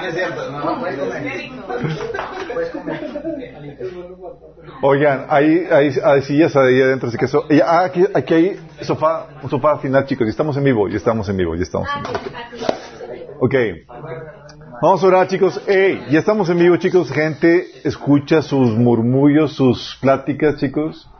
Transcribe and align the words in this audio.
no 0.00 0.06
es 0.06 0.14
cierto. 0.14 0.50
No, 0.50 0.80
puedes 0.80 0.98
Oigan, 4.82 5.26
hay, 5.28 5.66
hay, 5.70 5.92
hay 6.02 6.22
sillas 6.22 6.56
ahí 6.56 6.80
adentro, 6.80 7.08
así 7.08 7.18
que 7.18 7.26
eso. 7.26 7.44
y- 7.50 7.60
ah, 7.60 7.84
aquí, 7.84 8.04
aquí 8.14 8.34
hay 8.34 8.60
sofá, 8.82 9.26
un 9.42 9.50
sofá 9.50 9.78
final, 9.78 10.06
chicos. 10.06 10.26
Y 10.26 10.30
estamos 10.30 10.56
en 10.56 10.64
vivo, 10.64 10.88
ya 10.88 10.96
estamos 10.96 11.28
en 11.28 11.36
vivo, 11.36 11.54
ya 11.54 11.62
estamos 11.62 11.88
en 11.96 12.02
vivo. 12.02 12.14
Ok. 13.40 13.54
Vamos 14.82 15.04
a 15.04 15.06
orar, 15.06 15.28
chicos. 15.28 15.60
Ey, 15.66 16.02
ya 16.10 16.20
estamos 16.20 16.48
en 16.48 16.58
vivo, 16.58 16.76
chicos. 16.76 17.10
Gente, 17.12 17.66
escucha 17.84 18.40
sus 18.40 18.70
murmullos, 18.70 19.52
sus 19.52 19.98
pláticas, 20.00 20.56
chicos. 20.56 21.10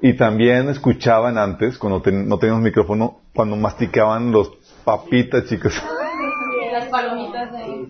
Y 0.00 0.16
también 0.16 0.68
escuchaban 0.68 1.38
antes, 1.38 1.78
cuando 1.78 2.02
ten- 2.02 2.26
no 2.28 2.38
teníamos 2.38 2.62
micrófono, 2.64 3.20
cuando 3.34 3.54
masticaban 3.54 4.32
los 4.32 4.50
papitas, 4.82 5.46
chicos. 5.46 5.74
Las 6.72 6.88
palomitas 6.88 7.52
ahí. 7.54 7.86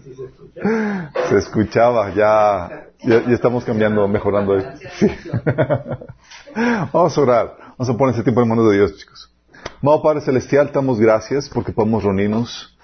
Se 1.29 1.37
escuchaba, 1.37 2.13
ya, 2.15 2.89
ya, 3.01 3.25
ya 3.27 3.33
estamos 3.33 3.65
cambiando, 3.65 4.09
mejorando. 4.09 4.61
Sí. 4.99 5.07
Vamos 6.93 7.17
a 7.17 7.21
orar. 7.21 7.57
Vamos 7.79 7.89
a 7.89 7.97
poner 7.97 8.15
ese 8.15 8.25
tiempo 8.25 8.43
en 8.43 8.49
manos 8.49 8.69
de 8.71 8.77
Dios, 8.77 8.97
chicos. 8.97 9.33
Amado 9.81 10.03
Padre 10.03 10.21
Celestial, 10.21 10.69
te 10.69 10.75
damos 10.75 10.99
gracias 10.99 11.49
porque 11.49 11.73
podemos 11.73 12.03
reunirnos 12.03 12.77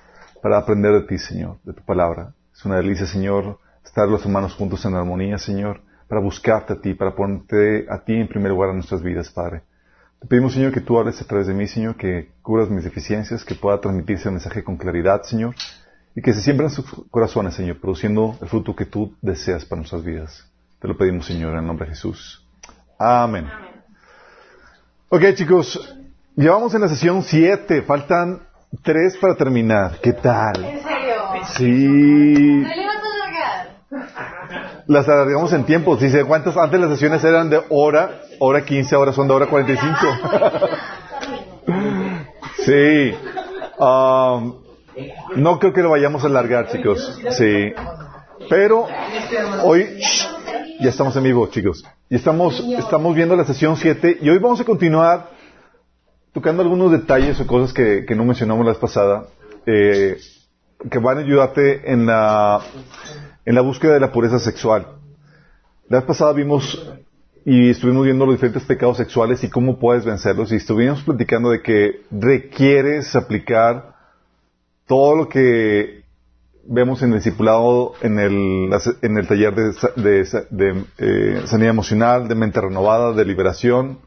para 0.42 0.58
aprender 0.58 0.92
de 0.92 1.02
ti, 1.02 1.18
Señor, 1.18 1.56
de 1.64 1.72
tu 1.72 1.82
palabra. 1.84 2.34
Es 2.54 2.64
una 2.64 2.77
delicia, 2.77 3.06
Señor, 3.06 3.58
estar 3.84 4.08
los 4.08 4.24
hermanos 4.24 4.54
juntos 4.54 4.84
en 4.84 4.94
armonía, 4.94 5.38
Señor, 5.38 5.80
para 6.08 6.20
buscarte 6.20 6.72
a 6.74 6.80
ti, 6.80 6.94
para 6.94 7.14
ponerte 7.14 7.86
a 7.90 8.04
ti 8.04 8.14
en 8.14 8.28
primer 8.28 8.52
lugar 8.52 8.70
en 8.70 8.77
nuestras 8.77 9.02
vidas, 9.02 9.30
Padre. 9.30 9.62
Te 10.20 10.27
pedimos, 10.27 10.52
Señor, 10.52 10.72
que 10.72 10.80
tú 10.80 10.98
hables 10.98 11.20
a 11.20 11.24
través 11.24 11.46
de 11.46 11.54
mí, 11.54 11.66
Señor, 11.68 11.96
que 11.96 12.30
cubras 12.42 12.68
mis 12.68 12.82
deficiencias, 12.82 13.45
que 13.45 13.54
pueda 13.54 13.80
transmitirse 13.80 14.28
el 14.28 14.32
mensaje 14.32 14.64
con 14.64 14.77
claridad, 14.77 15.22
Señor, 15.22 15.54
y 16.14 16.22
que 16.22 16.32
se 16.32 16.41
siembren 16.41 16.70
sus 16.70 16.84
corazones, 17.10 17.54
Señor, 17.54 17.80
produciendo 17.80 18.36
el 18.42 18.48
fruto 18.48 18.74
que 18.74 18.84
tú 18.84 19.14
deseas 19.22 19.64
para 19.64 19.80
nuestras 19.80 20.02
vidas. 20.02 20.44
Te 20.80 20.89
lo 20.89 20.96
pedimos, 20.96 21.27
Señor, 21.27 21.52
en 21.52 21.58
el 21.61 21.66
nombre 21.66 21.86
de 21.86 21.94
Jesús. 21.94 22.44
Amén. 22.98 23.46
Ok, 25.08 25.22
chicos, 25.34 25.96
llevamos 26.34 26.74
en 26.74 26.80
la 26.80 26.89
sesión 26.89 27.22
7, 27.22 27.83
faltan 27.83 28.41
3 28.83 29.19
para 29.19 29.36
terminar. 29.36 30.00
¿Qué 30.02 30.12
tal? 30.12 30.64
¿En 30.64 30.83
serio? 30.83 31.14
Sí, 31.56 32.64
las 34.89 35.08
alargamos 35.08 35.52
en 35.52 35.64
tiempo. 35.64 35.96
Si 35.98 36.11
se 36.11 36.24
cuentas, 36.24 36.56
antes 36.56 36.80
las 36.80 36.91
sesiones 36.91 37.22
eran 37.22 37.50
de 37.50 37.62
hora, 37.69 38.22
hora 38.39 38.64
15, 38.64 38.94
ahora 38.94 39.12
son 39.12 39.28
de 39.28 39.34
hora 39.34 39.47
45. 39.47 39.97
Sí. 42.64 43.14
Um, 43.78 44.55
no 45.36 45.58
creo 45.58 45.72
que 45.72 45.80
lo 45.80 45.91
vayamos 45.91 46.25
a 46.25 46.27
alargar, 46.27 46.69
chicos. 46.69 47.19
Sí. 47.30 47.72
Pero 48.50 48.86
hoy 49.64 50.00
ya 50.80 50.91
estamos 50.91 51.17
en 51.17 51.25
vivo, 51.25 51.47
chicos. 51.48 51.84
Y 52.11 52.17
estamos, 52.17 52.61
estamos 52.61 53.14
viendo 53.14 53.36
la 53.36 53.45
sesión 53.45 53.77
7 53.77 54.19
y 54.20 54.28
hoy 54.28 54.39
vamos 54.39 54.61
a 54.61 54.64
continuar 54.64 55.30
tocando 56.33 56.62
algunos 56.62 56.92
detalles 56.92 57.41
o 57.41 57.47
cosas 57.47 57.73
que, 57.73 58.05
que 58.06 58.14
no 58.14 58.25
mencionamos 58.25 58.64
la 58.64 58.73
vez 58.73 58.80
pasada, 58.80 59.27
eh, 59.67 60.19
que 60.91 60.98
van 60.98 61.19
a 61.19 61.20
ayudarte 61.20 61.91
en 61.91 62.06
la, 62.06 62.61
en 63.45 63.55
la 63.55 63.61
búsqueda 63.61 63.95
de 63.95 64.00
la 64.00 64.12
pureza 64.12 64.39
sexual. 64.39 64.86
La 65.89 65.98
vez 65.98 66.06
pasada 66.06 66.33
vimos 66.33 66.86
y 67.50 67.70
estuvimos 67.70 68.04
viendo 68.04 68.27
los 68.27 68.34
diferentes 68.34 68.64
pecados 68.64 68.98
sexuales 68.98 69.42
y 69.42 69.48
cómo 69.48 69.78
puedes 69.78 70.04
vencerlos 70.04 70.52
y 70.52 70.56
estuvimos 70.56 71.02
platicando 71.02 71.48
de 71.48 71.62
que 71.62 72.02
requieres 72.10 73.16
aplicar 73.16 73.94
todo 74.86 75.16
lo 75.16 75.30
que 75.30 76.05
vemos 76.64 77.00
en 77.00 77.08
el 77.08 77.20
discipulado, 77.20 77.94
en 78.02 78.18
el, 78.18 78.70
en 79.00 79.16
el 79.16 79.27
taller 79.27 79.55
de, 79.55 79.72
de 79.96 80.46
de, 80.50 80.84
eh, 80.98 81.42
sanidad 81.46 81.70
emocional, 81.70 82.28
de 82.28 82.34
mente 82.34 82.61
renovada, 82.61 83.14
de 83.14 83.24
liberación 83.24 83.98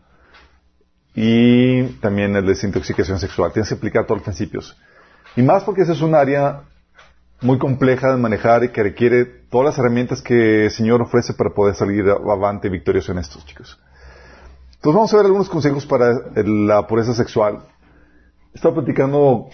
y 1.15 1.81
también 1.99 2.35
el 2.35 2.43
de 2.43 2.49
desintoxicación 2.49 3.17
sexual. 3.17 3.51
Tienes 3.53 3.69
que 3.69 3.75
aplicar 3.75 4.05
todos 4.05 4.19
los 4.19 4.25
principios. 4.25 4.77
Y 5.35 5.41
más 5.41 5.63
porque 5.63 5.81
ese 5.81 5.93
es 5.93 6.01
un 6.01 6.13
área 6.13 6.61
muy 7.41 7.57
compleja 7.57 8.11
de 8.11 8.17
manejar 8.17 8.63
y 8.63 8.69
que 8.69 8.83
requiere 8.83 9.25
todas 9.25 9.65
las 9.65 9.79
herramientas 9.79 10.21
que 10.21 10.65
el 10.65 10.71
Señor 10.71 11.01
ofrece 11.01 11.33
para 11.33 11.49
poder 11.49 11.75
salir 11.75 12.05
avante 12.09 12.69
victorioso 12.69 13.11
en 13.11 13.17
estos, 13.17 13.45
chicos. 13.45 13.79
Entonces 14.75 14.95
vamos 14.95 15.13
a 15.13 15.17
ver 15.17 15.25
algunos 15.25 15.49
consejos 15.49 15.85
para 15.85 16.11
la 16.35 16.87
pureza 16.87 17.13
sexual. 17.13 17.63
He 18.53 18.57
estado 18.57 18.75
platicando 18.75 19.49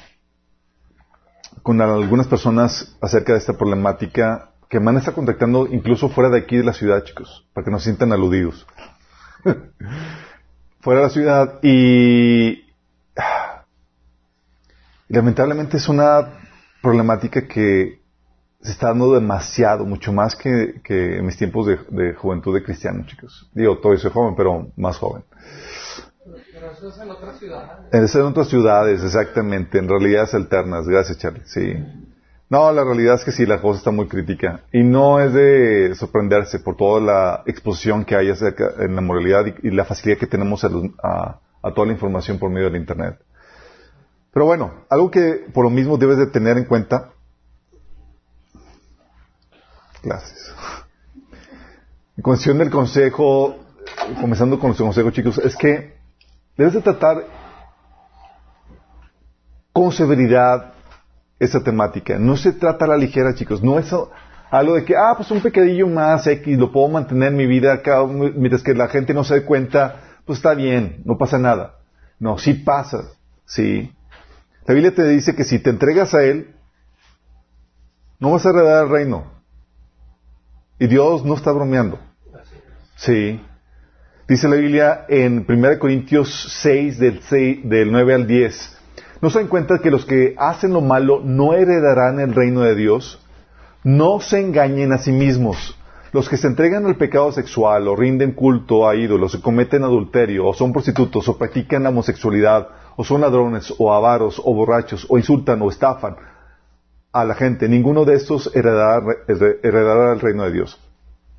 con 1.64 1.82
algunas 1.82 2.28
personas 2.28 2.98
acerca 3.02 3.34
de 3.34 3.40
esta 3.40 3.58
problemática 3.58 4.52
que 4.70 4.80
me 4.80 4.90
han 4.90 4.98
estado 4.98 5.16
contactando 5.16 5.68
incluso 5.68 6.10
fuera 6.10 6.30
de 6.30 6.40
aquí 6.40 6.58
de 6.58 6.64
la 6.64 6.74
ciudad, 6.74 7.04
chicos, 7.04 7.48
para 7.54 7.66
que 7.66 7.72
no 7.72 7.80
se 7.80 7.86
sientan 7.86 8.12
aludidos. 8.12 8.68
fuera 10.82 11.02
de 11.02 11.08
la 11.08 11.14
ciudad 11.14 11.60
y 11.64 12.66
lamentablemente 15.08 15.78
es 15.78 15.88
una 15.88 16.47
problemática 16.88 17.48
que 17.48 18.00
se 18.62 18.72
está 18.72 18.88
dando 18.88 19.14
demasiado, 19.14 19.86
mucho 19.86 20.12
más 20.14 20.36
que, 20.36 20.82
que 20.84 21.18
en 21.18 21.26
mis 21.26 21.38
tiempos 21.38 21.68
de, 21.68 21.78
de 21.90 22.14
juventud 22.14 22.54
de 22.54 22.64
cristiano, 22.64 23.04
chicos. 23.06 23.50
Digo, 23.54 23.78
todavía 23.78 24.02
soy 24.02 24.12
joven, 24.12 24.36
pero 24.36 24.68
más 24.78 24.98
joven. 24.98 25.24
Pero 26.54 26.72
eso 26.72 26.90
es 26.90 26.98
en 26.98 27.10
otras 27.12 27.38
ciudades. 27.40 27.70
Es 27.92 28.16
en 28.16 28.22
otras 28.24 28.48
ciudades, 28.48 29.04
exactamente, 29.04 29.78
en 29.80 29.88
realidades 29.88 30.34
alternas. 30.34 30.88
Gracias, 30.88 31.18
Charlie. 31.20 31.42
Sí. 31.46 31.76
No, 32.50 32.72
la 32.72 32.84
realidad 32.84 33.16
es 33.16 33.26
que 33.26 33.32
sí, 33.32 33.46
la 33.46 33.60
cosa 33.62 33.80
está 33.80 33.92
muy 33.92 34.08
crítica. 34.08 34.62
Y 34.72 34.84
no 34.84 35.20
es 35.20 35.34
de 35.34 35.94
sorprenderse 35.96 36.60
por 36.60 36.78
toda 36.78 37.02
la 37.02 37.44
exposición 37.46 38.06
que 38.06 38.16
hay 38.16 38.30
acerca 38.30 38.72
en 38.80 38.96
la 38.96 39.02
moralidad 39.02 39.46
y, 39.46 39.68
y 39.68 39.72
la 39.72 39.84
facilidad 39.86 40.18
que 40.20 40.28
tenemos 40.28 40.64
a, 40.64 40.70
los- 40.70 40.86
a- 41.04 41.40
a 41.62 41.74
toda 41.74 41.88
la 41.88 41.94
información 41.94 42.40
por 42.40 42.50
medio 42.50 42.68
del 42.70 42.78
Internet. 42.82 43.18
Pero 44.38 44.46
bueno, 44.46 44.72
algo 44.88 45.10
que 45.10 45.48
por 45.52 45.64
lo 45.64 45.72
mismo 45.72 45.98
debes 45.98 46.20
de 46.20 46.28
tener 46.28 46.60
en 46.60 46.66
cuenta. 46.66 47.10
Gracias. 50.04 50.54
En 52.16 52.22
cuestión 52.22 52.60
del 52.60 52.70
consejo, 52.70 53.58
comenzando 54.22 54.60
con 54.60 54.70
los 54.70 54.78
consejos, 54.78 55.12
chicos, 55.12 55.40
es 55.40 55.56
que 55.56 55.98
debes 56.56 56.76
de 56.76 56.82
tratar 56.82 57.26
con 59.74 59.92
severidad 59.92 60.72
esa 61.40 61.64
temática. 61.64 62.20
No 62.20 62.38
se 62.38 62.54
trata 62.54 62.86
a 62.86 62.90
la 62.90 62.98
ligera, 62.98 63.34
chicos. 63.34 63.64
No 63.64 63.80
es 63.80 63.92
algo 64.52 64.76
de 64.76 64.86
que, 64.86 64.96
ah, 64.96 65.16
pues 65.18 65.32
un 65.32 65.42
pecadillo 65.42 65.88
más 65.88 66.28
X, 66.28 66.60
lo 66.60 66.72
puedo 66.72 66.90
mantener 66.90 67.30
en 67.30 67.38
mi 67.38 67.48
vida 67.48 67.74
acá, 67.74 68.06
mientras 68.06 68.62
que 68.62 68.76
la 68.76 68.88
gente 68.88 69.16
no 69.16 69.24
se 69.24 69.34
dé 69.34 69.46
cuenta, 69.46 70.20
pues 70.26 70.38
está 70.38 70.54
bien, 70.54 71.02
no 71.06 71.18
pasa 71.18 71.40
nada. 71.40 71.80
No, 72.20 72.38
sí 72.38 72.54
pasa, 72.54 73.00
sí. 73.48 73.97
La 74.68 74.74
Biblia 74.74 74.94
te 74.94 75.08
dice 75.08 75.34
que 75.34 75.46
si 75.46 75.60
te 75.60 75.70
entregas 75.70 76.14
a 76.14 76.24
Él, 76.24 76.54
no 78.20 78.32
vas 78.32 78.46
a 78.46 78.50
heredar 78.50 78.84
el 78.84 78.92
reino. 78.92 79.32
Y 80.78 80.88
Dios 80.88 81.24
no 81.24 81.36
está 81.36 81.54
bromeando. 81.54 81.98
Sí. 82.98 83.40
Dice 84.28 84.50
la 84.50 84.58
Biblia 84.58 85.06
en 85.08 85.46
1 85.48 85.80
Corintios 85.80 86.50
6 86.62 87.00
del, 87.00 87.22
6, 87.22 87.70
del 87.70 87.94
9 87.94 88.14
al 88.14 88.28
10. 88.28 88.78
¿No 89.22 89.30
se 89.30 89.40
dan 89.40 89.48
cuenta 89.48 89.80
que 89.80 89.90
los 89.90 90.06
que 90.06 90.36
hacen 90.38 90.74
lo 90.74 90.82
malo 90.82 91.22
no 91.24 91.54
heredarán 91.54 92.20
el 92.20 92.36
reino 92.36 92.62
de 92.62 92.76
Dios? 92.76 93.26
No 93.86 94.20
se 94.20 94.42
engañen 94.42 94.92
a 94.92 94.98
sí 94.98 95.14
mismos. 95.14 95.80
Los 96.12 96.28
que 96.28 96.36
se 96.36 96.48
entregan 96.48 96.86
al 96.86 96.98
pecado 96.98 97.32
sexual 97.32 97.88
o 97.88 97.96
rinden 97.96 98.34
culto 98.34 98.88
a 98.88 98.96
ídolos 98.96 99.34
o 99.34 99.42
cometen 99.42 99.84
adulterio 99.84 100.46
o 100.46 100.54
son 100.54 100.74
prostitutos 100.74 101.28
o 101.30 101.38
practican 101.38 101.84
la 101.84 101.90
homosexualidad 101.90 102.68
o 102.98 103.04
son 103.04 103.22
ladrones 103.22 103.74
o 103.78 103.94
avaros 103.94 104.42
o 104.44 104.54
borrachos 104.54 105.06
o 105.08 105.18
insultan 105.18 105.62
o 105.62 105.70
estafan 105.70 106.18
a 107.14 107.24
la 107.24 107.36
gente, 107.36 107.70
ninguno 107.70 108.04
de 108.06 108.16
estos 108.16 108.54
heredará, 108.54 109.02
heredará 109.64 110.14
el 110.14 110.20
reino 110.20 110.44
de 110.44 110.52
Dios. 110.52 110.80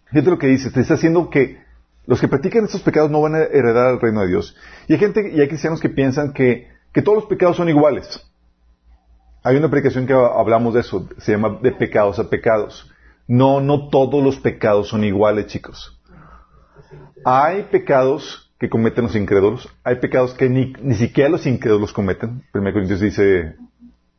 Fíjate 0.06 0.31
lo 0.31 0.38
que 0.38 0.47
dice, 0.47 0.71
te 0.71 0.81
está 0.81 0.94
haciendo 0.94 1.29
que 1.29 1.62
los 2.06 2.21
que 2.21 2.29
practican 2.29 2.65
estos 2.65 2.81
pecados 2.81 3.11
no 3.11 3.21
van 3.21 3.35
a 3.35 3.43
heredar 3.43 3.93
el 3.93 4.00
reino 4.00 4.23
de 4.23 4.29
Dios. 4.29 4.56
Y 4.87 4.94
hay 4.94 4.99
gente, 4.99 5.31
y 5.32 5.41
hay 5.41 5.49
cristianos 5.49 5.81
que 5.81 5.91
piensan 5.91 6.32
que, 6.32 6.69
que 6.93 7.03
todos 7.03 7.17
los 7.19 7.27
pecados 7.27 7.56
son 7.56 7.69
iguales. 7.69 8.25
Hay 9.43 9.56
una 9.56 9.69
predicación 9.69 10.06
que 10.06 10.15
hablamos 10.15 10.75
de 10.75 10.81
eso, 10.81 11.06
se 11.19 11.32
llama 11.32 11.59
de 11.62 11.73
pecados 11.73 12.19
a 12.19 12.31
pecados. 12.31 12.91
No, 13.27 13.61
no 13.61 13.88
todos 13.88 14.25
los 14.25 14.38
pecados 14.38 14.88
son 14.88 15.05
iguales, 15.05 15.47
chicos. 15.47 16.00
Hay 17.25 17.65
pecados 17.65 18.48
que 18.58 18.69
cometen 18.69 19.05
los 19.05 19.14
incrédulos, 19.16 19.69
hay 19.84 19.96
pecados 19.96 20.34
que 20.34 20.49
ni, 20.49 20.72
ni 20.82 20.94
siquiera 20.94 21.31
los 21.31 21.46
incrédulos 21.46 21.93
cometen. 21.93 22.43
1 22.52 22.72
Corintios 22.72 23.00
dice, 23.00 23.55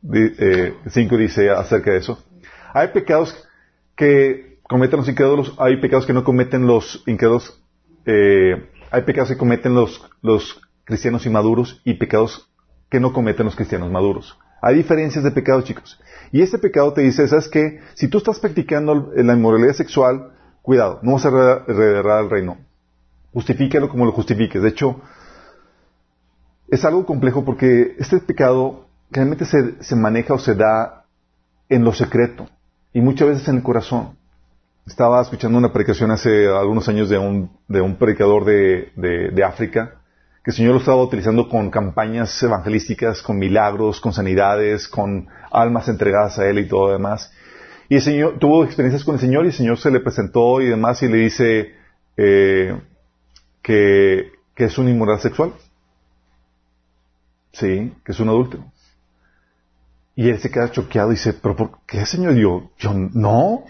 di- 0.00 0.32
eh, 0.38 0.74
5 0.88 1.16
dice 1.16 1.50
acerca 1.50 1.90
de 1.92 1.98
eso. 1.98 2.22
Hay 2.72 2.88
pecados 2.88 3.36
que 3.96 4.58
cometen 4.62 4.98
los 5.00 5.08
incrédulos, 5.08 5.54
hay 5.58 5.76
pecados 5.80 6.06
que 6.06 6.12
no 6.14 6.24
cometen 6.24 6.66
los 6.66 7.02
incrédulos, 7.06 7.62
eh, 8.06 8.70
hay 8.90 9.02
pecados 9.02 9.28
que 9.30 9.36
cometen 9.36 9.74
los, 9.74 10.08
los 10.22 10.60
cristianos 10.84 11.26
inmaduros 11.26 11.82
y 11.84 11.94
pecados 11.94 12.48
que 12.88 12.98
no 13.00 13.12
cometen 13.12 13.44
los 13.46 13.56
cristianos 13.56 13.90
maduros. 13.90 14.38
Hay 14.62 14.74
diferencias 14.76 15.22
de 15.24 15.30
pecado, 15.30 15.62
chicos. 15.62 16.00
Y 16.32 16.42
este 16.42 16.58
pecado 16.58 16.92
te 16.92 17.02
dice, 17.02 17.26
¿sabes 17.28 17.48
qué? 17.48 17.80
Si 17.94 18.08
tú 18.08 18.18
estás 18.18 18.38
practicando 18.40 19.10
la 19.14 19.34
inmoralidad 19.34 19.72
sexual, 19.74 20.32
cuidado, 20.62 20.98
no 21.02 21.12
vas 21.12 21.26
a 21.26 21.28
heredar 21.68 22.24
el 22.24 22.30
reino. 22.30 22.58
Justifícalo 23.32 23.88
como 23.88 24.06
lo 24.06 24.12
justifiques. 24.12 24.62
De 24.62 24.68
hecho, 24.68 25.00
es 26.68 26.84
algo 26.84 27.04
complejo 27.04 27.44
porque 27.44 27.96
este 27.98 28.18
pecado 28.18 28.86
realmente 29.10 29.44
se, 29.44 29.82
se 29.82 29.96
maneja 29.96 30.34
o 30.34 30.38
se 30.38 30.54
da 30.54 31.04
en 31.68 31.84
lo 31.84 31.92
secreto 31.92 32.48
y 32.92 33.00
muchas 33.00 33.28
veces 33.28 33.48
en 33.48 33.56
el 33.56 33.62
corazón. 33.62 34.16
Estaba 34.86 35.20
escuchando 35.22 35.58
una 35.58 35.72
predicación 35.72 36.10
hace 36.10 36.48
algunos 36.48 36.88
años 36.88 37.08
de 37.08 37.18
un, 37.18 37.50
de 37.68 37.80
un 37.80 37.96
predicador 37.96 38.44
de, 38.44 38.92
de, 38.96 39.44
África 39.44 39.96
que 40.42 40.50
el 40.50 40.56
Señor 40.56 40.72
lo 40.72 40.78
estaba 40.78 41.02
utilizando 41.02 41.48
con 41.48 41.70
campañas 41.70 42.42
evangelísticas, 42.42 43.22
con 43.22 43.38
milagros, 43.38 44.00
con 44.00 44.12
sanidades, 44.12 44.88
con 44.88 45.28
almas 45.52 45.88
entregadas 45.88 46.38
a 46.38 46.48
Él 46.48 46.60
y 46.60 46.68
todo 46.68 46.86
lo 46.86 46.92
demás. 46.94 47.30
Y 47.88 47.96
el 47.96 48.02
Señor 48.02 48.38
tuvo 48.38 48.64
experiencias 48.64 49.04
con 49.04 49.14
el 49.14 49.20
Señor 49.20 49.44
y 49.44 49.48
el 49.48 49.52
Señor 49.52 49.78
se 49.78 49.90
le 49.90 50.00
presentó 50.00 50.60
y 50.60 50.66
demás 50.66 51.02
y 51.02 51.08
le 51.08 51.18
dice 51.18 51.74
eh, 52.16 52.80
que, 53.62 54.32
que 54.54 54.64
es 54.64 54.78
un 54.78 54.88
inmoral 54.88 55.20
sexual. 55.20 55.52
Sí, 57.52 57.92
que 58.04 58.12
es 58.12 58.20
un 58.20 58.28
adúltero. 58.28 58.64
Y 60.14 60.28
él 60.28 60.38
se 60.38 60.50
queda 60.50 60.70
choqueado 60.70 61.10
y 61.10 61.14
dice, 61.14 61.32
¿pero 61.32 61.56
por 61.56 61.78
qué, 61.86 62.04
Señor? 62.04 62.36
Y 62.36 62.42
yo, 62.42 62.70
yo 62.78 62.92
no. 62.94 63.64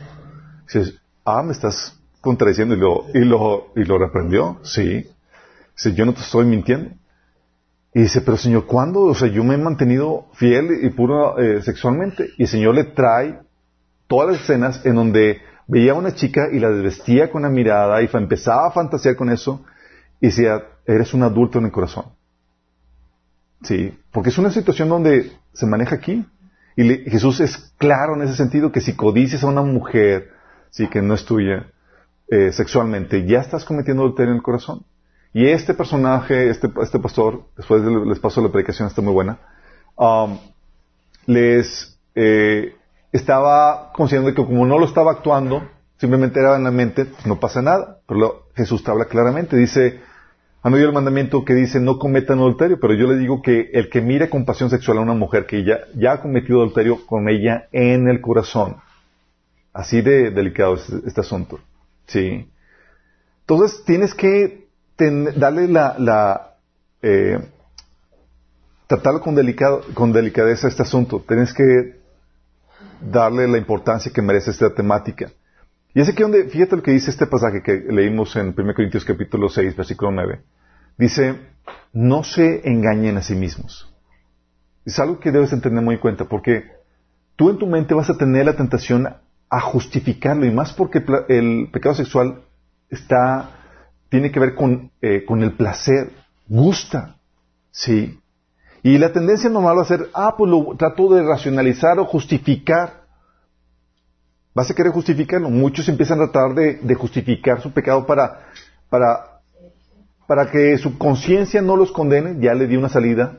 Dice, 0.65 0.95
ah, 1.25 1.43
me 1.43 1.53
estás 1.53 1.99
contradiciendo. 2.21 2.75
Y 2.75 2.79
lo, 2.79 3.07
y 3.15 3.25
lo, 3.25 3.73
y 3.77 3.85
lo 3.85 3.99
reprendió. 3.99 4.59
Sí. 4.63 5.07
Dice, 5.77 5.95
yo 5.95 6.05
no 6.05 6.13
te 6.13 6.21
estoy 6.21 6.47
mintiendo. 6.47 6.91
Y 7.93 8.03
dice, 8.03 8.21
pero 8.21 8.37
Señor, 8.37 8.67
¿cuándo? 8.67 9.03
O 9.03 9.15
sea, 9.15 9.29
yo 9.29 9.43
me 9.43 9.55
he 9.55 9.59
mantenido 9.59 10.27
fiel 10.35 10.69
y 10.83 10.91
puro 10.91 11.39
eh, 11.39 11.63
sexualmente. 11.63 12.31
Y 12.37 12.43
el 12.43 12.49
Señor 12.49 12.75
le 12.75 12.85
trae 12.85 13.41
todas 14.07 14.33
las 14.33 14.43
escenas 14.43 14.85
en 14.87 14.95
donde 14.95 15.41
veía 15.67 15.93
a 15.93 15.97
una 15.97 16.15
chica 16.15 16.49
y 16.53 16.59
la 16.59 16.71
desvestía 16.71 17.31
con 17.31 17.43
la 17.43 17.49
mirada 17.49 18.03
y 18.03 18.09
empezaba 18.13 18.69
a 18.69 18.71
fantasear 18.73 19.17
con 19.17 19.31
eso. 19.31 19.65
Y 20.20 20.26
decía, 20.26 20.62
eres 20.87 21.14
un 21.14 21.22
adulto 21.22 21.58
en 21.58 21.67
el 21.67 21.72
corazón. 21.72 22.06
Sí, 23.62 23.99
porque 24.11 24.31
es 24.31 24.38
una 24.38 24.50
situación 24.50 24.88
donde 24.88 25.32
se 25.52 25.67
maneja 25.67 25.96
aquí. 25.96 26.26
Y 26.76 27.11
Jesús 27.11 27.40
es 27.40 27.75
claro 27.78 28.14
en 28.14 28.22
ese 28.22 28.37
sentido 28.37 28.72
que 28.72 28.81
si 28.81 28.94
codices 28.94 29.43
a 29.43 29.49
una 29.49 29.62
mujer, 29.62 30.31
sí, 30.70 30.88
que 30.88 31.02
no 31.02 31.14
es 31.14 31.25
tuya, 31.25 31.67
eh, 32.28 32.52
sexualmente, 32.52 33.26
ya 33.26 33.40
estás 33.40 33.64
cometiendo 33.64 34.02
adulterio 34.02 34.31
en 34.31 34.37
el 34.37 34.43
corazón. 34.43 34.84
Y 35.32 35.46
este 35.46 35.75
personaje, 35.75 36.49
este, 36.49 36.70
este 36.82 36.99
pastor, 36.99 37.44
después 37.56 37.82
les 37.82 38.19
paso 38.19 38.40
la 38.40 38.50
predicación, 38.50 38.88
está 38.88 39.02
muy 39.02 39.12
buena, 39.12 39.38
um, 39.96 40.38
les 41.26 41.99
eh, 42.14 42.75
estaba 43.12 43.93
considerando 43.93 44.34
que 44.34 44.44
como 44.44 44.67
no 44.67 44.78
lo 44.78 44.87
estaba 44.87 45.12
actuando, 45.12 45.69
simplemente 45.99 46.40
era 46.40 46.56
en 46.56 46.64
la 46.64 46.70
mente, 46.70 47.05
pues 47.05 47.26
no 47.26 47.38
pasa 47.38 47.62
nada. 47.62 47.99
Pero 48.06 48.49
Jesús 48.55 48.82
te 48.82 48.90
habla 48.90 49.05
claramente, 49.05 49.56
dice, 49.56 50.00
han 50.62 50.75
oído 50.75 50.89
el 50.89 50.95
mandamiento 50.95 51.45
que 51.45 51.55
dice 51.55 51.81
no 51.81 51.99
cometan 51.99 52.39
adulterio, 52.39 52.79
pero 52.79 52.95
yo 52.95 53.07
le 53.07 53.17
digo 53.17 53.41
que 53.41 53.71
el 53.73 53.89
que 53.89 54.01
mire 54.01 54.29
con 54.29 54.45
pasión 54.45 54.69
sexual 54.69 54.99
a 54.99 55.03
una 55.03 55.15
mujer 55.15 55.47
que 55.47 55.65
ya, 55.65 55.79
ya 55.95 56.12
ha 56.12 56.21
cometido 56.21 56.61
adulterio 56.61 57.07
con 57.07 57.29
ella 57.29 57.69
en 57.73 58.09
el 58.09 58.21
corazón. 58.21 58.77
Así 59.73 60.03
de 60.03 60.31
delicado 60.31 60.75
es 60.75 60.89
este 61.07 61.21
asunto. 61.21 61.61
Sí. 62.07 62.47
Entonces 63.41 63.85
tienes 63.85 64.15
que 64.15 64.69
darle 65.37 65.67
la, 65.67 65.97
la 65.99 66.55
eh, 67.01 67.39
tratarlo 68.87 69.21
con, 69.21 69.35
delicado, 69.35 69.83
con 69.95 70.13
delicadeza 70.13 70.69
este 70.69 70.83
asunto. 70.83 71.25
Tienes 71.27 71.55
que 71.55 72.01
darle 73.01 73.49
la 73.49 73.56
importancia 73.56 74.13
que 74.13 74.21
merece 74.21 74.51
esta 74.51 74.75
temática. 74.75 75.31
Y 75.95 76.01
es 76.01 76.09
aquí 76.09 76.23
donde, 76.23 76.45
fíjate 76.45 76.77
lo 76.77 76.83
que 76.83 76.93
dice 76.93 77.11
este 77.11 77.27
pasaje 77.27 77.63
que 77.63 77.85
leímos 77.91 78.37
en 78.37 78.55
1 78.57 78.75
Corintios 78.75 79.05
capítulo 79.05 79.49
6, 79.49 79.77
versículo 79.77 80.13
9. 80.13 80.41
Dice, 80.97 81.37
no 81.93 82.23
se 82.23 82.69
engañen 82.69 83.17
a 83.17 83.23
sí 83.23 83.35
mismos. 83.35 83.93
Es 84.85 84.99
algo 84.99 85.19
que 85.19 85.33
debes 85.33 85.53
entender 85.53 85.83
muy 85.83 85.97
en 85.97 86.01
cuenta, 86.01 86.27
porque 86.27 86.65
tú 87.37 87.51
en 87.51 87.59
tu 87.59 87.67
mente 87.67 87.95
vas 87.95 88.09
a 88.09 88.17
tener 88.17 88.47
la 88.47 88.57
tentación 88.57 89.09
a 89.49 89.61
justificarlo, 89.61 90.47
y 90.47 90.53
más 90.53 90.73
porque 90.73 91.03
el 91.29 91.69
pecado 91.73 91.97
sexual 91.97 92.43
está, 92.89 93.51
tiene 94.09 94.31
que 94.31 94.39
ver 94.39 94.55
con, 94.55 94.93
eh, 95.03 95.25
con 95.27 95.43
el 95.43 95.53
placer, 95.55 96.11
gusta, 96.47 97.17
¿sí? 97.73 98.21
Y 98.83 98.97
la 98.99 99.13
tendencia 99.13 99.51
normal 99.51 99.79
va 99.79 99.83
a 99.83 99.87
ser, 99.87 100.09
ah, 100.15 100.37
pues 100.39 100.51
lo 100.51 100.77
trato 100.77 101.13
de 101.13 101.23
racionalizar 101.23 101.99
o 101.99 102.05
justificar. 102.05 103.00
Vas 104.55 104.70
a 104.70 104.75
querer 104.75 104.93
justificarlo. 104.93 105.49
Muchos 105.49 105.88
empiezan 105.88 106.20
a 106.20 106.31
tratar 106.31 106.55
de, 106.55 106.94
justificar 106.94 107.61
su 107.61 107.73
pecado 107.73 108.05
para, 108.06 108.47
para, 108.88 109.41
para 110.26 110.50
que 110.50 110.76
su 110.79 110.99
conciencia 110.99 111.62
no 111.62 111.76
los 111.76 111.93
condene. 111.93 112.37
Ya 112.41 112.55
le 112.55 112.67
dio 112.67 112.79
una 112.79 112.88
salida 112.88 113.38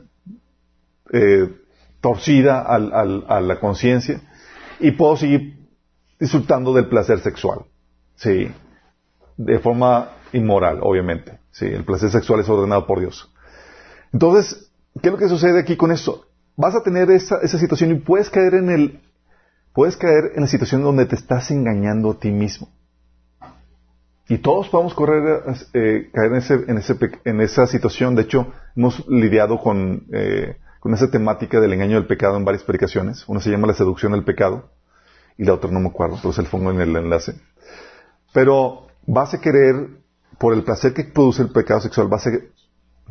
eh, 1.12 1.50
torcida 2.00 2.62
a 2.62 3.40
la 3.40 3.60
conciencia. 3.60 4.20
Y 4.80 4.92
puedo 4.92 5.16
seguir 5.16 5.58
disfrutando 6.18 6.72
del 6.72 6.88
placer 6.88 7.20
sexual. 7.20 7.60
Sí. 8.16 8.50
De 9.36 9.58
forma 9.58 10.12
inmoral, 10.32 10.78
obviamente. 10.82 11.38
Sí. 11.50 11.66
El 11.66 11.84
placer 11.84 12.10
sexual 12.10 12.40
es 12.40 12.48
ordenado 12.48 12.86
por 12.86 13.00
Dios. 13.00 13.30
Entonces, 14.14 14.70
¿qué 15.00 15.08
es 15.08 15.12
lo 15.12 15.18
que 15.18 15.28
sucede 15.28 15.60
aquí 15.60 15.76
con 15.76 15.92
esto? 15.92 16.26
Vas 16.56 16.74
a 16.74 16.82
tener 16.82 17.10
esa 17.10 17.46
situación 17.46 17.90
y 17.90 17.94
puedes 17.96 18.30
caer 18.30 18.54
en 18.54 18.70
el 18.70 19.00
puedes 19.72 19.96
caer 19.96 20.32
en 20.34 20.42
la 20.42 20.46
situación 20.46 20.82
donde 20.82 21.06
te 21.06 21.16
estás 21.16 21.50
engañando 21.50 22.10
a 22.10 22.18
ti 22.18 22.30
mismo. 22.30 22.68
Y 24.28 24.38
todos 24.38 24.68
podemos 24.68 24.94
correr, 24.94 25.42
eh, 25.74 26.10
caer 26.12 26.32
en, 26.32 26.78
ese, 26.78 27.00
en, 27.24 27.40
esa 27.40 27.66
situación. 27.66 28.14
De 28.14 28.22
hecho, 28.22 28.52
hemos 28.76 29.06
lidiado 29.08 29.58
con, 29.58 30.06
eh, 30.12 30.56
con 30.80 30.94
esa 30.94 31.10
temática 31.10 31.60
del 31.60 31.72
engaño 31.72 31.96
del 31.96 32.06
pecado 32.06 32.36
en 32.36 32.44
varias 32.44 32.64
predicaciones. 32.64 33.28
Una 33.28 33.40
se 33.40 33.50
llama 33.50 33.66
la 33.66 33.74
seducción 33.74 34.12
del 34.12 34.24
pecado 34.24 34.70
y 35.36 35.44
la 35.44 35.54
otra 35.54 35.70
no 35.70 35.80
me 35.80 35.88
acuerdo, 35.88 36.16
entonces 36.16 36.44
el 36.44 36.50
pongo 36.50 36.70
en 36.70 36.80
el 36.80 36.96
enlace. 36.96 37.34
Pero 38.32 38.86
vas 39.06 39.34
a 39.34 39.40
querer, 39.40 39.88
por 40.38 40.54
el 40.54 40.62
placer 40.62 40.94
que 40.94 41.04
produce 41.04 41.42
el 41.42 41.50
pecado 41.50 41.80
sexual, 41.80 42.08
vas 42.08 42.26
a 42.26 42.30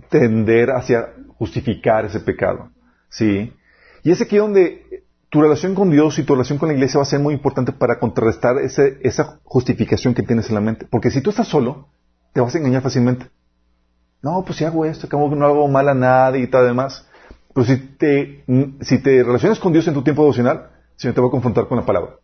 tender 0.09 0.71
hacia 0.71 1.13
justificar 1.37 2.05
ese 2.05 2.19
pecado. 2.21 2.69
¿Sí? 3.09 3.53
Y 4.03 4.11
es 4.11 4.21
aquí 4.21 4.37
donde 4.37 5.03
tu 5.31 5.41
relación 5.41 5.73
con 5.75 5.89
Dios 5.89 6.19
y 6.19 6.23
tu 6.23 6.33
relación 6.33 6.59
con 6.59 6.67
la 6.67 6.75
iglesia 6.75 6.97
va 6.97 7.03
a 7.03 7.05
ser 7.05 7.19
muy 7.19 7.33
importante 7.33 7.71
para 7.71 7.99
contrarrestar 7.99 8.57
ese, 8.57 8.99
esa 9.01 9.39
justificación 9.43 10.13
que 10.13 10.23
tienes 10.23 10.49
en 10.49 10.55
la 10.55 10.61
mente. 10.61 10.85
Porque 10.89 11.09
si 11.09 11.21
tú 11.21 11.29
estás 11.29 11.47
solo, 11.47 11.87
te 12.33 12.41
vas 12.41 12.53
a 12.53 12.57
engañar 12.57 12.81
fácilmente. 12.81 13.27
No, 14.21 14.43
pues 14.45 14.57
si 14.57 14.65
hago 14.65 14.85
esto, 14.85 15.07
que 15.07 15.17
no 15.17 15.45
hago 15.45 15.67
mal 15.69 15.87
a 15.87 15.93
nadie 15.93 16.41
y 16.43 16.47
tal 16.47 16.67
demás. 16.67 17.07
Pero 17.53 17.65
si 17.65 17.77
te, 17.77 18.43
si 18.81 18.97
relacionas 18.97 19.59
con 19.59 19.71
Dios 19.71 19.87
en 19.87 19.93
tu 19.93 20.03
tiempo 20.03 20.21
devocional, 20.21 20.69
el 20.93 20.99
Señor 20.99 21.15
te 21.15 21.21
va 21.21 21.27
a 21.27 21.31
confrontar 21.31 21.67
con 21.67 21.77
la 21.77 21.85
palabra. 21.85 22.17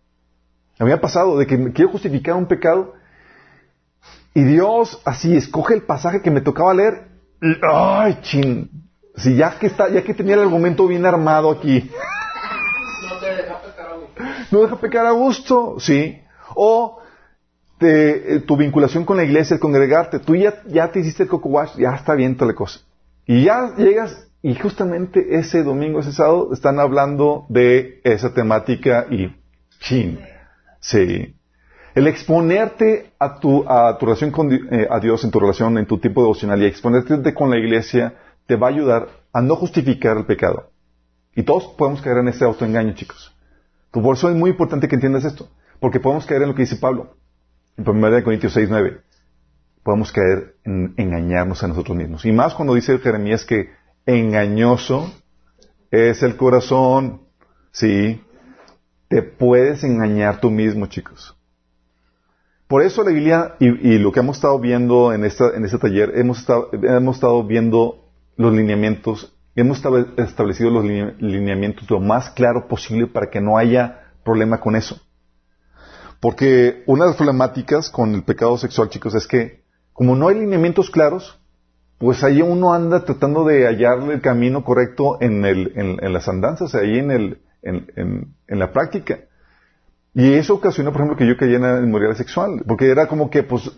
A 0.78 0.84
mí 0.84 0.90
me 0.90 0.94
ha 0.94 1.02
pasado 1.02 1.38
de 1.38 1.48
que 1.48 1.58
me 1.58 1.72
quiero 1.72 1.90
justificar 1.92 2.36
un 2.36 2.46
pecado 2.46 2.94
y 4.34 4.44
Dios 4.44 5.02
así 5.06 5.36
escoge 5.36 5.74
el 5.74 5.84
pasaje 5.84 6.22
que 6.22 6.30
me 6.30 6.42
tocaba 6.42 6.74
leer 6.74 7.08
ay, 7.62 8.20
chin, 8.22 8.70
si 9.16 9.36
ya 9.36 9.58
que 9.58 9.68
está, 9.68 9.90
ya 9.90 10.04
que 10.04 10.14
tenía 10.14 10.36
el 10.36 10.42
argumento 10.42 10.88
bien 10.88 11.06
armado 11.06 11.52
aquí, 11.52 11.90
no 14.52 14.62
deja 14.62 14.78
pecar 14.78 15.06
a 15.06 15.12
gusto, 15.12 15.76
¿sí? 15.80 16.20
O 16.56 17.00
eh, 17.80 18.44
tu 18.48 18.58
vinculación 18.58 19.06
con 19.06 19.18
la 19.18 19.24
iglesia, 19.24 19.56
el 19.56 19.60
congregarte, 19.60 20.20
tú 20.20 20.36
ya, 20.36 20.88
te 20.92 21.00
hiciste 21.00 21.24
el 21.24 21.30
coco 21.30 21.50
wash, 21.50 21.78
ya 21.78 21.94
está 21.94 22.16
bien 22.16 22.36
toda 22.36 22.52
la 22.52 22.56
cosa. 22.56 22.80
Y 23.26 23.44
ya 23.44 23.76
llegas 23.76 24.28
y 24.42 24.56
justamente 24.56 25.38
ese 25.38 25.64
domingo, 25.64 26.00
ese 26.00 26.12
sábado, 26.12 26.50
están 26.54 26.80
hablando 26.80 27.46
de 27.50 28.02
esa 28.04 28.34
temática 28.34 29.06
y 29.12 29.36
chin, 29.80 30.20
sí. 30.80 31.36
El 31.94 32.08
exponerte 32.08 33.12
a 33.20 33.40
tu, 33.40 33.66
relación 34.00 34.32
con 34.32 34.52
eh, 34.54 34.88
a 34.90 35.00
Dios, 35.00 35.24
en 35.24 35.32
tu 35.32 35.40
relación, 35.40 35.78
en 35.78 35.88
tu 35.88 35.98
tipo 35.98 36.22
devocional 36.22 36.62
y 36.62 36.66
exponerte 36.66 37.34
con 37.34 37.50
la 37.50 37.58
iglesia, 37.58 38.14
te 38.46 38.56
va 38.56 38.68
a 38.68 38.70
ayudar 38.70 39.10
a 39.34 39.42
no 39.42 39.56
justificar 39.56 40.18
el 40.18 40.26
pecado. 40.26 40.70
Y 41.36 41.44
todos 41.44 41.68
podemos 41.78 42.02
caer 42.02 42.18
en 42.18 42.30
ese 42.30 42.46
autoengaño, 42.46 42.94
chicos. 42.94 43.36
Por 43.92 44.16
eso 44.16 44.30
es 44.30 44.36
muy 44.36 44.52
importante 44.52 44.88
que 44.88 44.96
entiendas 44.96 45.26
esto, 45.26 45.50
porque 45.80 46.00
podemos 46.00 46.26
caer 46.26 46.42
en 46.42 46.50
lo 46.50 46.56
que 46.56 46.64
dice 46.64 46.76
Pablo, 46.76 47.16
en 47.78 47.88
1 47.88 48.24
Corintios 48.24 48.54
6, 48.54 48.68
9. 48.70 49.02
Podemos 49.84 50.12
caer 50.12 50.56
en 50.64 50.94
engañarnos 50.98 51.64
a 51.64 51.68
nosotros 51.68 51.98
mismos. 51.98 52.26
Y 52.26 52.32
más 52.32 52.54
cuando 52.54 52.74
dice 52.74 52.98
Jeremías 53.00 53.46
que 53.46 53.70
engañoso 54.06 55.14
es 55.92 56.24
el 56.24 56.36
corazón. 56.36 57.22
Sí, 57.72 58.22
te 59.08 59.22
puedes 59.22 59.84
engañar 59.84 60.40
tú 60.40 60.52
mismo, 60.52 60.88
chicos. 60.88 61.38
Por 62.68 62.82
eso 62.82 63.04
la 63.04 63.12
Biblia 63.12 63.56
y, 63.60 63.98
lo 63.98 64.12
que 64.12 64.20
hemos 64.20 64.38
estado 64.38 64.60
viendo 64.60 65.14
en, 65.14 65.24
esta, 65.24 65.56
en 65.56 65.64
este 65.64 65.78
taller, 65.78 66.12
hemos 66.16 66.40
estado, 66.40 66.70
hemos 66.74 67.16
estado 67.16 67.44
viendo 67.46 68.10
los 68.36 68.54
lineamientos 68.54 69.37
hemos 69.62 69.78
estable- 69.78 70.08
establecido 70.18 70.70
los 70.70 70.86
line- 70.86 71.16
lineamientos 71.20 71.90
lo 71.90 72.00
más 72.00 72.30
claro 72.30 72.68
posible 72.68 73.08
para 73.08 73.30
que 73.30 73.42
no 73.42 73.58
haya 73.58 74.12
problema 74.24 74.60
con 74.60 74.76
eso. 74.76 75.00
Porque 76.20 76.84
una 76.88 77.04
de 77.04 77.10
las 77.12 77.18
problemáticas 77.18 77.90
con 77.90 78.14
el 78.16 78.24
pecado 78.24 78.58
sexual, 78.58 78.90
chicos, 78.90 79.14
es 79.16 79.28
que 79.28 79.64
como 79.94 80.16
no 80.16 80.28
hay 80.28 80.40
lineamientos 80.40 80.90
claros, 80.90 81.40
pues 81.98 82.24
ahí 82.24 82.42
uno 82.42 82.74
anda 82.74 83.04
tratando 83.04 83.44
de 83.46 83.66
hallarle 83.66 84.14
el 84.16 84.22
camino 84.22 84.64
correcto 84.64 85.18
en, 85.20 85.44
el, 85.46 85.74
en, 85.76 86.14
las 86.14 86.28
andanzas, 86.28 86.76
ahí 86.76 87.00
en, 87.00 87.12
el, 87.12 87.42
en, 87.64 88.36
la 88.48 88.72
práctica. 88.72 89.20
Y 90.14 90.34
eso 90.34 90.56
ocasionó, 90.56 90.92
por 90.92 91.02
ejemplo, 91.02 91.18
que 91.18 91.28
yo 91.28 91.38
cayera 91.38 91.78
en 91.80 91.86
inmoralidad 91.86 92.18
sexual, 92.18 92.64
porque 92.68 92.90
era 92.90 93.08
como 93.08 93.30
que, 93.30 93.44
pues, 93.44 93.72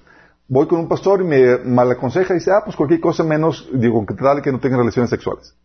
voy 0.47 0.67
con 0.67 0.79
un 0.79 0.89
pastor 0.89 1.21
y 1.21 1.25
me 1.25 1.57
mal 1.59 1.89
aconseja 1.91 2.33
y 2.33 2.37
dice, 2.39 2.51
ah, 2.51 2.61
pues 2.63 2.75
cualquier 2.75 2.99
cosa 2.99 3.23
menos, 3.23 3.69
digo, 3.73 4.05
que 4.05 4.13
tal 4.15 4.41
que 4.41 4.51
no 4.51 4.59
tenga 4.59 4.77
relaciones 4.77 5.09
sexuales. 5.09 5.55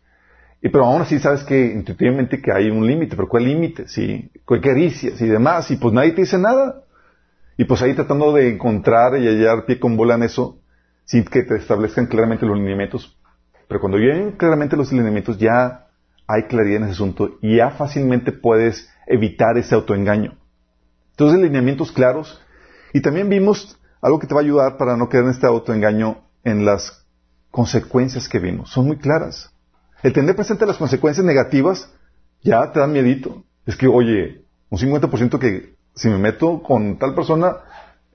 Y 0.65 0.69
pero 0.69 0.85
aún 0.85 1.03
así 1.03 1.19
sabes 1.19 1.43
que 1.43 1.73
intuitivamente 1.73 2.41
que 2.41 2.51
hay 2.51 2.71
un 2.71 2.87
límite, 2.87 3.15
pero 3.15 3.29
¿cuál 3.29 3.43
límite? 3.43 3.87
Sí, 3.87 4.31
¿qué 4.47 4.59
caricias 4.59 5.21
y 5.21 5.27
demás? 5.27 5.69
Y 5.69 5.75
pues 5.75 5.93
nadie 5.93 6.13
te 6.13 6.21
dice 6.21 6.39
nada. 6.39 6.81
Y 7.55 7.65
pues 7.65 7.83
ahí 7.83 7.93
tratando 7.93 8.33
de 8.33 8.49
encontrar 8.49 9.15
y 9.15 9.27
hallar 9.27 9.67
pie 9.67 9.79
con 9.79 9.95
bola 9.95 10.15
en 10.15 10.23
eso, 10.23 10.57
sin 11.03 11.23
que 11.23 11.43
te 11.43 11.57
establezcan 11.57 12.07
claramente 12.07 12.47
los 12.47 12.57
lineamientos. 12.57 13.15
Pero 13.67 13.79
cuando 13.79 13.99
vienen 13.99 14.31
claramente 14.31 14.75
los 14.75 14.91
lineamientos, 14.91 15.37
ya 15.37 15.85
hay 16.25 16.47
claridad 16.47 16.77
en 16.77 16.83
ese 16.85 16.93
asunto 16.93 17.37
y 17.43 17.57
ya 17.57 17.69
fácilmente 17.69 18.31
puedes 18.31 18.89
evitar 19.05 19.59
ese 19.59 19.75
autoengaño. 19.75 20.35
Entonces, 21.11 21.39
lineamientos 21.41 21.91
claros. 21.91 22.41
Y 22.91 23.01
también 23.01 23.29
vimos 23.29 23.79
algo 24.01 24.17
que 24.17 24.25
te 24.25 24.33
va 24.33 24.41
a 24.41 24.43
ayudar 24.43 24.77
para 24.77 24.97
no 24.97 25.09
quedar 25.09 25.25
en 25.25 25.29
este 25.29 25.45
autoengaño 25.45 26.23
en 26.43 26.65
las 26.65 27.05
consecuencias 27.51 28.27
que 28.27 28.39
vimos. 28.39 28.71
Son 28.71 28.87
muy 28.87 28.97
claras. 28.97 29.51
El 30.03 30.13
tener 30.13 30.35
presente 30.35 30.65
las 30.65 30.77
consecuencias 30.77 31.25
negativas 31.25 31.91
ya 32.43 32.71
te 32.71 32.79
dan 32.79 32.91
miedito. 32.91 33.43
Es 33.65 33.75
que, 33.75 33.87
oye, 33.87 34.43
un 34.69 34.79
50% 34.79 35.39
que 35.39 35.75
si 35.95 36.09
me 36.09 36.17
meto 36.17 36.61
con 36.61 36.97
tal 36.99 37.15
persona, 37.15 37.57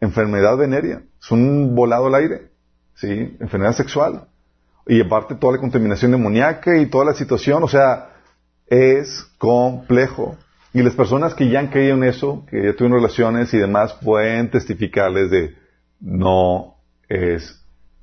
enfermedad 0.01 0.57
venérea, 0.57 1.03
es 1.21 1.31
un 1.31 1.75
volado 1.75 2.07
al 2.07 2.15
aire, 2.15 2.51
¿sí? 2.95 3.37
Enfermedad 3.41 3.73
sexual. 3.73 4.29
Y 4.87 5.01
aparte 5.01 5.35
toda 5.35 5.55
la 5.55 5.61
contaminación 5.61 6.13
demoníaca 6.13 6.79
y 6.79 6.87
toda 6.87 7.05
la 7.05 7.15
situación, 7.15 7.63
o 7.63 7.69
sea, 7.69 8.11
es 8.67 9.27
complejo. 9.39 10.37
Y 10.73 10.83
las 10.83 10.95
personas 10.95 11.35
que 11.35 11.49
ya 11.49 11.59
han 11.59 11.69
creído 11.69 11.95
en 11.95 12.05
eso, 12.05 12.45
que 12.49 12.65
ya 12.65 12.73
tuvieron 12.75 12.99
relaciones 12.99 13.53
y 13.53 13.59
demás, 13.59 13.93
pueden 13.95 14.51
testificarles 14.51 15.31
de 15.31 15.57
no 16.01 16.77
es 17.09 17.60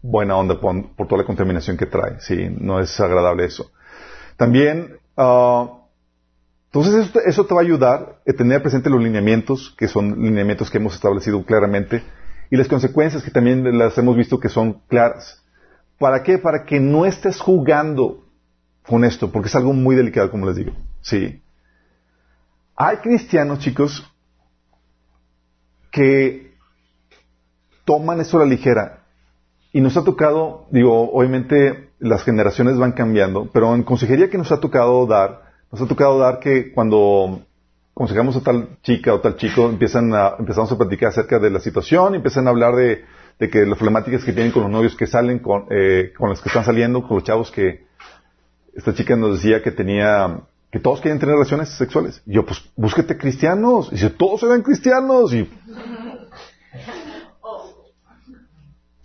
buena 0.07 0.37
onda 0.37 0.59
por, 0.59 1.07
toda 1.07 1.21
la 1.21 1.25
contaminación 1.25 1.77
que 1.77 1.85
trae. 1.85 2.19
Sí, 2.21 2.49
no 2.59 2.79
es 2.79 2.99
agradable 2.99 3.45
eso. 3.45 3.71
También, 4.37 4.97
ah, 5.17 5.81
entonces 6.65 7.07
eso, 7.07 7.19
eso 7.25 7.45
te 7.45 7.53
va 7.53 7.61
a 7.61 7.63
ayudar 7.63 8.19
a 8.27 8.33
tener 8.33 8.61
presente 8.61 8.89
los 8.89 9.01
lineamientos, 9.01 9.75
que 9.77 9.87
son 9.87 10.21
lineamientos 10.21 10.69
que 10.69 10.77
hemos 10.77 10.95
establecido 10.95 11.43
claramente, 11.43 12.03
y 12.49 12.55
las 12.55 12.67
consecuencias 12.67 13.23
que 13.23 13.31
también 13.31 13.77
las 13.77 13.97
hemos 13.97 14.15
visto 14.15 14.39
que 14.39 14.49
son 14.49 14.81
claras. 14.87 15.43
¿Para 15.99 16.23
qué? 16.23 16.37
Para 16.37 16.63
que 16.63 16.79
no 16.79 17.05
estés 17.05 17.41
jugando 17.41 18.25
con 18.87 19.03
esto, 19.03 19.31
porque 19.31 19.49
es 19.49 19.55
algo 19.55 19.73
muy 19.73 19.95
delicado, 19.95 20.31
como 20.31 20.45
les 20.45 20.55
digo. 20.55 20.71
Sí. 21.01 21.41
Hay 22.75 22.97
cristianos, 22.97 23.59
chicos, 23.59 24.09
que 25.91 26.55
toman 27.83 28.21
esto 28.21 28.37
a 28.37 28.41
la 28.41 28.45
ligera. 28.45 28.96
Y 29.71 29.81
nos 29.81 29.97
ha 29.97 30.03
tocado, 30.03 30.67
digo, 30.71 31.11
obviamente 31.11 31.89
las 31.99 32.23
generaciones 32.23 32.77
van 32.77 32.93
cambiando, 32.93 33.49
pero 33.51 33.73
en 33.75 33.83
consejería 33.83 34.29
que 34.29 34.37
nos 34.37 34.51
ha 34.51 34.59
tocado 34.59 35.05
dar, 35.05 35.41
nos 35.71 35.81
ha 35.81 35.87
tocado 35.87 36.19
dar 36.19 36.39
que 36.39 36.71
cuando 36.71 37.41
aconsejamos 37.91 38.35
a 38.37 38.41
tal 38.41 38.77
chica 38.83 39.13
o 39.13 39.19
tal 39.19 39.35
chico, 39.35 39.69
empiezan 39.69 40.13
a, 40.13 40.35
empezamos 40.39 40.71
a 40.71 40.77
platicar 40.77 41.09
acerca 41.09 41.39
de 41.39 41.49
la 41.49 41.59
situación, 41.59 42.15
empiezan 42.15 42.47
a 42.47 42.51
hablar 42.51 42.75
de, 42.75 43.03
de 43.39 43.49
que 43.49 43.65
las 43.65 43.77
problemáticas 43.77 44.23
que 44.23 44.33
tienen 44.33 44.51
con 44.51 44.63
los 44.63 44.71
novios 44.71 44.95
que 44.95 45.07
salen, 45.07 45.39
con, 45.39 45.65
eh, 45.69 46.13
con 46.17 46.29
los 46.29 46.41
que 46.41 46.49
están 46.49 46.63
saliendo, 46.63 47.01
con 47.07 47.17
los 47.17 47.23
chavos 47.23 47.51
que, 47.51 47.87
esta 48.77 48.93
chica 48.93 49.15
nos 49.15 49.41
decía 49.41 49.63
que 49.63 49.71
tenía, 49.71 50.41
que 50.71 50.79
todos 50.79 51.01
quieren 51.01 51.19
tener 51.19 51.33
relaciones 51.33 51.69
sexuales. 51.69 52.21
Y 52.27 52.35
yo, 52.35 52.45
pues, 52.45 52.63
búsquete 52.75 53.17
cristianos. 53.17 53.87
Y 53.91 53.95
dice, 53.95 54.11
todos 54.11 54.43
eran 54.43 54.61
cristianos. 54.61 55.33
Y, 55.33 55.49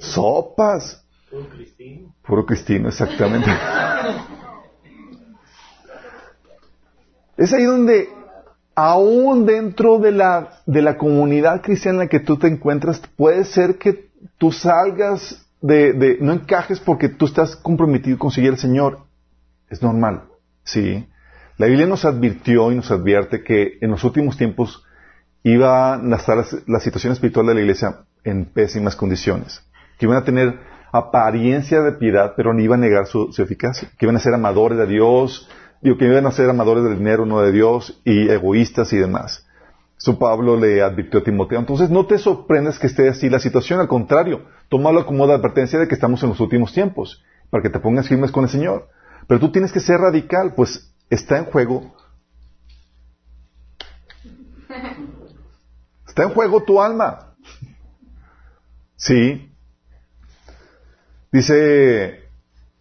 sopas. 0.02 1.02
Puro 2.26 2.44
cristino, 2.44 2.88
exactamente. 2.88 3.50
es 7.36 7.52
ahí 7.52 7.64
donde, 7.64 8.08
aún 8.74 9.46
dentro 9.46 9.98
de 9.98 10.12
la, 10.12 10.60
de 10.66 10.82
la 10.82 10.98
comunidad 10.98 11.62
cristiana 11.62 11.96
en 11.96 12.04
la 12.04 12.08
que 12.08 12.20
tú 12.20 12.36
te 12.36 12.48
encuentras, 12.48 13.00
puede 13.16 13.44
ser 13.44 13.78
que 13.78 14.10
tú 14.38 14.52
salgas 14.52 15.46
de, 15.60 15.92
de, 15.92 16.18
no 16.20 16.32
encajes 16.32 16.80
porque 16.80 17.08
tú 17.08 17.26
estás 17.26 17.56
comprometido 17.56 18.18
con 18.18 18.30
seguir 18.30 18.50
al 18.50 18.58
Señor. 18.58 19.06
Es 19.70 19.82
normal, 19.82 20.24
sí. 20.64 21.08
La 21.56 21.66
Biblia 21.66 21.86
nos 21.86 22.04
advirtió 22.04 22.72
y 22.72 22.74
nos 22.74 22.90
advierte 22.90 23.42
que 23.42 23.78
en 23.80 23.90
los 23.90 24.04
últimos 24.04 24.36
tiempos 24.36 24.84
iba 25.44 25.94
a 25.94 26.16
estar 26.16 26.36
la, 26.36 26.44
la 26.66 26.80
situación 26.80 27.12
espiritual 27.12 27.46
de 27.46 27.54
la 27.54 27.60
iglesia 27.60 28.00
en 28.24 28.44
pésimas 28.44 28.96
condiciones. 28.96 29.62
Que 30.02 30.06
iban 30.06 30.18
a 30.18 30.24
tener 30.24 30.58
apariencia 30.90 31.80
de 31.80 31.92
piedad, 31.92 32.34
pero 32.36 32.52
no 32.52 32.60
iban 32.60 32.82
a 32.82 32.88
negar 32.88 33.06
su, 33.06 33.32
su 33.32 33.40
eficacia. 33.40 33.88
Que 33.96 34.04
iban 34.04 34.16
a 34.16 34.18
ser 34.18 34.34
amadores 34.34 34.76
de 34.76 34.88
Dios, 34.88 35.48
digo, 35.80 35.96
que 35.96 36.06
iban 36.06 36.26
a 36.26 36.32
ser 36.32 36.50
amadores 36.50 36.82
del 36.82 36.98
dinero, 36.98 37.24
no 37.24 37.40
de 37.40 37.52
Dios, 37.52 38.02
y 38.04 38.28
egoístas 38.28 38.92
y 38.92 38.96
demás. 38.96 39.46
Eso 39.96 40.18
Pablo 40.18 40.56
le 40.56 40.82
advirtió 40.82 41.20
a 41.20 41.22
Timoteo. 41.22 41.60
Entonces 41.60 41.88
no 41.88 42.04
te 42.04 42.18
sorprendes 42.18 42.80
que 42.80 42.88
esté 42.88 43.08
así 43.08 43.30
la 43.30 43.38
situación, 43.38 43.78
al 43.78 43.86
contrario, 43.86 44.44
tómalo 44.68 45.06
como 45.06 45.22
una 45.22 45.34
advertencia 45.34 45.78
de 45.78 45.86
que 45.86 45.94
estamos 45.94 46.20
en 46.24 46.30
los 46.30 46.40
últimos 46.40 46.72
tiempos, 46.72 47.22
para 47.48 47.62
que 47.62 47.70
te 47.70 47.78
pongas 47.78 48.08
firmes 48.08 48.32
con 48.32 48.42
el 48.42 48.50
Señor. 48.50 48.88
Pero 49.28 49.38
tú 49.38 49.52
tienes 49.52 49.70
que 49.70 49.78
ser 49.78 50.00
radical, 50.00 50.54
pues 50.56 50.92
está 51.10 51.38
en 51.38 51.44
juego. 51.44 51.94
Está 56.08 56.24
en 56.24 56.30
juego 56.30 56.64
tu 56.64 56.82
alma. 56.82 57.36
Sí. 58.96 59.51
Dice 61.32 62.20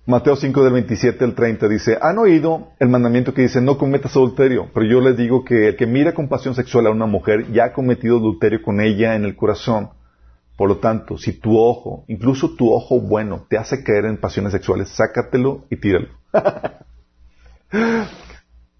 Mateo 0.05 0.35
5 0.35 0.63
del 0.63 0.73
27 0.73 1.23
al 1.23 1.33
30, 1.35 1.69
dice, 1.69 1.97
han 2.01 2.17
oído 2.17 2.73
el 2.79 2.89
mandamiento 2.89 3.33
que 3.33 3.43
dice, 3.43 3.61
no 3.61 3.77
cometas 3.77 4.17
adulterio, 4.17 4.69
pero 4.73 4.85
yo 4.85 4.99
les 4.99 5.15
digo 5.15 5.45
que 5.45 5.69
el 5.69 5.77
que 5.77 5.87
mira 5.87 6.13
con 6.13 6.27
pasión 6.27 6.53
sexual 6.53 6.87
a 6.87 6.91
una 6.91 7.05
mujer 7.05 7.49
ya 7.53 7.63
ha 7.65 7.73
cometido 7.73 8.17
adulterio 8.17 8.61
con 8.61 8.81
ella 8.81 9.15
en 9.15 9.23
el 9.23 9.37
corazón. 9.37 9.91
Por 10.57 10.67
lo 10.67 10.79
tanto, 10.79 11.17
si 11.17 11.39
tu 11.39 11.57
ojo, 11.57 12.03
incluso 12.07 12.55
tu 12.55 12.73
ojo 12.73 12.99
bueno, 12.99 13.45
te 13.49 13.57
hace 13.57 13.83
caer 13.83 14.03
en 14.05 14.17
pasiones 14.17 14.51
sexuales, 14.51 14.89
sácatelo 14.89 15.65
y 15.69 15.77
tíralo. 15.77 16.09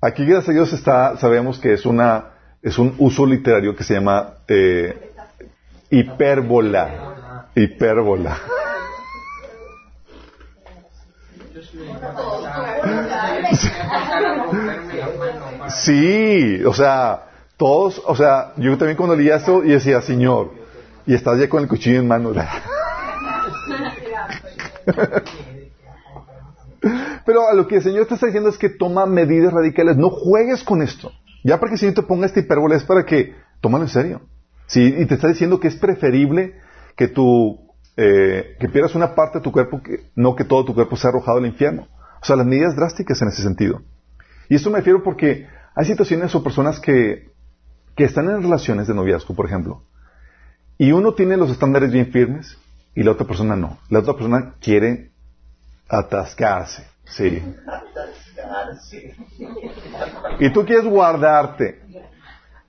Aquí, 0.01 0.25
gracias 0.25 0.49
a 0.49 0.53
Dios, 0.53 0.73
está, 0.73 1.15
sabemos 1.17 1.59
que 1.59 1.71
es 1.73 1.85
una, 1.85 2.31
es 2.61 2.77
un 2.77 2.93
uso 2.97 3.25
literario 3.25 3.73
que 3.75 3.85
se 3.85 3.93
llama 3.93 4.33
eh, 4.47 5.13
hipérbola. 5.91 7.47
Hipérbola. 7.55 8.37
Sí, 15.83 16.63
o 16.65 16.73
sea, 16.73 17.23
todos, 17.57 18.01
o 18.05 18.15
sea, 18.15 18.53
yo 18.57 18.77
también 18.77 18.97
cuando 18.97 19.15
leía 19.15 19.37
esto 19.37 19.63
y 19.63 19.69
decía, 19.69 20.01
Señor, 20.01 20.51
y 21.05 21.13
estás 21.13 21.39
ya 21.39 21.47
con 21.47 21.61
el 21.63 21.69
cuchillo 21.69 21.99
en 21.99 22.07
mano. 22.07 22.33
Pero 27.25 27.47
a 27.47 27.53
lo 27.53 27.67
que 27.67 27.75
el 27.75 27.83
Señor 27.83 28.07
te 28.07 28.15
está 28.15 28.25
diciendo 28.25 28.49
es 28.49 28.57
que 28.57 28.69
toma 28.69 29.05
medidas 29.05 29.53
radicales. 29.53 29.95
No 29.97 30.09
juegues 30.09 30.63
con 30.63 30.81
esto. 30.81 31.11
Ya 31.43 31.59
para 31.59 31.73
que 31.73 31.85
el 31.85 31.93
te 31.93 32.01
ponga 32.03 32.25
esta 32.25 32.39
hipérbole 32.39 32.75
es 32.75 32.83
para 32.83 33.05
que 33.05 33.35
tómalo 33.61 33.83
en 33.83 33.89
serio. 33.89 34.21
Sí, 34.65 34.95
y 34.97 35.05
te 35.05 35.15
está 35.15 35.27
diciendo 35.27 35.59
que 35.59 35.67
es 35.67 35.75
preferible 35.75 36.55
que 36.95 37.07
tú, 37.07 37.59
eh, 37.97 38.55
que 38.59 38.69
pierdas 38.69 38.95
una 38.95 39.15
parte 39.15 39.39
de 39.39 39.43
tu 39.43 39.51
cuerpo, 39.51 39.81
que, 39.81 40.11
no 40.15 40.35
que 40.35 40.43
todo 40.43 40.65
tu 40.65 40.73
cuerpo 40.73 40.95
sea 40.95 41.09
arrojado 41.09 41.37
al 41.37 41.45
infierno. 41.45 41.87
O 42.21 42.25
sea, 42.25 42.35
las 42.35 42.45
medidas 42.45 42.75
drásticas 42.75 43.21
en 43.21 43.29
ese 43.29 43.41
sentido. 43.41 43.81
Y 44.49 44.55
esto 44.55 44.69
me 44.69 44.77
refiero 44.77 45.03
porque 45.03 45.47
hay 45.75 45.85
situaciones 45.85 46.33
o 46.35 46.43
personas 46.43 46.79
que, 46.79 47.31
que 47.95 48.03
están 48.03 48.29
en 48.29 48.41
relaciones 48.41 48.87
de 48.87 48.93
noviazgo, 48.93 49.33
por 49.33 49.45
ejemplo, 49.45 49.83
y 50.77 50.91
uno 50.91 51.13
tiene 51.13 51.37
los 51.37 51.51
estándares 51.51 51.91
bien 51.91 52.11
firmes 52.11 52.57
y 52.95 53.03
la 53.03 53.11
otra 53.11 53.27
persona 53.27 53.55
no. 53.55 53.77
La 53.89 53.99
otra 53.99 54.13
persona 54.13 54.55
quiere 54.59 55.11
atascarse, 55.87 56.87
sí. 57.05 57.41
Y 60.39 60.51
tú 60.51 60.65
quieres 60.65 60.85
guardarte. 60.85 61.81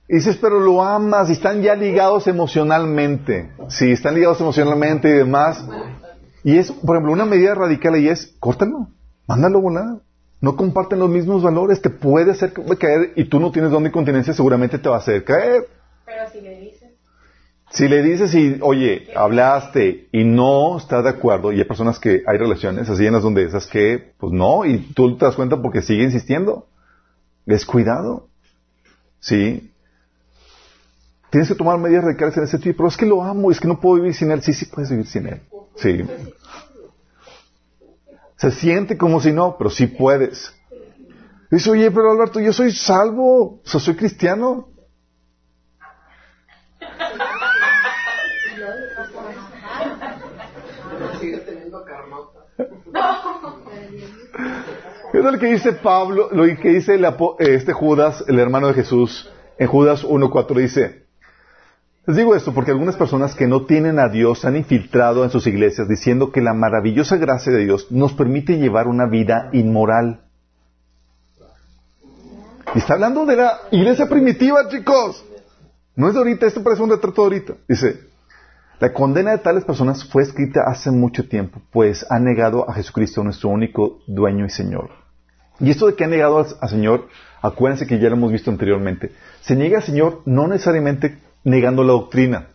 Y 0.07 0.15
dices, 0.15 0.37
pero 0.37 0.59
lo 0.59 0.83
amas 0.83 1.29
y 1.29 1.33
están 1.33 1.61
ya 1.61 1.75
ligados 1.75 2.27
emocionalmente. 2.27 3.51
Sí, 3.69 3.91
están 3.91 4.15
ligados 4.15 4.41
emocionalmente 4.41 5.09
y 5.09 5.13
demás. 5.13 5.65
Y 6.43 6.57
es, 6.57 6.71
por 6.71 6.95
ejemplo, 6.95 7.13
una 7.13 7.25
medida 7.25 7.55
radical 7.55 7.93
ahí 7.93 8.09
es, 8.09 8.35
córtalo, 8.39 8.89
mándalo 9.27 9.61
volar. 9.61 10.01
no 10.41 10.57
comparten 10.57 10.99
los 10.99 11.09
mismos 11.09 11.41
valores, 11.41 11.81
te 11.81 11.89
puede 11.89 12.31
hacer 12.31 12.51
caer 12.77 13.13
y 13.15 13.25
tú 13.25 13.39
no 13.39 13.51
tienes 13.51 13.71
don 13.71 13.85
de 13.85 13.91
continencia, 13.91 14.33
seguramente 14.33 14.77
te 14.77 14.89
va 14.89 14.95
a 14.95 14.99
hacer 14.99 15.23
caer. 15.23 15.69
Pero 16.05 16.29
si 16.29 16.41
le 16.41 16.59
dices. 16.59 16.91
Si 17.71 17.87
le 17.87 18.03
dices 18.03 18.35
y, 18.35 18.59
oye, 18.61 19.07
hablaste 19.15 20.09
y 20.11 20.25
no 20.25 20.77
estás 20.77 21.05
de 21.05 21.11
acuerdo, 21.11 21.53
y 21.53 21.59
hay 21.59 21.63
personas 21.63 21.97
que 21.97 22.23
hay 22.27 22.37
relaciones 22.37 22.89
así 22.89 23.05
en 23.05 23.13
las 23.13 23.23
donde 23.23 23.45
esas 23.45 23.65
que, 23.67 24.13
pues 24.19 24.33
no, 24.33 24.65
y 24.65 24.79
tú 24.93 25.17
te 25.17 25.25
das 25.25 25.35
cuenta 25.35 25.61
porque 25.61 25.81
sigue 25.81 26.03
insistiendo. 26.03 26.67
Descuidado. 27.45 28.27
Sí. 29.21 29.72
Tienes 31.33 31.49
que 31.49 31.55
tomar 31.55 31.79
medidas 31.79 32.03
radicales 32.03 32.37
en 32.37 32.43
ese 32.43 32.59
tipo, 32.59 32.77
pero 32.77 32.89
es 32.89 32.95
que 32.95 33.07
lo 33.07 33.23
amo, 33.23 33.49
es 33.49 33.59
que 33.59 33.67
no 33.67 33.79
puedo 33.79 33.95
vivir 33.95 34.13
sin 34.13 34.29
él. 34.29 34.43
Sí, 34.43 34.53
sí 34.53 34.67
puedes 34.67 34.91
vivir 34.91 35.07
sin 35.07 35.25
él. 35.25 35.41
Sí. 35.75 36.05
Se 38.37 38.51
siente 38.51 38.99
como 38.99 39.19
si 39.19 39.31
no, 39.31 39.57
pero 39.57 39.71
sí 39.71 39.87
puedes. 39.87 40.53
Dice, 41.49 41.71
oye, 41.71 41.89
pero 41.89 42.11
Alberto, 42.11 42.39
yo 42.39 42.53
soy 42.53 42.71
salvo, 42.71 43.53
o 43.53 43.61
sea, 43.63 43.79
soy 43.79 43.95
cristiano. 43.95 44.67
¿Qué 55.11 55.17
es 55.17 55.23
lo 55.23 55.39
que 55.39 55.47
dice 55.47 55.73
Pablo, 55.73 56.29
lo 56.31 56.43
que 56.43 56.69
dice 56.69 57.01
este 57.39 57.73
Judas, 57.73 58.23
el 58.27 58.37
hermano 58.37 58.67
de 58.67 58.75
Jesús? 58.75 59.31
En 59.57 59.67
Judas 59.67 60.03
1.4 60.03 60.55
dice, 60.59 61.02
les 62.05 62.17
digo 62.17 62.35
esto 62.35 62.53
porque 62.53 62.71
algunas 62.71 62.97
personas 62.97 63.33
que 63.33 63.47
no 63.47 63.65
tienen 63.65 63.97
a 63.97 64.09
Dios 64.09 64.39
se 64.39 64.47
han 64.47 64.57
infiltrado 64.57 65.23
en 65.23 65.29
sus 65.29 65.47
iglesias 65.47 65.87
diciendo 65.87 66.31
que 66.31 66.41
la 66.41 66.53
maravillosa 66.53 67.15
gracia 67.15 67.53
de 67.53 67.63
Dios 67.63 67.91
nos 67.91 68.13
permite 68.13 68.57
llevar 68.57 68.87
una 68.87 69.07
vida 69.07 69.49
inmoral. 69.53 70.21
Y 72.75 72.79
está 72.79 72.95
hablando 72.95 73.25
de 73.25 73.37
la 73.37 73.59
iglesia 73.71 74.09
primitiva, 74.09 74.67
chicos. 74.67 75.23
No 75.95 76.07
es 76.07 76.13
de 76.13 76.19
ahorita, 76.19 76.47
esto 76.47 76.63
parece 76.63 76.81
un 76.81 76.89
retrato 76.89 77.21
de 77.21 77.35
ahorita. 77.35 77.53
Dice, 77.69 77.99
la 78.79 78.91
condena 78.91 79.31
de 79.31 79.37
tales 79.37 79.63
personas 79.63 80.03
fue 80.03 80.23
escrita 80.23 80.63
hace 80.67 80.91
mucho 80.91 81.29
tiempo, 81.29 81.61
pues 81.71 82.05
han 82.09 82.25
negado 82.25 82.69
a 82.69 82.73
Jesucristo, 82.73 83.23
nuestro 83.23 83.49
único 83.49 83.99
dueño 84.07 84.45
y 84.45 84.49
Señor. 84.49 84.89
Y 85.59 85.69
esto 85.69 85.87
de 85.87 85.95
que 85.95 86.03
han 86.03 86.09
negado 86.09 86.39
al, 86.59 86.69
Señor, 86.69 87.07
acuérdense 87.41 87.87
que 87.87 87.99
ya 87.99 88.09
lo 88.09 88.15
hemos 88.15 88.31
visto 88.33 88.51
anteriormente. 88.51 89.13
Se 89.39 89.55
niega 89.55 89.77
al 89.77 89.83
Señor 89.83 90.21
no 90.25 90.47
necesariamente 90.47 91.19
negando 91.43 91.83
la 91.83 91.93
doctrina. 91.93 92.47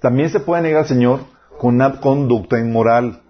También 0.00 0.30
se 0.30 0.40
puede 0.40 0.62
negar 0.62 0.82
al 0.82 0.88
Señor 0.88 1.20
con 1.58 1.74
una 1.74 2.00
conducta 2.00 2.58
inmoral. 2.58 3.22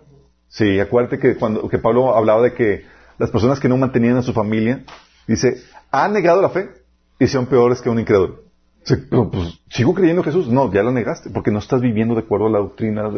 Sí, 0.48 0.78
acuérdate 0.80 1.18
que 1.18 1.36
cuando 1.36 1.68
que 1.68 1.78
Pablo 1.78 2.16
hablaba 2.16 2.42
de 2.42 2.54
que 2.54 2.84
las 3.18 3.30
personas 3.30 3.60
que 3.60 3.68
no 3.68 3.76
mantenían 3.76 4.16
a 4.16 4.22
su 4.22 4.32
familia, 4.32 4.84
dice, 5.26 5.62
han 5.90 6.12
negado 6.12 6.40
la 6.40 6.50
fe 6.50 6.70
y 7.18 7.26
son 7.26 7.46
peores 7.46 7.80
que 7.80 7.90
un 7.90 8.00
incrédulo. 8.00 8.40
Pues, 8.84 9.60
¿sigo 9.68 9.94
creyendo 9.94 10.22
en 10.22 10.24
Jesús? 10.24 10.48
No, 10.48 10.72
ya 10.72 10.82
lo 10.82 10.90
negaste, 10.90 11.30
porque 11.30 11.50
no 11.50 11.58
estás 11.58 11.80
viviendo 11.80 12.14
de 12.14 12.22
acuerdo 12.22 12.46
a 12.46 12.50
la 12.50 12.58
doctrina 12.58 13.10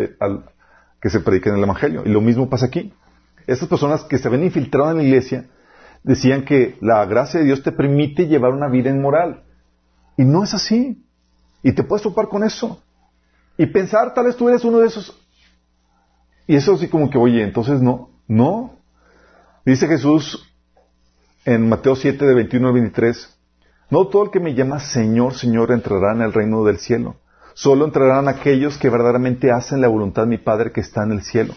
que 1.00 1.10
se 1.10 1.20
predica 1.20 1.50
en 1.50 1.56
el 1.56 1.62
Evangelio. 1.62 2.02
Y 2.04 2.10
lo 2.10 2.20
mismo 2.20 2.48
pasa 2.48 2.66
aquí. 2.66 2.92
Estas 3.46 3.68
personas 3.68 4.04
que 4.04 4.18
se 4.18 4.28
ven 4.28 4.42
infiltradas 4.42 4.92
en 4.92 4.98
la 4.98 5.04
iglesia 5.04 5.46
decían 6.02 6.44
que 6.44 6.76
la 6.80 7.04
gracia 7.06 7.40
de 7.40 7.46
Dios 7.46 7.62
te 7.62 7.72
permite 7.72 8.26
llevar 8.26 8.52
una 8.52 8.68
vida 8.68 8.90
inmoral. 8.90 9.44
Y 10.16 10.24
no 10.24 10.44
es 10.44 10.54
así. 10.54 11.01
Y 11.62 11.72
te 11.72 11.82
puedes 11.82 12.02
topar 12.02 12.28
con 12.28 12.44
eso. 12.44 12.82
Y 13.56 13.66
pensar, 13.66 14.14
tal 14.14 14.26
vez 14.26 14.36
tú 14.36 14.48
eres 14.48 14.64
uno 14.64 14.78
de 14.78 14.86
esos. 14.86 15.16
Y 16.46 16.56
eso 16.56 16.74
así 16.74 16.88
como 16.88 17.10
que, 17.10 17.18
oye, 17.18 17.42
entonces 17.42 17.80
no, 17.80 18.10
no. 18.26 18.78
Dice 19.64 19.86
Jesús 19.86 20.48
en 21.44 21.68
Mateo 21.68 21.96
7 21.96 22.24
de 22.24 22.34
21 22.34 22.68
al 22.68 22.74
23, 22.74 23.38
no 23.90 24.06
todo 24.08 24.24
el 24.24 24.30
que 24.30 24.40
me 24.40 24.54
llama 24.54 24.80
Señor, 24.80 25.34
Señor 25.34 25.70
entrará 25.70 26.12
en 26.12 26.22
el 26.22 26.32
reino 26.32 26.64
del 26.64 26.78
cielo. 26.78 27.16
Solo 27.54 27.84
entrarán 27.84 28.28
aquellos 28.28 28.78
que 28.78 28.88
verdaderamente 28.88 29.50
hacen 29.50 29.80
la 29.80 29.88
voluntad 29.88 30.22
de 30.22 30.28
mi 30.28 30.38
Padre 30.38 30.72
que 30.72 30.80
está 30.80 31.02
en 31.04 31.12
el 31.12 31.22
cielo. 31.22 31.54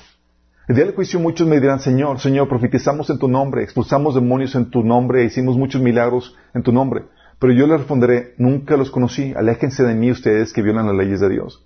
El 0.68 0.76
día 0.76 0.86
del 0.86 0.96
juicio 0.96 1.20
muchos 1.20 1.48
me 1.48 1.60
dirán, 1.60 1.80
Señor, 1.80 2.20
Señor, 2.20 2.50
profetizamos 2.50 3.10
en 3.10 3.20
tu 3.20 3.28
nombre, 3.28 3.64
expulsamos 3.64 4.16
demonios 4.16 4.56
en 4.56 4.70
tu 4.70 4.84
nombre, 4.84 5.24
hicimos 5.24 5.58
muchos 5.58 5.82
milagros 5.82 6.36
en 6.54 6.64
tu 6.64 6.72
nombre. 6.72 7.04
Pero 7.40 7.54
yo 7.54 7.68
les 7.68 7.78
responderé, 7.80 8.34
nunca 8.38 8.78
los 8.78 8.90
conocí, 8.92 9.34
aléjense 9.36 9.84
de 9.84 9.94
mí 9.94 10.12
ustedes 10.12 10.54
que 10.54 10.62
violan 10.62 10.88
las 10.88 10.96
leyes 10.96 11.20
de 11.20 11.30
Dios. 11.30 11.66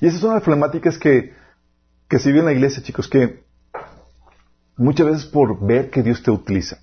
Y 0.00 0.06
esas 0.08 0.20
son 0.20 0.34
las 0.34 0.42
problemáticas 0.42 0.98
que, 0.98 1.32
que 2.08 2.18
se 2.18 2.28
viven 2.30 2.40
en 2.40 2.46
la 2.46 2.52
iglesia, 2.52 2.82
chicos, 2.82 3.08
que 3.08 3.44
muchas 4.76 5.06
veces 5.06 5.26
por 5.26 5.64
ver 5.64 5.90
que 5.90 6.02
Dios 6.02 6.22
te 6.22 6.30
utiliza, 6.30 6.78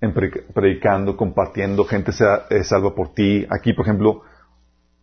en 0.00 0.14
pre- 0.14 0.44
predicando, 0.54 1.16
compartiendo, 1.16 1.84
gente 1.84 2.12
se 2.12 2.24
eh, 2.50 2.64
salva 2.64 2.94
por 2.94 3.12
ti. 3.12 3.46
Aquí, 3.50 3.72
por 3.72 3.84
ejemplo, 3.84 4.22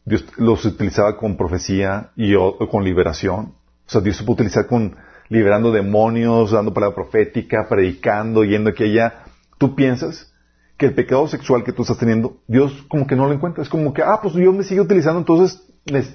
Dios 0.06 0.26
los 0.38 0.64
utilizaba 0.66 1.18
con 1.18 1.36
profecía 1.38 2.12
y 2.16 2.34
o- 2.36 2.58
con 2.70 2.84
liberación. 2.84 3.54
O 3.86 3.90
sea, 3.90 4.02
Dios 4.02 4.18
se 4.18 4.24
puede 4.24 4.36
utilizar 4.36 4.68
con 4.68 4.96
liberando 5.30 5.72
demonios, 5.72 6.52
dando 6.52 6.74
palabra 6.74 6.96
profética, 6.96 7.68
predicando, 7.70 8.44
yendo 8.46 8.70
aquí 8.70 8.86
allá. 8.86 9.24
Tú 9.58 9.76
piensas 9.76 10.34
que 10.78 10.86
el 10.86 10.94
pecado 10.96 11.28
sexual 11.28 11.64
que 11.64 11.74
tú 11.74 11.82
estás 11.82 11.98
teniendo, 11.98 12.38
Dios 12.48 12.86
como 12.88 13.08
que 13.08 13.16
no 13.16 13.26
lo 13.28 13.34
encuentra. 13.34 13.64
Es 13.64 13.70
como 13.70 13.94
que, 13.94 14.04
ah, 14.04 14.20
pues 14.22 14.36
Dios 14.36 14.54
me 14.54 14.64
sigue 14.64 14.82
utilizando, 14.82 15.20
entonces 15.20 15.64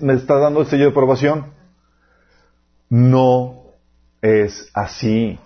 me, 0.01 0.14
está 0.14 0.38
dando 0.38 0.61
el 0.61 0.66
sello 0.66 0.85
de 0.85 0.90
aprobación. 0.90 1.46
No 2.88 3.62
es 4.20 4.70
así. 4.75 5.38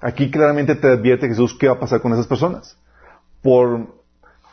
Aquí 0.00 0.30
claramente 0.30 0.74
te 0.74 0.88
advierte 0.88 1.28
Jesús 1.28 1.54
qué 1.58 1.68
va 1.68 1.74
a 1.74 1.80
pasar 1.80 2.00
con 2.00 2.12
esas 2.12 2.26
personas. 2.26 2.76
Por 3.42 4.00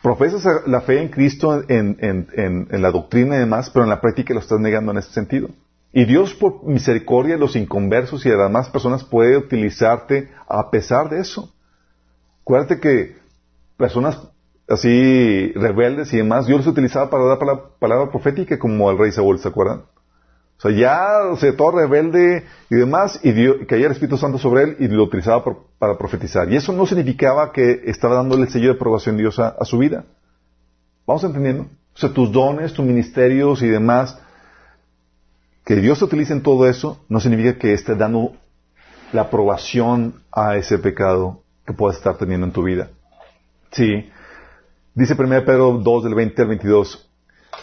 profesas 0.01 0.45
la 0.67 0.81
fe 0.81 1.01
en 1.01 1.09
Cristo 1.09 1.63
en, 1.67 1.97
en- 1.99 2.27
en- 2.33 2.67
en 2.69 2.81
la 2.81 2.91
doctrina 2.91 3.35
y 3.35 3.39
demás, 3.39 3.69
pero 3.69 3.83
en 3.83 3.89
la 3.89 4.01
práctica 4.01 4.33
lo 4.33 4.39
estás 4.41 4.59
negando 4.59 4.91
en 4.91 4.97
este 4.99 5.13
sentido. 5.13 5.49
Y 5.93 6.05
Dios 6.05 6.33
por 6.33 6.63
misericordia 6.65 7.35
de 7.35 7.39
los 7.39 7.55
inconversos 7.55 8.25
y 8.25 8.29
de 8.29 8.35
las 8.37 8.47
demás 8.49 8.69
personas 8.69 9.03
puede 9.03 9.37
utilizarte 9.37 10.29
a 10.47 10.69
pesar 10.69 11.09
de 11.09 11.21
eso. 11.21 11.51
Acuérdate 12.41 12.79
que 12.79 13.15
personas 13.77 14.19
así 14.67 15.51
rebeldes 15.53 16.13
y 16.13 16.17
demás, 16.17 16.45
Dios 16.45 16.59
los 16.59 16.67
utilizaba 16.67 17.09
para 17.09 17.25
dar 17.25 17.39
palabra, 17.39 17.63
palabra 17.79 18.11
profética 18.11 18.59
como 18.59 18.89
al 18.89 18.97
rey 18.97 19.11
Saúl, 19.11 19.39
¿se 19.39 19.47
acuerdan? 19.47 19.83
O 20.57 20.61
sea, 20.61 20.71
ya, 20.71 21.27
o 21.31 21.37
sea, 21.37 21.55
todo 21.55 21.71
rebelde 21.71 22.43
y 22.69 22.75
demás, 22.75 23.19
y, 23.23 23.31
dio, 23.31 23.61
y 23.61 23.67
caía 23.67 23.85
el 23.85 23.91
Espíritu 23.91 24.17
Santo 24.17 24.39
sobre 24.39 24.63
él 24.63 24.77
y 24.79 24.87
lo 24.87 25.03
utilizaba 25.03 25.43
para 25.77 25.97
profetizar. 25.99 26.51
Y 26.51 26.55
eso 26.55 26.73
no 26.73 26.87
significaba 26.87 27.51
que 27.51 27.83
estaba 27.85 28.15
dándole 28.15 28.43
el 28.43 28.49
sello 28.49 28.69
de 28.69 28.75
aprobación 28.75 29.17
Dios 29.17 29.37
a, 29.37 29.49
a 29.49 29.65
su 29.65 29.77
vida. 29.77 30.05
¿Vamos 31.05 31.23
entendiendo? 31.23 31.67
O 31.93 31.99
sea, 31.99 32.11
tus 32.11 32.31
dones, 32.31 32.73
tus 32.73 32.83
ministerios 32.83 33.61
y 33.61 33.67
demás, 33.67 34.19
que 35.63 35.75
Dios 35.75 36.01
utilice 36.01 36.33
en 36.33 36.41
todo 36.41 36.67
eso, 36.67 37.05
no 37.07 37.19
significa 37.19 37.59
que 37.59 37.73
esté 37.73 37.93
dando 37.95 38.33
la 39.13 39.23
aprobación 39.23 40.23
a 40.31 40.55
ese 40.57 40.79
pecado 40.79 41.43
que 41.67 41.73
puedas 41.73 41.97
estar 41.97 42.17
teniendo 42.17 42.47
en 42.47 42.53
tu 42.53 42.63
vida. 42.63 42.89
Sí. 43.71 44.09
Dice 44.95 45.15
1 45.17 45.45
Pedro 45.45 45.73
2 45.83 46.03
del 46.03 46.15
20 46.15 46.41
al 46.41 46.47
22. 46.47 47.03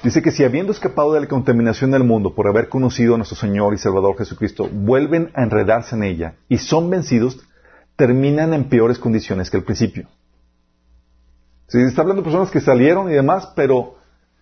Dice 0.02 0.22
que 0.22 0.30
si 0.30 0.44
habiendo 0.44 0.72
escapado 0.72 1.12
de 1.12 1.20
la 1.20 1.28
contaminación 1.28 1.90
del 1.90 2.04
mundo 2.04 2.34
por 2.34 2.46
haber 2.46 2.68
conocido 2.68 3.14
a 3.14 3.16
nuestro 3.16 3.36
Señor 3.36 3.74
y 3.74 3.78
Salvador 3.78 4.16
Jesucristo, 4.18 4.68
vuelven 4.70 5.30
a 5.34 5.42
enredarse 5.42 5.94
en 5.96 6.02
ella 6.02 6.34
y 6.48 6.58
son 6.58 6.90
vencidos, 6.90 7.38
terminan 7.96 8.52
en 8.54 8.68
peores 8.68 8.98
condiciones 8.98 9.50
que 9.50 9.56
al 9.56 9.64
principio. 9.64 10.08
Sí, 11.68 11.80
está 11.80 12.02
hablando 12.02 12.22
de 12.22 12.26
personas 12.26 12.50
que 12.50 12.60
salieron 12.60 13.10
y 13.10 13.14
demás, 13.14 13.48
pero 13.56 13.96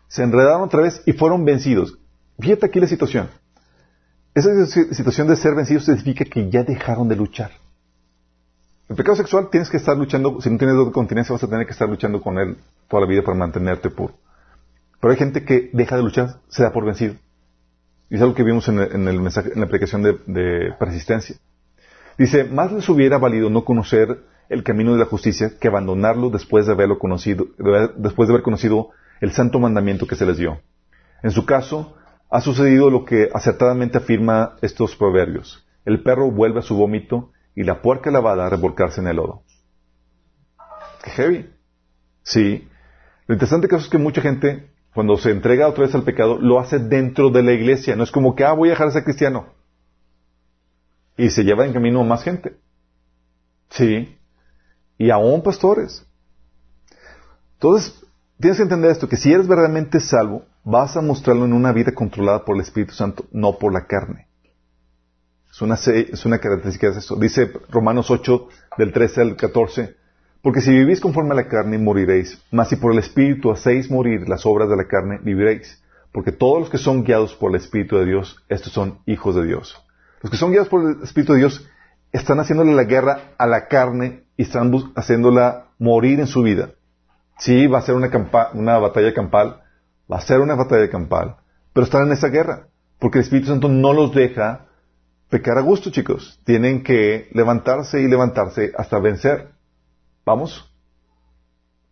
se 0.08 0.22
enredaron 0.22 0.62
otra 0.62 0.82
vez 0.82 1.02
y 1.06 1.12
fueron 1.12 1.44
vencidos. 1.44 1.98
Fíjate 2.40 2.66
aquí 2.66 2.80
la 2.80 2.86
situación. 2.88 3.28
Esa 4.34 4.66
si- 4.66 4.94
situación 4.94 5.28
de 5.28 5.36
ser 5.36 5.54
vencidos 5.54 5.84
significa 5.84 6.24
que 6.24 6.50
ya 6.50 6.62
dejaron 6.64 7.08
de 7.08 7.16
luchar. 7.16 7.52
El 8.88 8.96
pecado 8.96 9.16
sexual 9.16 9.48
tienes 9.50 9.70
que 9.70 9.76
estar 9.76 9.96
luchando, 9.96 10.40
si 10.40 10.50
no 10.50 10.58
tienes 10.58 10.76
continencia 10.92 11.32
vas 11.32 11.42
a 11.42 11.48
tener 11.48 11.66
que 11.66 11.72
estar 11.72 11.88
luchando 11.88 12.20
con 12.20 12.38
él 12.38 12.56
toda 12.88 13.02
la 13.02 13.08
vida 13.08 13.22
para 13.22 13.36
mantenerte 13.36 13.90
puro. 13.90 14.14
Pero 15.00 15.12
hay 15.12 15.18
gente 15.18 15.44
que 15.44 15.70
deja 15.72 15.96
de 15.96 16.02
luchar, 16.02 16.36
se 16.48 16.62
da 16.62 16.72
por 16.72 16.84
vencido. 16.84 17.14
Y 18.10 18.16
es 18.16 18.22
algo 18.22 18.34
que 18.34 18.42
vimos 18.42 18.68
en 18.68 18.78
el, 18.80 18.92
en 18.92 19.08
el 19.08 19.20
mensaje, 19.20 19.50
en 19.54 19.60
la 19.60 19.66
aplicación 19.66 20.02
de, 20.02 20.18
de 20.26 20.72
persistencia. 20.78 21.36
Dice, 22.18 22.44
más 22.44 22.70
les 22.70 22.88
hubiera 22.88 23.18
valido 23.18 23.48
no 23.48 23.64
conocer 23.64 24.18
el 24.50 24.62
camino 24.62 24.92
de 24.92 24.98
la 24.98 25.06
justicia 25.06 25.52
que 25.58 25.68
abandonarlo 25.68 26.28
después 26.28 26.66
de 26.66 26.72
haberlo 26.72 26.98
conocido, 26.98 27.46
de- 27.58 27.90
después 27.96 28.28
de 28.28 28.34
haber 28.34 28.42
conocido 28.44 28.90
el 29.22 29.32
santo 29.32 29.58
mandamiento 29.58 30.06
que 30.06 30.16
se 30.16 30.26
les 30.26 30.36
dio. 30.36 30.60
En 31.22 31.30
su 31.30 31.46
caso, 31.46 31.96
ha 32.28 32.40
sucedido 32.42 32.90
lo 32.90 33.04
que 33.06 33.30
acertadamente 33.32 33.96
afirma 33.98 34.56
estos 34.60 34.94
proverbios. 34.94 35.66
El 35.84 36.02
perro 36.02 36.30
vuelve 36.30 36.58
a 36.60 36.62
su 36.62 36.76
vómito 36.76 37.31
y 37.54 37.64
la 37.64 37.82
puerca 37.82 38.10
lavada 38.10 38.46
a 38.46 38.50
revolcarse 38.50 39.00
en 39.00 39.08
el 39.08 39.16
lodo. 39.16 39.42
Qué 41.02 41.10
heavy. 41.10 41.50
Sí. 42.22 42.68
Lo 43.26 43.34
interesante 43.34 43.68
es 43.74 43.88
que 43.88 43.98
mucha 43.98 44.20
gente, 44.20 44.70
cuando 44.94 45.16
se 45.16 45.30
entrega 45.30 45.68
otra 45.68 45.84
vez 45.84 45.94
al 45.94 46.04
pecado, 46.04 46.38
lo 46.38 46.60
hace 46.60 46.78
dentro 46.78 47.30
de 47.30 47.42
la 47.42 47.52
iglesia. 47.52 47.96
No 47.96 48.04
es 48.04 48.10
como 48.10 48.34
que, 48.34 48.44
ah, 48.44 48.52
voy 48.52 48.68
a 48.68 48.72
dejar 48.72 48.88
de 48.88 48.92
ser 48.94 49.04
cristiano. 49.04 49.46
Y 51.16 51.30
se 51.30 51.44
lleva 51.44 51.66
en 51.66 51.72
camino 51.72 52.00
a 52.00 52.04
más 52.04 52.22
gente. 52.22 52.56
Sí. 53.70 54.16
Y 54.98 55.10
aún 55.10 55.42
pastores. 55.42 56.06
Entonces, 57.54 58.04
tienes 58.40 58.56
que 58.56 58.64
entender 58.64 58.90
esto, 58.90 59.08
que 59.08 59.16
si 59.16 59.32
eres 59.32 59.46
verdaderamente 59.46 60.00
salvo, 60.00 60.44
vas 60.64 60.96
a 60.96 61.00
mostrarlo 61.00 61.44
en 61.44 61.52
una 61.52 61.72
vida 61.72 61.92
controlada 61.92 62.44
por 62.44 62.56
el 62.56 62.62
Espíritu 62.62 62.92
Santo, 62.92 63.26
no 63.32 63.58
por 63.58 63.72
la 63.72 63.86
carne. 63.86 64.28
Es 65.52 65.60
una, 65.60 65.74
es 65.74 66.24
una 66.24 66.38
característica 66.38 66.90
de 66.90 66.98
eso. 66.98 67.14
Dice 67.16 67.52
Romanos 67.68 68.10
8, 68.10 68.48
del 68.78 68.90
13 68.90 69.20
al 69.20 69.36
14, 69.36 69.94
porque 70.40 70.62
si 70.62 70.70
vivís 70.70 70.98
conforme 70.98 71.32
a 71.32 71.34
la 71.34 71.46
carne, 71.46 71.76
moriréis, 71.76 72.42
mas 72.50 72.70
si 72.70 72.76
por 72.76 72.92
el 72.92 72.98
Espíritu 72.98 73.52
hacéis 73.52 73.90
morir 73.90 74.28
las 74.28 74.46
obras 74.46 74.70
de 74.70 74.76
la 74.76 74.88
carne, 74.88 75.20
viviréis. 75.22 75.82
Porque 76.10 76.32
todos 76.32 76.60
los 76.60 76.70
que 76.70 76.78
son 76.78 77.04
guiados 77.04 77.34
por 77.34 77.50
el 77.50 77.56
Espíritu 77.56 77.96
de 77.98 78.06
Dios, 78.06 78.42
estos 78.48 78.72
son 78.72 79.00
hijos 79.04 79.34
de 79.34 79.44
Dios. 79.44 79.76
Los 80.22 80.30
que 80.30 80.38
son 80.38 80.52
guiados 80.52 80.68
por 80.68 80.88
el 80.88 81.02
Espíritu 81.02 81.34
de 81.34 81.40
Dios 81.40 81.68
están 82.12 82.40
haciéndole 82.40 82.72
la 82.72 82.84
guerra 82.84 83.32
a 83.36 83.46
la 83.46 83.68
carne 83.68 84.24
y 84.38 84.42
están 84.42 84.72
haciéndola 84.94 85.66
morir 85.78 86.18
en 86.20 86.26
su 86.26 86.42
vida. 86.42 86.70
Sí, 87.38 87.66
va 87.66 87.78
a 87.78 87.82
ser 87.82 87.94
una, 87.94 88.10
una 88.54 88.78
batalla 88.78 89.12
campal, 89.12 89.62
va 90.10 90.16
a 90.16 90.22
ser 90.22 90.40
una 90.40 90.54
batalla 90.54 90.88
campal, 90.88 91.36
pero 91.74 91.84
están 91.84 92.06
en 92.06 92.12
esa 92.12 92.28
guerra, 92.28 92.68
porque 92.98 93.18
el 93.18 93.24
Espíritu 93.24 93.48
Santo 93.48 93.68
no 93.68 93.92
los 93.92 94.14
deja 94.14 94.66
pecar 95.32 95.56
a 95.56 95.62
gusto, 95.62 95.90
chicos. 95.90 96.38
Tienen 96.44 96.84
que 96.84 97.28
levantarse 97.32 98.02
y 98.02 98.06
levantarse 98.06 98.70
hasta 98.76 98.98
vencer. 98.98 99.48
¿Vamos? 100.26 100.70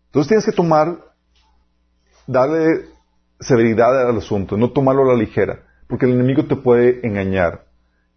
Entonces 0.08 0.28
tienes 0.28 0.44
que 0.44 0.52
tomar, 0.52 0.98
darle 2.26 2.84
severidad 3.40 4.08
al 4.10 4.18
asunto, 4.18 4.58
no 4.58 4.72
tomarlo 4.72 5.04
a 5.04 5.14
la 5.14 5.18
ligera, 5.18 5.62
porque 5.88 6.04
el 6.04 6.12
enemigo 6.12 6.44
te 6.44 6.56
puede 6.56 7.00
engañar 7.06 7.64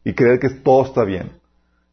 y 0.04 0.14
creer 0.14 0.40
que 0.40 0.50
todo 0.50 0.84
está 0.84 1.06
bien. 1.06 1.32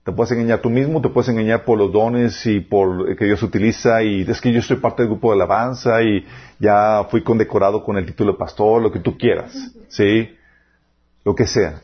Te 0.03 0.11
puedes 0.11 0.33
engañar 0.33 0.61
tú 0.61 0.69
mismo, 0.69 1.01
te 1.01 1.11
puedes 1.11 1.29
engañar 1.29 1.65
por 1.65 1.79
los 1.79 1.93
dones 1.93 2.45
y 2.47 2.59
por 2.59 3.15
que 3.15 3.27
Dios 3.27 3.41
utiliza 3.45 4.03
y 4.03 4.23
es 4.23 4.41
que 4.41 4.53
yo 4.53 4.61
soy 4.61 4.79
parte 4.79 5.03
del 5.03 5.11
grupo 5.11 5.29
de 5.29 5.37
alabanza 5.37 6.03
y 6.03 6.27
ya 6.59 7.07
fui 7.09 7.23
condecorado 7.23 7.85
con 7.85 7.97
el 7.97 8.07
título 8.07 8.33
de 8.33 8.39
pastor, 8.39 8.83
lo 8.83 8.91
que 8.91 8.99
tú 8.99 9.17
quieras, 9.17 9.53
¿sí? 9.89 10.31
Lo 11.25 11.37
que 11.37 11.47
sea. 11.47 11.81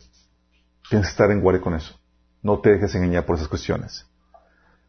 Tienes 0.88 1.06
que 1.08 1.10
estar 1.12 1.30
en 1.30 1.40
guardia 1.40 1.62
con 1.62 1.74
eso. 1.74 1.98
No 2.42 2.60
te 2.60 2.70
dejes 2.70 2.94
engañar 2.94 3.26
por 3.26 3.36
esas 3.36 3.48
cuestiones. 3.48 4.06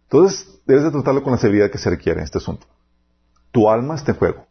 Entonces, 0.03 0.61
debes 0.65 0.83
de 0.83 0.91
tratarlo 0.91 1.23
con 1.23 1.33
la 1.33 1.39
severidad 1.39 1.71
que 1.71 1.77
se 1.77 1.89
requiere 1.89 2.19
en 2.19 2.25
este 2.25 2.37
asunto. 2.37 2.67
Tu 3.51 3.69
alma 3.69 3.95
está 3.95 4.11
en 4.11 4.17
juego. 4.17 4.47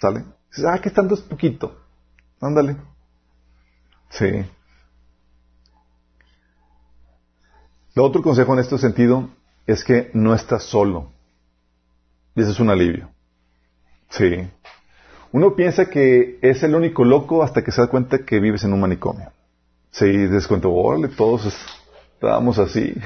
¿Sale? 0.00 0.24
Dices, 0.50 0.64
ah, 0.64 0.78
que 0.80 0.90
tanto 0.90 1.14
es 1.14 1.20
poquito. 1.20 1.78
Ándale. 2.40 2.76
Sí. 4.10 4.46
Lo 7.94 8.04
otro 8.04 8.22
consejo 8.22 8.52
en 8.54 8.60
este 8.60 8.78
sentido 8.78 9.30
es 9.66 9.84
que 9.84 10.10
no 10.14 10.34
estás 10.34 10.64
solo. 10.64 11.12
Y 12.34 12.42
ese 12.42 12.50
es 12.50 12.60
un 12.60 12.70
alivio. 12.70 13.10
Sí. 14.10 14.50
Uno 15.32 15.54
piensa 15.54 15.86
que 15.86 16.38
es 16.42 16.62
el 16.62 16.74
único 16.74 17.04
loco 17.04 17.42
hasta 17.42 17.62
que 17.62 17.72
se 17.72 17.80
da 17.80 17.88
cuenta 17.88 18.24
que 18.24 18.40
vives 18.40 18.64
en 18.64 18.72
un 18.72 18.80
manicomio. 18.80 19.32
Sí, 19.98 20.26
descuento, 20.26 20.70
órale, 20.70 21.08
todos 21.08 21.46
estábamos 22.12 22.58
así. 22.58 22.92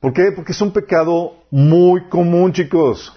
¿Por 0.00 0.12
qué? 0.12 0.30
Porque 0.30 0.52
es 0.52 0.60
un 0.60 0.72
pecado 0.72 1.32
muy 1.50 2.02
común, 2.10 2.52
chicos. 2.52 3.16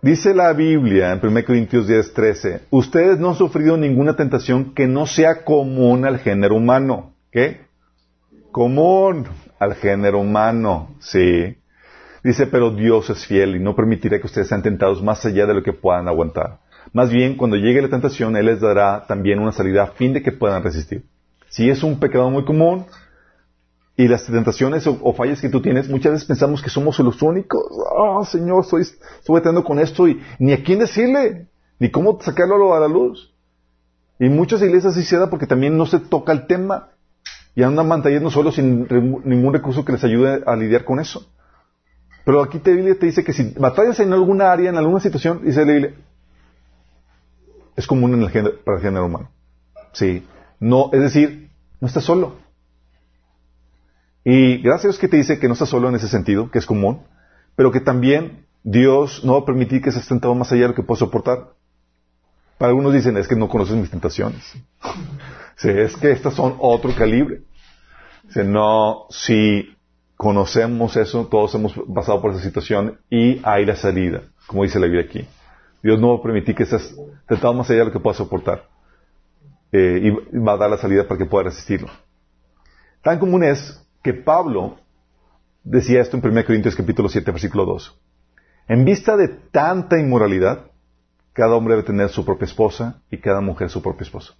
Dice 0.00 0.32
la 0.32 0.52
Biblia 0.52 1.10
en 1.10 1.26
1 1.26 1.44
Corintios 1.44 1.88
10, 1.88 2.14
13, 2.14 2.60
ustedes 2.70 3.18
no 3.18 3.30
han 3.30 3.34
sufrido 3.34 3.76
ninguna 3.76 4.14
tentación 4.14 4.74
que 4.74 4.86
no 4.86 5.06
sea 5.06 5.42
común 5.42 6.04
al 6.04 6.20
género 6.20 6.54
humano. 6.54 7.14
¿Qué? 7.32 7.62
Común 8.52 9.26
al 9.58 9.74
género 9.74 10.20
humano, 10.20 10.94
sí. 11.00 11.56
Dice, 12.22 12.46
pero 12.46 12.70
Dios 12.70 13.10
es 13.10 13.26
fiel 13.26 13.56
y 13.56 13.58
no 13.58 13.74
permitirá 13.74 14.20
que 14.20 14.26
ustedes 14.26 14.46
sean 14.46 14.62
tentados 14.62 15.02
más 15.02 15.26
allá 15.26 15.46
de 15.46 15.54
lo 15.54 15.64
que 15.64 15.72
puedan 15.72 16.06
aguantar. 16.06 16.60
Más 16.94 17.10
bien, 17.10 17.36
cuando 17.36 17.56
llegue 17.56 17.82
la 17.82 17.90
tentación, 17.90 18.36
Él 18.36 18.46
les 18.46 18.60
dará 18.60 19.04
también 19.06 19.40
una 19.40 19.52
salida 19.52 19.82
a 19.82 19.86
fin 19.88 20.14
de 20.14 20.22
que 20.22 20.32
puedan 20.32 20.62
resistir. 20.62 21.04
Si 21.50 21.68
es 21.68 21.82
un 21.82 21.98
pecado 21.98 22.30
muy 22.30 22.44
común, 22.44 22.86
y 23.96 24.08
las 24.08 24.26
tentaciones 24.26 24.86
o, 24.86 25.12
fallas 25.12 25.40
que 25.40 25.48
tú 25.48 25.60
tienes, 25.60 25.88
muchas 25.88 26.12
veces 26.12 26.26
pensamos 26.26 26.62
que 26.62 26.70
somos 26.70 26.98
los 27.00 27.20
únicos. 27.20 27.62
Ah, 27.98 28.24
Señor, 28.24 28.64
estoy, 28.64 28.86
batallando 29.28 29.64
con 29.64 29.78
esto 29.78 30.08
y 30.08 30.20
ni 30.38 30.52
a 30.52 30.62
quién 30.62 30.78
decirle, 30.78 31.48
ni 31.78 31.90
cómo 31.90 32.18
sacarlo 32.20 32.74
a 32.74 32.80
la 32.80 32.88
luz. 32.88 33.32
Y 34.18 34.28
muchas 34.28 34.62
iglesias 34.62 34.96
así 34.96 35.04
se 35.04 35.16
da 35.16 35.28
porque 35.28 35.46
también 35.46 35.76
no 35.76 35.86
se 35.86 35.98
toca 35.98 36.32
el 36.32 36.46
tema 36.46 36.90
y 37.56 37.62
andan 37.64 37.88
manteniendo 37.88 38.30
solo 38.30 38.50
sin 38.50 38.86
ningún 39.24 39.52
recurso 39.52 39.84
que 39.84 39.92
les 39.92 40.04
ayude 40.04 40.42
a 40.46 40.56
lidiar 40.56 40.84
con 40.84 41.00
eso. 41.00 41.28
Pero 42.24 42.42
aquí 42.42 42.58
te, 42.58 42.94
te 42.94 43.06
dice 43.06 43.22
que 43.22 43.32
si 43.32 43.52
batallas 43.58 43.98
en 44.00 44.12
alguna 44.12 44.50
área, 44.52 44.70
en 44.70 44.76
alguna 44.76 45.00
situación, 45.00 45.40
dice 45.44 45.64
la 45.64 45.72
Biblia, 45.72 45.94
es 47.76 47.86
común 47.86 48.14
en 48.14 48.22
el 48.22 48.30
género, 48.30 48.56
para 48.64 48.78
el 48.78 48.82
género 48.82 49.06
humano. 49.06 49.30
Sí. 49.92 50.26
No, 50.60 50.90
es 50.92 51.00
decir, 51.00 51.50
no 51.80 51.88
estás 51.88 52.04
solo. 52.04 52.36
Y 54.24 54.58
gracias 54.58 54.84
a 54.84 54.88
Dios 54.88 54.98
que 54.98 55.08
te 55.08 55.16
dice 55.18 55.38
que 55.38 55.48
no 55.48 55.52
estás 55.52 55.68
solo 55.68 55.88
en 55.88 55.96
ese 55.96 56.08
sentido, 56.08 56.50
que 56.50 56.58
es 56.58 56.66
común, 56.66 57.02
pero 57.56 57.70
que 57.70 57.80
también 57.80 58.46
Dios 58.62 59.22
no 59.24 59.34
va 59.34 59.40
a 59.40 59.44
permitir 59.44 59.82
que 59.82 59.92
seas 59.92 60.08
tentado 60.08 60.34
más 60.34 60.50
allá 60.50 60.62
de 60.62 60.68
lo 60.68 60.74
que 60.74 60.82
puedes 60.82 61.00
soportar. 61.00 61.50
Para 62.56 62.70
algunos 62.70 62.94
dicen, 62.94 63.16
es 63.16 63.28
que 63.28 63.36
no 63.36 63.48
conoces 63.48 63.76
mis 63.76 63.90
tentaciones. 63.90 64.42
es 65.62 65.96
que 65.96 66.10
estas 66.10 66.34
son 66.34 66.56
otro 66.58 66.94
calibre. 66.94 67.42
no, 68.34 69.06
si 69.10 69.76
conocemos 70.16 70.96
eso, 70.96 71.26
todos 71.26 71.54
hemos 71.54 71.74
pasado 71.94 72.22
por 72.22 72.32
esa 72.32 72.42
situación 72.42 72.98
y 73.10 73.40
hay 73.42 73.66
la 73.66 73.76
salida, 73.76 74.22
como 74.46 74.62
dice 74.62 74.78
la 74.78 74.86
Biblia 74.86 75.04
aquí. 75.04 75.26
Dios 75.84 76.00
no 76.00 76.14
va 76.14 76.18
a 76.18 76.22
permitir 76.22 76.54
que 76.54 76.64
seas 76.64 76.94
tentado 77.28 77.52
más 77.52 77.68
allá 77.68 77.80
de 77.80 77.84
lo 77.84 77.92
que 77.92 78.00
puedas 78.00 78.16
soportar. 78.16 78.64
Eh, 79.70 80.00
y 80.32 80.38
va 80.38 80.52
a 80.54 80.56
dar 80.56 80.70
la 80.70 80.78
salida 80.78 81.06
para 81.06 81.18
que 81.18 81.26
puedas 81.26 81.52
resistirlo. 81.52 81.90
Tan 83.02 83.18
común 83.18 83.44
es 83.44 83.86
que 84.02 84.14
Pablo 84.14 84.78
decía 85.62 86.00
esto 86.00 86.16
en 86.16 86.26
1 86.26 86.46
Corintios 86.46 86.74
capítulo 86.74 87.10
7, 87.10 87.30
versículo 87.30 87.66
2. 87.66 88.00
En 88.68 88.86
vista 88.86 89.14
de 89.18 89.28
tanta 89.28 89.98
inmoralidad, 90.00 90.70
cada 91.34 91.54
hombre 91.54 91.74
debe 91.74 91.86
tener 91.86 92.08
su 92.08 92.24
propia 92.24 92.46
esposa 92.46 93.02
y 93.10 93.18
cada 93.18 93.42
mujer 93.42 93.68
su 93.68 93.82
propia 93.82 94.04
esposa. 94.04 94.32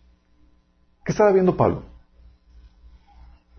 ¿Qué 1.04 1.12
estaba 1.12 1.30
viendo 1.30 1.54
Pablo? 1.58 1.82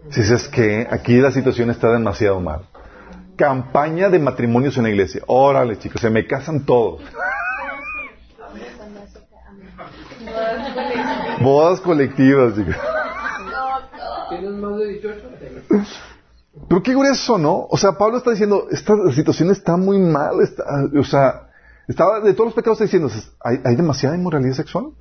Si 0.10 0.22
es 0.22 0.48
que 0.48 0.88
aquí 0.90 1.18
la 1.18 1.32
situación 1.32 1.70
está 1.70 1.92
demasiado 1.92 2.40
mal. 2.40 2.62
Campaña 3.36 4.10
de 4.10 4.18
matrimonios 4.18 4.76
en 4.78 4.84
la 4.84 4.90
iglesia. 4.90 5.22
Órale, 5.28 5.78
chicos, 5.78 6.02
se 6.02 6.10
me 6.10 6.26
casan 6.26 6.66
todos. 6.66 7.04
Bodas 11.42 11.82
colectivas, 11.82 12.56
chicos. 12.56 12.76
¿Tienes 14.30 14.52
más 14.52 14.78
de 14.78 14.88
18? 14.88 15.30
Pero 16.68 16.84
qué 16.84 16.94
grueso, 16.94 17.38
¿no? 17.38 17.68
O 17.70 17.78
sea, 17.78 17.94
Pablo 17.94 18.18
está 18.18 18.32
diciendo, 18.32 18.68
esta 18.72 18.94
situación 19.12 19.52
está 19.52 19.78
muy 19.78 20.00
mal, 20.00 20.42
está, 20.42 20.64
o 20.98 21.04
sea, 21.04 21.50
estaba, 21.88 22.22
de 22.22 22.34
todos 22.34 22.48
los 22.48 22.54
pecados 22.54 22.82
está 22.82 22.86
diciendo, 22.86 23.10
¿hay, 23.42 23.60
hay 23.64 23.76
demasiada 23.76 24.16
inmoralidad 24.16 24.56
sexual? 24.56 24.92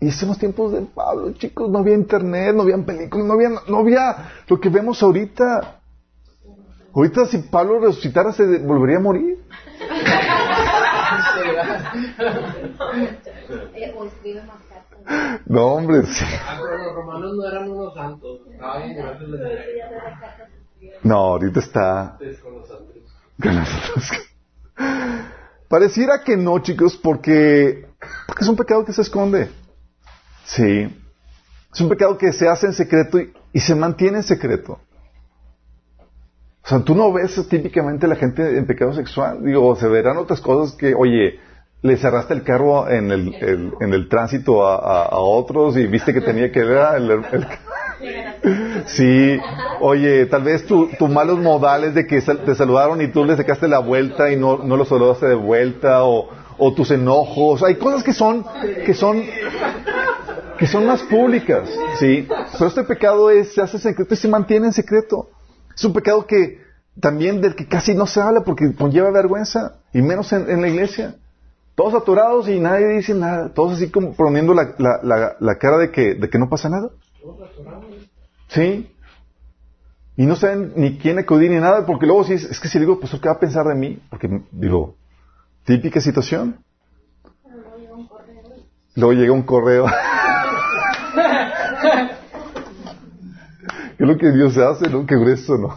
Y 0.00 0.08
en 0.08 0.28
los 0.28 0.38
tiempos 0.38 0.72
de 0.72 0.82
Pablo, 0.82 1.32
chicos, 1.32 1.70
no 1.70 1.78
había 1.78 1.94
internet, 1.94 2.54
no 2.54 2.62
había 2.62 2.76
películas, 2.84 3.24
no 3.24 3.34
había, 3.34 3.50
no 3.68 3.78
había 3.78 4.32
lo 4.48 4.60
que 4.60 4.68
vemos 4.68 5.02
ahorita. 5.02 5.80
Ahorita 6.92 7.26
si 7.26 7.38
Pablo 7.38 7.78
resucitara 7.78 8.32
se 8.32 8.58
volvería 8.58 8.98
a 8.98 9.00
morir. 9.00 9.38
No, 15.46 15.74
hombre. 15.74 16.04
Sí. 16.06 16.24
Los 16.24 16.94
romanos 16.94 17.36
no 17.36 17.48
eran 17.48 17.70
unos 17.70 17.94
santos. 17.94 18.40
No, 21.02 21.16
ahorita 21.16 21.60
está. 21.60 22.18
Pareciera 25.68 26.22
que 26.24 26.36
no, 26.36 26.58
chicos, 26.58 26.96
porque, 26.96 27.86
porque 28.26 28.44
es 28.44 28.48
un 28.48 28.56
pecado 28.56 28.84
que 28.84 28.92
se 28.92 29.02
esconde. 29.02 29.50
Sí. 30.44 30.98
Es 31.72 31.80
un 31.80 31.88
pecado 31.88 32.18
que 32.18 32.32
se 32.32 32.48
hace 32.48 32.66
en 32.66 32.74
secreto 32.74 33.18
y, 33.18 33.32
y 33.52 33.60
se 33.60 33.74
mantiene 33.74 34.18
en 34.18 34.22
secreto. 34.22 34.78
O 36.64 36.68
sea, 36.68 36.80
tú 36.80 36.94
no 36.94 37.12
ves 37.12 37.48
típicamente 37.48 38.06
la 38.06 38.16
gente 38.16 38.56
en 38.56 38.66
pecado 38.66 38.92
sexual. 38.92 39.42
Digo, 39.42 39.74
se 39.76 39.88
verán 39.88 40.18
otras 40.18 40.40
cosas 40.40 40.76
que, 40.76 40.94
oye, 40.94 41.40
le 41.82 41.96
cerraste 41.96 42.32
el 42.32 42.44
carro 42.44 42.88
en 42.88 43.10
el, 43.10 43.34
en 43.80 43.92
el 43.92 44.08
tránsito 44.08 44.64
a, 44.64 45.18
otros 45.18 45.76
y 45.76 45.86
viste 45.86 46.14
que 46.14 46.20
tenía 46.20 46.50
que 46.52 46.62
ver 46.62 46.86
el, 46.96 47.46
Sí, 48.86 49.38
oye, 49.80 50.26
tal 50.26 50.42
vez 50.42 50.66
tus 50.66 50.96
tu 50.96 51.08
malos 51.08 51.38
modales 51.38 51.94
de 51.94 52.06
que 52.06 52.20
te 52.20 52.54
saludaron 52.54 53.00
y 53.00 53.08
tú 53.08 53.24
le 53.24 53.36
sacaste 53.36 53.68
la 53.68 53.78
vuelta 53.78 54.32
y 54.32 54.36
no, 54.36 54.58
no 54.58 54.76
lo 54.76 54.84
saludaste 54.84 55.26
de 55.26 55.34
vuelta 55.34 56.04
o, 56.04 56.28
o 56.58 56.74
tus 56.74 56.90
enojos. 56.90 57.62
Hay 57.62 57.76
cosas 57.76 58.02
que 58.02 58.12
son, 58.12 58.44
que 58.84 58.94
son, 58.94 59.22
que 60.58 60.66
son 60.66 60.86
más 60.86 61.02
públicas, 61.02 61.68
¿sí? 61.98 62.26
Pero 62.52 62.66
este 62.66 62.82
pecado 62.84 63.30
es, 63.30 63.54
se 63.54 63.62
hace 63.62 63.78
secreto 63.78 64.14
y 64.14 64.16
se 64.16 64.28
mantiene 64.28 64.66
en 64.66 64.72
secreto. 64.72 65.28
Es 65.74 65.84
un 65.84 65.92
pecado 65.92 66.26
que 66.26 66.60
también 67.00 67.40
del 67.40 67.54
que 67.54 67.66
casi 67.66 67.94
no 67.94 68.06
se 68.06 68.20
habla 68.20 68.42
porque 68.42 68.74
conlleva 68.74 69.10
vergüenza, 69.10 69.76
y 69.92 70.02
menos 70.02 70.32
en, 70.32 70.50
en 70.50 70.60
la 70.60 70.68
iglesia. 70.68 71.16
Todos 71.74 71.94
atorados 71.94 72.48
y 72.48 72.60
nadie 72.60 72.88
dice 72.88 73.14
nada, 73.14 73.52
todos 73.54 73.74
así 73.74 73.90
como 73.90 74.12
poniendo 74.12 74.52
la, 74.52 74.74
la, 74.78 75.36
la, 75.38 75.58
cara 75.58 75.78
de 75.78 75.90
que, 75.90 76.14
de 76.14 76.28
que 76.28 76.38
no 76.38 76.50
pasa 76.50 76.68
nada. 76.68 76.90
Sí. 78.48 78.90
Y 80.16 80.26
no 80.26 80.36
saben 80.36 80.74
ni 80.76 80.98
quién 80.98 81.18
acudir 81.18 81.50
ni 81.50 81.58
nada, 81.58 81.86
porque 81.86 82.04
luego 82.06 82.24
sí, 82.24 82.34
es 82.34 82.60
que 82.60 82.68
si 82.68 82.78
digo, 82.78 83.00
pues, 83.00 83.12
¿qué 83.12 83.28
va 83.28 83.36
a 83.36 83.40
pensar 83.40 83.64
de 83.66 83.74
mí? 83.74 83.98
Porque, 84.10 84.28
digo, 84.50 84.96
típica 85.64 86.00
situación. 86.00 86.58
Luego 88.94 89.14
llega 89.14 89.32
un 89.32 89.42
correo. 89.42 89.86
¿Qué 93.96 94.04
es 94.04 94.08
lo 94.08 94.18
que 94.18 94.30
Dios 94.32 94.58
hace, 94.58 94.90
no? 94.90 95.06
Qué 95.06 95.16
grueso, 95.16 95.56
¿no? 95.56 95.74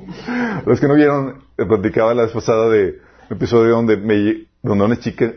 Los 0.66 0.80
que 0.80 0.88
no 0.88 0.94
vieron, 0.94 1.44
eh, 1.58 1.66
platicaba 1.66 2.14
la 2.14 2.22
vez 2.22 2.32
pasada 2.32 2.70
de 2.70 2.98
episodio 3.28 3.72
donde, 3.72 3.98
me, 3.98 4.46
donde 4.62 4.84
una 4.84 4.98
chica, 4.98 5.32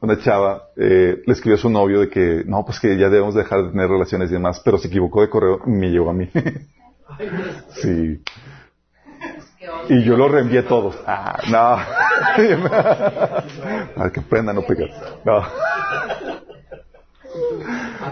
una 0.00 0.18
chava, 0.18 0.68
eh, 0.76 1.22
le 1.24 1.32
escribió 1.32 1.56
a 1.56 1.60
su 1.60 1.70
novio 1.70 2.00
de 2.00 2.08
que, 2.08 2.42
no, 2.46 2.64
pues 2.64 2.80
que 2.80 2.96
ya 2.96 3.08
debemos 3.08 3.34
dejar 3.34 3.64
de 3.64 3.70
tener 3.70 3.88
relaciones 3.88 4.30
y 4.30 4.34
demás, 4.34 4.60
pero 4.64 4.78
se 4.78 4.88
equivocó 4.88 5.20
de 5.20 5.28
correo 5.28 5.60
y 5.66 5.70
me 5.70 5.90
llegó 5.90 6.10
a 6.10 6.14
mí. 6.14 6.30
sí. 7.82 8.22
Y 9.88 10.02
yo 10.04 10.16
lo 10.16 10.28
reenvié 10.28 10.60
a 10.60 10.68
todos. 10.68 10.96
Ah, 11.06 11.38
no. 11.48 11.78
Para 13.96 14.10
que 14.10 14.20
aprenda 14.20 14.52
a 14.52 14.54
no 14.54 14.62
pegar. 14.62 14.90
No. 15.24 15.42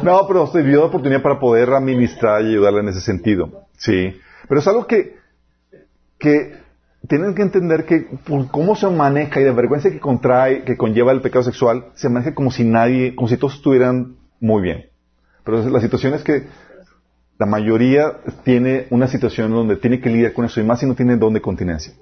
No, 0.03 0.27
pero 0.27 0.47
se 0.49 0.63
dio 0.63 0.81
la 0.81 0.87
oportunidad 0.87 1.23
para 1.23 1.39
poder 1.39 1.71
administrar 1.71 2.43
y 2.43 2.51
ayudarle 2.51 2.81
en 2.81 2.89
ese 2.89 3.01
sentido. 3.01 3.67
Sí. 3.77 4.21
Pero 4.49 4.61
es 4.61 4.67
algo 4.67 4.87
que, 4.87 5.17
que 6.19 6.64
tienen 7.09 7.35
que 7.35 7.43
entender 7.43 7.85
que 7.85 8.07
por 8.27 8.51
cómo 8.51 8.77
se 8.77 8.89
maneja 8.89 9.41
y 9.41 9.45
de 9.45 9.53
vergüenza 9.53 9.91
que 9.91 10.01
contrae, 10.01 10.65
que 10.65 10.77
conlleva 10.77 11.13
el 11.13 11.21
pecado 11.21 11.45
sexual, 11.45 11.87
se 11.95 12.09
maneja 12.09 12.35
como 12.35 12.51
si 12.51 12.65
nadie, 12.65 13.15
como 13.15 13.29
si 13.29 13.37
todos 13.37 13.55
estuvieran 13.55 14.17
muy 14.41 14.63
bien. 14.63 14.87
Pero 15.45 15.69
la 15.69 15.81
situación 15.81 16.15
es 16.15 16.23
que 16.23 16.47
la 17.39 17.47
mayoría 17.47 18.21
tiene 18.45 18.87
una 18.91 19.09
situación 19.09 19.51
donde 19.51 19.77
tiene 19.77 20.01
que 20.01 20.09
lidiar 20.09 20.33
con 20.33 20.45
eso 20.45 20.61
y 20.61 20.65
más 20.65 20.81
si 20.81 20.87
no 20.87 20.95
tiene 20.95 21.17
don 21.17 21.35
de 21.35 21.43
continencia. 21.43 21.93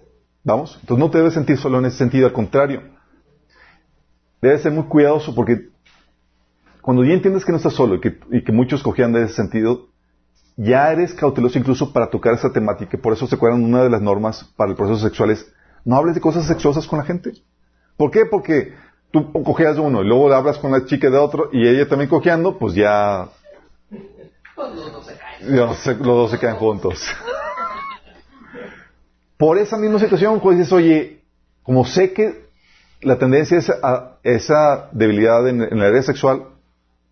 ¿Vamos? 0.45 0.79
Entonces 0.81 0.99
no 0.99 1.11
te 1.11 1.19
debes 1.19 1.35
sentir 1.35 1.57
solo 1.57 1.79
en 1.79 1.87
ese 1.87 1.99
sentido, 1.99 2.27
al 2.27 2.33
contrario. 2.33 2.83
Debes 4.41 4.63
ser 4.63 4.73
muy 4.73 4.85
cuidadoso 4.85 5.35
porque 5.35 5.69
cuando 6.81 7.05
ya 7.05 7.13
entiendes 7.13 7.45
que 7.45 7.53
no 7.53 7.59
estás 7.59 7.75
solo 7.75 7.97
y 7.97 8.01
que, 8.01 8.19
y 8.31 8.43
que 8.43 8.53
muchos 8.53 8.83
cogían 8.83 9.13
de 9.13 9.25
ese 9.25 9.35
sentido, 9.35 9.89
ya 10.57 10.93
eres 10.93 11.15
cauteloso 11.15 11.59
incluso 11.59 11.93
para 11.93 12.11
tocar 12.11 12.35
esa 12.35 12.53
temática. 12.53 12.99
Por 12.99 13.13
eso 13.13 13.27
se 13.27 13.35
acuerdan 13.35 13.65
una 13.65 13.83
de 13.83 13.91
las 13.91 14.03
normas 14.03 14.45
para 14.57 14.71
el 14.71 14.77
proceso 14.77 15.01
sexual 15.01 15.31
es 15.31 15.53
no 15.85 15.97
hables 15.97 16.15
de 16.15 16.21
cosas 16.21 16.47
sexuosas 16.47 16.87
con 16.87 16.99
la 16.99 17.05
gente. 17.05 17.33
¿Por 17.97 18.11
qué? 18.11 18.27
Porque 18.31 18.75
tú 19.11 19.33
cogías 19.45 19.75
de 19.75 19.81
uno 19.81 20.03
y 20.03 20.07
luego 20.07 20.33
hablas 20.33 20.59
con 20.59 20.73
la 20.73 20.85
chica 20.85 21.11
de 21.11 21.19
otro 21.19 21.51
y 21.53 21.67
ella 21.67 21.89
también 21.89 22.09
cojeando, 22.09 22.59
pues 22.59 22.75
ya 22.75 23.29
los 25.41 25.85
dos 26.01 26.31
se 26.31 26.39
caen. 26.39 26.57
Juntos. 26.57 27.05
Por 29.37 29.59
esa 29.59 29.77
misma 29.77 29.99
situación, 29.99 30.39
pues 30.41 30.57
dices, 30.59 30.73
oye, 30.73 31.23
como 31.63 31.85
sé 31.85 32.13
que 32.13 32.47
la 33.01 33.19
tendencia 33.19 33.59
es 33.59 33.71
a 33.71 34.19
esa 34.23 34.89
debilidad 34.93 35.49
en, 35.49 35.63
en 35.63 35.79
la 35.81 35.87
área 35.87 36.03
sexual, 36.03 36.52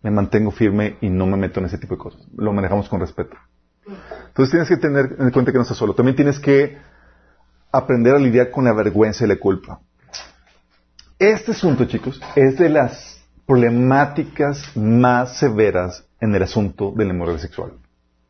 me 0.01 0.11
mantengo 0.11 0.51
firme 0.51 0.97
y 1.01 1.09
no 1.09 1.25
me 1.25 1.37
meto 1.37 1.59
en 1.59 1.67
ese 1.67 1.77
tipo 1.77 1.95
de 1.95 1.99
cosas. 1.99 2.21
Lo 2.35 2.53
manejamos 2.53 2.89
con 2.89 2.99
respeto. 2.99 3.37
Entonces 3.85 4.51
tienes 4.51 4.69
que 4.69 4.77
tener 4.77 5.15
en 5.19 5.31
cuenta 5.31 5.51
que 5.51 5.57
no 5.57 5.63
estás 5.63 5.77
solo. 5.77 5.93
También 5.93 6.15
tienes 6.15 6.39
que 6.39 6.77
aprender 7.71 8.15
a 8.15 8.19
lidiar 8.19 8.51
con 8.51 8.65
la 8.65 8.73
vergüenza 8.73 9.25
y 9.25 9.27
la 9.27 9.37
culpa. 9.37 9.79
Este 11.19 11.51
asunto, 11.51 11.85
chicos, 11.85 12.19
es 12.35 12.57
de 12.57 12.69
las 12.69 13.21
problemáticas 13.45 14.75
más 14.75 15.37
severas 15.37 16.05
en 16.19 16.33
el 16.33 16.43
asunto 16.43 16.93
de 16.95 17.05
la 17.05 17.37
sexual. 17.37 17.73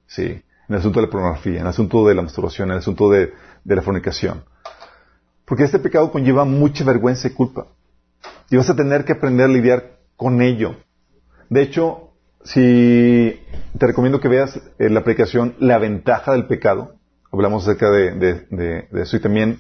Sí, 0.08 0.24
en 0.24 0.44
el 0.68 0.76
asunto 0.76 1.00
de 1.00 1.06
la 1.06 1.12
pornografía, 1.12 1.56
en 1.56 1.62
el 1.62 1.68
asunto 1.68 2.06
de 2.08 2.16
la 2.16 2.22
masturbación, 2.22 2.70
en 2.70 2.74
el 2.74 2.80
asunto 2.80 3.10
de 3.10 3.32
la 3.64 3.82
fornicación. 3.82 4.44
Porque 5.46 5.64
este 5.64 5.80
pecado 5.80 6.12
conlleva 6.12 6.46
mucha 6.46 6.84
vergüenza 6.84 7.28
y 7.28 7.32
culpa. 7.32 7.68
Y 8.50 8.58
vas 8.58 8.70
a 8.70 8.76
tener 8.76 9.06
que 9.06 9.14
aprender 9.14 9.46
a 9.46 9.50
lidiar 9.50 9.98
con 10.16 10.42
ello. 10.42 10.76
De 11.52 11.62
hecho, 11.62 12.14
si 12.46 13.42
te 13.78 13.86
recomiendo 13.86 14.22
que 14.22 14.30
veas 14.30 14.56
eh, 14.80 14.90
la 14.90 15.02
aplicación 15.02 15.54
La 15.60 15.80
ventaja 15.80 16.32
del 16.32 16.48
pecado, 16.48 16.96
hablamos 17.30 17.64
acerca 17.64 17.90
de, 17.92 18.88
eso 18.94 19.18
y 19.18 19.20
también 19.20 19.60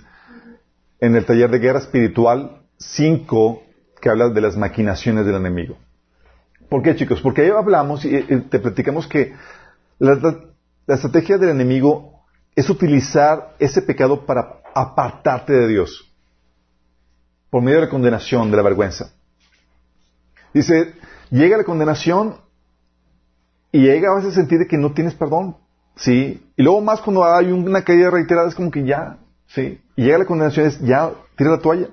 en 1.01 1.17
el 1.17 1.25
taller 1.25 1.51
de 1.51 1.59
guerra 1.59 1.79
espiritual 1.79 2.61
5 2.77 3.63
que 4.01 4.09
habla 4.09 4.29
de 4.29 4.39
las 4.39 4.55
maquinaciones 4.55 5.25
del 5.25 5.35
enemigo. 5.35 5.77
¿Por 6.69 6.81
qué, 6.81 6.95
chicos? 6.95 7.19
Porque 7.19 7.41
ahí 7.41 7.49
hablamos 7.49 8.05
y 8.05 8.21
te 8.49 8.59
platicamos 8.59 9.05
que 9.05 9.33
la, 9.99 10.15
la 10.87 10.95
estrategia 10.95 11.37
del 11.37 11.49
enemigo 11.49 12.23
es 12.55 12.69
utilizar 12.69 13.57
ese 13.59 13.81
pecado 13.81 14.25
para 14.25 14.61
apartarte 14.73 15.51
de 15.51 15.67
Dios 15.67 16.09
por 17.49 17.61
medio 17.61 17.81
de 17.81 17.85
la 17.87 17.91
condenación, 17.91 18.49
de 18.49 18.55
la 18.55 18.63
vergüenza. 18.63 19.11
Dice, 20.53 20.93
llega 21.31 21.57
la 21.57 21.63
condenación 21.63 22.35
y 23.71 23.81
llega 23.81 24.11
a 24.11 24.15
veces 24.15 24.35
sentir 24.35 24.59
de 24.59 24.67
que 24.67 24.77
no 24.77 24.93
tienes 24.93 25.15
perdón, 25.15 25.57
¿sí? 25.95 26.45
Y 26.55 26.63
luego 26.63 26.81
más 26.81 27.01
cuando 27.01 27.23
hay 27.23 27.51
una 27.51 27.83
caída 27.83 28.11
reiterada 28.11 28.49
es 28.49 28.55
como 28.55 28.69
que 28.69 28.83
ya, 28.85 29.17
¿sí? 29.47 29.81
Y 29.95 30.03
llega 30.03 30.19
la 30.19 30.25
condenación 30.25 30.67
es 30.67 30.79
ya, 30.81 31.11
tira 31.37 31.51
la 31.51 31.59
toalla. 31.59 31.87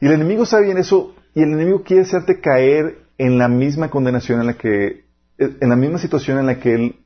Y 0.00 0.06
el 0.06 0.12
enemigo 0.12 0.46
sabe 0.46 0.66
bien 0.66 0.78
eso 0.78 1.14
y 1.34 1.42
el 1.42 1.52
enemigo 1.52 1.82
quiere 1.82 2.02
hacerte 2.02 2.40
caer 2.40 3.02
en 3.18 3.36
la 3.36 3.48
misma 3.48 3.90
condenación 3.90 4.40
en 4.40 4.46
la 4.46 4.54
que, 4.54 5.04
en 5.38 5.68
la 5.68 5.76
misma 5.76 5.98
situación 5.98 6.38
en 6.38 6.46
la 6.46 6.60
que 6.60 6.74
él, 6.74 6.96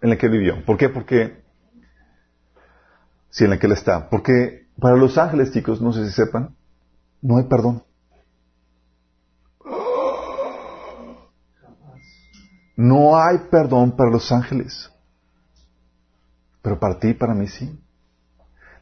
en 0.00 0.10
la 0.10 0.16
que 0.16 0.26
él 0.26 0.32
vivió. 0.32 0.64
¿Por 0.64 0.76
qué? 0.76 0.88
Porque, 0.88 1.42
sí, 3.30 3.44
en 3.44 3.50
la 3.50 3.58
que 3.58 3.66
él 3.66 3.72
está. 3.72 4.08
Porque 4.08 4.68
para 4.78 4.96
los 4.96 5.18
ángeles, 5.18 5.50
chicos, 5.52 5.80
no 5.80 5.92
sé 5.92 6.06
si 6.06 6.12
sepan, 6.12 6.54
no 7.20 7.38
hay 7.38 7.44
perdón. 7.44 7.82
No 12.76 13.16
hay 13.16 13.38
perdón 13.50 13.96
para 13.96 14.10
los 14.10 14.30
ángeles. 14.32 14.90
Pero 16.62 16.78
para 16.78 16.98
ti 16.98 17.08
y 17.08 17.14
para 17.14 17.34
mí 17.34 17.46
sí. 17.46 17.78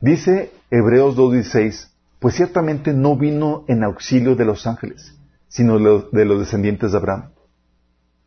Dice 0.01 0.53
Hebreos 0.71 1.17
2.16, 1.17 1.89
pues 2.19 2.35
ciertamente 2.35 2.93
no 2.93 3.17
vino 3.17 3.65
en 3.69 3.85
auxilio 3.85 4.37
de 4.37 4.45
los 4.45 4.67
ángeles, 4.67 5.15
sino 5.49 5.75
de 5.75 5.81
los, 5.81 6.13
de 6.13 6.25
los 6.25 6.41
descendientes 6.41 6.93
de 6.93 6.99
Abraham. 6.99 7.31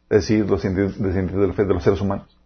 Es 0.10 0.22
decir, 0.22 0.50
los 0.50 0.62
descendientes 0.62 1.36
de 1.36 1.48
la 1.48 1.54
fe 1.54 1.66
de 1.66 1.74
los 1.74 1.84
seres 1.84 2.00
humanos. 2.00 2.38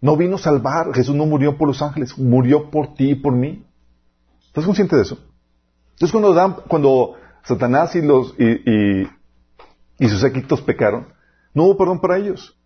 No 0.00 0.16
vino 0.16 0.36
a 0.36 0.38
salvar, 0.38 0.92
Jesús 0.94 1.14
no 1.14 1.26
murió 1.26 1.56
por 1.56 1.68
los 1.68 1.82
ángeles, 1.82 2.18
murió 2.18 2.70
por 2.70 2.94
ti 2.94 3.10
y 3.10 3.14
por 3.14 3.34
mí. 3.34 3.64
¿Estás 4.46 4.64
consciente 4.64 4.96
de 4.96 5.02
eso? 5.02 5.18
Entonces 5.92 6.10
cuando, 6.10 6.64
cuando 6.66 7.14
Satanás 7.44 7.94
y 7.94 8.00
sus 10.08 10.20
séquitos 10.20 10.60
pecaron, 10.62 11.11
no 11.54 11.64
hubo 11.64 11.76
perdón 11.76 12.00
para 12.00 12.18
ellos. 12.18 12.58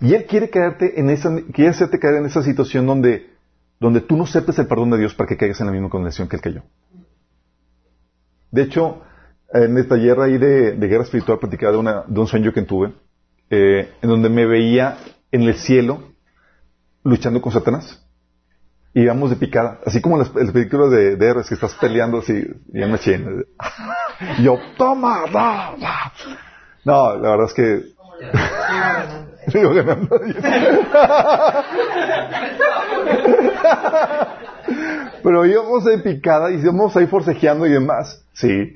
Y 0.00 0.14
Él 0.14 0.26
quiere 0.26 0.50
caerte 0.50 0.98
en 1.00 1.10
esa, 1.10 1.34
quiere 1.52 1.70
hacerte 1.70 1.98
caer 1.98 2.16
en 2.16 2.26
esa 2.26 2.42
situación 2.42 2.86
donde, 2.86 3.30
donde 3.80 4.00
tú 4.00 4.16
no 4.16 4.24
aceptes 4.24 4.58
el 4.58 4.66
perdón 4.66 4.90
de 4.90 4.98
Dios 4.98 5.14
para 5.14 5.28
que 5.28 5.36
caigas 5.36 5.60
en 5.60 5.66
la 5.66 5.72
misma 5.72 5.88
condenación 5.88 6.28
que 6.28 6.36
Él 6.36 6.42
cayó. 6.42 6.62
De 8.50 8.62
hecho, 8.62 9.02
en 9.52 9.76
el 9.76 9.88
taller 9.88 10.20
ahí 10.20 10.38
de, 10.38 10.72
de 10.72 10.86
guerra 10.86 11.04
espiritual 11.04 11.38
platicaba 11.38 11.72
de, 11.72 11.78
una, 11.78 12.04
de 12.06 12.20
un 12.20 12.26
sueño 12.26 12.52
que 12.52 12.62
tuve, 12.62 12.92
eh, 13.50 13.92
en 14.02 14.08
donde 14.08 14.28
me 14.28 14.46
veía 14.46 14.98
en 15.30 15.42
el 15.42 15.54
cielo 15.54 16.12
luchando 17.02 17.40
con 17.40 17.52
Satanás. 17.52 18.02
Y 18.92 19.02
íbamos 19.02 19.28
de 19.28 19.36
picada, 19.36 19.80
así 19.84 20.00
como 20.00 20.16
las, 20.16 20.34
las 20.34 20.50
películas 20.52 20.90
de, 20.90 21.16
de 21.16 21.44
que 21.46 21.54
estás 21.54 21.74
peleando 21.74 22.18
así, 22.18 22.46
y 22.72 22.82
en 22.82 22.90
machine. 22.90 23.44
Y 24.38 24.44
yo, 24.44 24.56
toma, 24.78 25.24
da, 25.30 25.76
da. 25.78 26.12
No, 26.86 27.16
la 27.16 27.30
verdad 27.32 27.46
es 27.48 27.52
que 27.52 27.95
Pero 35.22 35.46
íbamos 35.46 35.84
de 35.84 35.98
picada 35.98 36.50
y 36.50 36.56
íbamos 36.56 36.96
ahí 36.96 37.06
forcejeando 37.06 37.66
y 37.66 37.70
demás. 37.70 38.24
Sí. 38.32 38.74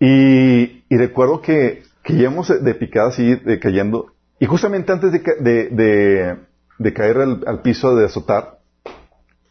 Y, 0.00 0.84
y 0.88 0.96
recuerdo 0.96 1.40
que, 1.40 1.82
que 2.02 2.14
íbamos 2.14 2.48
de 2.48 2.74
picada 2.74 3.08
así, 3.08 3.36
de 3.36 3.58
cayendo. 3.58 4.12
Y 4.38 4.46
justamente 4.46 4.92
antes 4.92 5.12
de, 5.12 5.22
de, 5.40 5.68
de, 5.70 6.36
de 6.78 6.92
caer 6.92 7.18
al, 7.18 7.62
piso, 7.62 7.94
de 7.94 8.06
azotar, 8.06 8.58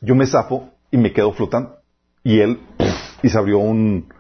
yo 0.02 0.16
me 0.16 0.28
zafo 0.28 0.70
y 0.92 0.98
me 0.98 1.14
quedo 1.14 1.32
flotando. 1.32 1.78
Y 2.24 2.40
él, 2.40 2.60
y 3.24 3.30
se 3.30 3.38
abrió 3.38 3.60
un, 3.60 4.14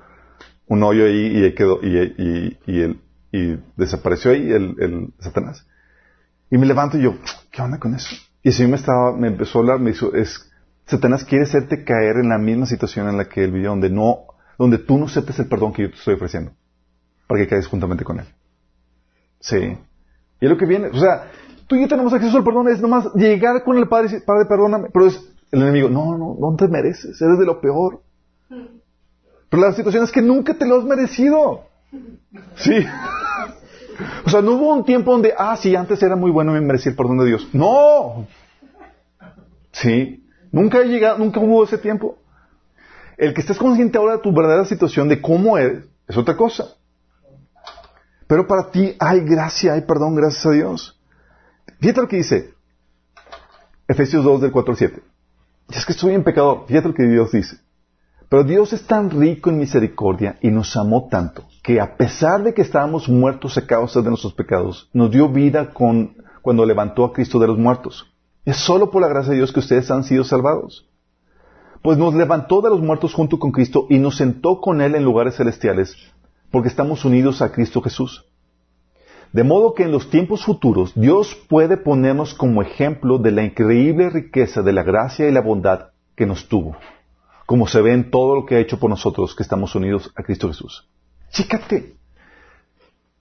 un 0.67 0.84
hoyo 0.84 1.06
ahí 1.06 1.45
y, 1.45 1.54
quedó, 1.54 1.80
y, 1.84 1.97
y, 1.97 2.58
y 2.65 2.82
él, 2.82 3.02
y 3.31 3.57
desapareció 3.77 4.31
ahí 4.31 4.51
el, 4.51 4.75
el 4.79 5.13
Satanás. 5.19 5.65
Y 6.49 6.57
me 6.57 6.65
levanto 6.65 6.97
y 6.97 7.03
yo, 7.03 7.15
¿qué 7.51 7.61
onda 7.61 7.79
con 7.79 7.95
eso? 7.95 8.13
Y 8.43 8.49
el 8.49 8.53
Señor 8.53 8.71
me 8.71 8.77
estaba, 8.77 9.15
me 9.15 9.27
empezó 9.27 9.59
a 9.59 9.61
hablar, 9.61 9.79
me 9.79 9.91
dijo, 9.91 10.13
es, 10.13 10.51
Satanás 10.85 11.23
quiere 11.23 11.45
hacerte 11.45 11.83
caer 11.85 12.17
en 12.17 12.29
la 12.29 12.37
misma 12.37 12.65
situación 12.65 13.07
en 13.07 13.17
la 13.17 13.29
que 13.29 13.43
él 13.43 13.51
vivió, 13.51 13.69
donde 13.69 13.89
no, 13.89 14.25
donde 14.57 14.77
tú 14.77 14.97
no 14.97 15.05
aceptes 15.05 15.39
el 15.39 15.47
perdón 15.47 15.71
que 15.71 15.83
yo 15.83 15.89
te 15.89 15.95
estoy 15.95 16.15
ofreciendo, 16.15 16.51
para 17.27 17.39
que 17.39 17.47
caigas 17.47 17.67
juntamente 17.67 18.03
con 18.03 18.19
él. 18.19 18.25
Sí. 19.39 19.77
Y 20.41 20.45
es 20.45 20.51
lo 20.51 20.57
que 20.57 20.65
viene, 20.65 20.87
o 20.87 20.99
sea, 20.99 21.31
tú 21.67 21.75
y 21.75 21.81
yo 21.81 21.87
tenemos 21.87 22.11
acceso 22.13 22.37
al 22.37 22.43
perdón, 22.43 22.67
es 22.67 22.81
nomás 22.81 23.13
llegar 23.15 23.63
con 23.63 23.77
el 23.77 23.87
Padre 23.87 24.07
y 24.07 24.11
decir, 24.11 24.25
Padre, 24.25 24.45
perdóname, 24.45 24.89
pero 24.91 25.07
es 25.07 25.23
el 25.51 25.61
enemigo, 25.61 25.87
no, 25.87 26.17
no, 26.17 26.35
no 26.37 26.55
te 26.57 26.67
mereces, 26.67 27.21
eres 27.21 27.39
de 27.39 27.45
lo 27.45 27.61
peor. 27.61 28.01
Pero 28.49 29.63
la 29.63 29.73
situación 29.73 30.03
es 30.03 30.11
que 30.11 30.21
nunca 30.21 30.53
te 30.53 30.65
lo 30.65 30.77
has 30.77 30.85
merecido. 30.85 31.70
Sí. 32.56 32.86
O 34.25 34.30
sea, 34.30 34.41
no 34.41 34.54
hubo 34.54 34.73
un 34.73 34.86
tiempo 34.86 35.12
donde, 35.12 35.34
ah, 35.38 35.58
sí, 35.58 35.75
antes 35.75 36.01
era 36.01 36.15
muy 36.15 36.32
bueno 36.32 36.51
y 36.51 36.60
me 36.60 36.67
merecía 36.67 36.91
el 36.91 36.95
perdón 36.95 37.19
de 37.19 37.25
Dios. 37.25 37.47
No. 37.54 38.27
Sí. 39.71 40.25
Nunca 40.51 40.80
ha 40.80 40.84
llegado, 40.84 41.17
nunca 41.17 41.39
hubo 41.39 41.63
ese 41.63 41.77
tiempo. 41.77 42.17
El 43.17 43.34
que 43.34 43.41
estés 43.41 43.58
consciente 43.58 43.97
ahora 43.97 44.17
de 44.17 44.23
tu 44.23 44.34
verdadera 44.34 44.65
situación, 44.65 45.08
de 45.08 45.21
cómo 45.21 45.58
eres, 45.58 45.86
es 46.08 46.17
otra 46.17 46.36
cosa. 46.36 46.65
Pero 48.27 48.47
para 48.47 48.71
ti 48.71 48.95
hay 48.99 49.21
gracia, 49.21 49.73
hay 49.73 49.82
perdón, 49.82 50.15
gracias 50.15 50.45
a 50.45 50.51
Dios. 50.51 50.99
Fíjate 51.80 52.01
lo 52.01 52.08
que 52.08 52.17
dice 52.17 52.54
Efesios 53.88 54.23
2 54.23 54.41
del 54.41 54.51
4 54.51 54.71
al 54.71 54.77
7. 54.77 55.04
Y 55.69 55.75
es 55.75 55.86
que 55.86 55.93
estoy 55.93 56.13
en 56.13 56.23
pecador. 56.23 56.65
Fíjate 56.67 56.88
lo 56.89 56.93
que 56.93 57.04
Dios 57.04 57.32
dice. 57.32 57.58
Pero 58.30 58.43
Dios 58.43 58.73
es 58.73 58.86
tan 58.88 59.10
rico 59.10 59.49
en 59.49 59.58
misericordia 59.58 60.38
y 60.41 60.49
nos 60.49 60.75
amó 60.77 61.08
tanto 61.10 61.45
que 61.62 61.80
a 61.80 61.95
pesar 61.95 62.43
de 62.43 62.54
que 62.54 62.62
estábamos 62.62 63.08
muertos 63.08 63.58
a 63.58 63.67
causa 63.67 64.02
de 64.02 64.10
nuestros 64.10 64.34
pecados, 64.34 64.89
nos 64.93 65.12
dio 65.12 65.30
vida 65.30 65.69
cuando 65.74 66.65
levantó 66.65 67.06
a 67.06 67.13
Cristo 67.13 67.39
de 67.39 67.47
los 67.47 67.58
muertos. 67.58 68.12
Es 68.45 68.58
solo 68.58 68.89
por 68.89 69.02
la 69.02 69.08
gracia 69.08 69.32
de 69.32 69.38
Dios 69.38 69.52
que 69.52 69.60
ustedes 69.60 69.91
han 69.91 70.04
sido 70.04 70.24
salvados. 70.24 70.88
Pues 71.84 71.97
nos 71.97 72.13
levantó 72.15 72.62
de 72.62 72.69
los 72.69 72.82
muertos 72.82 73.13
junto 73.13 73.38
con 73.38 73.52
Cristo 73.52 73.86
y 73.89 74.00
nos 74.00 74.17
sentó 74.17 74.60
con 74.60 74.82
Él 74.82 74.95
en 74.95 75.04
lugares 75.04 75.36
celestiales, 75.36 75.95
porque 76.52 76.69
estamos 76.69 77.06
unidos 77.06 77.41
a 77.41 77.52
Cristo 77.52 77.82
Jesús. 77.82 78.26
De 79.32 79.43
modo 79.43 79.74
que 79.74 79.84
en 79.84 79.91
los 79.91 80.10
tiempos 80.10 80.43
futuros 80.43 80.93
Dios 80.95 81.36
puede 81.47 81.78
ponernos 81.78 82.34
como 82.34 82.62
ejemplo 82.62 83.17
de 83.17 83.32
la 83.32 83.43
increíble 83.43 84.10
riqueza 84.10 84.62
de 84.62 84.74
la 84.74 84.84
gracia 84.84 85.28
y 85.28 85.32
la 85.32 85.41
bondad 85.41 85.91
que 86.15 86.26
nos 86.26 86.47
tuvo 86.47 86.76
como 87.52 87.67
se 87.67 87.82
ve 87.82 87.91
en 87.91 88.10
todo 88.10 88.34
lo 88.34 88.45
que 88.45 88.56
ha 88.56 88.60
hecho 88.60 88.80
por 88.80 88.89
nosotros 88.89 89.36
que 89.36 89.43
estamos 89.43 89.76
unidos 89.76 90.10
a 90.15 90.24
Cristo 90.24 90.47
Jesús. 90.47 90.88
Chícate. 91.31 91.95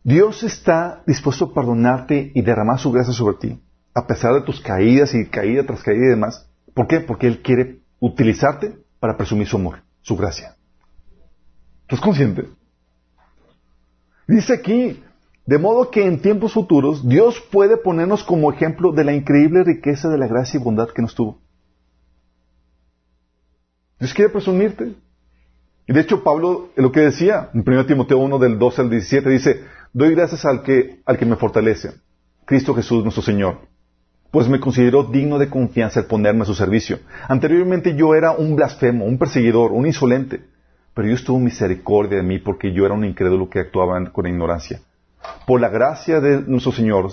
Dios 0.02 0.42
está 0.42 1.02
dispuesto 1.06 1.46
a 1.46 1.54
perdonarte 1.54 2.32
y 2.34 2.42
derramar 2.42 2.78
su 2.78 2.90
gracia 2.90 3.12
sobre 3.12 3.36
ti, 3.36 3.60
a 3.94 4.06
pesar 4.06 4.34
de 4.34 4.40
tus 4.42 4.60
caídas 4.60 5.14
y 5.14 5.28
caída 5.28 5.64
tras 5.64 5.82
caída 5.82 6.06
y 6.06 6.10
demás. 6.10 6.48
¿Por 6.74 6.86
qué? 6.86 7.00
Porque 7.00 7.26
Él 7.26 7.42
quiere 7.42 7.80
utilizarte 8.00 8.76
para 8.98 9.16
presumir 9.16 9.46
su 9.46 9.56
amor, 9.56 9.82
su 10.00 10.16
gracia. 10.16 10.56
¿Estás 11.82 12.00
consciente? 12.00 12.48
Dice 14.26 14.54
aquí, 14.54 15.02
de 15.44 15.58
modo 15.58 15.90
que 15.90 16.06
en 16.06 16.22
tiempos 16.22 16.54
futuros 16.54 17.08
Dios 17.08 17.40
puede 17.50 17.76
ponernos 17.76 18.22
como 18.24 18.52
ejemplo 18.52 18.92
de 18.92 19.04
la 19.04 19.12
increíble 19.12 19.64
riqueza 19.64 20.08
de 20.08 20.18
la 20.18 20.28
gracia 20.28 20.58
y 20.58 20.62
bondad 20.62 20.88
que 20.90 21.02
nos 21.02 21.14
tuvo. 21.14 21.40
Dios 23.98 24.14
quiere 24.14 24.30
presumirte. 24.30 24.94
Y 25.90 25.92
de 25.92 26.02
hecho, 26.02 26.22
Pablo, 26.22 26.68
lo 26.76 26.92
que 26.92 27.00
decía 27.00 27.50
en 27.52 27.64
1 27.66 27.86
Timoteo 27.86 28.18
1 28.18 28.38
del 28.38 28.60
12 28.60 28.82
al 28.82 28.90
17, 28.90 29.28
dice, 29.28 29.64
doy 29.92 30.14
gracias 30.14 30.44
al 30.44 30.62
que, 30.62 31.00
al 31.04 31.18
que 31.18 31.26
me 31.26 31.34
fortalece, 31.34 31.90
Cristo 32.44 32.76
Jesús 32.76 33.02
nuestro 33.02 33.24
Señor, 33.24 33.62
pues 34.30 34.48
me 34.48 34.60
consideró 34.60 35.02
digno 35.02 35.36
de 35.40 35.50
confianza 35.50 35.98
el 35.98 36.06
ponerme 36.06 36.42
a 36.42 36.44
su 36.44 36.54
servicio. 36.54 37.00
Anteriormente 37.26 37.96
yo 37.96 38.14
era 38.14 38.30
un 38.30 38.54
blasfemo, 38.54 39.04
un 39.04 39.18
perseguidor, 39.18 39.72
un 39.72 39.84
insolente, 39.84 40.44
pero 40.94 41.08
Dios 41.08 41.24
tuvo 41.24 41.40
misericordia 41.40 42.18
de 42.18 42.22
mí 42.22 42.38
porque 42.38 42.72
yo 42.72 42.86
era 42.86 42.94
un 42.94 43.04
incrédulo 43.04 43.50
que 43.50 43.58
actuaba 43.58 44.12
con 44.12 44.28
ignorancia. 44.28 44.78
Por 45.44 45.60
la 45.60 45.70
gracia 45.70 46.20
de 46.20 46.40
nuestro 46.42 46.70
Señor, 46.70 47.10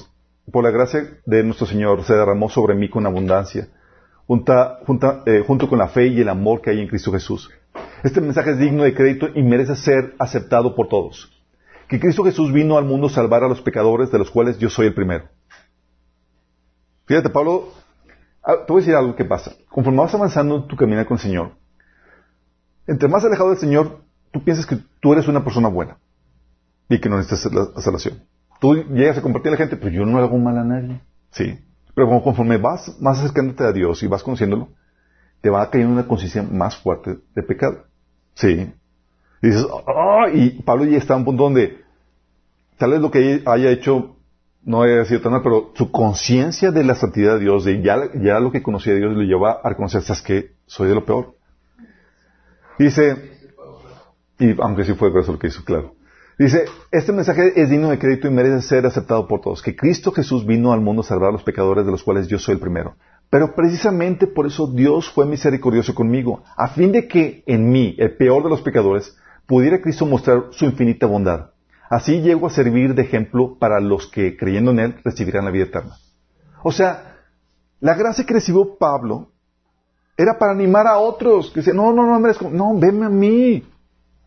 por 0.52 0.64
la 0.64 0.70
gracia 0.70 1.18
de 1.26 1.44
nuestro 1.44 1.66
Señor 1.66 2.04
se 2.04 2.14
derramó 2.14 2.48
sobre 2.48 2.76
mí 2.76 2.92
con 2.92 3.08
abundancia 3.08 3.70
eh, 5.26 5.44
junto 5.48 5.70
con 5.70 5.80
la 5.80 5.88
fe 5.88 6.08
y 6.08 6.20
el 6.20 6.28
amor 6.28 6.62
que 6.62 6.70
hay 6.70 6.82
en 6.82 6.88
Cristo 6.88 7.12
Jesús. 7.14 7.50
Este 8.04 8.22
mensaje 8.22 8.52
es 8.52 8.60
digno 8.60 8.84
de 8.84 8.94
crédito 8.94 9.28
y 9.34 9.42
merece 9.42 9.76
ser 9.76 10.16
aceptado 10.20 10.76
por 10.76 10.88
todos. 10.88 11.32
Que 11.88 12.00
Cristo 12.00 12.24
Jesús 12.24 12.52
vino 12.52 12.78
al 12.78 12.86
mundo 12.86 13.08
a 13.08 13.10
salvar 13.10 13.44
a 13.44 13.48
los 13.48 13.62
pecadores, 13.62 14.12
de 14.12 14.20
los 14.20 14.30
cuales 14.30 14.58
yo 14.58 14.70
soy 14.70 14.88
el 14.88 14.94
primero. 14.94 15.30
Fíjate, 17.06 17.30
Pablo, 17.30 17.70
ah, 18.44 18.66
te 18.66 18.74
voy 18.74 18.82
a 18.82 18.84
decir 18.84 18.96
algo 18.96 19.16
que 19.16 19.26
pasa. 19.26 19.54
Conforme 19.70 20.00
vas 20.00 20.14
avanzando 20.14 20.58
en 20.58 20.68
tu 20.68 20.76
camino 20.76 21.06
con 21.06 21.16
el 21.16 21.22
Señor, 21.22 21.52
entre 22.86 23.08
más 23.08 23.24
alejado 23.24 23.50
del 23.50 23.60
Señor, 23.60 24.02
tú 24.32 24.44
piensas 24.44 24.66
que 24.66 24.78
tú 25.02 25.14
eres 25.14 25.28
una 25.28 25.44
persona 25.44 25.70
buena 25.70 25.98
y 26.90 27.00
que 27.00 27.10
no 27.10 27.18
necesitas 27.18 27.54
la 27.54 27.82
salvación. 27.82 28.24
Tú 28.60 28.76
llegas 28.76 29.18
a 29.18 29.22
compartir 29.22 29.50
a 29.50 29.52
la 29.52 29.58
gente, 29.58 29.78
pero 29.78 29.92
yo 29.92 30.06
no 30.06 30.18
hago 30.18 30.38
mal 30.38 30.58
a 30.58 30.64
nadie. 30.64 31.02
Sí. 31.32 31.60
Pero 31.96 32.22
conforme 32.22 32.58
vas 32.58 33.00
más 33.00 33.20
acercándote 33.20 33.64
a 33.64 33.72
Dios 33.72 34.04
y 34.04 34.08
vas 34.08 34.24
conociéndolo, 34.24 34.70
te 35.42 35.50
va 35.50 35.70
caer 35.70 35.88
una 35.88 36.08
conciencia 36.08 36.44
más 36.44 36.78
fuerte 36.78 37.20
de 37.36 37.44
pecado. 37.44 37.87
Sí. 38.38 38.72
Dices, 39.42 39.66
oh, 39.70 40.28
y 40.34 40.62
Pablo 40.62 40.86
ya 40.86 40.98
está 40.98 41.14
en 41.14 41.20
un 41.20 41.26
punto 41.26 41.44
donde 41.44 41.78
tal 42.78 42.92
vez 42.92 43.02
lo 43.02 43.12
que 43.12 43.44
haya 43.46 43.72
hecho 43.72 44.16
no 44.64 44.82
haya 44.82 45.06
sido 45.06 45.22
tan 45.22 45.32
mal, 45.32 45.42
pero 45.42 45.72
su 45.76 45.92
conciencia 45.92 46.72
de 46.72 46.84
la 46.84 46.96
santidad 46.96 47.36
de 47.36 47.40
Dios, 47.40 47.64
de 47.64 47.82
ya, 47.82 47.98
ya 48.16 48.40
lo 48.40 48.52
que 48.52 48.62
conocía 48.62 48.94
de 48.94 49.00
Dios, 49.00 49.16
le 49.16 49.26
lleva 49.26 49.60
a 49.64 49.70
reconocer, 49.70 50.02
¿sabes 50.02 50.22
que 50.22 50.52
Soy 50.66 50.90
de 50.90 50.96
lo 50.96 51.06
peor. 51.06 51.36
Dice, 52.78 53.32
y 54.38 54.60
aunque 54.62 54.84
sí 54.84 54.94
fue 54.94 55.18
eso 55.18 55.32
lo 55.32 55.40
que 55.40 55.48
hizo, 55.48 55.64
claro. 55.64 55.96
Dice, 56.38 56.66
este 56.92 57.14
mensaje 57.14 57.54
es 57.56 57.70
digno 57.70 57.90
de 57.90 57.98
crédito 57.98 58.28
y 58.28 58.32
merece 58.32 58.62
ser 58.62 58.86
aceptado 58.86 59.28
por 59.28 59.40
todos, 59.40 59.62
que 59.62 59.76
Cristo 59.76 60.12
Jesús 60.12 60.46
vino 60.46 60.74
al 60.74 60.82
mundo 60.82 61.02
a 61.02 61.06
salvar 61.06 61.30
a 61.30 61.32
los 61.32 61.44
pecadores 61.44 61.86
de 61.86 61.92
los 61.92 62.04
cuales 62.04 62.28
yo 62.28 62.38
soy 62.38 62.56
el 62.56 62.60
primero. 62.60 62.96
Pero 63.30 63.56
precisamente 63.56 64.28
por 64.28 64.48
eso 64.48 64.68
Dios 64.68 65.10
fue 65.10 65.26
misericordioso 65.26 65.94
conmigo, 65.94 66.44
a 66.56 66.70
fin 66.70 66.92
de 66.92 67.08
que 67.08 67.44
en 67.46 67.70
mí, 67.70 67.96
el 67.98 68.16
peor 68.16 68.44
de 68.44 68.50
los 68.50 68.62
pecadores, 68.62 69.18
pudiera 69.46 69.82
Cristo 69.82 70.06
mostrar 70.06 70.46
su 70.52 70.66
infinita 70.66 71.08
bondad. 71.08 71.52
Así 71.90 72.22
llego 72.22 72.48
a 72.48 72.52
servir 72.52 72.96
de 72.96 73.04
ejemplo 73.04 73.58
para 73.60 73.80
los 73.80 74.08
que, 74.08 74.38
creyendo 74.38 74.72
en 74.72 74.80
Él, 74.80 74.96
recibirán 75.04 75.46
la 75.46 75.52
vida 75.52 75.66
eterna. 75.66 75.96
O 76.64 76.72
sea, 76.72 77.18
la 77.80 77.96
gracia 77.96 78.26
que 78.26 78.34
recibió 78.34 78.78
Pablo 78.78 79.32
era 80.18 80.38
para 80.38 80.52
animar 80.52 80.88
a 80.88 80.98
otros, 80.98 81.52
que 81.52 81.60
decían, 81.60 81.78
no, 81.78 81.94
no, 81.94 82.06
no, 82.06 82.20
no, 82.20 82.50
no, 82.50 82.80
venme 82.80 83.06
a 83.06 83.10
mí. 83.10 83.64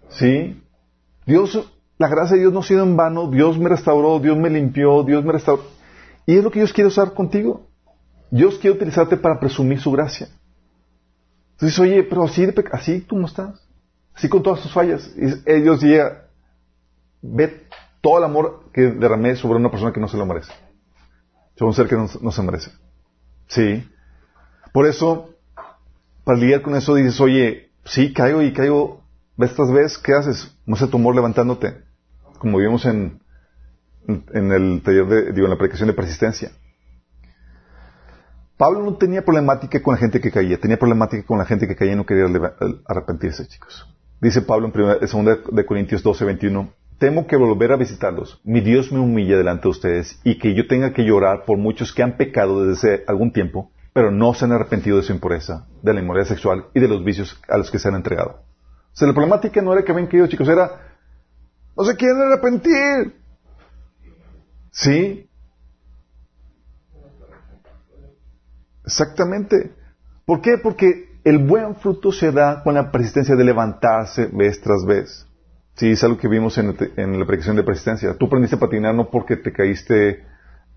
¿Sí? 0.09 0.63
Dios 1.27 1.59
la 2.01 2.09
gracia 2.09 2.35
de 2.35 2.41
Dios 2.41 2.55
no 2.55 2.61
ha 2.61 2.63
sido 2.63 2.83
en 2.83 2.97
vano, 2.97 3.31
Dios 3.31 3.59
me 3.59 3.69
restauró, 3.69 4.19
Dios 4.21 4.39
me 4.39 4.49
limpió, 4.49 5.03
Dios 5.03 5.23
me 5.23 5.33
restauró. 5.33 5.65
Y 6.25 6.39
es 6.39 6.43
lo 6.43 6.51
que 6.51 6.61
Dios 6.61 6.73
quiere 6.73 6.89
usar 6.89 7.13
contigo. 7.13 7.67
Dios 8.31 8.59
quiere 8.59 8.77
utilizarte 8.77 9.17
para 9.17 9.39
presumir 9.41 9.81
su 9.81 9.91
gracia. 9.91 10.29
Entonces, 11.53 11.79
oye, 11.79 12.03
pero 12.05 12.25
así, 12.25 12.47
así 12.73 13.01
tú 13.01 13.19
no 13.19 13.27
estás. 13.27 13.61
Así 14.15 14.29
con 14.29 14.43
todas 14.43 14.63
tus 14.63 14.73
fallas. 14.73 15.11
Y 15.17 15.61
Dios 15.61 15.83
llega, 15.83 16.29
ve 17.23 17.67
todo 18.01 18.19
el 18.19 18.25
amor 18.25 18.71
que 18.73 18.83
derramé 18.83 19.37
sobre 19.37 19.59
una 19.59 19.71
persona 19.71 19.93
que 19.93 20.01
no 20.01 20.09
se 20.09 20.17
lo 20.17 20.27
merece. 20.27 20.53
Sobre 21.57 21.69
un 21.69 21.75
ser 21.75 21.89
que 21.89 21.97
no, 21.97 22.09
no 22.21 22.31
se 22.31 22.43
merece. 22.43 22.71
Sí. 23.49 23.89
Por 24.73 24.87
eso, 24.87 25.31
para 26.25 26.39
lidiar 26.39 26.63
con 26.63 26.77
eso, 26.77 26.95
dices, 26.95 27.21
oye, 27.21 27.71
sí, 27.85 28.13
caigo 28.13 28.43
y 28.43 28.53
caigo 28.53 29.03
tras 29.37 29.73
vez, 29.73 29.99
¿qué 29.99 30.13
haces? 30.13 30.55
Muestra 30.67 30.89
tu 30.89 30.99
amor 30.99 31.15
levantándote 31.15 31.91
como 32.41 32.57
vimos 32.59 32.87
en, 32.87 33.21
en 34.09 34.51
el 34.51 34.83
taller 34.83 35.07
de, 35.07 35.33
digo, 35.33 35.47
en 35.47 35.51
la 35.51 35.59
predicación 35.59 35.89
de 35.89 35.95
persistencia. 35.95 36.51
Pablo 38.61 38.83
no 38.83 38.99
tenía 38.99 39.25
problemática 39.25 39.83
con 39.83 39.95
la 39.95 39.99
gente 39.99 40.21
que 40.21 40.31
caía, 40.31 40.61
tenía 40.61 40.79
problemática 40.79 41.25
con 41.25 41.39
la 41.39 41.47
gente 41.47 41.67
que 41.67 41.75
caía 41.75 41.93
y 41.93 41.97
no 41.97 42.05
quería 42.05 42.27
arrepentirse, 42.87 43.47
chicos. 43.49 43.89
Dice 44.21 44.43
Pablo 44.43 44.67
en 44.67 45.01
2 45.01 45.39
de 45.51 45.65
Corintios 45.65 46.03
12, 46.03 46.27
21, 46.27 46.71
temo 46.99 47.27
que 47.27 47.37
volver 47.37 47.73
a 47.73 47.77
visitarlos, 47.77 48.39
mi 48.45 48.61
Dios 48.61 48.93
me 48.93 48.99
humille 48.99 49.35
delante 49.35 49.63
de 49.63 49.69
ustedes 49.71 50.21
y 50.25 50.37
que 50.37 50.55
yo 50.55 50.67
tenga 50.67 50.93
que 50.93 51.05
llorar 51.05 51.47
por 51.47 51.57
muchos 51.57 51.95
que 51.95 52.03
han 52.03 52.19
pecado 52.19 52.67
desde 52.67 52.97
hace 52.97 53.05
algún 53.07 53.33
tiempo, 53.33 53.73
pero 53.95 54.11
no 54.11 54.35
se 54.35 54.45
han 54.45 54.53
arrepentido 54.53 54.99
de 54.99 55.05
su 55.05 55.15
impureza, 55.15 55.67
de 55.83 55.95
la 55.95 56.01
inmoralidad 56.01 56.29
sexual 56.29 56.67
y 56.75 56.81
de 56.81 56.89
los 56.89 57.03
vicios 57.03 57.41
a 57.49 57.57
los 57.57 57.71
que 57.71 57.79
se 57.79 57.89
han 57.89 57.95
entregado. 57.95 58.43
O 58.93 58.97
sea, 58.97 59.09
la 59.09 59.15
problemática 59.15 59.63
no 59.63 59.73
era 59.73 59.87
que 59.87 59.93
habían 59.93 60.09
caído, 60.09 60.27
chicos, 60.27 60.47
era 60.47 60.99
no 61.75 61.83
se 61.85 61.97
quieren 61.97 62.21
arrepentir. 62.21 63.23
¿Sí? 64.71 65.30
Exactamente. 68.91 69.73
¿Por 70.27 70.41
qué? 70.41 70.59
Porque 70.59 71.21
el 71.23 71.39
buen 71.39 71.77
fruto 71.77 72.11
se 72.11 72.33
da 72.33 72.63
con 72.65 72.75
la 72.75 72.91
persistencia 72.91 73.37
de 73.37 73.45
levantarse 73.45 74.29
vez 74.33 74.61
tras 74.61 74.85
vez. 74.85 75.27
Sí, 75.75 75.93
es 75.93 76.03
algo 76.03 76.19
que 76.19 76.27
vimos 76.27 76.59
en, 76.59 76.67
la 76.69 77.25
predicación 77.25 77.55
de 77.55 77.63
persistencia. 77.63 78.15
Tú 78.19 78.27
aprendiste 78.27 78.57
a 78.57 78.59
patinar 78.59 78.95
no 78.95 79.09
porque 79.09 79.37
te 79.37 79.53
caíste, 79.53 80.25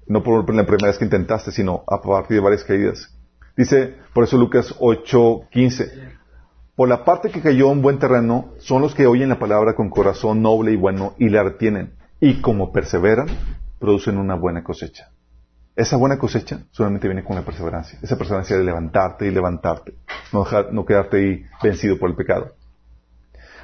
no 0.08 0.22
por 0.22 0.48
la 0.54 0.64
primera 0.66 0.88
vez 0.88 1.00
que 1.00 1.06
intentaste, 1.06 1.52
sino 1.52 1.84
a 1.88 2.02
partir 2.02 2.38
de 2.38 2.44
varias 2.44 2.64
caídas. 2.64 3.10
Dice, 3.58 3.96
por 4.14 4.26
eso 4.26 4.38
Lucas 4.38 4.76
8:15, 4.80 5.92
por 6.76 6.88
la 6.88 7.04
parte 7.04 7.32
que 7.32 7.42
cayó 7.42 7.72
en 7.72 7.82
buen 7.82 7.98
terreno, 7.98 8.54
son 8.60 8.84
los 8.84 8.94
que 8.94 9.08
oyen 9.08 9.30
la 9.30 9.40
palabra 9.40 9.74
con 9.74 9.90
corazón 9.90 10.44
noble 10.44 10.72
y 10.72 10.76
bueno 10.76 11.16
y 11.18 11.30
la 11.30 11.42
retienen. 11.42 11.96
Y 12.20 12.42
como 12.42 12.72
perseveran, 12.72 13.28
producen 13.80 14.18
una 14.18 14.36
buena 14.36 14.64
cosecha. 14.64 15.13
Esa 15.76 15.98
buena 15.98 16.20
cosecha 16.20 16.60
solamente 16.72 17.08
viene 17.08 17.24
con 17.24 17.36
la 17.36 17.42
perseverancia. 17.42 17.98
Esa 18.02 18.16
perseverancia 18.16 18.58
de 18.58 18.64
levantarte 18.64 19.26
y 19.26 19.32
levantarte. 19.32 19.96
No, 20.32 20.46
no 20.72 20.86
quedarte 20.86 21.18
ahí 21.18 21.46
vencido 21.64 21.98
por 21.98 22.10
el 22.12 22.16
pecado. 22.16 22.54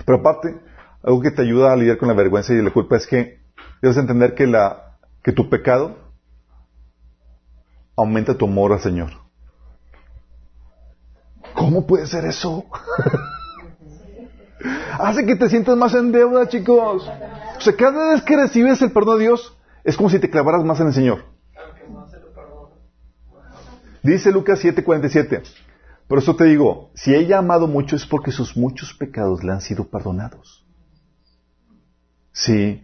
Pero 0.05 0.19
aparte, 0.19 0.59
algo 1.03 1.21
que 1.21 1.31
te 1.31 1.43
ayuda 1.43 1.71
a 1.71 1.75
lidiar 1.75 1.97
con 1.97 2.07
la 2.07 2.15
vergüenza 2.15 2.53
y 2.53 2.61
la 2.61 2.71
culpa 2.71 2.97
es 2.97 3.05
que 3.05 3.39
debes 3.81 3.97
entender 3.97 4.33
que, 4.33 4.47
la, 4.47 4.97
que 5.23 5.31
tu 5.31 5.49
pecado 5.49 5.97
aumenta 7.95 8.35
tu 8.35 8.45
amor 8.45 8.73
al 8.73 8.79
Señor. 8.79 9.11
¿Cómo 11.53 11.85
puede 11.85 12.07
ser 12.07 12.25
eso? 12.25 12.65
Hace 14.99 15.25
que 15.25 15.35
te 15.35 15.47
sientas 15.47 15.77
más 15.77 15.93
en 15.93 16.11
deuda, 16.11 16.47
chicos. 16.47 17.07
O 17.57 17.61
sea, 17.61 17.75
cada 17.75 18.13
vez 18.13 18.21
que 18.23 18.35
recibes 18.35 18.81
el 18.81 18.91
perdón 18.91 19.19
de 19.19 19.25
Dios, 19.25 19.55
es 19.83 19.95
como 19.95 20.09
si 20.09 20.19
te 20.19 20.29
clavaras 20.29 20.63
más 20.63 20.79
en 20.79 20.87
el 20.87 20.93
Señor. 20.93 21.38
Dice 24.03 24.31
Lucas 24.31 24.63
7:47. 24.63 25.43
Por 26.07 26.17
eso 26.17 26.35
te 26.35 26.45
digo, 26.45 26.89
si 26.95 27.13
ella 27.13 27.35
ha 27.35 27.39
amado 27.39 27.67
mucho 27.67 27.95
es 27.95 28.05
porque 28.05 28.31
sus 28.31 28.57
muchos 28.57 28.93
pecados 28.93 29.43
le 29.43 29.51
han 29.51 29.61
sido 29.61 29.85
perdonados. 29.85 30.65
Sí, 32.31 32.83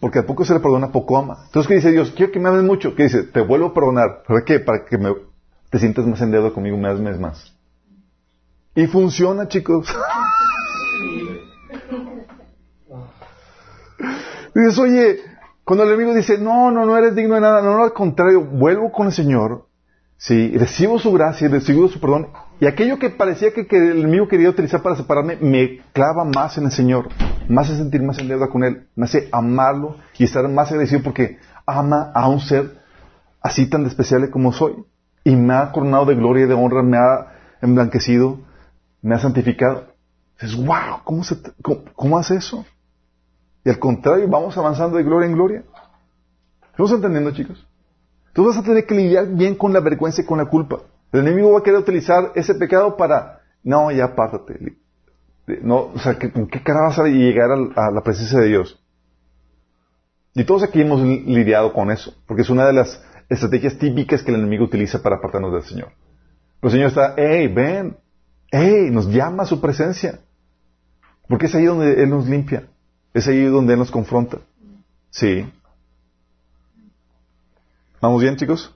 porque 0.00 0.18
a 0.20 0.26
poco 0.26 0.44
se 0.44 0.54
le 0.54 0.60
perdona, 0.60 0.90
poco 0.90 1.16
ama. 1.16 1.44
Entonces, 1.46 1.68
¿qué 1.68 1.74
dice 1.74 1.92
Dios? 1.92 2.12
Quiero 2.16 2.32
que 2.32 2.40
me 2.40 2.48
ames 2.48 2.64
mucho. 2.64 2.94
¿Qué 2.94 3.04
dice? 3.04 3.22
Te 3.24 3.40
vuelvo 3.42 3.66
a 3.66 3.74
perdonar. 3.74 4.22
¿Para 4.26 4.44
qué? 4.44 4.58
Para 4.58 4.84
que 4.84 4.98
me, 4.98 5.14
te 5.70 5.78
sientas 5.78 6.06
más 6.06 6.20
en 6.20 6.30
deuda 6.30 6.50
conmigo, 6.52 6.76
me 6.76 6.88
ames 6.88 7.20
más. 7.20 7.54
Y 8.74 8.86
funciona, 8.86 9.46
chicos. 9.46 9.86
Dices, 14.54 14.78
oye, 14.78 15.18
cuando 15.64 15.84
el 15.84 15.90
enemigo 15.90 16.14
dice, 16.14 16.38
no, 16.38 16.70
no, 16.70 16.86
no 16.86 16.96
eres 16.96 17.14
digno 17.14 17.34
de 17.34 17.40
nada, 17.40 17.60
no, 17.60 17.76
no, 17.76 17.84
al 17.84 17.92
contrario, 17.92 18.40
vuelvo 18.42 18.92
con 18.92 19.06
el 19.08 19.12
Señor, 19.12 19.66
sí, 20.26 20.56
recibo 20.56 20.98
su 20.98 21.12
gracia, 21.12 21.48
recibo 21.48 21.88
su 21.88 22.00
perdón, 22.00 22.28
y 22.58 22.66
aquello 22.66 22.98
que 22.98 23.10
parecía 23.10 23.52
que, 23.52 23.66
el 23.70 24.00
enemigo 24.00 24.26
quería 24.26 24.48
utilizar 24.48 24.82
para 24.82 24.96
separarme, 24.96 25.36
me 25.36 25.80
clava 25.92 26.24
más 26.24 26.56
en 26.56 26.64
el 26.64 26.72
Señor, 26.72 27.08
me 27.46 27.60
hace 27.60 27.76
sentir 27.76 28.02
más 28.02 28.18
en 28.18 28.28
deuda 28.28 28.48
con 28.48 28.64
Él, 28.64 28.88
me 28.96 29.04
hace 29.04 29.28
amarlo 29.32 29.96
y 30.18 30.24
estar 30.24 30.48
más 30.48 30.70
agradecido 30.70 31.02
porque 31.02 31.38
ama 31.66 32.10
a 32.14 32.28
un 32.28 32.40
ser 32.40 32.78
así 33.42 33.68
tan 33.68 33.84
especial 33.84 34.30
como 34.30 34.52
soy, 34.52 34.84
y 35.24 35.36
me 35.36 35.52
ha 35.52 35.72
coronado 35.72 36.06
de 36.06 36.14
gloria 36.14 36.44
y 36.44 36.48
de 36.48 36.54
honra, 36.54 36.82
me 36.82 36.96
ha 36.96 37.32
emblanquecido, 37.60 38.40
me 39.02 39.14
ha 39.14 39.18
santificado. 39.18 39.94
Dices, 40.40 40.56
wow, 40.56 41.00
¿cómo, 41.04 41.24
se, 41.24 41.36
cómo 41.94 42.18
hace 42.18 42.36
eso? 42.36 42.64
Y 43.64 43.70
al 43.70 43.78
contrario, 43.78 44.28
vamos 44.28 44.56
avanzando 44.58 44.96
de 44.98 45.04
gloria 45.04 45.26
en 45.28 45.34
gloria. 45.34 45.64
¿Estamos 46.70 46.92
entendiendo, 46.92 47.30
chicos? 47.30 47.66
Tú 48.34 48.44
vas 48.44 48.58
a 48.58 48.62
tener 48.62 48.84
que 48.84 48.94
lidiar 48.94 49.28
bien 49.28 49.54
con 49.54 49.72
la 49.72 49.80
vergüenza 49.80 50.20
y 50.20 50.26
con 50.26 50.38
la 50.38 50.46
culpa. 50.46 50.82
El 51.12 51.20
enemigo 51.20 51.52
va 51.52 51.60
a 51.60 51.62
querer 51.62 51.78
utilizar 51.78 52.32
ese 52.34 52.56
pecado 52.56 52.96
para, 52.96 53.40
no, 53.62 53.92
ya 53.92 54.06
apártate. 54.06 54.76
No, 55.62 55.92
o 55.94 55.98
sea, 55.98 56.18
¿con 56.18 56.48
qué 56.48 56.60
cara 56.62 56.88
vas 56.88 56.98
a 56.98 57.04
llegar 57.04 57.50
a, 57.52 57.90
la 57.92 58.00
presencia 58.02 58.40
de 58.40 58.48
Dios? 58.48 58.82
Y 60.34 60.44
todos 60.44 60.64
aquí 60.64 60.80
hemos 60.80 61.00
lidiado 61.00 61.72
con 61.72 61.92
eso, 61.92 62.12
porque 62.26 62.42
es 62.42 62.50
una 62.50 62.66
de 62.66 62.72
las 62.72 63.00
estrategias 63.28 63.78
típicas 63.78 64.22
que 64.24 64.32
el 64.32 64.40
enemigo 64.40 64.64
utiliza 64.64 65.00
para 65.00 65.16
apartarnos 65.16 65.52
del 65.52 65.62
Señor. 65.62 65.92
el 66.60 66.70
Señor 66.70 66.88
está, 66.88 67.14
hey, 67.16 67.46
ven, 67.46 67.96
hey, 68.50 68.88
nos 68.90 69.06
llama 69.06 69.44
a 69.44 69.46
su 69.46 69.60
presencia. 69.60 70.18
Porque 71.28 71.46
es 71.46 71.54
ahí 71.54 71.66
donde 71.66 72.02
Él 72.02 72.10
nos 72.10 72.26
limpia. 72.26 72.64
Es 73.12 73.28
ahí 73.28 73.44
donde 73.44 73.74
Él 73.74 73.78
nos 73.78 73.92
confronta. 73.92 74.38
Sí. 75.10 75.46
¿Vamos 78.04 78.20
bien, 78.20 78.36
chicos? 78.36 78.70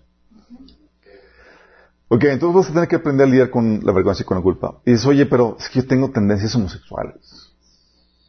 Ok, 2.08 2.24
entonces 2.24 2.56
vas 2.56 2.70
a 2.70 2.72
tener 2.72 2.88
que 2.88 2.96
aprender 2.96 3.26
a 3.26 3.30
lidiar 3.30 3.50
con 3.50 3.84
la 3.84 3.92
vergüenza 3.92 4.22
y 4.22 4.24
con 4.24 4.38
la 4.38 4.42
culpa. 4.42 4.76
Y 4.86 4.92
dices, 4.92 5.04
oye, 5.04 5.26
pero 5.26 5.58
es 5.60 5.68
que 5.68 5.82
yo 5.82 5.86
tengo 5.86 6.10
tendencias 6.10 6.54
homosexuales. 6.54 7.52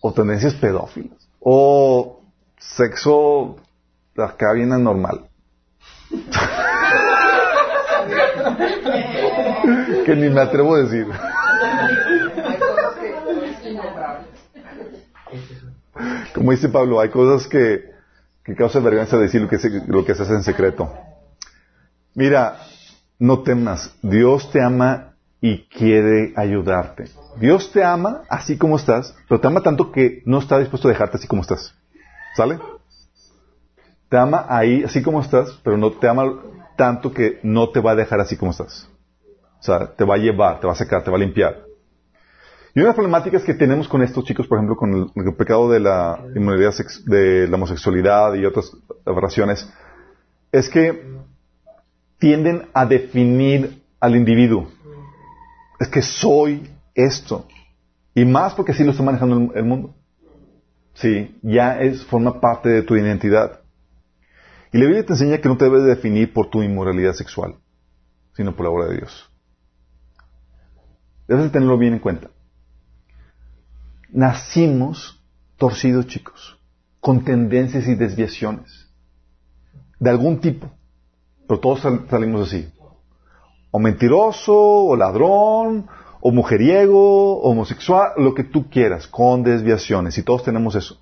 O 0.02 0.12
tendencias 0.12 0.56
pedófilas. 0.56 1.18
O 1.40 2.20
sexo 2.58 3.56
acá 4.18 4.52
viene 4.52 4.78
normal. 4.78 5.30
que 10.06 10.16
ni 10.18 10.30
me 10.30 10.42
atrevo 10.42 10.76
a 10.76 10.80
decir. 10.80 11.08
Como 16.36 16.52
dice 16.52 16.68
Pablo, 16.68 17.00
hay 17.00 17.08
cosas 17.08 17.48
que, 17.48 17.86
que 18.50 18.56
causan 18.56 18.84
vergüenza 18.84 19.16
decir 19.18 19.42
lo 19.42 19.48
que, 19.48 19.60
se, 19.60 19.70
lo 19.86 20.04
que 20.04 20.16
se 20.16 20.24
hace 20.24 20.34
en 20.34 20.42
secreto. 20.42 20.92
Mira, 22.16 22.58
no 23.20 23.44
temas. 23.44 23.96
Dios 24.02 24.52
te 24.52 24.60
ama 24.60 25.14
y 25.40 25.68
quiere 25.68 26.34
ayudarte. 26.36 27.06
Dios 27.40 27.72
te 27.72 27.84
ama 27.84 28.24
así 28.28 28.58
como 28.58 28.76
estás, 28.76 29.16
pero 29.28 29.40
te 29.40 29.46
ama 29.46 29.62
tanto 29.62 29.92
que 29.92 30.24
no 30.26 30.40
está 30.40 30.58
dispuesto 30.58 30.88
a 30.88 30.92
dejarte 30.92 31.18
así 31.18 31.28
como 31.28 31.44
estás. 31.44 31.76
¿Sale? 32.36 32.60
Te 34.10 34.18
ama 34.18 34.48
ahí 34.50 34.84
así 34.84 35.04
como 35.04 35.22
estás, 35.22 35.52
pero 35.64 35.78
no 35.78 35.92
te 35.92 36.08
ama 36.08 36.24
tanto 36.76 37.14
que 37.14 37.40
no 37.44 37.70
te 37.70 37.82
va 37.82 37.92
a 37.92 37.96
dejar 37.96 38.20
así 38.20 38.36
como 38.36 38.50
estás. 38.50 38.90
O 39.60 39.64
sea, 39.64 39.94
te 39.94 40.06
va 40.06 40.16
a 40.16 40.18
llevar, 40.18 40.60
te 40.60 40.66
va 40.66 40.74
a 40.74 40.76
secar, 40.76 41.04
te 41.04 41.12
va 41.12 41.18
a 41.18 41.20
limpiar. 41.20 41.69
Y 42.80 42.82
una 42.82 42.86
de 42.86 42.90
las 42.92 42.96
problemáticas 42.96 43.44
que 43.44 43.54
tenemos 43.56 43.90
con 43.90 44.02
estos 44.04 44.24
chicos, 44.24 44.48
por 44.48 44.58
ejemplo, 44.58 44.78
con 44.78 45.12
el, 45.14 45.36
pecado 45.36 45.70
de 45.70 45.82
la 45.82 46.24
inmunidad 46.34 46.74
de 47.08 47.46
la 47.50 47.56
homosexualidad 47.58 48.36
y 48.36 48.46
otras 48.46 48.72
aberraciones, 49.06 49.70
es 50.50 50.70
que 50.70 51.04
tienden 52.20 52.70
a 52.74 52.86
definir 52.86 53.84
al 54.00 54.16
individuo. 54.16 54.72
Es 55.78 55.90
que 55.90 56.02
soy 56.02 56.70
esto. 56.96 57.48
Y 58.16 58.24
más 58.24 58.54
porque 58.54 58.72
así 58.72 58.86
lo 58.86 58.92
está 58.92 59.04
manejando 59.04 59.54
el, 59.56 59.66
mundo. 59.66 59.94
Sí, 60.94 61.38
ya 61.42 61.82
es, 61.82 62.06
forma 62.06 62.40
parte 62.40 62.70
de 62.70 62.84
tu 62.84 62.96
identidad. 62.96 63.60
Y 64.72 64.78
la 64.78 64.86
Biblia 64.86 65.06
te 65.06 65.12
enseña 65.12 65.40
que 65.40 65.50
no 65.50 65.58
te 65.58 65.66
debes 65.66 65.84
definir 65.84 66.32
por 66.32 66.50
tu 66.50 66.64
inmoralidad 66.64 67.12
sexual, 67.12 67.56
sino 68.38 68.56
por 68.56 68.68
la 68.68 68.72
obra 68.72 68.86
de 68.86 69.00
Dios. 69.00 69.30
Debes 71.28 71.52
tenerlo 71.52 71.78
bien 71.78 71.96
en 71.96 72.00
cuenta 72.00 72.30
nacimos 74.12 75.24
torcidos, 75.58 76.08
chicos, 76.08 76.60
con 77.00 77.24
tendencias 77.24 77.88
y 77.88 77.96
desviaciones 77.96 78.90
de 80.00 80.10
algún 80.10 80.40
tipo, 80.40 80.72
pero 81.48 81.60
todos 81.60 81.82
salimos 82.10 82.48
así. 82.48 82.72
O 83.72 83.80
mentiroso, 83.80 84.56
o 84.56 84.96
ladrón, 84.96 85.88
o 86.22 86.32
mujeriego, 86.32 87.40
homosexual, 87.42 88.14
lo 88.18 88.34
que 88.34 88.44
tú 88.44 88.70
quieras, 88.70 89.08
con 89.08 89.44
desviaciones, 89.44 90.18
y 90.18 90.24
todos 90.24 90.44
tenemos 90.44 90.76
eso. 90.76 91.00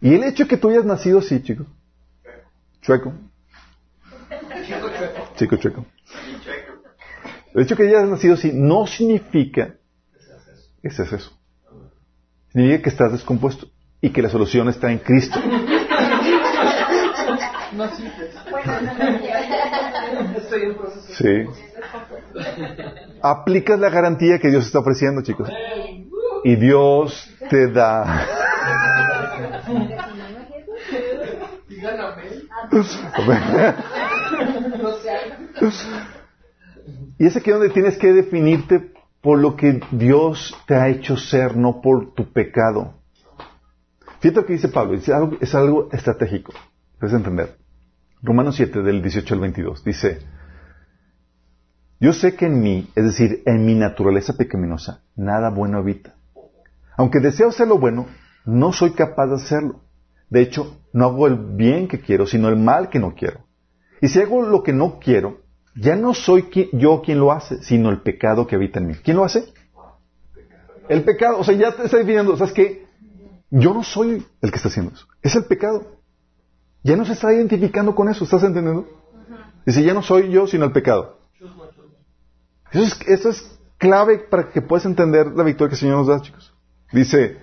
Y 0.00 0.14
el 0.14 0.24
hecho 0.24 0.44
de 0.44 0.48
que 0.48 0.56
tú 0.56 0.70
hayas 0.70 0.84
nacido 0.84 1.18
así, 1.18 1.42
chicos, 1.42 1.66
chueco, 2.80 3.12
chico 5.36 5.56
chueco, 5.56 5.84
el 7.54 7.62
hecho 7.62 7.74
de 7.74 7.76
que 7.76 7.88
hayas 7.88 8.08
nacido 8.08 8.34
así 8.34 8.50
no 8.52 8.86
significa 8.86 9.74
que 10.82 10.90
seas 10.90 11.12
eso 11.12 11.39
significa 12.52 12.82
que 12.82 12.90
estás 12.90 13.12
descompuesto 13.12 13.68
y 14.00 14.10
que 14.10 14.22
la 14.22 14.28
solución 14.28 14.68
está 14.68 14.90
en 14.90 14.98
Cristo. 14.98 15.38
Sí. 21.10 21.44
Aplicas 23.22 23.78
la 23.78 23.90
garantía 23.90 24.38
que 24.38 24.48
Dios 24.48 24.66
está 24.66 24.80
ofreciendo, 24.80 25.22
chicos. 25.22 25.48
Y 26.44 26.56
Dios 26.56 27.30
te 27.48 27.70
da. 27.70 28.26
y 37.18 37.26
es 37.26 37.36
aquí 37.36 37.50
donde 37.50 37.70
tienes 37.70 37.98
que 37.98 38.12
definirte 38.12 38.92
por 39.20 39.38
lo 39.38 39.56
que 39.56 39.80
Dios 39.90 40.56
te 40.66 40.74
ha 40.74 40.88
hecho 40.88 41.16
ser, 41.16 41.56
no 41.56 41.80
por 41.80 42.14
tu 42.14 42.32
pecado. 42.32 42.94
Fíjate 44.20 44.40
lo 44.40 44.46
que 44.46 44.52
dice 44.54 44.68
Pablo, 44.68 44.94
es 44.94 45.08
algo, 45.08 45.36
es 45.40 45.54
algo 45.54 45.88
estratégico, 45.92 46.52
debes 47.00 47.14
entender. 47.14 47.56
Romanos 48.22 48.56
7, 48.56 48.82
del 48.82 49.02
18 49.02 49.34
al 49.34 49.40
22, 49.40 49.84
dice, 49.84 50.18
yo 52.00 52.12
sé 52.12 52.34
que 52.34 52.46
en 52.46 52.60
mí, 52.60 52.90
es 52.94 53.04
decir, 53.04 53.42
en 53.46 53.64
mi 53.64 53.74
naturaleza 53.74 54.36
pecaminosa, 54.36 55.02
nada 55.16 55.50
bueno 55.50 55.78
habita. 55.78 56.14
Aunque 56.96 57.20
deseo 57.20 57.48
hacer 57.48 57.68
lo 57.68 57.78
bueno, 57.78 58.06
no 58.44 58.72
soy 58.72 58.92
capaz 58.92 59.26
de 59.26 59.36
hacerlo. 59.36 59.82
De 60.28 60.42
hecho, 60.42 60.80
no 60.92 61.06
hago 61.06 61.26
el 61.26 61.36
bien 61.56 61.88
que 61.88 62.00
quiero, 62.00 62.26
sino 62.26 62.48
el 62.48 62.56
mal 62.56 62.88
que 62.88 62.98
no 62.98 63.14
quiero. 63.14 63.46
Y 64.00 64.08
si 64.08 64.20
hago 64.20 64.42
lo 64.42 64.62
que 64.62 64.72
no 64.72 64.98
quiero, 64.98 65.40
ya 65.74 65.96
no 65.96 66.14
soy 66.14 66.48
yo 66.72 67.02
quien 67.02 67.18
lo 67.18 67.32
hace, 67.32 67.62
sino 67.62 67.90
el 67.90 68.00
pecado 68.00 68.46
que 68.46 68.56
habita 68.56 68.78
en 68.80 68.88
mí. 68.88 68.94
¿Quién 69.02 69.16
lo 69.16 69.24
hace? 69.24 69.52
El 70.88 71.04
pecado. 71.04 71.38
O 71.38 71.44
sea, 71.44 71.54
ya 71.54 71.72
te 71.72 71.84
está 71.84 71.98
definiendo, 71.98 72.36
¿sabes 72.36 72.52
qué? 72.52 72.86
Yo 73.50 73.74
no 73.74 73.82
soy 73.82 74.26
el 74.42 74.50
que 74.50 74.56
está 74.56 74.68
haciendo 74.68 74.92
eso. 74.92 75.06
Es 75.22 75.34
el 75.36 75.44
pecado. 75.44 75.98
Ya 76.82 76.96
no 76.96 77.04
se 77.04 77.12
está 77.12 77.32
identificando 77.32 77.94
con 77.94 78.08
eso, 78.08 78.24
¿estás 78.24 78.42
entendiendo? 78.42 78.88
Dice, 79.66 79.82
ya 79.82 79.92
no 79.92 80.02
soy 80.02 80.30
yo, 80.30 80.46
sino 80.46 80.64
el 80.64 80.72
pecado. 80.72 81.18
Eso 82.72 82.82
es, 82.82 83.00
eso 83.06 83.28
es 83.30 83.58
clave 83.78 84.18
para 84.18 84.50
que 84.50 84.62
puedas 84.62 84.86
entender 84.86 85.26
la 85.28 85.42
victoria 85.42 85.70
que 85.70 85.74
el 85.74 85.80
Señor 85.80 85.98
nos 85.98 86.06
da, 86.06 86.20
chicos. 86.20 86.54
Dice, 86.92 87.38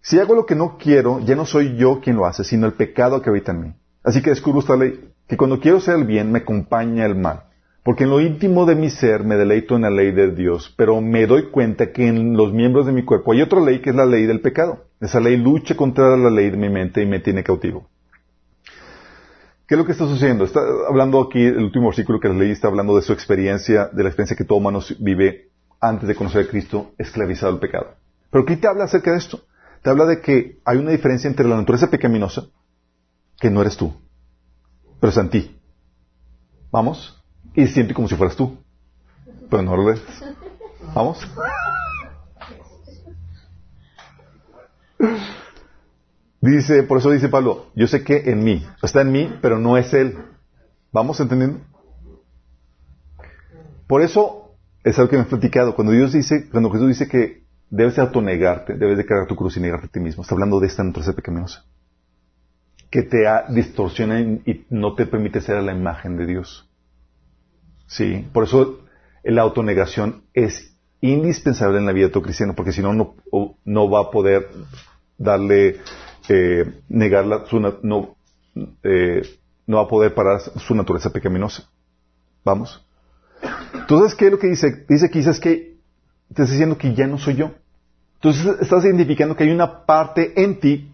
si 0.00 0.18
hago 0.18 0.34
lo 0.34 0.46
que 0.46 0.54
no 0.54 0.76
quiero, 0.78 1.20
ya 1.20 1.34
no 1.34 1.46
soy 1.46 1.76
yo 1.76 2.00
quien 2.00 2.16
lo 2.16 2.26
hace, 2.26 2.44
sino 2.44 2.66
el 2.66 2.74
pecado 2.74 3.22
que 3.22 3.30
habita 3.30 3.52
en 3.52 3.60
mí. 3.60 3.74
Así 4.02 4.22
que 4.22 4.30
descubro 4.30 4.60
esta 4.60 4.76
ley, 4.76 5.12
que 5.26 5.36
cuando 5.36 5.60
quiero 5.60 5.78
hacer 5.78 5.96
el 5.96 6.04
bien, 6.04 6.30
me 6.32 6.40
acompaña 6.40 7.06
el 7.06 7.14
mal. 7.14 7.44
Porque 7.82 8.04
en 8.04 8.10
lo 8.10 8.20
íntimo 8.20 8.64
de 8.64 8.74
mi 8.74 8.88
ser 8.88 9.24
me 9.24 9.36
deleito 9.36 9.76
en 9.76 9.82
la 9.82 9.90
ley 9.90 10.10
de 10.10 10.30
Dios, 10.30 10.72
pero 10.76 11.00
me 11.02 11.26
doy 11.26 11.50
cuenta 11.50 11.92
que 11.92 12.06
en 12.06 12.34
los 12.34 12.52
miembros 12.52 12.86
de 12.86 12.92
mi 12.92 13.04
cuerpo 13.04 13.32
hay 13.32 13.42
otra 13.42 13.60
ley 13.60 13.80
que 13.80 13.90
es 13.90 13.96
la 13.96 14.06
ley 14.06 14.24
del 14.24 14.40
pecado. 14.40 14.86
Esa 15.00 15.20
ley 15.20 15.36
lucha 15.36 15.76
contra 15.76 16.16
la 16.16 16.30
ley 16.30 16.50
de 16.50 16.56
mi 16.56 16.70
mente 16.70 17.02
y 17.02 17.06
me 17.06 17.20
tiene 17.20 17.44
cautivo. 17.44 17.86
¿Qué 19.66 19.74
es 19.74 19.78
lo 19.78 19.84
que 19.84 19.92
está 19.92 20.06
sucediendo? 20.06 20.44
Está 20.44 20.60
hablando 20.88 21.20
aquí, 21.20 21.42
el 21.42 21.64
último 21.64 21.86
versículo 21.86 22.20
que 22.20 22.28
les 22.28 22.38
leí 22.38 22.50
está 22.50 22.68
hablando 22.68 22.96
de 22.96 23.02
su 23.02 23.12
experiencia, 23.12 23.88
de 23.92 24.02
la 24.02 24.08
experiencia 24.08 24.36
que 24.36 24.44
todo 24.44 24.58
humano 24.58 24.80
vive 24.98 25.50
antes 25.80 26.08
de 26.08 26.14
conocer 26.14 26.44
a 26.46 26.48
Cristo, 26.48 26.92
esclavizado 26.98 27.52
al 27.52 27.60
pecado. 27.60 27.94
Pero 28.30 28.44
¿qué 28.46 28.56
te 28.56 28.66
habla 28.66 28.84
acerca 28.84 29.12
de 29.12 29.18
esto? 29.18 29.40
Te 29.82 29.90
habla 29.90 30.06
de 30.06 30.20
que 30.20 30.58
hay 30.64 30.78
una 30.78 30.90
diferencia 30.90 31.28
entre 31.28 31.46
la 31.46 31.56
naturaleza 31.56 31.90
pecaminosa, 31.90 32.46
que 33.38 33.50
no 33.50 33.60
eres 33.60 33.76
tú, 33.76 33.94
pero 35.04 35.12
es 35.12 35.18
en 35.18 35.28
ti. 35.28 35.60
¿Vamos? 36.72 37.22
Y 37.54 37.66
siente 37.66 37.92
como 37.92 38.08
si 38.08 38.14
fueras 38.14 38.36
tú, 38.36 38.56
pero 39.50 39.62
no 39.62 39.76
lo 39.76 39.90
eres. 39.90 40.02
¿Vamos? 40.94 41.18
Dice, 46.40 46.84
por 46.84 46.96
eso 46.96 47.10
dice 47.10 47.28
Pablo, 47.28 47.66
yo 47.74 47.86
sé 47.86 48.02
que 48.02 48.30
en 48.30 48.44
mí, 48.44 48.66
está 48.82 49.02
en 49.02 49.12
mí, 49.12 49.30
pero 49.42 49.58
no 49.58 49.76
es 49.76 49.92
él. 49.92 50.16
¿Vamos 50.90 51.20
entendiendo? 51.20 51.60
Por 53.86 54.00
eso 54.00 54.56
es 54.84 54.98
algo 54.98 55.10
que 55.10 55.18
me 55.18 55.24
he 55.24 55.26
platicado. 55.26 55.74
Cuando 55.74 55.92
Dios 55.92 56.14
dice, 56.14 56.48
cuando 56.50 56.70
Jesús 56.70 56.88
dice 56.88 57.08
que 57.08 57.44
debes 57.68 57.96
de 57.96 58.00
autonegarte, 58.00 58.78
debes 58.78 58.96
de 58.96 59.04
cargar 59.04 59.26
tu 59.26 59.36
cruz 59.36 59.54
y 59.58 59.60
negarte 59.60 59.84
a 59.84 59.90
ti 59.90 60.00
mismo, 60.00 60.22
está 60.22 60.34
hablando 60.34 60.60
de 60.60 60.68
esta 60.68 60.82
naturaleza 60.82 61.14
pecaminosa. 61.14 61.66
Que 62.94 63.02
te 63.02 63.24
distorsiona 63.48 64.20
y 64.20 64.66
no 64.70 64.94
te 64.94 65.04
permite 65.04 65.40
ser 65.40 65.56
a 65.56 65.62
la 65.62 65.72
imagen 65.72 66.16
de 66.16 66.26
Dios. 66.26 66.70
Sí, 67.88 68.24
por 68.32 68.44
eso 68.44 68.84
la 69.24 69.42
autonegación 69.42 70.22
es 70.32 70.76
indispensable 71.00 71.78
en 71.78 71.86
la 71.86 71.92
vida 71.92 72.06
de 72.06 72.12
tu 72.12 72.22
cristiano, 72.22 72.54
porque 72.54 72.70
si 72.70 72.82
no, 72.82 73.16
no 73.64 73.90
va 73.90 74.00
a 74.00 74.10
poder 74.12 74.48
darle 75.18 75.80
eh, 76.28 76.72
negar 76.88 77.26
su, 77.48 77.58
no, 77.58 78.16
eh, 78.84 79.22
no 79.66 79.78
va 79.78 79.82
a 79.82 79.88
poder 79.88 80.14
parar 80.14 80.40
su 80.40 80.72
naturaleza 80.76 81.10
pecaminosa. 81.10 81.68
Vamos. 82.44 82.80
Entonces, 83.74 84.14
¿qué 84.14 84.26
es 84.26 84.30
lo 84.30 84.38
que 84.38 84.50
dice? 84.50 84.86
Dice 84.88 85.10
que 85.10 85.18
es 85.18 85.40
que 85.40 85.78
te 86.32 86.42
está 86.42 86.52
diciendo 86.52 86.78
que 86.78 86.94
ya 86.94 87.08
no 87.08 87.18
soy 87.18 87.34
yo. 87.34 87.50
Entonces 88.14 88.60
estás 88.60 88.84
identificando 88.84 89.34
que 89.34 89.42
hay 89.42 89.50
una 89.50 89.84
parte 89.84 90.40
en 90.40 90.60
ti 90.60 90.92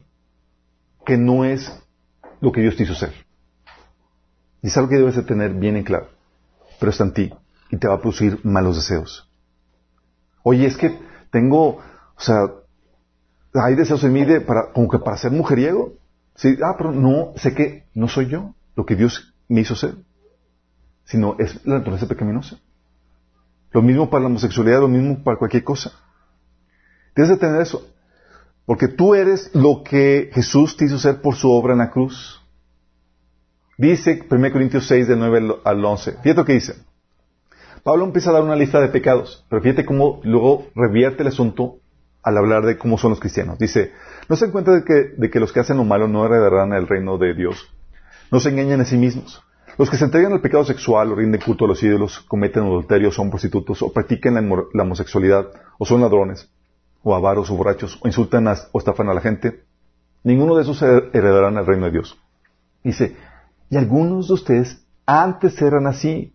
que 1.04 1.18
no 1.18 1.44
es 1.44 1.70
lo 2.40 2.52
que 2.52 2.60
Dios 2.60 2.76
te 2.76 2.84
hizo 2.84 2.94
ser. 2.94 3.12
Y 4.62 4.68
es 4.68 4.76
algo 4.76 4.88
que 4.88 4.96
debes 4.96 5.16
de 5.16 5.22
tener 5.22 5.54
bien 5.54 5.76
en 5.76 5.84
claro. 5.84 6.08
Pero 6.78 6.90
está 6.90 7.04
en 7.04 7.14
ti 7.14 7.32
y 7.70 7.76
te 7.76 7.88
va 7.88 7.94
a 7.94 8.00
producir 8.00 8.40
malos 8.42 8.76
deseos. 8.76 9.28
Oye, 10.42 10.66
es 10.66 10.76
que 10.76 10.98
tengo, 11.30 11.76
o 11.76 12.20
sea, 12.20 12.50
hay 13.54 13.74
deseos 13.74 14.02
en 14.04 14.12
mí 14.12 14.24
para, 14.40 14.72
como 14.72 14.88
que 14.88 14.98
para 14.98 15.16
ser 15.16 15.30
mujeriego. 15.30 15.94
Sí, 16.34 16.56
ah, 16.64 16.74
pero 16.76 16.92
no, 16.92 17.32
sé 17.36 17.54
que 17.54 17.84
no 17.94 18.08
soy 18.08 18.28
yo 18.28 18.54
lo 18.76 18.86
que 18.86 18.96
Dios 18.96 19.34
me 19.48 19.60
hizo 19.60 19.74
ser, 19.74 19.94
sino 21.04 21.36
es 21.38 21.64
la 21.66 21.78
naturaleza 21.78 22.06
pecaminosa. 22.06 22.58
Lo 23.72 23.82
mismo 23.82 24.08
para 24.10 24.22
la 24.22 24.28
homosexualidad, 24.28 24.80
lo 24.80 24.88
mismo 24.88 25.22
para 25.22 25.36
cualquier 25.36 25.64
cosa. 25.64 25.92
Tienes 27.14 27.32
que 27.32 27.38
tener 27.38 27.60
eso. 27.60 27.86
Porque 28.66 28.88
tú 28.88 29.14
eres 29.14 29.50
lo 29.54 29.82
que 29.82 30.30
Jesús 30.32 30.76
te 30.76 30.84
hizo 30.84 30.98
ser 30.98 31.20
por 31.20 31.34
su 31.34 31.50
obra 31.50 31.72
en 31.72 31.78
la 31.80 31.90
cruz. 31.90 32.40
Dice 33.78 34.22
1 34.30 34.52
Corintios 34.52 34.86
6, 34.86 35.08
del 35.08 35.18
9 35.18 35.56
al 35.64 35.84
11. 35.84 36.12
Fíjate 36.22 36.34
lo 36.34 36.44
que 36.44 36.52
dice. 36.52 36.74
Pablo 37.82 38.04
empieza 38.04 38.30
a 38.30 38.34
dar 38.34 38.42
una 38.42 38.56
lista 38.56 38.80
de 38.80 38.88
pecados, 38.88 39.46
pero 39.48 39.62
fíjate 39.62 39.86
cómo 39.86 40.20
luego 40.22 40.66
revierte 40.74 41.22
el 41.22 41.28
asunto 41.28 41.78
al 42.22 42.36
hablar 42.36 42.66
de 42.66 42.76
cómo 42.76 42.98
son 42.98 43.10
los 43.10 43.20
cristianos. 43.20 43.58
Dice, 43.58 43.92
no 44.28 44.36
se 44.36 44.46
encuentra 44.46 44.74
de 44.74 44.84
que, 44.84 45.14
de 45.16 45.30
que 45.30 45.40
los 45.40 45.52
que 45.52 45.60
hacen 45.60 45.78
lo 45.78 45.84
malo 45.84 46.06
no 46.06 46.26
heredarán 46.26 46.74
el 46.74 46.86
reino 46.86 47.16
de 47.16 47.34
Dios. 47.34 47.68
No 48.30 48.38
se 48.38 48.50
engañan 48.50 48.82
a 48.82 48.84
sí 48.84 48.96
mismos. 48.96 49.42
Los 49.78 49.88
que 49.88 49.96
se 49.96 50.04
entregan 50.04 50.32
al 50.32 50.42
pecado 50.42 50.64
sexual 50.64 51.10
o 51.10 51.14
rinden 51.14 51.40
culto 51.40 51.64
a 51.64 51.68
los 51.68 51.82
ídolos, 51.82 52.20
cometen 52.20 52.64
adulterio, 52.64 53.10
son 53.10 53.30
prostitutos, 53.30 53.80
o 53.82 53.92
practican 53.92 54.34
la, 54.34 54.82
homosexualidad, 54.82 55.48
o 55.78 55.86
son 55.86 56.02
ladrones, 56.02 56.50
o 57.02 57.14
avaros, 57.14 57.50
o 57.50 57.56
borrachos, 57.56 57.98
o 58.02 58.08
insultan 58.08 58.46
o 58.46 58.78
estafan 58.78 59.08
a 59.08 59.14
la 59.14 59.20
gente, 59.20 59.64
ninguno 60.22 60.56
de 60.56 60.62
esos 60.62 60.80
heredarán 60.82 61.56
el 61.56 61.66
reino 61.66 61.86
de 61.86 61.92
Dios. 61.92 62.18
Dice, 62.82 63.16
y 63.68 63.76
algunos 63.76 64.28
de 64.28 64.34
ustedes 64.34 64.84
antes 65.06 65.60
eran 65.62 65.86
así, 65.86 66.34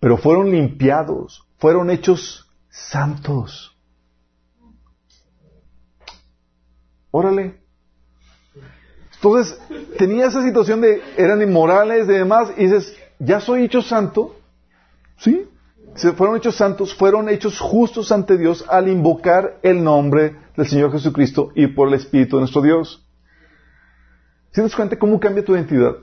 pero 0.00 0.16
fueron 0.16 0.50
limpiados, 0.50 1.46
fueron 1.58 1.90
hechos 1.90 2.50
santos. 2.68 3.76
Órale. 7.10 7.60
Entonces, 9.14 9.60
tenía 9.98 10.26
esa 10.26 10.42
situación 10.42 10.80
de, 10.80 11.00
eran 11.16 11.40
inmorales 11.42 12.08
y 12.08 12.12
demás, 12.12 12.52
y 12.56 12.64
dices, 12.64 12.96
ya 13.18 13.38
soy 13.40 13.64
hecho 13.64 13.82
santo. 13.82 14.36
¿Sí? 15.18 15.48
Fueron 15.94 16.36
hechos 16.36 16.56
santos, 16.56 16.94
fueron 16.94 17.28
hechos 17.28 17.58
justos 17.60 18.12
ante 18.12 18.38
Dios 18.38 18.64
al 18.68 18.88
invocar 18.88 19.58
el 19.62 19.84
nombre 19.84 20.36
del 20.56 20.66
Señor 20.66 20.90
Jesucristo 20.92 21.50
y 21.54 21.66
por 21.66 21.88
el 21.88 21.94
Espíritu 21.94 22.36
de 22.36 22.40
nuestro 22.40 22.62
Dios. 22.62 23.06
¿Sí 24.52 24.56
te 24.56 24.62
das 24.62 24.74
cuenta 24.74 24.98
cómo 24.98 25.20
cambia 25.20 25.44
tu 25.44 25.54
identidad? 25.54 25.96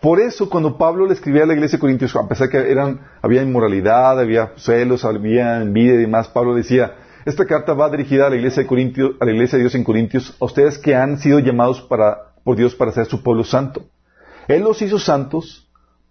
Por 0.00 0.20
eso, 0.20 0.50
cuando 0.50 0.76
Pablo 0.76 1.06
le 1.06 1.14
escribía 1.14 1.44
a 1.44 1.46
la 1.46 1.54
iglesia 1.54 1.78
de 1.78 1.80
Corintios, 1.80 2.14
a 2.14 2.28
pesar 2.28 2.50
que 2.50 2.58
eran, 2.58 3.00
había 3.22 3.42
inmoralidad, 3.42 4.20
había 4.20 4.52
celos, 4.56 5.04
había 5.04 5.62
envidia 5.62 5.94
y 5.94 5.98
demás, 5.98 6.28
Pablo 6.28 6.54
decía, 6.54 6.94
esta 7.24 7.46
carta 7.46 7.72
va 7.72 7.88
dirigida 7.88 8.26
a 8.26 8.30
la 8.30 8.36
iglesia 8.36 8.62
de 8.62 8.66
Corintios, 8.66 9.12
a 9.18 9.24
la 9.24 9.32
iglesia 9.32 9.56
de 9.56 9.64
Dios 9.64 9.74
en 9.74 9.84
Corintios, 9.84 10.36
a 10.40 10.44
ustedes 10.44 10.78
que 10.78 10.94
han 10.94 11.18
sido 11.18 11.38
llamados 11.38 11.80
por 11.80 12.56
Dios 12.56 12.74
para 12.74 12.92
ser 12.92 13.06
su 13.06 13.22
pueblo 13.22 13.44
santo. 13.44 13.86
Él 14.46 14.62
los 14.62 14.82
hizo 14.82 14.98
santos 14.98 15.63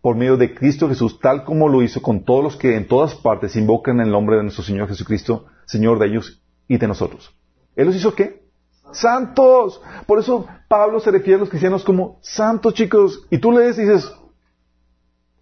por 0.03 0.17
medio 0.17 0.35
de 0.35 0.53
Cristo 0.53 0.89
Jesús, 0.89 1.17
tal 1.21 1.45
como 1.45 1.69
lo 1.69 1.81
hizo 1.81 2.01
con 2.01 2.25
todos 2.25 2.43
los 2.43 2.57
que 2.57 2.75
en 2.75 2.89
todas 2.89 3.15
partes 3.15 3.55
invocan 3.55 4.01
el 4.01 4.11
nombre 4.11 4.35
de 4.35 4.43
nuestro 4.43 4.61
Señor 4.61 4.89
Jesucristo, 4.89 5.45
Señor 5.65 5.97
de 5.97 6.07
ellos 6.07 6.43
y 6.67 6.77
de 6.77 6.89
nosotros. 6.89 7.33
¿Él 7.77 7.85
los 7.85 7.95
hizo 7.95 8.13
qué? 8.13 8.43
Santos. 8.91 9.81
Por 10.05 10.19
eso 10.19 10.45
Pablo 10.67 10.99
se 10.99 11.09
refiere 11.09 11.35
a 11.35 11.39
los 11.39 11.49
cristianos 11.49 11.85
como 11.85 12.19
santos, 12.21 12.73
chicos. 12.73 13.25
Y 13.29 13.37
tú 13.37 13.53
lees 13.53 13.77
y 13.77 13.83
dices, 13.83 14.13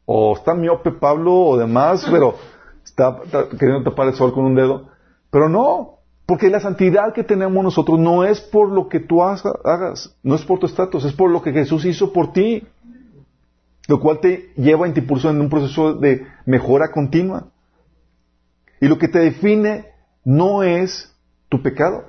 o 0.05 0.35
está 0.35 0.53
miope 0.53 0.91
Pablo 0.91 1.33
o 1.33 1.57
demás, 1.57 2.07
pero 2.11 2.35
está 2.85 3.19
queriendo 3.57 3.89
tapar 3.89 4.09
el 4.09 4.13
sol 4.13 4.31
con 4.31 4.45
un 4.45 4.53
dedo. 4.53 4.89
Pero 5.31 5.49
no, 5.49 6.01
porque 6.27 6.51
la 6.51 6.59
santidad 6.59 7.13
que 7.13 7.23
tenemos 7.23 7.63
nosotros 7.63 7.97
no 7.97 8.23
es 8.25 8.39
por 8.39 8.69
lo 8.69 8.89
que 8.89 8.99
tú 8.99 9.23
hagas, 9.23 10.15
no 10.21 10.35
es 10.35 10.45
por 10.45 10.59
tu 10.59 10.67
estatus, 10.67 11.03
es 11.03 11.13
por 11.13 11.31
lo 11.31 11.41
que 11.41 11.51
Jesús 11.51 11.83
hizo 11.83 12.13
por 12.13 12.31
ti. 12.31 12.67
Lo 13.91 13.99
cual 13.99 14.21
te 14.21 14.53
lleva 14.55 14.87
y 14.87 14.93
te 14.93 15.01
impulsa 15.01 15.31
en 15.31 15.41
un 15.41 15.49
proceso 15.49 15.95
de 15.95 16.25
mejora 16.45 16.91
continua. 16.93 17.51
Y 18.79 18.87
lo 18.87 18.97
que 18.97 19.09
te 19.09 19.19
define 19.19 19.85
no 20.23 20.63
es 20.63 21.13
tu 21.49 21.61
pecado. 21.61 22.05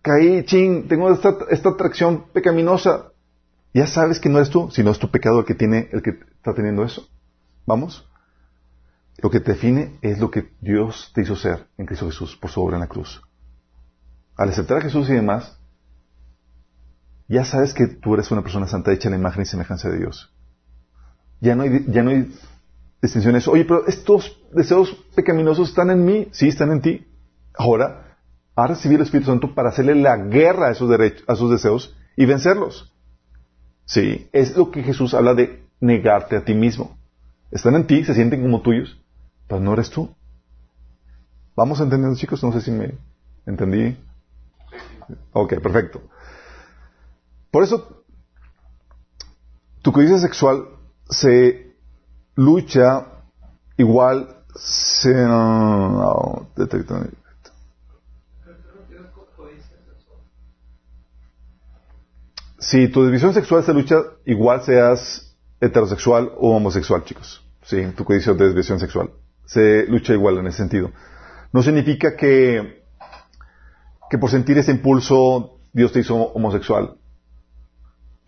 Caí, 0.00 0.46
ching, 0.46 0.88
tengo 0.88 1.12
esta, 1.12 1.36
esta 1.50 1.68
atracción 1.68 2.24
pecaminosa. 2.32 3.12
Ya 3.74 3.86
sabes 3.86 4.18
que 4.18 4.30
no 4.30 4.38
eres 4.38 4.48
tú, 4.48 4.70
sino 4.70 4.92
es 4.92 4.98
tu 4.98 5.10
pecado 5.10 5.40
el 5.40 5.44
que 5.44 5.54
tiene, 5.54 5.90
el 5.92 6.00
que 6.00 6.18
está 6.36 6.54
teniendo 6.54 6.84
eso. 6.84 7.06
¿Vamos? 7.66 8.08
Lo 9.18 9.28
que 9.28 9.40
te 9.40 9.52
define 9.52 9.98
es 10.00 10.20
lo 10.20 10.30
que 10.30 10.48
Dios 10.62 11.12
te 11.14 11.20
hizo 11.20 11.36
ser 11.36 11.66
en 11.76 11.84
Cristo 11.84 12.06
Jesús 12.06 12.34
por 12.34 12.50
su 12.50 12.62
obra 12.62 12.76
en 12.76 12.80
la 12.80 12.88
cruz. 12.88 13.20
Al 14.36 14.48
aceptar 14.48 14.78
a 14.78 14.80
Jesús 14.80 15.10
y 15.10 15.12
demás, 15.12 15.57
ya 17.28 17.44
sabes 17.44 17.74
que 17.74 17.86
tú 17.86 18.14
eres 18.14 18.30
una 18.30 18.42
persona 18.42 18.66
santa 18.66 18.92
hecha 18.92 19.08
en 19.08 19.12
la 19.12 19.18
imagen 19.18 19.42
y 19.42 19.46
semejanza 19.46 19.90
de 19.90 19.98
Dios. 19.98 20.34
Ya 21.40 21.54
no 21.54 21.62
hay, 21.62 21.84
ya 21.88 22.02
no 22.02 22.10
hay 22.10 22.32
distinciones. 23.02 23.46
Oye, 23.46 23.64
pero 23.64 23.86
estos 23.86 24.40
deseos 24.52 24.92
pecaminosos 25.14 25.68
están 25.68 25.90
en 25.90 26.04
mí. 26.04 26.28
Sí, 26.32 26.48
están 26.48 26.72
en 26.72 26.80
ti. 26.80 27.06
Ahora, 27.54 28.16
ha 28.56 28.66
recibido 28.66 29.02
el 29.02 29.06
Espíritu 29.06 29.30
Santo 29.30 29.54
para 29.54 29.68
hacerle 29.68 29.94
la 29.94 30.16
guerra 30.16 30.68
a 30.68 30.70
esos, 30.72 30.88
derechos, 30.88 31.24
a 31.28 31.36
sus 31.36 31.50
deseos 31.50 31.94
y 32.16 32.26
vencerlos. 32.26 32.92
Sí, 33.84 34.28
es 34.32 34.56
lo 34.56 34.70
que 34.70 34.82
Jesús 34.82 35.14
habla 35.14 35.34
de 35.34 35.64
negarte 35.80 36.36
a 36.36 36.44
ti 36.44 36.54
mismo. 36.54 36.98
Están 37.50 37.74
en 37.76 37.86
ti, 37.86 38.04
se 38.04 38.14
sienten 38.14 38.42
como 38.42 38.62
tuyos, 38.62 39.00
pero 39.46 39.60
no 39.60 39.74
eres 39.74 39.90
tú. 39.90 40.14
¿Vamos 41.56 41.80
entendiendo, 41.80 42.18
chicos? 42.18 42.42
No 42.42 42.52
sé 42.52 42.60
si 42.60 42.70
me 42.70 42.98
entendí. 43.46 43.96
Ok, 45.32 45.54
perfecto. 45.60 46.02
Por 47.50 47.64
eso, 47.64 48.04
tu 49.82 49.92
codicia 49.92 50.18
sexual 50.18 50.68
se 51.08 51.74
lucha 52.34 53.06
igual 53.76 54.44
se, 54.54 55.14
no, 55.14 56.48
si 62.58 62.88
tu 62.88 63.04
división 63.04 63.32
sexual 63.32 63.64
se 63.64 63.72
lucha 63.72 63.96
igual 64.26 64.62
seas 64.62 65.36
heterosexual 65.60 66.32
o 66.36 66.56
homosexual, 66.56 67.04
chicos. 67.04 67.44
Sí, 67.62 67.82
tu 67.96 68.04
codicia 68.04 68.34
de 68.34 68.48
división 68.48 68.78
sexual. 68.78 69.10
Se 69.46 69.86
lucha 69.86 70.12
igual 70.12 70.38
en 70.38 70.48
ese 70.48 70.58
sentido. 70.58 70.90
No 71.52 71.62
significa 71.62 72.16
que, 72.16 72.82
que 74.10 74.18
por 74.18 74.30
sentir 74.30 74.58
ese 74.58 74.72
impulso 74.72 75.60
Dios 75.72 75.92
te 75.92 76.00
hizo 76.00 76.16
homosexual. 76.16 76.98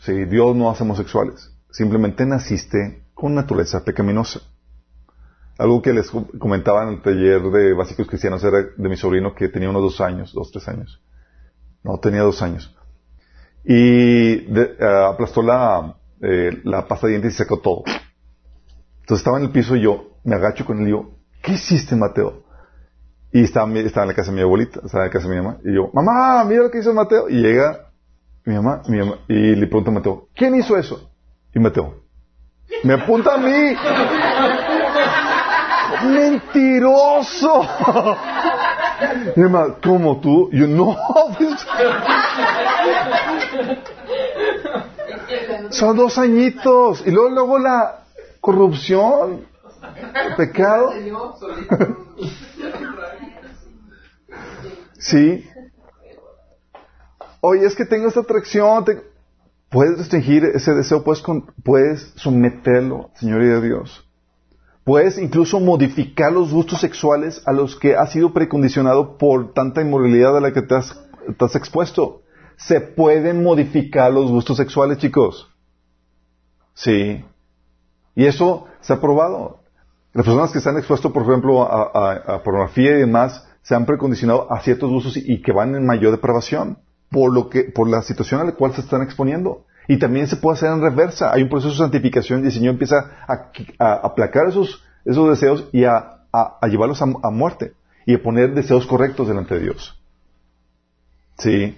Sí, 0.01 0.25
Dios 0.25 0.57
no 0.57 0.71
hace 0.71 0.83
homosexuales. 0.83 1.53
Simplemente 1.71 2.25
naciste 2.27 3.05
con 3.15 3.35
naturaleza 3.35 3.85
pecaminosa. 3.85 4.41
Algo 5.59 5.83
que 5.83 5.93
les 5.93 6.11
comentaba 6.11 6.85
en 6.85 6.89
el 6.95 7.03
taller 7.03 7.43
de 7.43 7.75
básicos 7.75 8.07
cristianos 8.07 8.43
era 8.43 8.63
de 8.77 8.89
mi 8.89 8.97
sobrino 8.97 9.35
que 9.35 9.49
tenía 9.51 9.69
unos 9.69 9.83
dos 9.83 10.01
años, 10.01 10.33
dos, 10.33 10.51
tres 10.51 10.67
años. 10.69 11.03
No, 11.83 11.99
tenía 11.99 12.23
dos 12.23 12.41
años. 12.41 12.75
Y 13.63 14.37
eh, 14.59 14.77
aplastó 14.81 15.43
la, 15.43 15.97
eh, 16.23 16.61
la 16.65 16.89
pasta 16.89 17.07
de 17.07 17.13
dientes 17.13 17.35
y 17.35 17.37
sacó 17.37 17.59
todo. 17.59 17.85
Entonces 19.01 19.19
estaba 19.19 19.37
en 19.37 19.45
el 19.45 19.51
piso 19.51 19.77
y 19.77 19.83
yo 19.83 20.19
me 20.25 20.35
agacho 20.37 20.65
con 20.65 20.79
él 20.79 20.85
y 20.85 20.87
digo, 20.87 21.19
¿qué 21.43 21.53
hiciste, 21.53 21.95
Mateo? 21.95 22.45
Y 23.33 23.45
estaba, 23.45 23.71
estaba 23.79 24.05
en 24.05 24.09
la 24.09 24.15
casa 24.15 24.31
de 24.31 24.37
mi 24.37 24.43
abuelita, 24.43 24.81
estaba 24.83 25.05
en 25.05 25.09
la 25.09 25.13
casa 25.13 25.29
de 25.29 25.35
mi 25.35 25.43
mamá. 25.43 25.59
Y 25.63 25.75
yo, 25.75 25.91
mamá, 25.93 26.43
mira 26.45 26.63
lo 26.63 26.71
que 26.71 26.79
hizo 26.79 26.95
Mateo. 26.95 27.29
Y 27.29 27.35
llega 27.35 27.90
mi 28.45 28.55
mamá, 28.55 28.83
mi 28.89 28.99
mamá 28.99 29.19
y 29.29 29.55
le 29.55 29.67
pregunta 29.67 29.91
a 29.91 29.95
Mateo, 29.95 30.29
¿quién 30.35 30.55
hizo 30.55 30.77
eso? 30.77 31.11
Y 31.55 31.59
Mateo, 31.59 31.95
me 32.85 32.95
apunta 32.95 33.35
a 33.35 33.39
mí. 33.39 33.77
¡Mentiroso! 36.05 37.67
Mi 39.37 39.43
mamá, 39.45 39.77
¿cómo 39.83 40.21
tú? 40.21 40.49
Yo, 40.53 40.67
no. 40.67 40.97
Pues". 41.37 41.67
Son 45.71 45.97
dos 45.97 46.19
añitos. 46.19 47.07
Y 47.07 47.11
luego, 47.11 47.31
luego 47.31 47.59
la 47.59 48.05
corrupción, 48.41 49.47
el 50.15 50.35
pecado. 50.37 50.93
Sí. 54.99 55.45
Oye, 57.41 57.67
es 57.67 57.75
que 57.75 57.87
tengo 57.87 58.09
esta 58.09 58.21
atracción. 58.21 58.85
Puedes 59.71 59.99
restringir 59.99 60.45
ese 60.45 60.75
deseo, 60.75 61.05
puedes, 61.05 61.23
puedes 61.63 62.13
someterlo, 62.17 63.11
Señor 63.15 63.43
y 63.43 63.47
de 63.47 63.61
Dios. 63.61 64.05
Puedes 64.85 65.19
incluso 65.19 65.61
modificar 65.61 66.33
los 66.33 66.53
gustos 66.53 66.81
sexuales 66.81 67.43
a 67.47 67.53
los 67.53 67.77
que 67.77 67.97
has 67.97 68.11
sido 68.13 68.33
precondicionado 68.33 69.19
por 69.19 69.53
tanta 69.53 69.83
inmoralidad 69.83 70.37
a 70.37 70.41
la 70.41 70.53
que 70.53 70.63
te 70.63 70.75
has, 70.75 70.99
expuesto. 71.55 72.23
Se 72.57 72.81
pueden 72.81 73.43
modificar 73.43 74.13
los 74.13 74.31
gustos 74.31 74.57
sexuales, 74.57 74.99
chicos. 74.99 75.49
Sí. 76.75 77.25
Y 78.17 78.27
eso 78.27 78.67
se 78.81 78.93
ha 78.93 79.01
probado. 79.01 79.61
Las 80.13 80.27
personas 80.27 80.51
que 80.51 80.61
se 80.61 80.69
han 80.69 80.79
expuesto, 80.79 81.13
por 81.13 81.23
ejemplo, 81.23 81.63
a, 81.63 82.43
pornografía 82.43 82.91
y 82.97 83.01
demás, 83.01 83.47
se 83.63 83.77
han 83.77 83.87
precondicionado 83.87 84.53
a 84.53 84.61
ciertos 84.61 84.91
gustos 84.91 85.17
y, 85.17 85.41
que 85.43 85.53
van 85.53 85.77
en 85.77 85.87
mayor 85.87 86.11
depravación 86.11 86.79
por 87.11 87.33
lo 87.33 87.49
que, 87.49 87.65
por 87.65 87.89
la 87.89 88.03
situación 88.03 88.41
a 88.41 88.45
la 88.45 88.53
cual 88.53 88.73
se 88.75 88.81
están 88.81 89.03
exponiendo. 89.03 89.67
Y 89.89 89.99
también 89.99 90.29
se 90.29 90.37
puede 90.37 90.57
hacer 90.57 90.71
en 90.71 90.81
reversa. 90.81 91.33
Hay 91.33 91.43
un 91.43 91.49
proceso 91.49 91.73
de 91.73 91.79
santificación 91.79 92.43
y 92.43 92.47
el 92.47 92.53
Señor 92.53 92.75
empieza 92.75 93.11
a, 93.27 93.95
aplacar 94.07 94.47
esos, 94.49 94.85
esos 95.05 95.29
deseos 95.29 95.69
y 95.73 95.85
a, 95.85 96.27
llevarlos 96.69 97.03
a, 97.03 97.31
muerte 97.31 97.73
y 98.07 98.15
a 98.15 98.23
poner 98.23 98.55
deseos 98.55 98.87
correctos 98.87 99.27
delante 99.27 99.55
de 99.55 99.61
Dios. 99.63 100.01
Sí, 101.39 101.77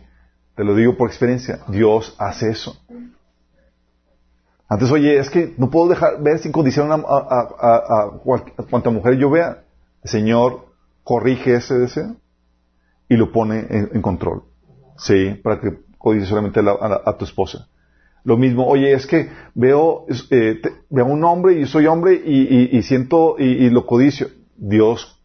te 0.55 0.65
lo 0.65 0.75
digo 0.75 0.97
por 0.97 1.09
experiencia. 1.09 1.61
Dios 1.69 2.15
hace 2.19 2.51
eso. 2.51 2.77
Antes, 4.69 4.91
oye, 4.91 5.19
es 5.19 5.31
que 5.31 5.55
no 5.57 5.71
puedo 5.71 5.89
dejar 5.89 6.23
ver 6.23 6.39
sin 6.39 6.53
condición 6.53 6.91
a, 6.93 6.97
a, 6.97 8.11
cuanta 8.71 8.91
mujer 8.91 9.17
yo 9.17 9.31
vea. 9.31 9.65
El 10.03 10.11
Señor 10.11 10.67
corrige 11.05 11.55
ese 11.55 11.79
deseo 11.79 12.17
y 13.09 13.17
lo 13.17 13.33
pone 13.33 13.67
en, 13.69 14.03
control. 14.03 14.45
Sí, 15.03 15.35
para 15.43 15.61
que 15.61 15.81
codice 15.99 16.27
solamente 16.27 16.61
a, 16.61 17.17
tu 17.19 17.25
esposa. 17.25 17.67
Lo 18.23 18.37
mismo, 18.37 18.67
oye, 18.69 18.93
es 18.93 19.05
que 19.07 19.31
veo, 19.55 20.07
eh, 20.31 20.61
veo 20.91 21.07
un 21.07 21.25
hombre 21.25 21.61
y 21.61 21.67
soy 21.67 21.87
hombre 21.87 22.15
y, 22.15 22.81
siento 22.83 23.35
y, 23.37 23.69
lo 23.71 23.85
codicio. 23.85 24.29
Dios 24.57 25.21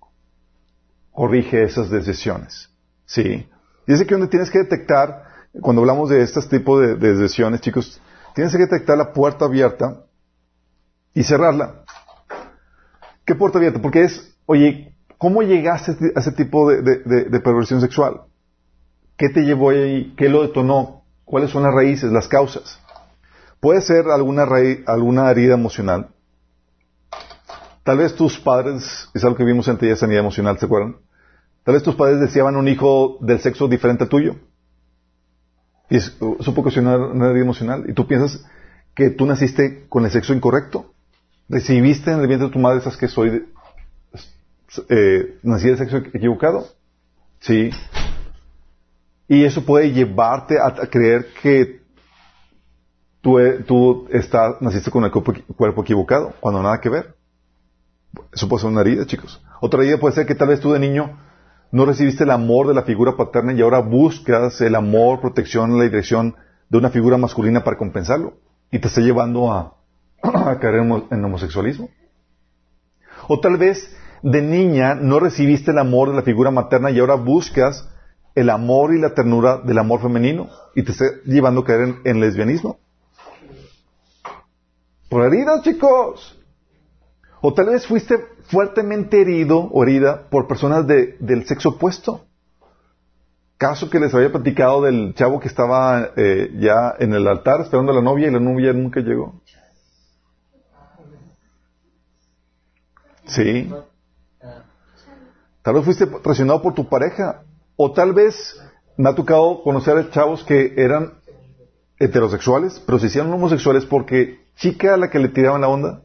corrige 1.12 1.64
esas 1.64 1.92
decisiones. 1.92 2.70
Sí. 3.06 3.48
Dice 3.86 4.08
que 4.08 4.16
donde 4.16 4.30
tienes 4.30 4.50
que 4.50 4.60
detectar, 4.60 5.26
cuando 5.62 5.84
hablamos 5.84 6.10
de 6.10 6.24
este 6.24 6.42
tipo 6.42 6.80
de, 6.80 6.96
decisiones, 6.96 7.62
chicos, 7.62 8.02
tienes 8.34 8.52
que 8.54 8.60
detectar 8.60 8.98
la 8.98 9.14
puerta 9.14 9.46
abierta 9.46 10.06
y 11.14 11.24
cerrarla. 11.24 11.84
¿Qué 13.26 13.36
puerta 13.36 13.60
abierta? 13.60 13.80
Porque 13.80 14.06
es, 14.06 14.36
oye, 14.48 14.96
¿cómo 15.20 15.44
llegaste 15.44 15.92
a 16.16 16.20
ese 16.20 16.32
tipo 16.32 16.68
de, 16.68 16.82
de 16.82 17.40
perversión 17.40 17.80
sexual? 17.80 18.22
¿Qué 19.18 19.30
te 19.30 19.42
llevó 19.42 19.72
ahí? 19.72 20.14
¿Qué 20.16 20.30
lo 20.30 20.44
detonó? 20.44 21.04
¿Cuáles 21.26 21.50
son 21.50 21.64
las 21.64 21.74
raíces, 21.74 22.12
las 22.12 22.28
causas? 22.28 22.80
Puede 23.60 23.82
ser 23.82 24.08
alguna, 24.10 24.48
alguna 24.86 25.32
herida 25.32 25.56
emocional. 25.56 26.10
Tal 27.84 27.98
vez 27.98 28.16
tus 28.16 28.40
padres, 28.40 29.10
es 29.14 29.24
algo 29.24 29.36
que 29.36 29.44
vimos 29.44 29.68
en 29.68 29.78
esa 29.82 30.02
sanidad 30.02 30.20
emocional, 30.20 30.60
¿se 30.60 30.66
acuerdan? 30.66 30.98
Tal 31.64 31.74
vez 31.74 31.84
tus 31.84 31.96
padres 31.96 32.20
deseaban 32.20 32.56
un 32.56 32.68
hijo 32.68 33.18
del 33.22 33.40
sexo 33.40 33.68
diferente 33.68 34.04
al 34.04 34.10
tuyo. 34.10 34.36
Y 35.90 35.98
eso 35.98 36.18
puede 36.20 36.62
ocasionar 36.62 37.00
una 37.00 37.30
herida 37.30 37.44
emocional. 37.44 37.86
Y 37.88 37.94
tú 37.94 38.08
piensas 38.08 38.46
que 38.94 39.10
tú 39.10 39.26
naciste 39.26 39.86
con 39.90 40.06
el 40.06 40.12
sexo 40.12 40.34
incorrecto. 40.34 40.94
Recibiste 41.50 42.12
en 42.12 42.20
el 42.20 42.28
vientre 42.28 42.48
de 42.48 42.54
tu 42.54 42.60
madre, 42.60 42.80
esas 42.80 42.98
que 42.98 43.08
soy, 43.08 43.48
eh, 44.90 45.40
nací 45.44 45.68
del 45.68 45.78
sexo 45.78 45.98
equivocado. 45.98 46.68
Sí. 47.40 47.72
Y 49.28 49.44
eso 49.44 49.66
puede 49.66 49.92
llevarte 49.92 50.56
a 50.60 50.88
creer 50.88 51.28
que 51.42 51.82
tú, 53.22 53.40
eh, 53.40 53.64
tú 53.68 54.08
naciste 54.62 54.92
con 54.92 55.04
el 55.04 55.12
cuerpo, 55.12 55.82
equivocado, 55.82 56.34
cuando 56.40 56.64
nada 56.64 56.80
que 56.80 56.90
ver. 56.90 57.16
Eso 58.32 58.48
puede 58.48 58.62
ser 58.62 58.72
una 58.72 58.82
herida, 58.82 59.06
chicos. 59.06 59.44
Otra 59.60 59.82
herida 59.82 59.98
puede 59.98 60.16
ser 60.16 60.26
que 60.26 60.36
tal 60.36 60.48
vez 60.48 60.60
tú 60.60 60.72
de 60.72 60.80
niño 60.80 61.20
no 61.72 61.86
recibiste 61.86 62.24
el 62.24 62.32
amor 62.32 62.68
de 62.68 62.74
la 62.74 62.84
figura 62.84 63.18
paterna 63.18 63.54
y 63.54 63.62
ahora 63.62 63.80
buscas 63.80 64.62
el 64.62 64.76
amor, 64.76 65.20
protección, 65.20 65.78
la 65.78 65.84
dirección 65.84 66.36
de 66.70 66.78
una 66.78 66.90
figura 66.90 67.18
masculina 67.18 67.64
para 67.64 67.78
compensarlo. 67.78 68.36
Y 68.72 68.80
te 68.80 68.88
está 68.88 69.02
llevando 69.02 69.52
a, 69.52 69.76
caer 70.62 70.76
en, 70.76 71.26
homosexualismo. 71.26 71.90
O 73.28 73.40
tal 73.40 73.58
vez 73.58 73.94
de 74.24 74.42
niña 74.42 74.96
no 74.96 75.20
recibiste 75.20 75.72
el 75.72 75.80
amor 75.80 76.10
de 76.10 76.16
la 76.16 76.22
figura 76.22 76.50
materna 76.50 76.92
y 76.92 77.00
ahora 77.00 77.16
buscas 77.16 77.90
el 78.38 78.52
amor 78.52 78.94
y 78.94 79.00
la 79.00 79.16
ternura 79.16 79.58
del 79.58 79.80
amor 79.80 80.00
femenino 80.00 80.48
y 80.76 80.84
te 80.84 80.92
está 80.92 81.06
llevando 81.26 81.62
a 81.62 81.66
caer 81.66 81.96
en 82.04 82.20
lesbianismo. 82.20 82.78
Por 85.10 85.24
heridas, 85.24 85.64
chicos. 85.64 86.38
O 87.42 87.56
tal 87.56 87.70
vez 87.70 87.88
fuiste 87.88 88.16
fuertemente 88.44 89.22
herido 89.22 89.58
o 89.58 89.84
herida 89.84 90.30
por 90.30 90.48
personas 90.48 90.86
del 90.86 91.48
sexo 91.48 91.70
opuesto. 91.70 92.26
Caso 93.58 93.90
que 93.90 94.00
les 94.00 94.14
había 94.14 94.32
platicado 94.32 94.84
del 94.84 95.16
chavo 95.16 95.40
que 95.40 95.48
estaba 95.48 96.12
eh, 96.16 96.52
ya 96.60 96.94
en 97.00 97.14
el 97.14 97.28
altar 97.28 97.62
esperando 97.62 97.92
a 97.92 97.96
la 97.96 98.04
novia 98.04 98.28
y 98.28 98.32
la 98.32 98.40
novia 98.40 98.72
nunca 98.72 99.00
llegó. 99.00 99.42
Sí. 103.26 103.74
Tal 105.64 105.74
vez 105.74 105.86
fuiste 105.86 106.06
presionado 106.06 106.62
por 106.62 106.76
tu 106.76 106.88
pareja. 106.88 107.42
O 107.78 107.94
tal 107.94 108.12
vez 108.14 108.60
me 108.98 109.10
ha 109.10 109.16
tocado 109.16 109.62
conocer 109.64 109.96
a 109.98 110.10
chavos 110.10 110.44
que 110.44 110.74
eran 110.76 111.14
heterosexuales, 112.00 112.82
pero 112.86 113.00
se 113.00 113.08
hicieron 113.08 113.32
homosexuales 113.32 113.86
porque 113.86 114.46
chica 114.56 114.96
a 114.96 114.98
la 114.98 115.10
que 115.10 115.20
le 115.20 115.30
tiraban 115.30 115.62
la 115.62 115.70
onda, 115.70 116.02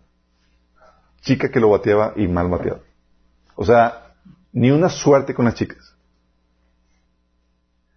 chica 1.23 1.51
que 1.51 1.61
lo 1.61 1.71
bateaba 1.71 2.13
y 2.17 2.29
mal 2.29 2.49
bateado. 2.49 2.83
O 3.57 3.65
sea, 3.65 4.15
ni 4.53 4.71
una 4.71 4.91
suerte 4.91 5.35
con 5.35 5.47
las 5.47 5.55
chicas. 5.55 5.97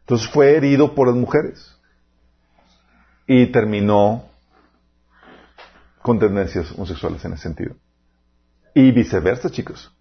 Entonces 0.02 0.30
fue 0.30 0.56
herido 0.56 0.96
por 0.96 1.08
las 1.08 1.16
mujeres 1.16 1.78
y 3.28 3.48
terminó 3.48 4.24
con 6.02 6.20
tendencias 6.20 6.72
homosexuales 6.72 7.26
en 7.26 7.34
ese 7.34 7.44
sentido. 7.44 7.76
Y 8.74 8.92
viceversa, 8.92 9.50
chicos. 9.50 9.92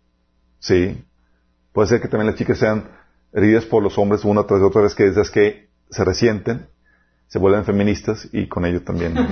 Sí. 0.58 1.02
Puede 1.72 1.88
ser 1.88 2.00
que 2.00 2.08
también 2.08 2.26
las 2.26 2.36
chicas 2.36 2.58
sean 2.58 2.88
heridas 3.34 3.64
por 3.64 3.82
los 3.82 3.98
hombres 3.98 4.24
una 4.24 4.44
tras 4.44 4.62
otra 4.62 4.82
vez 4.82 4.94
que 4.94 5.08
esas 5.08 5.30
que 5.30 5.68
se 5.90 6.04
resienten, 6.04 6.68
se 7.26 7.38
vuelven 7.38 7.64
feministas 7.64 8.28
y 8.32 8.46
con 8.46 8.64
ello 8.64 8.82
también. 8.82 9.14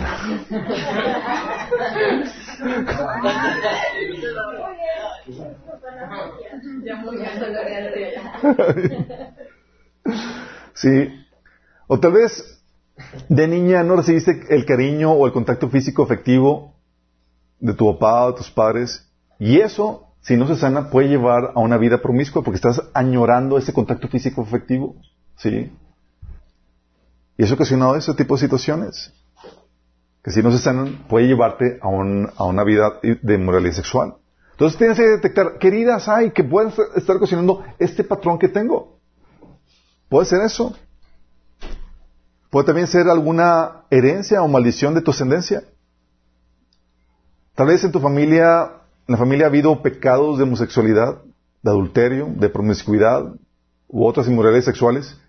sí. 10.75 11.09
O 11.87 12.01
tal 12.01 12.13
vez 12.13 12.61
de 13.29 13.49
niña 13.49 13.83
no 13.83 13.97
recibiste 13.97 14.47
el 14.51 14.65
cariño 14.67 15.13
o 15.13 15.27
el 15.27 15.33
contacto 15.33 15.69
físico 15.69 16.03
efectivo 16.03 16.75
de 17.61 17.75
tu 17.75 17.93
papá 17.93 18.27
o 18.27 18.33
de 18.33 18.39
tus 18.39 18.51
padres 18.51 19.09
y 19.39 19.61
eso, 19.61 20.12
si 20.23 20.37
no 20.37 20.47
se 20.47 20.57
sana, 20.57 20.89
puede 20.89 21.09
llevar 21.09 21.53
a 21.55 21.61
una 21.61 21.77
vida 21.77 22.01
promiscua 22.01 22.43
porque 22.43 22.57
estás 22.57 22.81
añorando 22.95 23.59
ese 23.59 23.73
contacto 23.73 24.09
físico 24.09 24.43
efectivo. 24.43 24.95
¿Sí? 25.37 25.73
Y 27.37 27.43
eso 27.43 27.55
ocasionado 27.55 27.97
ese 27.97 28.15
tipo 28.15 28.37
de 28.37 28.41
situaciones. 28.41 29.13
Que 30.23 30.31
si 30.31 30.41
no 30.41 30.53
se 30.53 30.59
sanan, 30.59 31.07
puede 31.09 31.27
llevarte 31.27 31.81
a, 31.83 31.87
a 31.87 32.45
una 32.45 32.63
vida 32.63 33.01
de 33.03 33.39
moralidad 33.39 33.75
sexual. 33.75 34.15
Entonces 34.53 34.79
tienes 34.79 34.97
que 34.97 35.09
detectar 35.09 35.59
qué 35.59 35.69
heridas 35.69 36.09
hay 36.09 36.31
que 36.31 36.45
pueden 36.45 36.73
estar 36.95 37.17
ocasionando 37.17 37.65
este 37.81 38.05
patrón 38.05 38.39
que 38.39 38.49
tengo. 38.49 39.01
Puede 40.09 40.27
ser 40.27 40.43
eso. 40.43 40.77
Puede 42.49 42.67
también 42.67 42.87
ser 42.87 43.09
alguna 43.09 43.87
herencia 43.91 44.41
o 44.41 44.47
maldición 44.47 44.95
de 44.95 45.01
tu 45.01 45.11
ascendencia. 45.11 45.65
Tal 47.57 47.67
vez 47.67 47.83
en 47.83 47.91
tu 47.91 47.99
familia, 47.99 48.82
en 49.07 49.13
la 49.13 49.19
familia 49.19 49.47
ha 49.47 49.49
habido 49.49 49.83
pecados 49.83 50.39
de 50.39 50.45
homosexualidad, 50.45 51.23
de 51.63 51.71
adulterio, 51.71 52.29
de 52.37 52.49
promiscuidad 52.49 53.35
u 53.89 54.07
otras 54.07 54.29
inmoralidades 54.29 54.65
sexuales. 54.65 55.21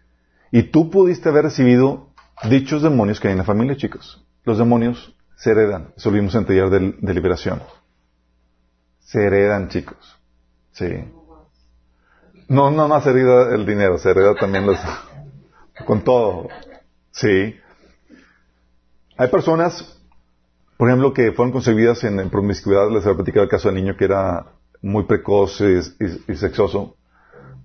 Y 0.51 0.63
tú 0.63 0.89
pudiste 0.89 1.29
haber 1.29 1.45
recibido 1.45 2.09
dichos 2.49 2.81
demonios 2.81 3.19
que 3.19 3.27
hay 3.27 3.33
en 3.33 3.39
la 3.39 3.43
familia, 3.43 3.75
chicos. 3.75 4.23
Los 4.43 4.57
demonios 4.57 5.15
se 5.35 5.51
heredan. 5.51 5.93
Eso 5.97 6.09
lo 6.09 6.15
vimos 6.15 6.35
en 6.35 6.45
de 6.45 7.13
liberación. 7.13 7.61
Se 8.99 9.25
heredan, 9.25 9.69
chicos. 9.69 10.17
Sí. 10.71 11.05
No, 12.47 12.71
no, 12.71 13.01
se 13.01 13.09
hereda 13.09 13.55
el 13.55 13.65
dinero, 13.65 13.97
se 13.97 14.09
hereda 14.09 14.35
también 14.35 14.65
los, 14.65 14.77
con 15.85 16.03
todo. 16.03 16.49
Sí. 17.11 17.55
Hay 19.17 19.27
personas, 19.29 19.92
por 20.77 20.89
ejemplo, 20.89 21.13
que 21.13 21.31
fueron 21.31 21.51
concebidas 21.51 22.03
en, 22.03 22.29
promiscuidad. 22.29 22.89
Les 22.89 23.05
he 23.05 23.13
platicado 23.13 23.43
el 23.43 23.49
caso 23.49 23.69
del 23.69 23.75
niño 23.75 23.95
que 23.95 24.05
era 24.05 24.47
muy 24.81 25.03
precoz 25.03 25.61
y, 25.61 26.35
sexoso 26.35 26.97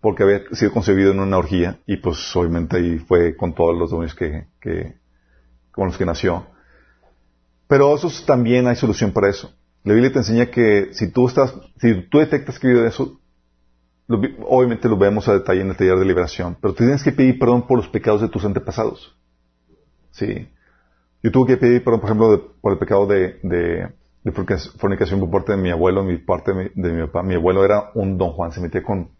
porque 0.00 0.22
había 0.22 0.42
sido 0.52 0.72
concebido 0.72 1.10
en 1.10 1.18
una 1.18 1.38
orgía 1.38 1.80
y 1.84 1.96
pues 1.96 2.34
obviamente 2.36 2.76
ahí 2.76 2.98
fue 2.98 3.36
con 3.36 3.52
todos 3.52 3.76
los 3.76 3.90
demonios 3.90 4.14
que, 4.14 4.46
que, 4.60 4.94
con 5.72 5.88
los 5.88 5.98
que 5.98 6.06
nació. 6.06 6.46
Pero 7.66 7.94
eso 7.96 8.08
también 8.24 8.68
hay 8.68 8.76
solución 8.76 9.12
para 9.12 9.28
eso. 9.28 9.52
La 9.82 9.94
Biblia 9.94 10.12
te 10.12 10.18
enseña 10.20 10.46
que 10.46 10.90
si 10.92 11.10
tú 11.10 11.26
estás, 11.26 11.52
si 11.80 12.02
tú 12.08 12.18
detectas 12.18 12.58
que 12.58 12.68
vive 12.68 12.86
eso, 12.86 13.20
obviamente 14.46 14.88
lo 14.88 14.96
vemos 14.96 15.28
a 15.28 15.34
detalle 15.34 15.62
en 15.62 15.70
el 15.70 15.76
taller 15.76 15.98
de 15.98 16.04
liberación, 16.04 16.56
pero 16.60 16.74
tienes 16.74 17.02
que 17.02 17.12
pedir 17.12 17.38
perdón 17.38 17.66
por 17.66 17.78
los 17.78 17.88
pecados 17.88 18.20
de 18.20 18.28
tus 18.28 18.44
antepasados. 18.44 19.16
Sí. 20.12 20.48
Yo 21.22 21.32
tuve 21.32 21.48
que 21.48 21.56
pedir 21.56 21.82
perdón, 21.82 22.00
por 22.00 22.10
ejemplo, 22.10 22.52
por 22.60 22.72
el 22.72 22.78
pecado 22.78 23.06
de, 23.06 23.38
de, 23.42 23.88
fornicación 24.76 25.20
por 25.20 25.30
parte 25.30 25.52
de 25.52 25.58
mi 25.58 25.70
abuelo, 25.70 26.04
mi 26.04 26.16
parte 26.18 26.52
de 26.74 26.92
mi, 26.92 27.06
papá. 27.06 27.22
Mi 27.22 27.34
abuelo 27.34 27.64
era 27.64 27.90
un 27.94 28.18
don 28.18 28.32
Juan, 28.32 28.52
se 28.52 28.60
metía 28.60 28.82
con... 28.82 29.10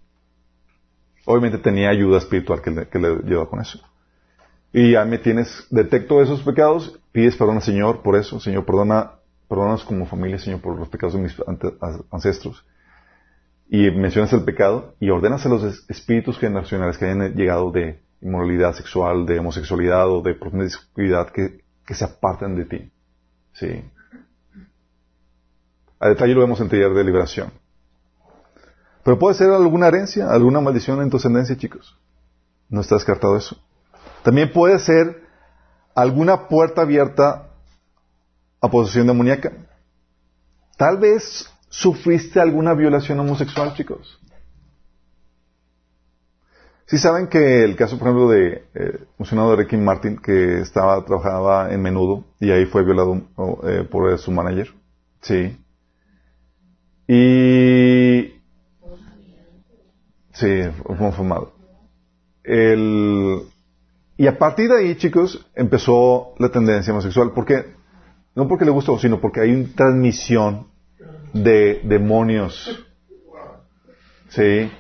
Obviamente 1.25 1.59
tenía 1.59 1.91
ayuda 1.91 2.19
espiritual 2.19 2.63
que 2.63 2.71
le, 2.71 2.89
que 2.89 2.99
le 2.99 3.17
llevaba 3.25 3.51
con 3.51 3.61
eso. 3.61 3.81
Y 4.73 4.93
ya 4.93 5.05
me 5.05 5.19
tienes, 5.19 5.67
detecto 5.71 6.23
esos 6.23 6.43
pecados, 6.43 7.01
pides 7.13 7.37
perdón 7.37 7.57
al 7.57 7.63
Señor 7.63 8.03
por 8.03 8.17
eso. 8.17 8.39
Señor, 8.39 8.65
perdona, 8.65 9.13
perdónanos 9.49 9.85
como 9.85 10.07
familia, 10.07 10.39
Señor, 10.39 10.61
por 10.61 10.79
los 10.79 10.89
pecados 10.89 11.15
de 11.15 11.21
mis 11.21 11.37
ancestros. 12.11 12.65
Y 13.69 13.91
mencionas 13.91 14.33
el 14.33 14.45
pecado 14.45 14.95
y 15.01 15.11
ordenas 15.11 15.45
a 15.45 15.49
los 15.49 15.85
espíritus 15.91 16.39
generacionales 16.39 16.97
que 16.97 17.07
hayan 17.07 17.35
llegado 17.35 17.71
de 17.71 18.01
inmoralidad 18.21 18.75
sexual, 18.75 19.27
de 19.27 19.39
homosexualidad 19.39 20.09
o 20.09 20.23
de 20.23 20.35
promiscuidad 20.35 21.31
que, 21.31 21.61
que 21.89 21.95
se 21.95 22.05
aparten 22.05 22.55
de 22.55 22.67
ti. 22.67 22.93
Sí. 23.55 23.83
A 25.99 26.09
detalle 26.09 26.35
lo 26.35 26.43
vemos 26.43 26.61
en 26.61 26.69
taller 26.69 26.93
de 26.93 27.03
liberación. 27.03 27.51
Pero 29.03 29.19
puede 29.19 29.35
ser 29.35 29.49
alguna 29.49 29.89
herencia, 29.89 30.31
alguna 30.31 30.61
maldición 30.61 31.01
en 31.01 31.09
tu 31.09 31.17
ascendencia, 31.17 31.57
chicos. 31.57 31.99
No 32.69 32.83
está 32.83 32.97
descartado 32.97 33.39
eso. 33.39 33.57
También 34.23 34.53
puede 34.53 34.79
ser 34.79 35.23
alguna 35.95 36.47
puerta 36.49 36.83
abierta 36.83 37.49
a 38.61 38.69
posesión 38.69 39.07
demoníaca. 39.07 39.51
Tal 40.77 40.99
vez 40.99 41.51
sufriste 41.71 42.39
alguna 42.39 42.75
violación 42.75 43.19
homosexual, 43.19 43.73
chicos. 43.73 44.21
Sí 46.89 46.97
saben 46.97 47.27
que 47.27 47.65
el 47.65 47.77
caso, 47.77 47.99
por 47.99 48.09
ejemplo, 48.09 48.31
de 48.31 48.65
eh, 48.75 48.99
mencionado 49.19 49.51
de 49.51 49.57
Ricky 49.57 49.77
Martin, 49.77 50.17
que 50.17 50.61
estaba, 50.61 51.05
trabajaba 51.05 51.71
en 51.71 51.83
menudo 51.83 52.25
y 52.41 52.51
ahí 52.51 52.65
fue 52.65 52.83
violado 52.83 53.21
eh, 53.65 53.87
por 53.91 54.19
su 54.19 54.33
manager. 54.33 54.73
Sí. 55.21 55.55
Y... 57.07 58.33
Sí, 60.33 60.63
fue 60.83 60.97
confirmado. 60.97 61.53
El... 62.43 63.43
Y 64.17 64.27
a 64.27 64.39
partir 64.39 64.71
de 64.71 64.79
ahí, 64.79 64.97
chicos, 64.97 65.47
empezó 65.55 66.33
la 66.39 66.49
tendencia 66.49 66.95
homosexual. 66.95 67.33
¿Por 67.33 67.45
qué? 67.45 67.67
No 68.35 68.49
porque 68.49 68.65
le 68.65 68.71
gustó, 68.71 68.99
sino 68.99 69.21
porque 69.21 69.41
hay 69.41 69.53
una 69.53 69.69
transmisión 69.77 70.69
de 71.35 71.83
demonios. 71.85 72.83
Sí. 74.31 74.71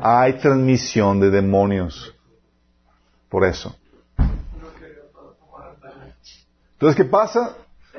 Hay 0.00 0.34
transmisión 0.38 1.20
de 1.20 1.30
demonios. 1.30 2.14
Por 3.28 3.44
eso. 3.44 3.76
Entonces, 6.72 6.96
¿qué 6.96 7.04
pasa? 7.04 7.56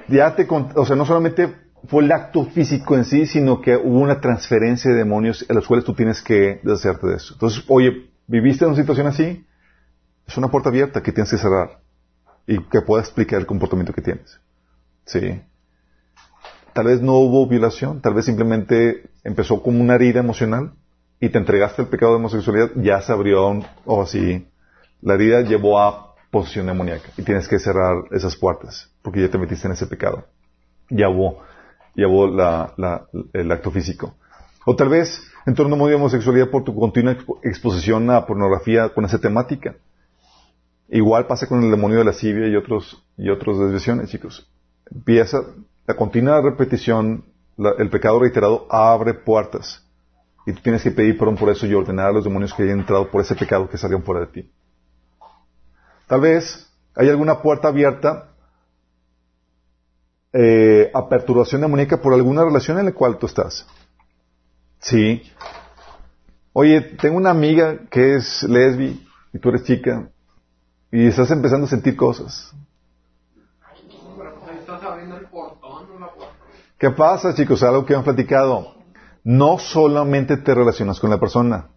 Ya 0.08 0.36
te, 0.36 0.48
o 0.50 0.86
sea, 0.86 0.96
no 0.96 1.06
solamente 1.06 1.54
fue 1.88 2.04
el 2.04 2.12
acto 2.12 2.46
físico 2.46 2.96
en 2.96 3.06
sí, 3.06 3.26
sino 3.26 3.62
que 3.62 3.76
hubo 3.76 4.00
una 4.00 4.22
transferencia 4.22 4.92
de 4.92 4.98
demonios 4.98 5.46
a 5.50 5.54
los 5.54 5.68
cuales 5.68 5.86
tú 5.86 5.94
tienes 5.94 6.22
que 6.22 6.60
deshacerte 6.64 7.08
de 7.08 7.16
eso. 7.16 7.34
Entonces, 7.34 7.64
oye, 7.68 8.10
¿viviste 8.28 8.66
en 8.66 8.72
una 8.72 8.80
situación 8.80 9.08
así? 9.08 9.46
Es 10.28 10.38
una 10.38 10.50
puerta 10.50 10.70
abierta 10.70 11.02
que 11.02 11.12
tienes 11.12 11.32
que 11.32 11.38
cerrar 11.38 11.80
y 12.46 12.60
que 12.64 12.82
pueda 12.82 13.02
explicar 13.02 13.40
el 13.40 13.46
comportamiento 13.46 13.94
que 13.94 14.02
tienes. 14.02 14.40
Sí. 15.06 15.42
Tal 16.74 16.86
vez 16.86 17.02
no 17.02 17.14
hubo 17.14 17.48
violación, 17.48 18.02
tal 18.02 18.14
vez 18.14 18.26
simplemente 18.26 19.10
empezó 19.24 19.64
como 19.64 19.82
una 19.82 19.96
herida 19.96 20.20
emocional 20.20 20.74
y 21.20 21.30
te 21.30 21.38
entregaste 21.38 21.82
el 21.82 21.88
pecado 21.88 22.14
de 22.14 22.18
homosexualidad, 22.18 22.72
ya 22.76 23.02
se 23.02 23.12
abrió 23.12 23.62
o 23.86 24.02
así. 24.02 24.48
La 25.02 25.16
herida 25.16 25.42
llevó 25.42 25.80
a 25.80 26.16
posición 26.32 26.68
demoníaca 26.68 27.10
y 27.18 27.24
tienes 27.24 27.48
que 27.48 27.60
cerrar 27.60 28.04
esas 28.12 28.36
puertas 28.36 28.92
porque 29.02 29.22
ya 29.22 29.30
te 29.30 29.38
metiste 29.38 29.68
en 29.68 29.74
ese 29.74 29.88
pecado. 29.88 30.26
Ya 30.90 31.10
hubo, 31.10 31.42
ya 31.96 32.08
hubo 32.08 32.28
el 33.34 33.52
acto 33.52 33.72
físico. 33.72 34.16
O 34.66 34.76
tal 34.76 34.90
vez 34.90 35.22
en 35.46 35.56
torno 35.56 35.76
a 35.76 35.96
homosexualidad 35.96 36.50
por 36.50 36.66
tu 36.66 36.76
continua 36.76 37.16
exposición 37.42 38.10
a 38.12 38.26
pornografía 38.26 38.90
con 38.90 39.06
esa 39.06 39.18
temática. 39.18 39.76
Igual 40.90 41.26
pasa 41.26 41.48
con 41.48 41.64
el 41.64 41.72
demonio 41.72 42.00
de 42.00 42.04
la 42.04 42.12
lascivia 42.12 42.48
y 42.48 42.56
otros, 42.56 43.02
y 43.18 43.30
otras 43.30 43.58
desviaciones, 43.58 44.10
chicos. 44.10 44.50
Empieza, 44.94 45.42
la 45.86 45.96
continua 45.96 46.42
repetición, 46.42 47.24
el 47.78 47.90
pecado 47.90 48.20
reiterado 48.20 48.68
abre 48.70 49.14
puertas. 49.14 49.87
Y 50.48 50.54
tú 50.54 50.62
tienes 50.62 50.82
que 50.82 50.92
pedir 50.92 51.18
perdón 51.18 51.36
por 51.36 51.50
eso 51.50 51.68
y 51.68 51.74
ordenar 51.74 52.08
a 52.08 52.12
los 52.14 52.24
demonios 52.24 52.54
que 52.54 52.64
hayan 52.64 52.80
entrado 52.80 53.12
por 53.12 53.20
ese 53.20 53.36
pecado 53.36 53.70
que 53.70 53.78
salgan 53.78 54.02
fuera 54.02 54.22
de 54.22 54.28
ti. 54.28 54.52
Tal 56.08 56.22
vez 56.22 56.72
hay 56.96 57.10
alguna 57.10 57.42
puerta 57.42 57.68
abierta 57.68 58.30
eh, 60.32 60.90
a 60.94 61.10
perturbación 61.10 61.60
demoníaca 61.60 62.02
por 62.02 62.14
alguna 62.14 62.46
relación 62.46 62.80
en 62.80 62.86
la 62.86 62.94
cual 62.94 63.18
tú 63.18 63.26
estás. 63.26 63.68
Sí. 64.80 65.22
Oye, 66.54 66.80
tengo 66.80 67.18
una 67.18 67.32
amiga 67.32 67.80
que 67.92 68.16
es 68.16 68.42
lesbi 68.44 69.06
y 69.34 69.40
tú 69.40 69.50
eres 69.50 69.66
chica 69.66 70.08
y 70.94 71.08
estás 71.08 71.30
empezando 71.30 71.68
a 71.68 71.70
sentir 71.70 71.98
cosas. 71.98 72.54
¿Qué 76.78 76.90
pasa, 76.92 77.36
chicos? 77.36 77.62
Algo 77.64 77.86
que 77.86 77.94
han 77.94 78.06
platicado. 78.06 78.77
No 79.28 79.60
solamente 79.60 80.38
te 80.38 80.56
relacionas 80.56 81.02
con 81.02 81.10
la 81.10 81.20
persona, 81.20 81.68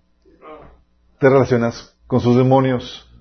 te 1.18 1.28
relacionas 1.28 1.96
con 2.06 2.20
sus 2.20 2.36
demonios. 2.36 3.12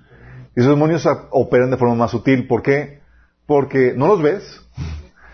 Y 0.56 0.60
esos 0.60 0.70
demonios 0.70 1.04
operan 1.32 1.72
de 1.72 1.78
forma 1.78 1.96
más 1.96 2.12
sutil. 2.12 2.46
¿Por 2.46 2.62
qué? 2.62 3.02
Porque 3.48 3.96
no 3.96 4.06
los 4.06 4.22
ves, 4.22 4.64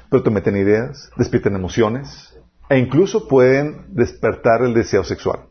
pero 0.09 0.23
te 0.23 0.29
meten 0.29 0.55
ideas, 0.55 1.11
despiertan 1.17 1.55
emociones 1.55 2.39
e 2.69 2.77
incluso 2.77 3.27
pueden 3.27 3.85
despertar 3.89 4.63
el 4.63 4.73
deseo 4.73 5.03
sexual. 5.03 5.41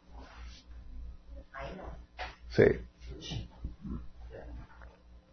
Sí. 2.48 2.64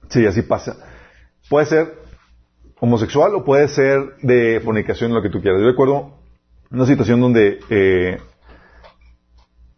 Sí, 0.10 0.26
así 0.26 0.42
pasa. 0.42 0.76
Puede 1.50 1.66
ser 1.66 1.98
homosexual 2.82 3.36
o 3.36 3.46
puede 3.46 3.70
ser 3.70 4.18
de 4.22 4.60
fornicación, 4.60 5.14
lo 5.14 5.22
que 5.22 5.30
tú 5.30 5.42
quieras. 5.42 5.62
Yo 5.62 5.68
recuerdo 5.68 6.21
una 6.72 6.86
situación 6.86 7.20
donde 7.22 7.60
eh, 7.70 8.18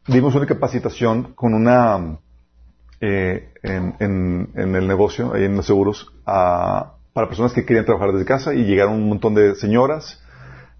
dimos 0.08 0.36
una 0.36 0.46
capacitación 0.46 1.34
con 1.34 1.54
una 1.54 2.20
eh, 3.02 3.54
en, 3.64 3.96
el 4.76 4.88
negocio, 4.88 5.34
ahí 5.34 5.46
en 5.46 5.56
los 5.56 5.66
seguros, 5.66 6.12
a- 6.26 6.94
para 7.14 7.28
personas 7.28 7.54
que 7.54 7.66
querían 7.66 7.86
trabajar 7.86 8.12
desde 8.12 8.26
casa 8.26 8.54
y 8.54 8.64
llegaron 8.64 8.94
un 8.96 9.08
montón 9.10 9.36
de 9.36 9.56
señoras 9.56 10.22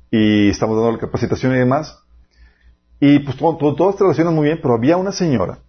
y 0.10 0.50
estamos 0.50 0.76
dando 0.76 0.92
la 0.94 0.98
capacitación 0.98 1.54
y 1.54 1.60
demás. 1.60 2.00
Y 3.00 3.20
pues 3.20 3.38
todo, 3.38 3.58
todo, 3.58 3.76
todo 3.76 3.92
se 3.94 4.00
relaciona 4.00 4.32
muy 4.32 4.46
bien, 4.46 4.60
pero 4.62 4.76
había 4.76 4.98
una 4.98 5.12
señora 5.12 5.60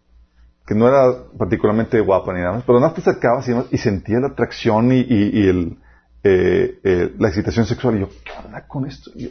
que 0.66 0.74
no 0.74 0.88
era 0.88 1.24
particularmente 1.38 2.00
guapa 2.00 2.32
ni 2.32 2.40
nada 2.40 2.54
más, 2.54 2.62
pero 2.64 2.78
nada 2.80 2.92
más 2.92 3.02
te 3.02 3.08
acercabas 3.10 3.46
y, 3.46 3.50
demás, 3.50 3.66
y 3.70 3.76
sentía 3.78 4.18
la 4.20 4.28
atracción 4.28 4.90
y, 4.92 5.00
y- 5.00 5.48
y 5.50 5.78
eh, 6.22 6.78
eh, 6.82 7.14
la 7.18 7.28
excitación 7.28 7.66
sexual. 7.66 7.96
Y 7.96 8.00
yo, 8.00 8.08
¿qué 8.24 8.32
onda 8.46 8.66
con 8.66 8.86
esto? 8.86 9.10
Y, 9.14 9.24
yo- 9.24 9.30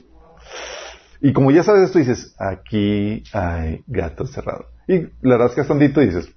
y 1.24 1.34
como 1.34 1.50
ya 1.52 1.64
sabes 1.64 1.86
esto, 1.86 1.98
dices, 2.00 2.36
aquí 2.38 3.24
hay 3.34 3.84
gato 3.88 4.24
encerrado. 4.24 4.66
Y 4.88 5.08
la 5.22 5.38
rascas 5.38 5.68
tantito 5.68 6.02
y 6.02 6.08
dices, 6.08 6.30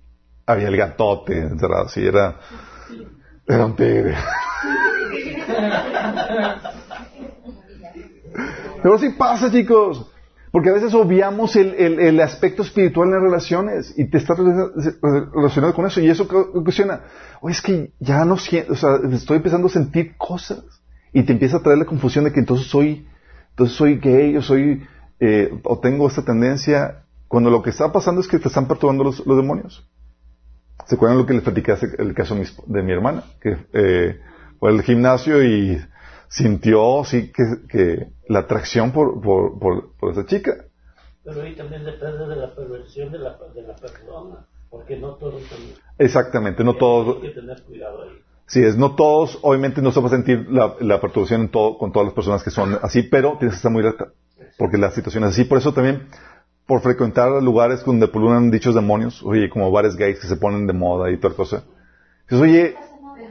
había 0.46 0.68
el 0.68 0.76
gatote 0.76 1.38
encerrado. 1.40 1.88
Sí, 1.88 2.06
era, 2.06 2.38
era 3.46 3.66
un 3.66 3.76
tigre. 3.76 4.14
Pero 8.82 8.98
sí 8.98 9.10
pasa, 9.10 9.50
chicos. 9.50 10.10
Porque 10.52 10.70
a 10.70 10.72
veces 10.72 10.94
obviamos 10.94 11.54
el, 11.56 11.74
el- 11.74 12.00
el 12.00 12.20
aspecto 12.20 12.62
espiritual 12.62 13.08
en 13.08 13.14
las 13.14 13.22
relaciones 13.22 13.94
y 13.98 14.06
te 14.08 14.18
estás 14.18 14.38
rela- 14.38 15.30
relacionado 15.34 15.74
con 15.74 15.84
eso. 15.86 16.00
Y 16.00 16.08
eso 16.08 16.26
ocasiona, 16.54 17.00
oye, 17.42 17.52
es 17.54 17.60
que 17.60 17.92
ya 17.98 18.24
no 18.24 18.38
siento, 18.38 18.72
o 18.72 18.76
sea, 18.76 18.96
estoy 19.12 19.38
empezando 19.38 19.66
a 19.66 19.70
sentir 19.70 20.16
cosas. 20.16 20.62
Y 21.12 21.24
te 21.24 21.32
empieza 21.32 21.58
a 21.58 21.62
traer 21.62 21.78
la 21.78 21.84
confusión 21.84 22.24
de 22.24 22.32
que 22.32 22.40
entonces 22.40 22.68
soy, 22.68 23.06
entonces 23.56 23.74
soy 23.76 23.96
gay, 23.98 24.36
o 24.36 24.42
soy, 24.42 24.86
eh, 25.18 25.50
o 25.64 25.78
tengo 25.80 26.06
esta 26.06 26.22
tendencia. 26.24 27.04
Cuando 27.26 27.48
lo 27.50 27.62
que 27.62 27.70
está 27.70 27.90
pasando 27.90 28.20
es 28.20 28.28
que 28.28 28.38
te 28.38 28.48
están 28.48 28.68
perturbando 28.68 29.02
los, 29.02 29.26
los 29.26 29.36
demonios. 29.36 29.88
¿Se 30.86 30.94
acuerdan 30.94 31.16
lo 31.18 31.24
que 31.26 31.32
les 31.32 31.42
platicé 31.42 31.72
hace- 31.72 31.96
el 31.98 32.14
caso 32.14 32.34
de 32.34 32.40
mi, 32.40 32.46
esp- 32.46 32.64
de 32.66 32.82
mi 32.82 32.92
hermana? 32.92 33.24
Que 33.40 33.56
eh, 33.72 34.20
fue 34.60 34.70
al 34.70 34.82
gimnasio 34.82 35.42
y 35.42 35.80
sintió 36.28 37.02
sí 37.04 37.32
que, 37.32 37.42
que 37.68 38.08
la 38.28 38.40
atracción 38.40 38.92
por, 38.92 39.20
por, 39.22 39.58
por, 39.58 39.96
por 39.96 40.12
esa 40.12 40.26
chica. 40.26 40.52
Pero 41.24 41.40
ahí 41.40 41.56
también 41.56 41.82
depende 41.84 42.26
de 42.28 42.36
la 42.36 42.54
perversión 42.54 43.10
de 43.10 43.18
la, 43.18 43.38
de 43.54 43.62
la 43.62 43.74
persona, 43.74 44.46
porque 44.70 44.96
no 44.98 45.14
todos 45.14 45.42
también. 45.48 45.74
Exactamente, 45.98 46.62
no 46.62 46.74
todos, 46.76 47.16
Hay 47.16 47.22
que 47.30 47.40
tener 47.40 47.62
cuidado 47.62 48.02
ahí. 48.02 48.22
Sí 48.46 48.62
es, 48.62 48.76
no 48.76 48.94
todos, 48.94 49.38
obviamente 49.42 49.82
no 49.82 49.90
se 49.92 50.00
va 50.00 50.06
a 50.06 50.10
sentir 50.10 50.46
la, 50.50 50.74
la 50.80 51.00
perturbación 51.00 51.42
en 51.42 51.48
todo, 51.48 51.78
con 51.78 51.92
todas 51.92 52.06
las 52.06 52.14
personas 52.14 52.42
que 52.42 52.50
son 52.50 52.78
así, 52.82 53.02
pero 53.02 53.36
tienes 53.38 53.54
que 53.54 53.56
estar 53.56 53.72
muy 53.72 53.82
alerta, 53.82 54.08
porque 54.58 54.78
la 54.78 54.90
situación 54.90 55.24
es 55.24 55.30
así. 55.30 55.44
Por 55.44 55.58
eso 55.58 55.72
también, 55.72 56.06
por 56.66 56.80
frecuentar 56.80 57.30
lugares 57.42 57.84
donde 57.84 58.08
pululan 58.08 58.50
dichos 58.50 58.74
demonios, 58.74 59.22
oye, 59.22 59.48
como 59.50 59.70
bares 59.70 59.96
gays 59.96 60.18
que 60.20 60.26
se 60.28 60.36
ponen 60.36 60.66
de 60.66 60.72
moda 60.72 61.10
y 61.10 61.16
toda 61.18 61.34
cosa, 61.34 61.64
dices, 62.28 62.40
oye, 62.42 62.74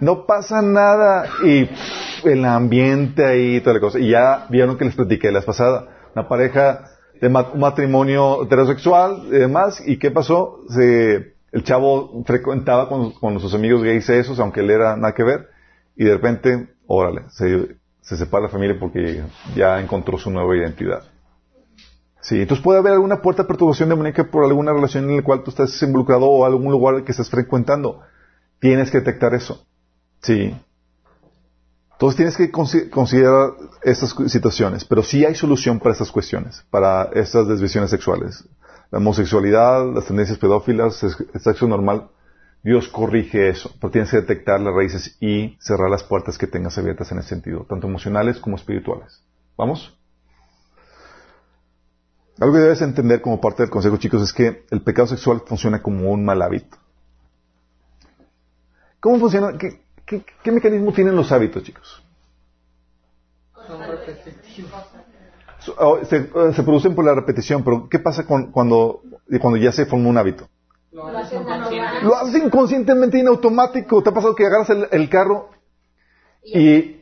no 0.01 0.25
pasa 0.25 0.61
nada, 0.61 1.27
y 1.43 1.65
pff, 1.65 2.25
el 2.25 2.43
ambiente 2.43 3.25
ahí 3.25 3.55
y 3.57 3.61
toda 3.61 3.75
la 3.75 3.79
cosa, 3.79 3.99
y 3.99 4.09
ya 4.09 4.47
vieron 4.49 4.77
que 4.77 4.85
les 4.85 4.95
platiqué 4.95 5.31
la 5.31 5.39
vez 5.39 5.45
pasada, 5.45 5.87
una 6.13 6.27
pareja 6.27 6.89
de 7.21 7.29
ma- 7.29 7.51
un 7.53 7.61
matrimonio 7.61 8.43
heterosexual 8.43 9.23
y 9.27 9.31
demás, 9.37 9.81
y 9.85 9.97
¿qué 9.97 10.11
pasó? 10.11 10.59
Se, 10.69 11.34
el 11.55 11.63
chavo 11.63 12.21
frecuentaba 12.25 12.89
con, 12.89 13.13
con 13.13 13.39
sus 13.39 13.53
amigos 13.53 13.81
gays 13.81 14.09
esos, 14.09 14.39
aunque 14.41 14.59
él 14.59 14.69
era 14.71 14.97
nada 14.97 15.13
que 15.13 15.23
ver, 15.23 15.47
y 15.95 16.03
de 16.03 16.11
repente, 16.11 16.67
órale, 16.85 17.21
se, 17.29 17.77
se 18.01 18.17
separa 18.17 18.43
la 18.43 18.49
familia 18.49 18.77
porque 18.77 19.23
ya 19.55 19.79
encontró 19.79 20.17
su 20.17 20.29
nueva 20.29 20.53
identidad. 20.57 21.03
Sí, 22.19 22.41
entonces 22.41 22.61
puede 22.61 22.79
haber 22.79 22.91
alguna 22.91 23.21
puerta 23.21 23.43
de 23.43 23.47
perturbación 23.47 23.87
demoníaca 23.87 24.25
por 24.29 24.43
alguna 24.43 24.73
relación 24.73 25.09
en 25.09 25.15
la 25.15 25.23
cual 25.23 25.43
tú 25.43 25.51
estás 25.51 25.81
involucrado 25.81 26.25
o 26.25 26.43
algún 26.43 26.73
lugar 26.73 27.01
que 27.05 27.11
estás 27.13 27.29
frecuentando. 27.29 28.01
Tienes 28.59 28.91
que 28.91 28.97
detectar 28.97 29.33
eso. 29.33 29.65
Sí. 30.21 30.53
Entonces 31.93 32.17
tienes 32.17 32.35
que 32.35 32.51
consi- 32.51 32.89
considerar 32.89 33.51
estas 33.81 34.13
situaciones, 34.27 34.83
pero 34.83 35.03
sí 35.03 35.23
hay 35.23 35.35
solución 35.35 35.79
para 35.79 35.93
estas 35.93 36.11
cuestiones, 36.11 36.65
para 36.69 37.03
estas 37.13 37.47
desviaciones 37.47 37.91
sexuales. 37.91 38.43
La 38.91 38.99
homosexualidad, 38.99 39.93
las 39.93 40.05
tendencias 40.05 40.37
pedófilas, 40.37 41.01
el 41.03 41.41
sexo 41.41 41.67
normal, 41.67 42.09
Dios 42.63 42.87
corrige 42.87 43.49
eso, 43.49 43.71
pero 43.79 43.91
tienes 43.91 44.09
que 44.09 44.17
detectar 44.17 44.59
las 44.59 44.73
raíces 44.73 45.17
y 45.19 45.55
cerrar 45.59 45.89
las 45.89 46.03
puertas 46.03 46.37
que 46.37 46.47
tengas 46.47 46.75
abiertas 46.79 47.11
en 47.11 47.19
ese 47.19 47.29
sentido, 47.29 47.65
tanto 47.69 47.87
emocionales 47.87 48.39
como 48.39 48.55
espirituales. 48.55 49.23
¿Vamos? 49.55 49.95
Algo 52.39 52.55
que 52.55 52.61
debes 52.61 52.81
entender 52.81 53.21
como 53.21 53.39
parte 53.39 53.61
del 53.61 53.69
consejo, 53.69 53.97
chicos, 53.97 54.21
es 54.23 54.33
que 54.33 54.65
el 54.71 54.81
pecado 54.81 55.07
sexual 55.07 55.43
funciona 55.45 55.81
como 55.81 56.11
un 56.11 56.25
mal 56.25 56.41
hábito. 56.41 56.77
¿Cómo 58.99 59.19
funciona? 59.19 59.55
¿Qué, 59.57 60.51
mecanismo 60.51 60.91
tienen 60.91 61.15
los 61.15 61.31
hábitos, 61.31 61.63
chicos? 61.63 62.03
Son. 63.67 63.79
Oh, 65.77 65.99
Se, 66.05 66.17
eh, 66.17 66.53
se 66.55 66.63
producen 66.63 66.95
por 66.95 67.05
la 67.05 67.13
repetición, 67.15 67.63
pero 67.63 67.87
¿qué 67.89 67.99
pasa 67.99 68.25
con, 68.25 68.51
cuando, 68.51 69.01
cuando 69.41 69.57
ya 69.57 69.71
se 69.71 69.85
forma 69.85 70.09
un 70.09 70.17
hábito? 70.17 70.47
Lo 70.91 71.07
haces 71.07 71.39
inconsciente. 71.41 72.01
Lo 72.03 72.15
haces 72.15 72.43
inconscientemente 72.43 73.17
y 73.17 73.21
en 73.21 73.27
automático. 73.27 74.01
¿Te 74.01 74.09
ha 74.09 74.13
pasado 74.13 74.35
que 74.35 74.45
agarras 74.45 74.69
el, 74.69 74.87
el 74.91 75.09
carro 75.09 75.49
y, 76.43 77.01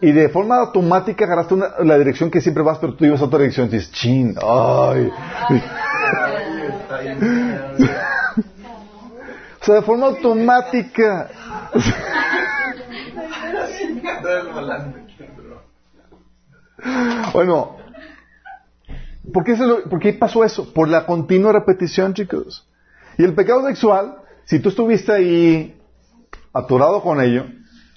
y 0.00 0.12
de 0.12 0.28
forma 0.28 0.58
automática 0.58 1.24
agarraste 1.24 1.54
una- 1.54 1.70
la 1.80 1.98
dirección 1.98 2.30
que 2.30 2.40
siempre 2.40 2.62
vas, 2.62 2.78
pero 2.78 2.94
tú 2.94 3.04
ibas 3.04 3.20
a 3.20 3.24
otra 3.24 3.40
dirección 3.40 3.66
y 3.66 3.70
dices, 3.70 3.90
chin, 3.92 4.36
ay. 4.40 5.10
o 9.60 9.64
sea, 9.64 9.74
de 9.76 9.82
forma 9.82 10.06
automática. 10.06 11.30
Bueno, 17.32 17.76
¿por 19.32 19.44
qué, 19.44 19.56
se 19.56 19.66
lo- 19.66 19.84
por 19.84 20.00
pasó 20.18 20.44
eso? 20.44 20.72
Por 20.72 20.88
la 20.88 21.06
continua 21.06 21.52
repetición, 21.52 22.14
chicos. 22.14 22.68
Y 23.18 23.24
el 23.24 23.34
pecado 23.34 23.66
sexual, 23.66 24.16
si 24.44 24.58
tú 24.60 24.70
estuviste 24.70 25.12
ahí 25.12 25.80
atorado 26.52 27.02
con 27.02 27.20
ello, 27.20 27.46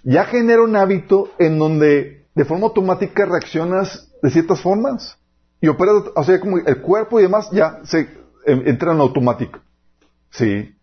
ya 0.04 0.26
genera 0.26 0.62
un 0.62 0.76
hábito 0.76 1.30
en 1.40 1.58
donde 1.58 2.26
de 2.36 2.46
forma 2.46 2.66
automática 2.68 3.26
reaccionas 3.26 4.12
de 4.22 4.30
ciertas 4.30 4.62
formas. 4.62 5.18
Y 5.62 5.68
operas, 5.68 5.96
o 6.16 6.24
sea, 6.24 6.40
como 6.40 6.58
el 6.58 6.82
cuerpo 6.82 7.20
y 7.20 7.24
demás 7.24 7.50
ya 7.52 7.80
se 7.86 8.08
entra 8.46 8.92
en 8.94 9.00
automático. 9.00 9.60
Sí. 10.30 10.76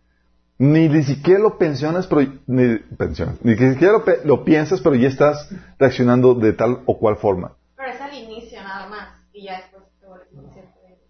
Ni, 0.59 0.89
ni 0.89 1.03
siquiera 1.03 1.41
lo 1.41 1.59
pensionas, 1.59 2.07
pero 2.07 2.23
ni, 2.47 2.77
pensionas, 2.97 3.37
ni 3.43 3.57
siquiera 3.57 3.93
lo, 3.95 4.05
lo 4.25 4.45
piensas, 4.45 4.81
pero 4.81 4.95
ya 4.95 5.09
estás 5.09 5.49
reaccionando 5.79 6.35
de 6.35 6.53
tal 6.53 6.81
o 6.87 6.99
cual 6.99 7.17
forma. 7.17 7.57
Pero 7.77 7.91
es 7.91 8.01
al 8.01 8.15
inicio 8.15 8.63
nada 8.63 8.89
más. 8.89 9.09
Y 9.33 9.45
ya 9.45 9.57
después 9.61 9.83
te 10.01 10.07
vuelves 10.07 10.29
consciente 10.35 10.79
de 10.81 10.89
ello. 10.89 11.03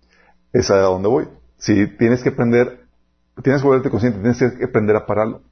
Es 0.52 0.70
a 0.70 0.78
donde 0.78 1.08
voy. 1.08 1.28
Si 1.58 1.86
tienes 1.96 2.22
que 2.22 2.30
aprender, 2.30 2.86
tienes 3.42 3.62
que 3.62 3.66
volverte 3.66 3.90
consciente, 3.90 4.18
tienes 4.18 4.38
que 4.58 4.64
aprender 4.64 4.96
a 4.96 5.06
pararlo. 5.06 5.42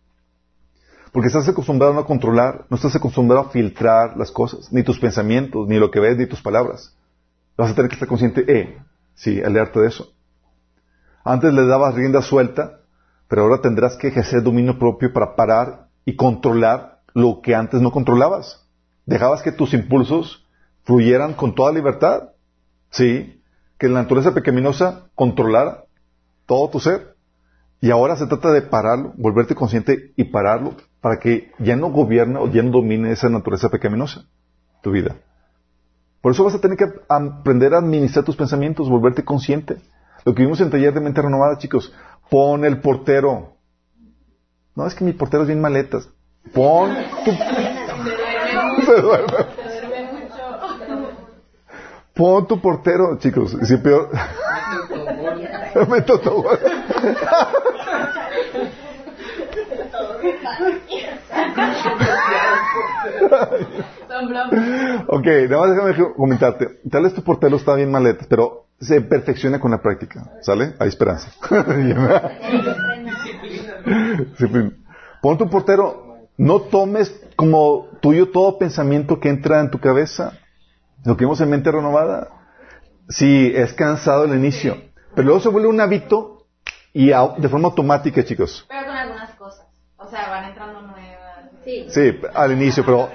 Porque 1.13 1.29
estás 1.29 1.49
acostumbrado 1.49 1.93
a 1.93 1.97
no 1.97 2.05
controlar, 2.05 2.67
no 2.69 2.77
estás 2.77 2.95
acostumbrado 2.95 3.47
a 3.47 3.51
filtrar 3.51 4.17
las 4.17 4.31
cosas, 4.31 4.73
ni 4.73 4.83
tus 4.83 5.01
pensamientos, 5.01 5.67
ni 5.67 5.79
lo 5.79 5.91
que 5.91 6.01
ves, 6.01 6.17
ni 6.17 6.27
tus 6.27 6.41
palabras. 6.41 6.97
Vas 7.57 7.71
a 7.71 7.75
tener 7.75 7.89
que 7.89 7.95
estar 7.95 8.09
consciente, 8.09 8.45
eh, 8.47 8.79
sí, 9.15 9.43
alerta 9.43 9.81
de 9.81 9.89
eso. 9.89 10.13
Antes 11.25 11.53
le 11.53 11.67
dabas 11.67 11.95
rienda 11.95 12.23
suelta, 12.23 12.81
pero 13.29 13.43
ahora 13.43 13.61
tendrás 13.61 13.97
que 13.97 14.09
ejercer 14.09 14.43
dominio 14.43 14.79
propio 14.79 15.13
para 15.13 15.35
parar 15.35 15.89
y 16.05 16.17
controlar 16.17 17.01
lo 17.15 17.41
que 17.43 17.55
antes 17.55 17.81
no 17.81 17.91
controlabas. 17.91 18.67
Dejabas 19.07 19.43
que 19.43 19.53
tus 19.53 19.75
impulsos 19.75 20.47
fluyeran 20.85 21.35
con 21.35 21.55
toda 21.55 21.73
libertad. 21.73 22.31
Sí, 22.91 23.40
que 23.81 23.89
la 23.89 24.03
naturaleza 24.03 24.35
pecaminosa 24.35 25.07
controlara 25.15 25.85
todo 26.45 26.69
tu 26.69 26.79
ser. 26.81 27.17
Y 27.81 27.91
ahora 27.91 28.15
se 28.15 28.27
trata 28.27 28.53
de 28.53 28.61
pararlo, 28.61 29.15
volverte 29.17 29.55
consciente 29.55 30.13
y 30.17 30.25
pararlo 30.25 30.75
para 31.01 31.19
que 31.19 31.51
ya 31.59 31.77
no 31.77 31.91
gobierne 31.91 32.39
o 32.39 32.47
ya 32.47 32.63
no 32.63 32.73
domine 32.73 33.11
esa 33.11 33.31
naturaleza 33.31 33.71
pecaminosa 33.71 34.27
tu 34.83 34.91
vida. 34.91 35.17
Por 36.21 36.33
eso 36.33 36.45
vas 36.45 36.55
a 36.55 36.61
tener 36.61 36.77
que 36.77 36.93
aprender 37.09 37.73
a 37.73 37.79
administrar 37.79 38.23
tus 38.23 38.37
pensamientos, 38.37 38.91
volverte 38.91 39.25
consciente. 39.25 39.79
Lo 40.27 40.35
que 40.35 40.43
vimos 40.43 40.61
en 40.61 40.69
taller 40.69 40.93
de 40.93 41.01
mente 41.01 41.23
renovada, 41.23 41.57
chicos, 41.57 41.91
pon 42.29 42.67
el 42.67 42.83
portero. 42.83 43.55
No, 44.77 44.87
es 44.87 44.95
que 44.95 45.07
mi 45.07 45.15
portero 45.15 45.45
es 45.45 45.49
bien 45.49 45.63
maletas. 45.63 46.07
Pon. 46.53 46.95
Se 48.85 49.01
duerme. 49.01 49.60
Pon 52.15 52.47
tu 52.47 52.61
portero, 52.61 53.19
chicos. 53.19 53.57
Si 53.63 53.77
peor... 53.79 54.11
Ok, 65.07 65.27
nada 65.49 65.61
más 65.61 65.71
déjame 65.71 66.15
comentarte. 66.17 66.81
Tal 66.91 67.03
vez 67.05 67.15
tu 67.15 67.23
portero 67.23 67.57
está 67.57 67.75
bien 67.75 67.91
maletas, 67.91 68.27
pero 68.29 68.67
se 68.81 69.01
perfecciona 69.01 69.61
con 69.61 69.71
la 69.71 69.81
práctica. 69.81 70.31
¿Sale? 70.41 70.75
Hay 70.79 70.89
esperanza. 70.89 71.31
Disciplina. 74.31 74.73
Pon 75.23 75.39
tu 75.39 75.49
portero. 75.49 76.09
No 76.37 76.61
tomes 76.61 77.15
como 77.37 77.89
tuyo 78.01 78.31
todo 78.31 78.59
pensamiento 78.59 79.21
que 79.21 79.29
entra 79.29 79.61
en 79.61 79.71
tu 79.71 79.79
cabeza. 79.79 80.33
Lo 81.05 81.17
que 81.17 81.25
vimos 81.25 81.41
en 81.41 81.51
mente 81.51 81.71
renovada. 81.71 82.29
Sí, 83.09 83.53
es 83.55 83.73
cansado 83.73 84.25
el 84.25 84.35
inicio. 84.35 84.77
Pero 85.15 85.27
luego 85.27 85.41
se 85.41 85.49
vuelve 85.49 85.69
un 85.69 85.81
hábito 85.81 86.47
y 86.93 87.09
de 87.09 87.49
forma 87.49 87.69
automática, 87.69 88.25
chicos. 88.25 88.65
Pero 88.69 88.87
con 88.87 88.97
algunas 88.97 89.35
cosas. 89.35 89.67
O 89.97 90.09
sea, 90.09 90.29
van 90.31 90.45
entrando 90.45 90.83
nuevas. 90.83 91.51
Sí. 91.65 91.87
Sí, 91.89 92.21
al 92.35 92.53
inicio, 92.53 92.85
pero... 92.85 93.09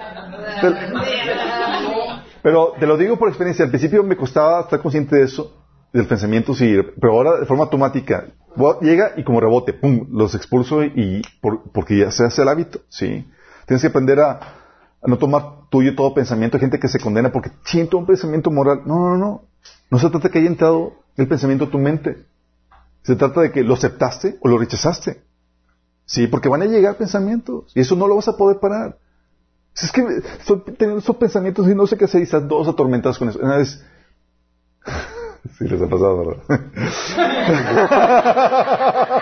Pero 2.42 2.74
te 2.80 2.86
lo 2.86 2.98
digo 2.98 3.18
por 3.18 3.28
experiencia. 3.30 3.66
Al 3.66 3.72
principio 3.72 4.04
me 4.04 4.16
costaba 4.16 4.62
estar 4.62 4.80
consciente 4.80 5.16
de 5.16 5.24
eso, 5.24 5.52
del 5.92 6.06
pensamiento, 6.08 6.54
sí, 6.54 6.76
pero 7.00 7.14
ahora 7.14 7.40
de 7.40 7.46
forma 7.46 7.64
automática. 7.64 8.26
Llega 8.82 9.14
y 9.18 9.24
como 9.24 9.42
rebote, 9.42 9.74
pum, 9.74 10.08
los 10.12 10.36
expulso 10.36 10.84
y 10.84 11.22
por- 11.42 11.72
porque 11.72 11.98
ya 11.98 12.12
se 12.12 12.24
hace 12.26 12.42
el 12.44 12.48
hábito, 12.50 12.80
sí. 12.88 13.28
Tienes 13.66 13.82
que 13.82 13.88
aprender 13.88 14.20
a, 14.20 14.32
a 14.34 15.08
no 15.08 15.18
tomar 15.18 15.65
tuyo 15.70 15.96
todo 15.96 16.14
pensamiento. 16.14 16.58
Hay 16.58 16.62
gente 16.62 16.80
que 16.80 16.88
se 16.88 17.00
condena 17.00 17.32
porque 17.32 17.52
siento 17.64 17.98
un 17.98 18.06
pensamiento 18.06 18.52
moral. 18.52 18.82
No, 18.86 19.10
no, 19.10 19.18
no. 19.18 19.44
No 19.90 20.00
se 20.00 20.10
trata 20.10 20.28
de 20.28 20.32
que 20.32 20.40
haya 20.40 20.48
entrado 20.48 20.94
el 21.18 21.28
pensamiento 21.28 21.66
a 21.66 21.72
tu 21.72 21.80
mente. 21.80 22.26
Se 23.04 23.16
trata 23.16 23.42
de 23.42 23.52
que 23.52 23.64
lo 23.64 23.76
aceptaste 23.76 24.38
o 24.42 24.48
lo 24.48 24.58
rechazaste. 24.58 25.24
Sí, 26.06 26.28
porque 26.28 26.50
van 26.50 26.62
a 26.62 26.66
llegar 26.66 26.98
pensamientos 26.98 27.72
y 27.76 27.82
eso 27.82 27.96
no 27.96 28.08
lo 28.08 28.16
vas 28.16 28.28
a 28.28 28.38
poder 28.38 28.60
parar. 28.60 28.98
Si 29.74 29.88
Es 29.88 29.92
que 29.92 30.02
estoy 30.40 30.62
teniendo 30.78 31.00
esos 31.00 31.18
pensamientos 31.18 31.68
y 31.68 31.76
no 31.76 31.86
sé 31.86 31.98
qué 31.98 32.06
hacer 32.06 32.22
y 32.22 32.24
estás 32.24 32.48
dos 32.48 32.68
atormentados 32.68 33.20
con 33.20 33.30
eso. 33.30 33.40
Una 33.40 33.58
vez... 33.58 33.84
Sí, 35.60 35.68
les 35.68 35.80
ha 35.80 35.88
pasado, 35.88 36.18
¿verdad? 36.18 36.42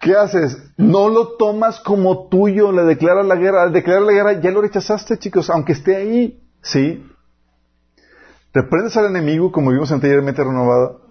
¿Qué 0.00 0.14
haces? 0.14 0.56
No 0.76 1.08
lo 1.08 1.36
tomas 1.36 1.80
como 1.80 2.28
tuyo, 2.28 2.72
le 2.72 2.82
declaras 2.82 3.26
la 3.26 3.36
guerra. 3.36 3.62
Al 3.62 3.72
declarar 3.72 4.02
la 4.02 4.12
guerra 4.12 4.40
ya 4.40 4.50
lo 4.50 4.62
rechazaste, 4.62 5.18
chicos, 5.18 5.50
aunque 5.50 5.72
esté 5.72 5.96
ahí. 5.96 6.42
¿Sí? 6.62 7.04
Reprendes 8.52 8.96
al 8.96 9.06
enemigo, 9.06 9.52
como 9.52 9.70
vimos 9.70 9.92
anteriormente 9.92 10.42
renovado, 10.42 11.02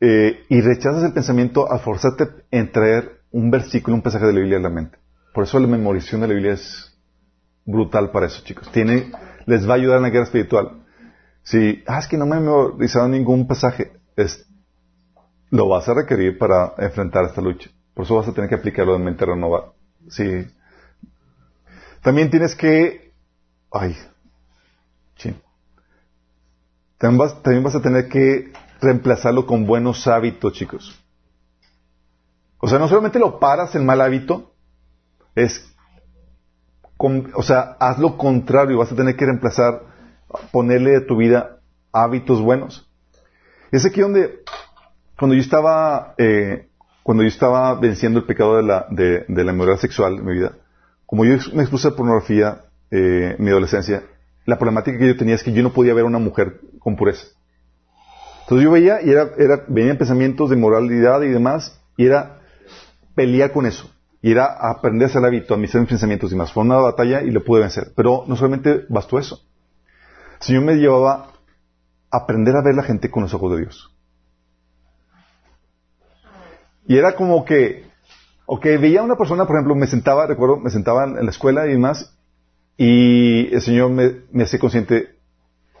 eh, 0.00 0.44
y 0.48 0.60
rechazas 0.60 1.04
el 1.04 1.12
pensamiento 1.12 1.70
al 1.70 1.80
forzarte 1.80 2.28
en 2.50 2.72
traer 2.72 3.20
un 3.30 3.50
versículo, 3.50 3.94
un 3.94 4.02
pasaje 4.02 4.26
de 4.26 4.32
la 4.32 4.40
Biblia 4.40 4.58
a 4.58 4.62
la 4.62 4.70
mente. 4.70 4.98
Por 5.32 5.44
eso 5.44 5.58
la 5.58 5.66
memorización 5.66 6.22
de 6.22 6.28
la 6.28 6.34
Biblia 6.34 6.54
es 6.54 6.96
brutal 7.66 8.10
para 8.10 8.26
eso, 8.26 8.42
chicos. 8.42 8.70
Tiene, 8.72 9.12
les 9.44 9.68
va 9.68 9.74
a 9.74 9.76
ayudar 9.76 9.98
en 9.98 10.04
la 10.04 10.10
guerra 10.10 10.24
espiritual. 10.24 10.82
Si, 11.42 11.82
ah, 11.86 11.98
es 11.98 12.08
que 12.08 12.16
no 12.16 12.26
me 12.26 12.36
he 12.36 12.40
memorizado 12.40 13.06
ningún 13.08 13.46
pasaje, 13.46 13.92
es, 14.16 14.45
lo 15.50 15.68
vas 15.68 15.88
a 15.88 15.94
requerir 15.94 16.38
para 16.38 16.74
enfrentar 16.78 17.24
esta 17.24 17.40
lucha. 17.40 17.70
Por 17.94 18.04
eso 18.04 18.16
vas 18.16 18.28
a 18.28 18.32
tener 18.32 18.48
que 18.48 18.56
aplicarlo 18.56 18.96
en 18.96 19.04
mente 19.04 19.24
renovada. 19.24 19.72
Sí. 20.08 20.46
También 22.02 22.30
tienes 22.30 22.54
que, 22.54 23.12
ay, 23.72 23.96
chin. 25.16 25.40
También 26.98 27.18
vas, 27.18 27.42
también 27.42 27.64
vas 27.64 27.74
a 27.74 27.82
tener 27.82 28.08
que 28.08 28.52
reemplazarlo 28.80 29.46
con 29.46 29.66
buenos 29.66 30.06
hábitos, 30.06 30.52
chicos. 30.52 31.02
O 32.58 32.68
sea, 32.68 32.78
no 32.78 32.88
solamente 32.88 33.18
lo 33.18 33.38
paras 33.38 33.74
el 33.74 33.82
mal 33.82 34.00
hábito, 34.00 34.52
es, 35.34 35.74
con- 36.96 37.30
o 37.34 37.42
sea, 37.42 37.76
haz 37.80 37.98
lo 37.98 38.16
contrario, 38.16 38.78
vas 38.78 38.92
a 38.92 38.96
tener 38.96 39.16
que 39.16 39.26
reemplazar, 39.26 39.82
ponerle 40.52 40.96
a 40.96 41.06
tu 41.06 41.16
vida 41.16 41.60
hábitos 41.92 42.40
buenos. 42.40 42.88
Es 43.72 43.84
aquí 43.84 44.00
donde, 44.00 44.40
cuando 45.18 45.34
yo 45.34 45.40
estaba, 45.40 46.14
eh, 46.18 46.68
cuando 47.02 47.22
yo 47.22 47.28
estaba 47.28 47.74
venciendo 47.74 48.18
el 48.18 48.26
pecado 48.26 48.56
de 48.56 48.62
la, 48.62 48.86
de, 48.90 49.24
de 49.28 49.44
la 49.44 49.52
inmoralidad 49.52 49.80
sexual 49.80 50.18
en 50.18 50.24
mi 50.24 50.34
vida, 50.34 50.52
como 51.06 51.24
yo 51.24 51.36
me 51.54 51.62
expuse 51.62 51.88
a 51.88 51.92
pornografía 51.92 52.62
eh, 52.90 53.36
en 53.38 53.44
mi 53.44 53.50
adolescencia, 53.50 54.02
la 54.44 54.58
problemática 54.58 54.98
que 54.98 55.08
yo 55.08 55.16
tenía 55.16 55.34
es 55.34 55.42
que 55.42 55.52
yo 55.52 55.62
no 55.62 55.72
podía 55.72 55.94
ver 55.94 56.04
a 56.04 56.08
una 56.08 56.18
mujer 56.18 56.60
con 56.78 56.96
pureza. 56.96 57.26
Entonces 58.42 58.64
yo 58.64 58.70
veía 58.70 59.02
y 59.02 59.10
era, 59.10 59.30
era, 59.38 59.64
venían 59.66 59.96
pensamientos 59.96 60.50
de 60.50 60.56
moralidad 60.56 61.22
y 61.22 61.28
demás, 61.30 61.80
y 61.96 62.06
era 62.06 62.40
pelear 63.14 63.50
con 63.52 63.66
eso. 63.66 63.90
Y 64.22 64.30
era 64.30 64.46
aprender 64.70 65.10
a 65.12 65.18
el 65.18 65.24
hábito, 65.24 65.54
a 65.54 65.56
mis 65.56 65.72
pensamientos 65.72 66.32
y 66.32 66.36
más. 66.36 66.52
Fue 66.52 66.62
una 66.62 66.76
batalla 66.76 67.22
y 67.22 67.30
lo 67.30 67.44
pude 67.44 67.60
vencer. 67.60 67.92
Pero 67.96 68.24
no 68.26 68.36
solamente 68.36 68.84
bastó 68.88 69.18
eso. 69.18 69.40
El 70.40 70.42
Señor 70.42 70.62
me 70.64 70.74
llevaba 70.74 71.32
a 72.10 72.18
aprender 72.18 72.56
a 72.56 72.62
ver 72.62 72.74
la 72.74 72.82
gente 72.82 73.10
con 73.10 73.22
los 73.22 73.34
ojos 73.34 73.52
de 73.52 73.62
Dios. 73.62 73.95
Y 76.86 76.96
era 76.96 77.14
como 77.14 77.44
que, 77.44 77.84
ok, 78.46 78.64
veía 78.80 79.00
a 79.00 79.04
una 79.04 79.16
persona, 79.16 79.46
por 79.46 79.56
ejemplo, 79.56 79.74
me 79.74 79.86
sentaba, 79.86 80.26
recuerdo, 80.26 80.58
me 80.58 80.70
sentaba 80.70 81.04
en 81.04 81.24
la 81.24 81.30
escuela 81.30 81.66
y 81.66 81.72
demás, 81.72 82.16
y 82.76 83.52
el 83.54 83.60
Señor 83.60 83.90
me, 83.90 84.16
me 84.32 84.44
hace 84.44 84.58
consciente 84.58 85.16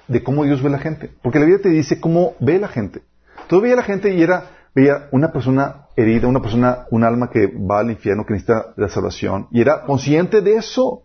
de 0.08 0.22
cómo 0.22 0.44
Dios 0.44 0.62
ve 0.62 0.68
a 0.68 0.72
la 0.72 0.78
gente. 0.78 1.10
Porque 1.22 1.38
la 1.38 1.44
Biblia 1.44 1.62
te 1.62 1.68
dice 1.68 2.00
cómo 2.00 2.34
ve 2.40 2.58
la 2.58 2.68
gente. 2.68 3.02
Entonces 3.42 3.62
veía 3.62 3.74
a 3.74 3.78
la 3.78 3.82
gente 3.82 4.14
y 4.14 4.22
era, 4.22 4.50
veía 4.74 5.08
una 5.12 5.32
persona 5.32 5.86
herida, 5.96 6.26
una 6.26 6.40
persona, 6.40 6.86
un 6.90 7.04
alma 7.04 7.30
que 7.30 7.46
va 7.46 7.80
al 7.80 7.90
infierno, 7.90 8.24
que 8.24 8.34
necesita 8.34 8.74
la 8.76 8.88
salvación. 8.88 9.48
Y 9.50 9.60
era 9.60 9.82
consciente 9.82 10.40
de 10.40 10.56
eso. 10.56 11.02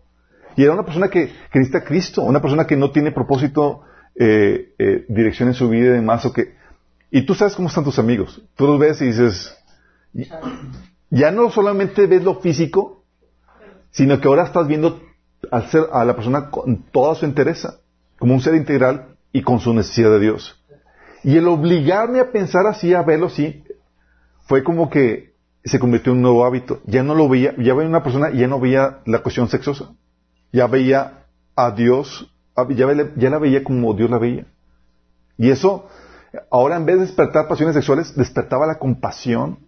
Y 0.56 0.64
era 0.64 0.74
una 0.74 0.84
persona 0.84 1.08
que, 1.08 1.28
que 1.28 1.58
necesita 1.58 1.78
a 1.78 1.84
Cristo, 1.84 2.22
una 2.22 2.42
persona 2.42 2.66
que 2.66 2.76
no 2.76 2.90
tiene 2.90 3.12
propósito, 3.12 3.82
eh, 4.14 4.74
eh, 4.78 5.06
dirección 5.08 5.48
en 5.48 5.54
su 5.54 5.68
vida 5.68 5.86
y 5.86 5.92
demás. 5.92 6.24
O 6.26 6.32
que, 6.32 6.54
y 7.10 7.24
tú 7.24 7.34
sabes 7.34 7.54
cómo 7.54 7.68
están 7.68 7.84
tus 7.84 7.98
amigos. 7.98 8.42
Tú 8.56 8.66
los 8.66 8.78
ves 8.78 9.00
y 9.00 9.06
dices, 9.06 9.56
ya 11.10 11.30
no 11.30 11.50
solamente 11.50 12.06
ves 12.06 12.22
lo 12.22 12.40
físico, 12.40 13.04
sino 13.90 14.20
que 14.20 14.28
ahora 14.28 14.44
estás 14.44 14.66
viendo 14.66 15.00
al 15.50 15.70
ser, 15.70 15.84
a 15.92 16.04
la 16.04 16.14
persona 16.14 16.50
con 16.50 16.84
toda 16.90 17.14
su 17.14 17.24
entereza, 17.24 17.80
como 18.18 18.34
un 18.34 18.40
ser 18.40 18.54
integral 18.54 19.16
y 19.32 19.42
con 19.42 19.60
su 19.60 19.74
necesidad 19.74 20.10
de 20.10 20.20
Dios. 20.20 20.58
Y 21.24 21.36
el 21.36 21.46
obligarme 21.48 22.20
a 22.20 22.32
pensar 22.32 22.66
así, 22.66 22.94
a 22.94 23.02
verlo 23.02 23.26
así, 23.26 23.64
fue 24.46 24.64
como 24.64 24.90
que 24.90 25.34
se 25.64 25.78
convirtió 25.78 26.12
en 26.12 26.18
un 26.18 26.22
nuevo 26.22 26.44
hábito. 26.44 26.80
Ya 26.84 27.02
no 27.02 27.14
lo 27.14 27.28
veía, 27.28 27.54
ya 27.58 27.74
veía 27.74 27.88
una 27.88 28.02
persona 28.02 28.30
y 28.30 28.38
ya 28.38 28.48
no 28.48 28.58
veía 28.58 29.00
la 29.06 29.20
cuestión 29.20 29.48
sexosa. 29.48 29.90
Ya 30.52 30.66
veía 30.66 31.26
a 31.54 31.70
Dios, 31.70 32.32
ya, 32.70 32.86
ya 33.16 33.30
la 33.30 33.38
veía 33.38 33.62
como 33.62 33.94
Dios 33.94 34.10
la 34.10 34.18
veía. 34.18 34.46
Y 35.38 35.50
eso, 35.50 35.88
ahora 36.50 36.76
en 36.76 36.86
vez 36.86 36.96
de 36.96 37.06
despertar 37.06 37.48
pasiones 37.48 37.74
sexuales, 37.74 38.16
despertaba 38.16 38.66
la 38.66 38.78
compasión 38.78 39.58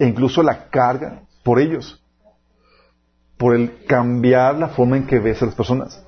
e 0.00 0.06
incluso 0.06 0.42
la 0.42 0.70
carga 0.70 1.22
por 1.44 1.60
ellos. 1.60 2.02
Por 3.36 3.54
el 3.54 3.84
cambiar 3.84 4.58
la 4.58 4.68
forma 4.68 4.96
en 4.96 5.06
que 5.06 5.18
ves 5.18 5.42
a 5.42 5.46
las 5.46 5.54
personas. 5.54 6.02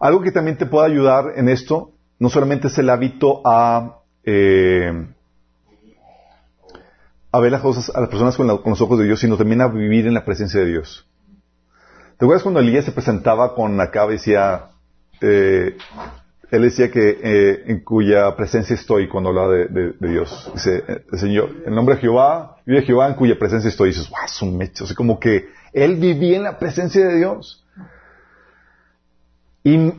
Algo 0.00 0.20
que 0.20 0.32
también 0.32 0.58
te 0.58 0.66
puede 0.66 0.90
ayudar 0.90 1.32
en 1.36 1.48
esto, 1.48 1.92
no 2.18 2.28
solamente 2.28 2.66
es 2.66 2.76
el 2.78 2.90
hábito 2.90 3.42
a, 3.44 4.00
eh, 4.24 5.06
ver 7.32 7.52
las 7.52 7.60
cosas, 7.60 7.94
a 7.94 8.00
las 8.00 8.10
personas 8.10 8.36
con 8.36 8.46
los 8.48 8.80
ojos 8.80 8.98
de 8.98 9.04
Dios, 9.04 9.20
sino 9.20 9.36
también 9.36 9.60
a 9.60 9.68
vivir 9.68 10.06
en 10.06 10.14
la 10.14 10.24
presencia 10.24 10.60
de 10.60 10.66
Dios. 10.66 11.08
¿Te 12.18 12.24
acuerdas 12.24 12.42
cuando 12.42 12.60
Elías 12.60 12.84
se 12.84 12.92
presentaba 12.92 13.54
con 13.54 13.80
Acab 13.80 14.10
y 14.10 14.14
decía, 14.14 14.70
eh, 15.20 15.76
él 16.50 16.62
decía 16.62 16.90
que 16.90 17.18
eh, 17.22 17.62
en 17.66 17.80
cuya 17.80 18.34
presencia 18.34 18.74
estoy 18.74 19.08
cuando 19.08 19.30
hablaba 19.30 19.52
de, 19.52 19.94
Dios. 20.00 20.50
Dice, 20.52 20.82
el 21.12 21.18
Señor, 21.18 21.50
en 21.64 21.74
nombre 21.74 21.94
de 21.94 22.00
Jehová, 22.00 22.56
vive 22.66 22.82
Jehová 22.82 23.08
en 23.08 23.14
cuya 23.14 23.38
presencia 23.38 23.68
estoy. 23.68 23.90
Dices, 23.90 24.10
wow, 24.10 24.18
es 24.24 24.42
un 24.42 24.56
mecho. 24.56 24.84
Así 24.84 24.94
como 24.94 25.20
que 25.20 25.48
él 25.72 25.96
vivía 25.96 26.36
en 26.36 26.42
la 26.42 26.58
presencia 26.58 27.06
de 27.06 27.16
Dios. 27.18 27.64
Y, 29.62 29.92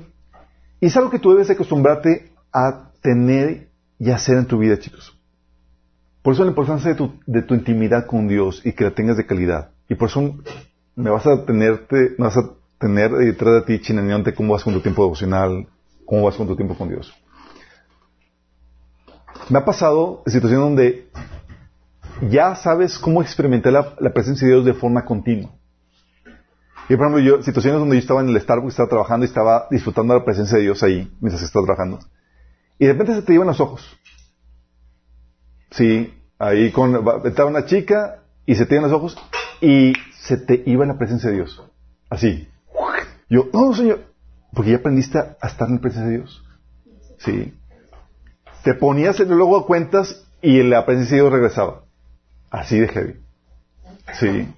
es 0.81 0.97
algo 0.97 1.09
que 1.09 1.19
tú 1.19 1.31
debes 1.31 1.49
acostumbrarte 1.49 2.31
a 2.51 2.91
tener 3.01 3.69
y 3.99 4.09
hacer 4.09 4.37
en 4.37 4.47
tu 4.47 4.57
vida, 4.57 4.77
chicos. 4.79 5.15
Por 6.21 6.33
eso 6.33 6.43
la 6.43 6.49
importancia 6.49 6.93
de 6.93 7.41
tu, 7.43 7.53
intimidad 7.53 8.07
con 8.07 8.27
Dios 8.27 8.61
y 8.65 8.73
que 8.73 8.83
la 8.83 8.91
tengas 8.91 9.17
de 9.17 9.25
calidad. 9.25 9.71
Y 9.87 9.95
por 9.95 10.09
eso 10.09 10.35
me 10.95 11.09
vas 11.09 11.25
a 11.27 11.45
tenerte, 11.45 12.15
me 12.17 12.25
vas 12.25 12.37
a 12.37 12.49
tener 12.77 13.11
detrás 13.11 13.53
de 13.53 13.61
ti 13.61 13.81
chinaneante 13.81 14.33
cómo 14.33 14.53
vas 14.53 14.63
con 14.63 14.73
tu 14.73 14.81
tiempo 14.81 15.03
devocional, 15.03 15.67
cómo 16.11 16.23
vas 16.23 16.35
con 16.35 16.45
tu 16.45 16.57
tiempo 16.57 16.75
con 16.75 16.89
Dios. 16.89 17.09
Me 19.47 19.59
ha 19.59 19.63
pasado 19.63 20.23
situaciones 20.25 20.65
donde 20.65 21.09
ya 22.29 22.53
sabes 22.55 22.99
cómo 22.99 23.21
experimentar 23.21 23.71
la, 23.71 24.13
presencia 24.13 24.45
de 24.45 24.55
Dios 24.55 24.65
de 24.65 24.73
forma 24.73 25.05
continua. 25.05 25.51
Y 26.89 26.97
por 26.97 27.07
ejemplo, 27.07 27.19
yo, 27.19 27.41
situaciones 27.41 27.79
donde 27.79 27.95
yo 27.95 28.01
estaba 28.01 28.19
en 28.19 28.27
el 28.27 28.41
Starbucks, 28.41 28.73
estaba 28.73 28.89
trabajando 28.89 29.25
y 29.25 29.29
estaba 29.29 29.67
disfrutando 29.71 30.13
la 30.13 30.25
presencia 30.25 30.57
de 30.57 30.63
Dios 30.63 30.83
ahí, 30.83 31.09
mientras 31.21 31.43
estaba 31.43 31.65
trabajando. 31.65 31.99
Y 32.77 32.87
de 32.87 32.91
repente 32.91 33.15
se 33.15 33.21
te 33.21 33.33
iban 33.33 33.47
los 33.47 33.61
ojos. 33.61 33.97
Sí, 35.69 36.13
ahí 36.37 36.73
con, 36.73 37.07
estaba 37.23 37.49
una 37.49 37.65
chica 37.65 38.21
y 38.45 38.55
se 38.55 38.65
te 38.65 38.75
iban 38.75 38.91
los 38.91 38.99
ojos 38.99 39.17
y 39.61 39.93
se 40.11 40.35
te 40.35 40.61
iba 40.65 40.85
la 40.85 40.97
presencia 40.97 41.29
de 41.29 41.37
Dios. 41.37 41.63
Así. 42.09 42.49
Yo, 43.29 43.47
no, 43.53 43.73
señor, 43.73 44.10
porque 44.53 44.71
ya 44.71 44.77
aprendiste 44.77 45.17
a 45.17 45.47
estar 45.47 45.67
en 45.67 45.75
la 45.75 45.81
presencia 45.81 46.09
de 46.09 46.17
Dios. 46.17 46.43
Sí. 47.19 47.57
Te 48.63 48.73
ponías 48.73 49.19
el 49.19 49.29
luego 49.29 49.57
a 49.57 49.65
cuentas 49.65 50.25
y 50.41 50.61
la 50.63 50.85
presencia 50.85 51.15
de 51.15 51.23
Dios 51.23 51.33
regresaba. 51.33 51.83
Así 52.49 52.79
de 52.79 52.87
heavy. 52.87 53.15
Sí. 54.13 54.53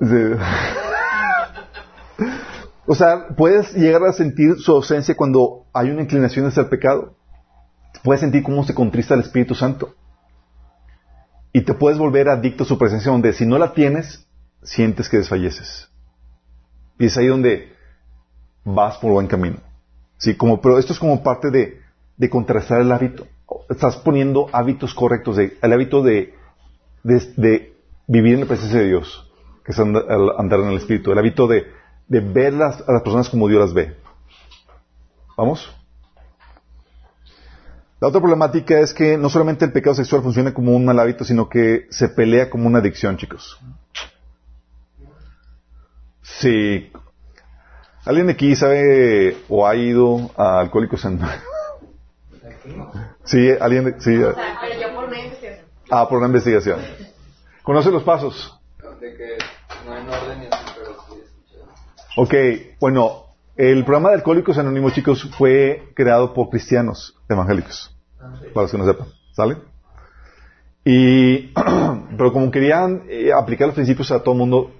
Sí. 0.00 0.34
O 2.86 2.94
sea, 2.94 3.28
puedes 3.36 3.74
llegar 3.74 4.02
a 4.04 4.12
sentir 4.12 4.58
su 4.58 4.72
ausencia 4.72 5.14
cuando 5.14 5.66
hay 5.74 5.90
una 5.90 6.02
inclinación 6.02 6.46
hacia 6.46 6.62
el 6.62 6.68
pecado. 6.68 7.16
Puedes 8.02 8.20
sentir 8.20 8.42
cómo 8.42 8.64
se 8.64 8.74
contrista 8.74 9.14
el 9.14 9.20
Espíritu 9.20 9.54
Santo. 9.54 9.94
Y 11.52 11.62
te 11.62 11.74
puedes 11.74 11.98
volver 11.98 12.28
adicto 12.28 12.64
a 12.64 12.66
su 12.66 12.78
presencia 12.78 13.12
donde 13.12 13.32
si 13.32 13.44
no 13.44 13.58
la 13.58 13.74
tienes, 13.74 14.27
sientes 14.62 15.08
que 15.08 15.18
desfalleces. 15.18 15.88
Y 16.98 17.06
es 17.06 17.16
ahí 17.16 17.26
donde 17.26 17.72
vas 18.64 18.98
por 18.98 19.12
buen 19.12 19.26
camino. 19.26 19.58
Sí, 20.18 20.36
como, 20.36 20.60
pero 20.60 20.78
esto 20.78 20.92
es 20.92 20.98
como 20.98 21.22
parte 21.22 21.50
de, 21.50 21.80
de 22.16 22.30
contrastar 22.30 22.80
el 22.80 22.92
hábito. 22.92 23.26
Estás 23.70 23.96
poniendo 23.96 24.48
hábitos 24.52 24.94
correctos, 24.94 25.36
de, 25.36 25.56
el 25.62 25.72
hábito 25.72 26.02
de, 26.02 26.34
de, 27.02 27.74
vivir 28.06 28.34
en 28.34 28.40
la 28.40 28.46
presencia 28.46 28.80
de 28.80 28.88
Dios, 28.88 29.30
que 29.64 29.72
es 29.72 29.78
andar, 29.78 30.04
andar 30.38 30.60
en 30.60 30.68
el 30.68 30.76
Espíritu, 30.76 31.12
el 31.12 31.18
hábito 31.18 31.46
de, 31.46 31.66
de 32.08 32.20
ver 32.20 32.54
a 32.54 32.68
las 32.92 33.02
personas 33.02 33.28
como 33.28 33.48
Dios 33.48 33.60
las 33.60 33.72
ve. 33.72 33.96
¿Vamos? 35.36 35.72
La 38.00 38.08
otra 38.08 38.20
problemática 38.20 38.78
es 38.78 38.94
que 38.94 39.16
no 39.18 39.28
solamente 39.28 39.64
el 39.64 39.72
pecado 39.72 39.94
sexual 39.94 40.22
funciona 40.22 40.54
como 40.54 40.74
un 40.74 40.84
mal 40.84 40.98
hábito, 41.00 41.24
sino 41.24 41.48
que 41.48 41.86
se 41.90 42.08
pelea 42.08 42.48
como 42.48 42.66
una 42.66 42.78
adicción, 42.78 43.16
chicos. 43.16 43.58
Sí. 46.40 46.92
¿Alguien 48.04 48.26
de 48.26 48.32
aquí 48.34 48.54
sabe 48.56 49.36
o 49.48 49.66
ha 49.66 49.74
ido 49.76 50.30
a 50.36 50.60
Alcohólicos 50.60 51.04
Anónimos? 51.04 51.32
Sí, 53.24 53.50
alguien 53.60 53.84
de- 53.84 54.00
sí. 54.00 54.16
O 54.16 54.34
sea, 54.34 54.58
pero 54.60 54.80
yo 54.80 54.94
por 54.94 55.04
una 55.04 55.18
investigación. 55.18 55.66
Ah, 55.90 56.08
por 56.08 56.18
una 56.18 56.26
investigación. 56.28 56.80
¿Conoce 57.62 57.90
los 57.90 58.02
pasos? 58.02 58.58
De 59.00 59.14
que 59.14 59.38
no 59.86 59.92
hay 59.94 60.02
orden 60.02 60.48
así, 60.52 60.64
pero 60.76 60.96
sí 61.08 61.20
escuché. 61.22 62.66
Ok, 62.70 62.78
bueno, 62.80 63.24
el 63.56 63.84
programa 63.84 64.10
de 64.10 64.16
Alcohólicos 64.16 64.56
Anónimos, 64.58 64.92
chicos, 64.94 65.28
fue 65.36 65.90
creado 65.94 66.32
por 66.34 66.48
cristianos 66.50 67.16
evangélicos, 67.28 67.94
para 68.54 68.62
los 68.64 68.70
que 68.70 68.78
no 68.78 68.86
sepan, 68.86 69.08
¿sale? 69.32 69.56
Y, 70.84 71.52
pero 72.16 72.32
como 72.32 72.50
querían 72.50 73.04
eh, 73.08 73.30
aplicar 73.32 73.66
los 73.68 73.74
principios 73.74 74.10
a 74.10 74.22
todo 74.22 74.32
el 74.32 74.38
mundo, 74.38 74.70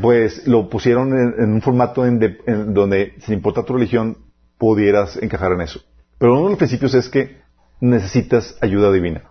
pues 0.00 0.46
lo 0.46 0.68
pusieron 0.70 1.12
en, 1.12 1.34
en 1.42 1.52
un 1.52 1.62
formato 1.62 2.06
en 2.06 2.18
de- 2.18 2.38
en 2.46 2.72
donde, 2.74 3.14
sin 3.20 3.34
importar 3.34 3.64
tu 3.64 3.74
religión, 3.74 4.16
pudieras 4.58 5.16
encajar 5.16 5.52
en 5.52 5.60
eso. 5.62 5.80
Pero 6.18 6.32
uno 6.34 6.44
de 6.44 6.50
los 6.50 6.58
principios 6.58 6.94
es 6.94 7.08
que 7.08 7.40
necesitas 7.80 8.56
ayuda 8.60 8.90
divina. 8.92 9.22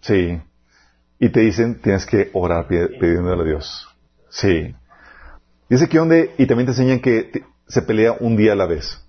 Sí. 0.00 0.40
Y 1.18 1.28
te 1.28 1.40
dicen, 1.40 1.80
tienes 1.82 2.06
que 2.06 2.30
orar 2.32 2.66
pidi- 2.68 2.98
pidiéndole 2.98 3.42
a 3.42 3.46
Dios. 3.46 3.88
Sí. 4.30 4.74
Dice 5.68 5.88
que 5.88 5.98
donde, 5.98 6.34
y 6.38 6.46
también 6.46 6.66
te 6.66 6.72
enseñan 6.72 7.00
que 7.00 7.24
te- 7.24 7.44
se 7.68 7.82
pelea 7.82 8.16
un 8.20 8.36
día 8.36 8.52
a 8.52 8.56
la 8.56 8.66
vez. 8.66 9.04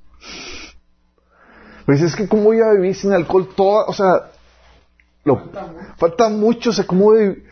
Pero 1.86 1.98
dices, 1.98 2.12
es 2.12 2.16
que 2.16 2.28
cómo 2.28 2.44
voy 2.44 2.60
a 2.62 2.72
vivir 2.74 2.96
sin 2.96 3.14
alcohol 3.14 3.48
toda, 3.56 3.86
o 3.86 3.94
sea, 3.94 4.32
lo- 5.24 5.50
falta 5.98 6.30
mucho, 6.30 6.72
o 6.72 6.74
sea, 6.74 6.86
cómo 6.86 7.06
voy 7.06 7.18
a 7.18 7.22
vivir? 7.22 7.46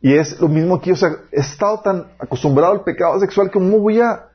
Y 0.00 0.14
es 0.14 0.40
lo 0.40 0.48
mismo 0.48 0.76
aquí, 0.76 0.92
o 0.92 0.96
sea, 0.96 1.10
he 1.32 1.40
estado 1.40 1.80
tan 1.80 2.06
acostumbrado 2.18 2.72
al 2.72 2.82
pecado 2.84 3.18
sexual, 3.18 3.48
que 3.48 3.54
¿cómo 3.54 3.78
voy 3.80 4.00
a 4.00 4.26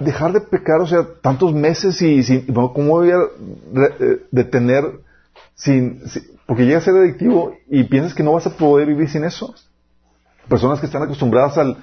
dejar 0.00 0.32
de 0.32 0.40
pecar, 0.40 0.80
o 0.80 0.86
sea, 0.86 1.06
tantos 1.20 1.52
meses 1.52 2.00
y, 2.02 2.22
sin, 2.22 2.46
cómo 2.46 2.88
voy 2.88 3.10
a 3.10 3.18
eh, 3.20 4.22
detener 4.30 4.84
sin, 5.54 6.02
porque 6.46 6.64
llega 6.64 6.78
a 6.78 6.82
ser 6.82 6.94
adictivo 6.96 7.54
y 7.68 7.84
piensas 7.84 8.14
que 8.14 8.22
no 8.22 8.32
vas 8.32 8.46
a 8.46 8.56
poder 8.56 8.88
vivir 8.88 9.08
sin 9.08 9.24
eso? 9.24 9.54
Personas 10.48 10.80
que 10.80 10.86
están 10.86 11.02
acostumbradas 11.02 11.58
al, 11.58 11.76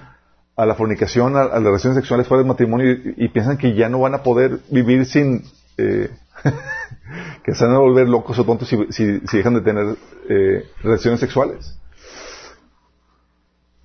a 0.56 0.66
la 0.66 0.76
fornicación, 0.76 1.36
a, 1.38 1.46
las 1.46 1.64
relaciones 1.64 1.96
sexuales 1.98 2.28
fuera 2.28 2.40
del 2.42 2.48
matrimonio 2.48 2.92
y, 3.16 3.28
piensan 3.30 3.58
que 3.58 3.76
ya 3.76 3.90
no 3.90 4.00
van 4.00 4.16
a 4.16 4.24
poder 4.24 4.60
vivir 4.70 5.06
sin... 5.06 5.44
eh, 5.78 6.10
que 7.44 7.54
se 7.54 7.66
van 7.66 7.76
a 7.76 7.80
volver 7.80 8.08
locos 8.10 8.38
o 8.40 8.44
tontos 8.46 8.68
si, 8.68 8.78
si- 8.90 9.20
si 9.28 9.38
dejan 9.38 9.54
de 9.54 9.62
tener 9.62 9.96
eh, 10.30 10.66
relaciones 10.82 11.20
sexuales. 11.20 11.78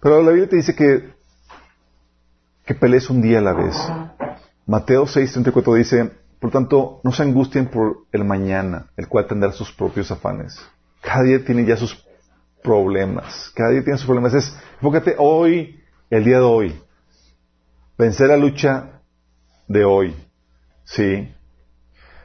Pero 0.00 0.22
la 0.22 0.30
Biblia 0.30 0.48
te 0.48 0.56
dice 0.56 0.74
que, 0.74 1.12
que 2.64 2.74
pelees 2.74 3.10
un 3.10 3.22
día 3.22 3.38
a 3.38 3.42
la 3.42 3.52
vez. 3.52 3.76
Mateo 4.66 5.06
6:34 5.06 5.74
dice, 5.76 6.10
por 6.40 6.50
tanto, 6.50 7.00
no 7.02 7.12
se 7.12 7.22
angustien 7.22 7.68
por 7.68 8.06
el 8.12 8.24
mañana, 8.24 8.86
el 8.96 9.08
cual 9.08 9.26
tendrá 9.26 9.52
sus 9.52 9.72
propios 9.72 10.10
afanes. 10.10 10.60
Cada 11.00 11.22
día 11.22 11.44
tiene 11.44 11.64
ya 11.64 11.76
sus 11.76 12.04
problemas. 12.62 13.52
Cada 13.54 13.70
día 13.70 13.82
tiene 13.82 13.98
sus 13.98 14.06
problemas. 14.06 14.34
Es, 14.34 14.56
enfócate 14.74 15.14
hoy, 15.18 15.80
el 16.10 16.24
día 16.24 16.38
de 16.38 16.44
hoy. 16.44 16.82
Vencer 17.96 18.28
la 18.28 18.36
lucha 18.36 19.00
de 19.68 19.84
hoy. 19.84 20.14
Sí. 20.84 21.32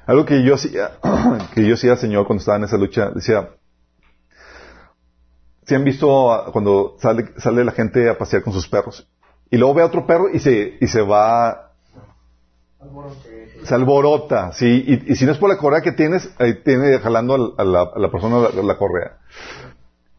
Algo 0.06 0.26
que 0.26 0.44
yo 0.44 0.56
hacía, 0.56 0.92
que 1.54 1.66
yo 1.66 1.76
hacía 1.76 1.92
al 1.92 2.00
Señor 2.00 2.26
cuando 2.26 2.42
estaba 2.42 2.58
en 2.58 2.66
esa 2.66 2.78
lucha, 2.78 3.12
decía, 3.12 3.50
si 5.66 5.76
han 5.76 5.84
visto 5.84 6.08
cuando 6.52 6.96
sale, 7.00 7.30
sale 7.38 7.64
la 7.64 7.72
gente 7.72 8.10
a 8.10 8.18
pasear 8.18 8.44
con 8.44 8.54
sus 8.54 8.68
perros 8.68 9.08
y 9.50 9.58
luego 9.58 9.74
ve 9.76 9.82
a 9.84 9.86
otro 9.88 10.06
perro 10.08 10.30
y 10.32 10.40
se, 10.40 10.78
y 10.80 10.88
se 10.88 11.02
va, 11.02 11.72
se 13.64 13.76
alborota, 13.76 14.54
sí, 14.54 14.84
y, 14.88 15.12
y 15.12 15.16
si 15.16 15.26
no 15.26 15.32
es 15.34 15.38
por 15.38 15.50
la 15.50 15.58
correa 15.58 15.82
que 15.82 15.92
tienes, 15.92 16.30
ahí 16.40 16.64
tiene 16.64 16.98
jalando 17.00 17.36
al- 17.36 17.54
a 17.58 17.64
la, 17.64 17.82
a 17.96 18.00
la 18.00 18.10
persona 18.12 18.50
la, 18.50 18.64
la 18.64 18.78
correa. 18.78 19.18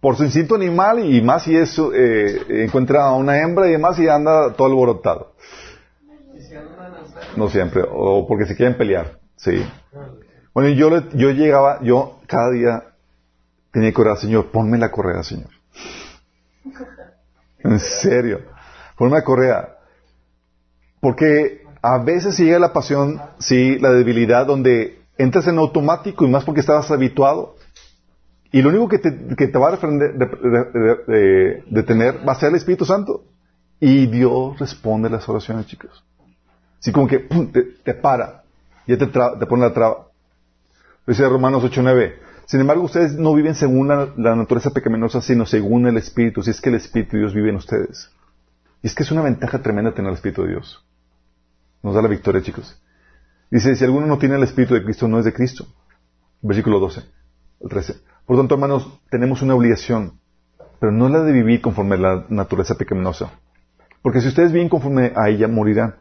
Por 0.01 0.17
su 0.17 0.25
instinto 0.25 0.55
animal 0.57 0.99
y 1.05 1.21
más 1.23 1.45
si 1.45 1.57
eso, 1.57 1.93
eh, 1.95 2.65
encuentra 2.65 3.05
a 3.07 3.15
una 3.15 3.39
hembra 3.41 3.69
y 3.69 3.73
demás 3.73 3.99
y 3.99 4.09
anda 4.09 4.53
todo 4.55 4.67
alborotado. 4.69 5.33
No 7.37 7.49
siempre, 7.49 7.83
o 7.91 8.27
porque 8.27 8.47
se 8.47 8.57
quieren 8.57 8.77
pelear, 8.77 9.19
sí. 9.37 9.65
Bueno, 10.55 10.71
yo, 10.71 10.91
yo 11.15 11.31
llegaba, 11.31 11.81
yo 11.83 12.19
cada 12.27 12.51
día 12.51 12.83
tenía 13.73 13.93
que 13.93 14.01
orar, 14.01 14.19
Señor, 14.19 14.51
ponme 14.53 14.79
la 14.79 14.91
correa, 14.91 15.23
Señor. 15.25 15.51
En 17.59 17.79
serio, 17.81 18.43
ponme 18.97 19.13
la 19.13 19.25
correa. 19.25 19.77
Porque 21.01 21.65
a 21.81 21.99
veces 21.99 22.39
llega 22.39 22.59
la 22.59 22.73
pasión, 22.73 23.21
sí, 23.39 23.79
la 23.79 23.91
debilidad, 23.91 24.47
donde 24.47 25.01
entras 25.19 25.47
en 25.49 25.59
automático 25.59 26.25
y 26.25 26.29
más 26.29 26.45
porque 26.45 26.61
estabas 26.61 26.91
habituado. 26.91 27.57
Y 28.53 28.61
lo 28.63 28.69
único 28.69 28.89
que 28.89 28.99
te, 28.99 29.35
que 29.37 29.49
te 29.49 29.59
va 29.59 29.69
a 29.69 29.79
refrender- 29.79 30.15
de, 31.07 31.65
detener 31.67 32.27
va 32.27 32.33
a 32.33 32.39
ser 32.39 32.51
el 32.51 32.57
Espíritu 32.57 32.85
Santo. 32.85 33.25
Y 33.81 34.07
Dios 34.07 34.59
responde 34.61 35.11
las 35.11 35.29
oraciones, 35.29 35.67
chicos. 35.67 36.05
Así 36.79 36.93
como 36.93 37.09
que 37.09 37.19
te, 37.19 37.95
para, 37.95 38.45
ya 38.87 38.97
te, 38.99 39.07
te 39.07 39.47
pone 39.47 39.63
la 39.63 39.73
traba. 39.73 40.07
Dice 41.07 41.29
Romanos 41.29 41.65
8:9. 41.65 42.15
Sin 42.47 42.61
embargo, 42.61 42.85
ustedes 42.85 43.15
no 43.15 43.35
viven 43.35 43.55
según 43.55 43.89
la, 43.89 44.13
naturaleza 44.17 44.71
pecaminosa, 44.71 45.23
sino 45.23 45.47
según 45.47 45.87
el 45.87 45.97
Espíritu. 45.97 46.43
Si 46.43 46.51
es 46.51 46.61
que 46.61 46.71
el 46.71 46.77
Espíritu 46.77 47.13
de 47.13 47.21
Dios 47.21 47.35
vive 47.35 47.51
en 47.51 47.57
ustedes. 47.57 48.11
Y 48.83 48.89
es 48.89 48.95
que 48.95 49.05
es 49.05 49.11
una 49.11 49.23
ventaja 49.23 49.63
tremenda 49.63 49.95
tener 49.95 50.11
el 50.11 50.17
Espíritu 50.17 50.43
de 50.43 50.51
Dios. 50.51 50.85
Nos 51.83 51.95
da 51.95 52.03
la 52.03 52.09
victoria, 52.09 52.43
chicos. 52.43 52.81
Dice, 53.51 53.77
si 53.77 53.85
alguno 53.85 54.07
no 54.07 54.19
tiene 54.19 54.37
el 54.37 54.43
Espíritu 54.43 54.75
de 54.75 54.83
Cristo, 54.83 55.09
no 55.09 55.19
es 55.19 55.25
de 55.25 55.33
Cristo. 55.33 55.67
Versículo 56.41 56.81
12, 56.81 57.03
el 57.61 57.69
13. 57.69 57.95
Por 58.27 58.37
tanto, 58.37 58.55
hermanos, 58.55 59.01
tenemos 59.11 59.43
una 59.43 59.55
obligación, 59.55 60.19
pero 60.81 60.91
no 60.91 61.09
la 61.09 61.23
de 61.23 61.33
vivir 61.33 61.61
conforme 61.61 61.97
a 61.97 61.99
la 61.99 62.27
naturaleza 62.29 62.77
pecaminosa. 62.77 63.31
Porque 64.03 64.21
si 64.21 64.29
ustedes 64.29 64.53
viven 64.53 64.69
conforme 64.69 65.13
a 65.15 65.29
ella, 65.29 65.49
morirán. 65.49 65.97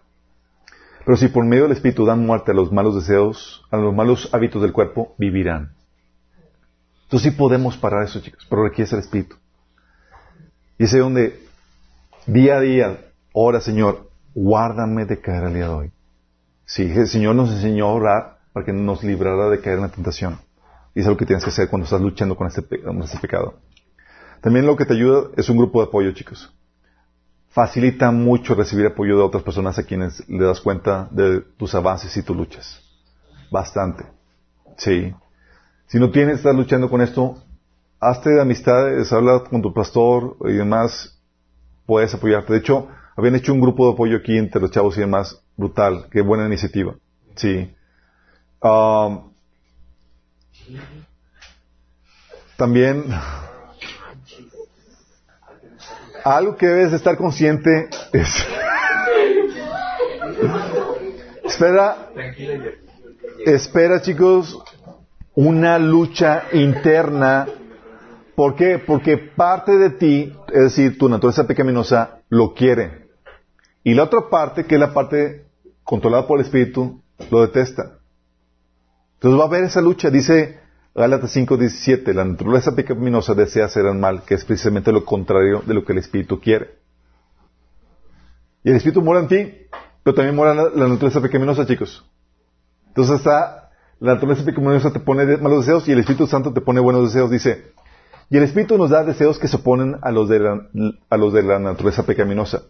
Pero 1.06 1.18
si 1.18 1.28
por 1.28 1.46
medio 1.46 1.64
del 1.64 1.74
Espíritu 1.74 2.06
dan 2.06 2.26
muerte 2.26 2.52
a 2.52 2.56
los 2.56 2.72
malos 2.72 2.96
deseos, 2.96 3.64
a 3.70 3.78
los 3.78 3.94
malos 3.94 4.30
hábitos 4.34 4.62
del 4.62 4.72
cuerpo, 4.72 5.16
vivirán. 5.18 5.74
Entonces 7.12 7.34
sí 7.34 7.38
podemos 7.38 7.76
parar 7.76 8.06
eso, 8.06 8.22
chicos, 8.22 8.48
pero 8.50 8.64
requiere 8.64 8.90
el 8.90 9.00
Espíritu. 9.00 9.36
Y 10.78 10.86
es 10.86 10.98
donde 10.98 11.46
día 12.26 12.56
a 12.56 12.62
día, 12.62 13.02
ora 13.34 13.60
Señor, 13.60 14.10
guárdame 14.34 15.06
de 15.06 15.20
caer 15.20 15.44
el 15.44 15.54
día 15.56 15.68
de 15.68 15.74
hoy. 15.74 15.92
Sí, 16.64 16.84
el 16.84 17.10
Señor 17.10 17.36
nos 17.36 17.52
enseñó 17.52 17.88
a 17.88 17.92
orar 17.92 18.38
para 18.54 18.66
que 18.66 18.72
nos 18.72 19.04
librara 19.04 19.50
de 19.50 19.60
caer 19.60 19.76
en 19.76 19.82
la 19.82 19.92
tentación. 19.92 20.40
Y 20.96 21.02
es 21.02 21.06
lo 21.06 21.18
que 21.18 21.26
tienes 21.26 21.44
que 21.44 21.50
hacer 21.50 21.68
cuando 21.68 21.84
estás 21.84 22.00
luchando 22.00 22.38
con 22.38 22.48
este, 22.48 22.82
con 22.82 23.02
este 23.02 23.18
pecado. 23.18 23.56
También 24.40 24.66
lo 24.66 24.78
que 24.78 24.86
te 24.86 24.94
ayuda 24.94 25.32
es 25.36 25.50
un 25.50 25.58
grupo 25.58 25.82
de 25.82 25.90
apoyo, 25.90 26.14
chicos. 26.14 26.50
Facilita 27.50 28.10
mucho 28.12 28.56
recibir 28.56 28.86
apoyo 28.86 29.18
de 29.18 29.24
otras 29.24 29.44
personas 29.44 29.78
a 29.78 29.84
quienes 29.84 30.26
le 30.30 30.46
das 30.46 30.62
cuenta 30.62 31.10
de 31.12 31.42
tus 31.42 31.76
avances 31.76 32.16
y 32.16 32.24
tus 32.24 32.38
luchas. 32.38 32.82
Bastante. 33.52 34.06
Sí. 34.78 35.14
Si 35.92 36.00
no 36.00 36.10
tienes, 36.10 36.38
estás 36.38 36.56
luchando 36.56 36.90
con 36.90 37.02
esto, 37.02 37.44
hazte 38.00 38.30
de 38.30 38.42
amistades, 38.42 39.12
habla 39.12 39.44
con 39.44 39.62
tu 39.62 39.74
pastor 39.74 40.38
y 40.46 40.54
demás, 40.54 41.20
puedes 41.86 42.14
apoyarte. 42.14 42.54
De 42.54 42.60
hecho, 42.60 42.88
habían 43.18 43.36
hecho 43.36 43.52
un 43.52 43.60
grupo 43.60 43.86
de 43.86 43.92
apoyo 43.92 44.16
aquí 44.16 44.38
entre 44.38 44.62
los 44.62 44.72
chavos 44.72 44.96
y 44.96 45.02
demás, 45.02 45.44
brutal, 45.58 46.08
qué 46.10 46.22
buena 46.22 46.46
iniciativa. 46.46 46.96
Sí. 47.36 47.76
Um, 48.62 49.34
también, 52.56 53.04
algo 56.24 56.56
que 56.56 56.68
debes 56.68 56.92
de 56.92 56.98
estar 56.98 57.18
consciente 57.18 57.90
es... 58.14 58.48
espera, 61.44 62.12
espera 63.46 64.02
chicos, 64.02 64.58
una 65.36 65.80
lucha 65.80 66.44
interna. 66.54 67.48
¿Por 68.36 68.56
qué? 68.56 68.80
Porque 68.80 69.18
parte 69.18 69.78
de 69.78 69.90
ti, 69.92 70.34
es 70.54 70.64
decir, 70.64 70.98
tu 70.98 71.10
naturaleza 71.10 71.48
pecaminosa, 71.48 72.20
lo 72.30 72.54
quiere. 72.54 73.10
Y 73.84 73.94
la 73.94 74.04
otra 74.04 74.30
parte, 74.30 74.66
que 74.66 74.76
es 74.76 74.82
la 74.82 74.94
parte 74.94 75.46
controlada 75.84 76.28
por 76.28 76.40
el 76.40 76.46
Espíritu, 76.46 77.02
lo 77.30 77.42
detesta. 77.42 78.00
Entonces 79.16 79.40
va 79.40 79.44
a 79.44 79.48
haber 79.48 79.64
esa 79.66 79.82
lucha, 79.82 80.10
dice 80.10 80.60
Gálatas 80.94 81.36
5:17, 81.36 82.14
la 82.14 82.26
naturaleza 82.26 82.76
pecaminosa 82.76 83.34
desea 83.34 83.66
hacer 83.66 83.86
el 83.86 83.96
mal, 83.96 84.24
que 84.24 84.36
es 84.36 84.46
precisamente 84.46 84.92
lo 84.92 85.06
contrario 85.06 85.62
de 85.66 85.74
lo 85.74 85.86
que 85.86 85.94
el 85.94 86.00
Espíritu 86.00 86.40
quiere. 86.40 86.76
Y 88.64 88.70
el 88.70 88.76
Espíritu 88.76 89.02
mora 89.02 89.20
en 89.22 89.28
ti, 89.28 89.68
pero 90.04 90.16
también 90.16 90.36
mora 90.36 90.54
la, 90.54 90.64
la 90.64 90.88
naturaleza 90.88 91.22
pecaminosa, 91.22 91.66
chicos. 91.66 92.06
Entonces 92.88 93.18
está, 93.18 93.71
la 94.02 94.16
naturaleza 94.16 94.44
pecaminosa 94.44 94.92
te 94.92 95.00
pone 95.00 95.38
malos 95.38 95.66
deseos 95.66 95.88
y 95.88 95.92
el 95.94 96.00
Espíritu 96.00 96.28
Santo 96.28 96.52
te 96.52 96.60
pone 96.60 96.80
buenos 96.82 97.14
deseos, 97.14 97.30
dice. 97.32 97.72
Y 98.30 98.38
el 98.38 98.44
Espíritu 98.44 98.78
nos 98.78 98.90
da 98.90 99.04
deseos 99.04 99.38
que 99.38 99.48
se 99.48 99.58
oponen 99.58 99.98
a 100.02 100.12
los 100.12 100.28
de 100.28 100.40
la, 100.40 100.62
a 101.10 101.18
los 101.18 101.32
de 101.34 101.44
la 101.44 101.60
naturaleza 101.60 102.04
pecaminosa. 102.06 102.64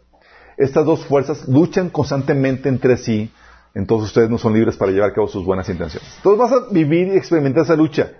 Estas 0.57 0.85
dos 0.85 1.05
fuerzas 1.05 1.47
luchan 1.47 1.89
constantemente 1.89 2.67
entre 2.69 2.97
sí, 2.97 3.31
entonces 3.73 4.09
ustedes 4.09 4.29
no 4.29 4.37
son 4.37 4.53
libres 4.53 4.75
para 4.75 4.91
llevar 4.91 5.11
a 5.11 5.13
cabo 5.13 5.27
sus 5.27 5.45
buenas 5.45 5.69
intenciones. 5.69 6.07
Entonces 6.17 6.39
vas 6.39 6.51
a 6.51 6.73
vivir 6.73 7.07
y 7.07 7.17
experimentar 7.17 7.63
esa 7.63 7.75
lucha. 7.75 8.11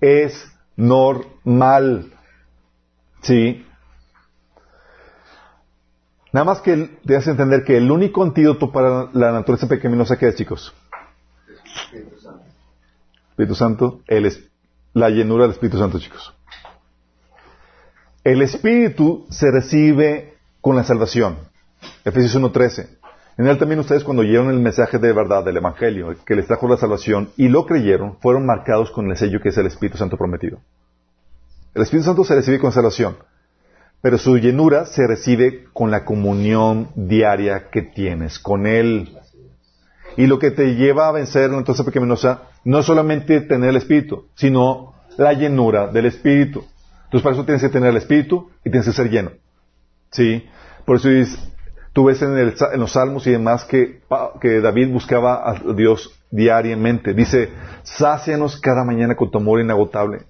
Es 0.00 0.50
normal. 0.76 2.12
¿Sí? 3.22 3.66
Nada 6.32 6.44
más 6.44 6.60
que 6.60 6.72
el- 6.74 6.98
debes 7.02 7.26
entender 7.26 7.64
que 7.64 7.76
el 7.76 7.90
único 7.90 8.22
antídoto 8.22 8.70
para 8.70 9.08
la 9.12 9.32
naturaleza 9.32 9.66
pecaminosa 9.66 10.16
que 10.16 10.28
es, 10.28 10.36
chicos. 10.36 10.72
Espíritu 13.40 13.54
Santo, 13.54 14.02
la 14.92 15.08
llenura 15.08 15.44
del 15.44 15.52
Espíritu 15.52 15.78
Santo, 15.78 15.98
chicos. 15.98 16.34
El 18.22 18.42
Espíritu 18.42 19.24
se 19.30 19.50
recibe 19.50 20.34
con 20.60 20.76
la 20.76 20.84
salvación. 20.84 21.38
Efesios 22.04 22.36
1.13. 22.36 22.98
En 23.38 23.46
él 23.46 23.56
también 23.56 23.80
ustedes 23.80 24.04
cuando 24.04 24.20
oyeron 24.20 24.50
el 24.50 24.60
mensaje 24.60 24.98
de 24.98 25.14
verdad 25.14 25.42
del 25.42 25.56
Evangelio, 25.56 26.14
que 26.26 26.34
les 26.34 26.46
trajo 26.46 26.68
la 26.68 26.76
salvación, 26.76 27.30
y 27.38 27.48
lo 27.48 27.64
creyeron, 27.64 28.18
fueron 28.20 28.44
marcados 28.44 28.90
con 28.90 29.10
el 29.10 29.16
sello 29.16 29.40
que 29.40 29.48
es 29.48 29.56
el 29.56 29.68
Espíritu 29.68 29.96
Santo 29.96 30.18
prometido. 30.18 30.58
El 31.74 31.80
Espíritu 31.80 32.04
Santo 32.04 32.24
se 32.24 32.34
recibe 32.34 32.58
con 32.58 32.72
salvación, 32.72 33.16
pero 34.02 34.18
su 34.18 34.36
llenura 34.36 34.84
se 34.84 35.06
recibe 35.06 35.64
con 35.72 35.90
la 35.90 36.04
comunión 36.04 36.90
diaria 36.94 37.70
que 37.70 37.80
tienes 37.80 38.38
con 38.38 38.66
Él. 38.66 39.18
Y 40.16 40.26
lo 40.26 40.38
que 40.38 40.50
te 40.50 40.74
lleva 40.74 41.08
a 41.08 41.12
vencer 41.12 41.50
naturaleza 41.50 41.84
pecaminosa 41.84 42.42
no 42.64 42.80
es 42.80 42.86
solamente 42.86 43.40
tener 43.40 43.70
el 43.70 43.76
Espíritu, 43.76 44.26
sino 44.34 44.94
la 45.16 45.32
llenura 45.32 45.86
del 45.88 46.06
Espíritu. 46.06 46.64
Entonces, 47.04 47.22
para 47.22 47.34
eso 47.34 47.44
tienes 47.44 47.62
que 47.62 47.68
tener 47.68 47.90
el 47.90 47.96
Espíritu 47.96 48.50
y 48.64 48.70
tienes 48.70 48.86
que 48.86 48.92
ser 48.92 49.10
lleno. 49.10 49.32
¿Sí? 50.10 50.46
Por 50.84 50.96
eso 50.96 51.08
tú 51.92 52.04
ves 52.04 52.22
en, 52.22 52.36
el 52.36 52.54
en 52.72 52.80
los 52.80 52.92
salmos 52.92 53.26
y 53.26 53.30
demás 53.32 53.64
que, 53.64 54.00
David 54.62 54.92
buscaba 54.92 55.48
a 55.48 55.54
Dios 55.74 56.12
diariamente. 56.30 57.14
Dice, 57.14 57.50
sácianos 57.82 58.60
cada 58.60 58.84
mañana 58.84 59.16
con 59.16 59.30
tu 59.30 59.38
amor 59.38 59.60
inagotable, 59.60 60.22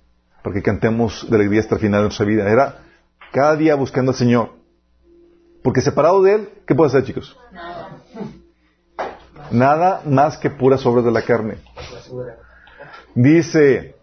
para 0.43 0.55
que 0.55 0.63
cantemos 0.63 1.29
de 1.29 1.37
alegría 1.37 1.61
hasta 1.61 1.75
el 1.75 1.81
final 1.81 2.01
de 2.01 2.05
nuestra 2.05 2.27
vida. 2.27 2.51
Era 2.51 2.79
cada 3.33 3.57
día 3.57 3.75
buscando 3.75 4.13
al 4.13 4.17
Señor. 4.17 4.51
Porque 5.63 5.83
separado 5.83 6.23
de 6.23 6.35
Él, 6.35 6.49
¿qué 6.67 6.75
puede 6.75 6.89
hacer, 6.89 7.05
chicos? 7.05 7.37
Más 9.51 10.39
que 10.39 10.51
puras 10.51 10.85
obras 10.87 11.05
de 11.05 11.13
la 11.13 11.23
carne. 11.23 11.57
Dice 13.15 13.97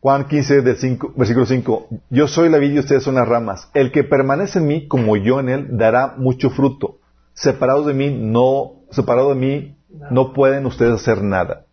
Juan 0.00 0.26
15, 0.26 0.62
del 0.62 0.76
5, 0.76 1.12
versículo 1.16 1.46
5, 1.46 1.88
Yo 2.08 2.26
soy 2.26 2.48
la 2.48 2.58
vid 2.58 2.72
y 2.72 2.78
ustedes 2.78 3.02
son 3.02 3.16
las 3.16 3.28
ramas. 3.28 3.70
El 3.74 3.92
que 3.92 4.02
permanece 4.02 4.58
en 4.58 4.66
mí, 4.66 4.88
como 4.88 5.16
yo 5.16 5.40
en 5.40 5.48
él, 5.50 5.68
dará 5.76 6.14
mucho 6.16 6.50
fruto. 6.50 6.98
Separado 7.34 7.84
de 7.84 7.92
mí, 7.92 8.10
no, 8.10 8.82
separado 8.90 9.30
de 9.30 9.34
mí, 9.34 9.76
no 10.10 10.32
pueden 10.32 10.64
ustedes 10.64 10.94
hacer 10.94 11.22
nada. 11.22 11.66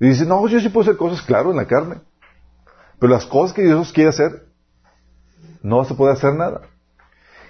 Y 0.00 0.08
dice, 0.08 0.26
no, 0.26 0.46
yo 0.46 0.60
sí 0.60 0.68
puedo 0.68 0.82
hacer 0.82 0.98
cosas, 0.98 1.22
claro, 1.22 1.50
en 1.50 1.56
la 1.56 1.66
carne. 1.66 1.96
Pero 2.98 3.12
las 3.12 3.24
cosas 3.24 3.54
que 3.54 3.62
Dios 3.62 3.92
quiere 3.92 4.10
hacer, 4.10 4.46
no 5.62 5.80
a 5.80 5.84
poder 5.84 6.16
hacer 6.16 6.34
nada. 6.34 6.62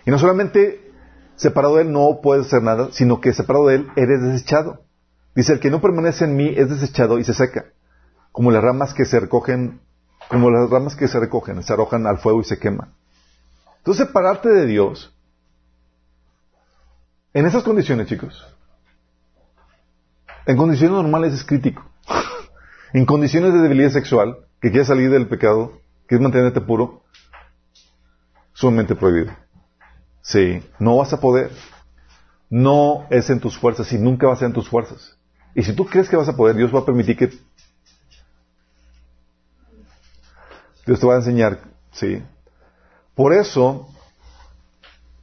Y 0.07 0.11
no 0.11 0.19
solamente 0.19 0.88
separado 1.39 1.77
de 1.77 1.83
Él 1.83 1.93
no 1.93 2.21
puedes 2.23 2.47
hacer 2.47 2.63
nada, 2.63 2.89
sino 2.93 3.21
que 3.21 3.33
separado 3.33 3.69
de 3.69 3.77
Él 3.77 3.89
eres 3.97 4.23
desechado. 4.23 4.83
Dice, 5.35 5.53
el 5.53 5.61
que 5.61 5.71
no 5.71 5.81
permanece 5.81 6.25
en 6.25 6.37
mí 6.37 6.53
es 6.57 6.69
desechado 6.69 7.19
y 7.19 7.25
se 7.25 7.33
seca, 7.33 7.67
como 8.33 8.51
las 8.51 8.63
ramas 8.63 8.93
que 8.93 9.05
se 9.05 9.21
recogen, 9.21 9.81
como 10.29 10.51
las 10.51 10.69
ramas 10.69 10.97
que 10.97 11.09
se 11.09 11.21
recogen, 11.21 11.63
se 11.63 11.73
arrojan 11.73 12.07
al 12.07 12.19
fuego 12.19 12.41
y 12.41 12.45
se 12.45 12.59
queman. 12.59 12.93
Entonces, 13.79 14.07
separarte 14.07 14.49
de 14.49 14.67
Dios, 14.67 15.15
en 17.33 17.47
esas 17.47 17.63
condiciones, 17.63 18.09
chicos, 18.09 18.45
en 20.45 20.57
condiciones 20.57 20.97
normales 20.97 21.35
es 21.35 21.45
crítico. 21.45 21.85
en 22.93 23.07
condiciones 23.07 23.53
de 23.53 23.61
debilidad 23.61 23.91
sexual, 23.91 24.39
que 24.61 24.71
quieres 24.71 24.89
salir 24.89 25.11
del 25.11 25.29
pecado, 25.29 25.81
quieres 26.07 26.23
mantenerte 26.23 26.61
puro, 26.61 27.05
sumamente 28.55 28.97
prohibido. 28.97 29.33
Sí, 30.29 30.63
no 30.79 30.99
vas 30.99 31.11
a 31.15 31.21
poder. 31.21 31.51
No 32.51 33.07
es 33.09 33.31
en 33.31 33.41
tus 33.41 33.57
fuerzas 33.59 33.91
y 33.95 33.99
nunca 33.99 34.27
va 34.27 34.35
a 34.35 34.37
ser 34.37 34.49
en 34.49 34.53
tus 34.53 34.69
fuerzas. 34.69 35.17
Y 35.55 35.63
si 35.63 35.73
tú 35.73 35.87
crees 35.87 36.07
que 36.07 36.17
vas 36.17 36.29
a 36.29 36.37
poder, 36.37 36.55
Dios 36.55 36.75
va 36.75 36.81
a 36.81 36.85
permitir 36.85 37.17
que... 37.17 37.31
Dios 40.85 41.01
te 41.01 41.07
va 41.07 41.15
a 41.15 41.19
enseñar, 41.19 41.61
sí. 41.93 42.23
Por 43.15 43.33
eso, 43.33 43.89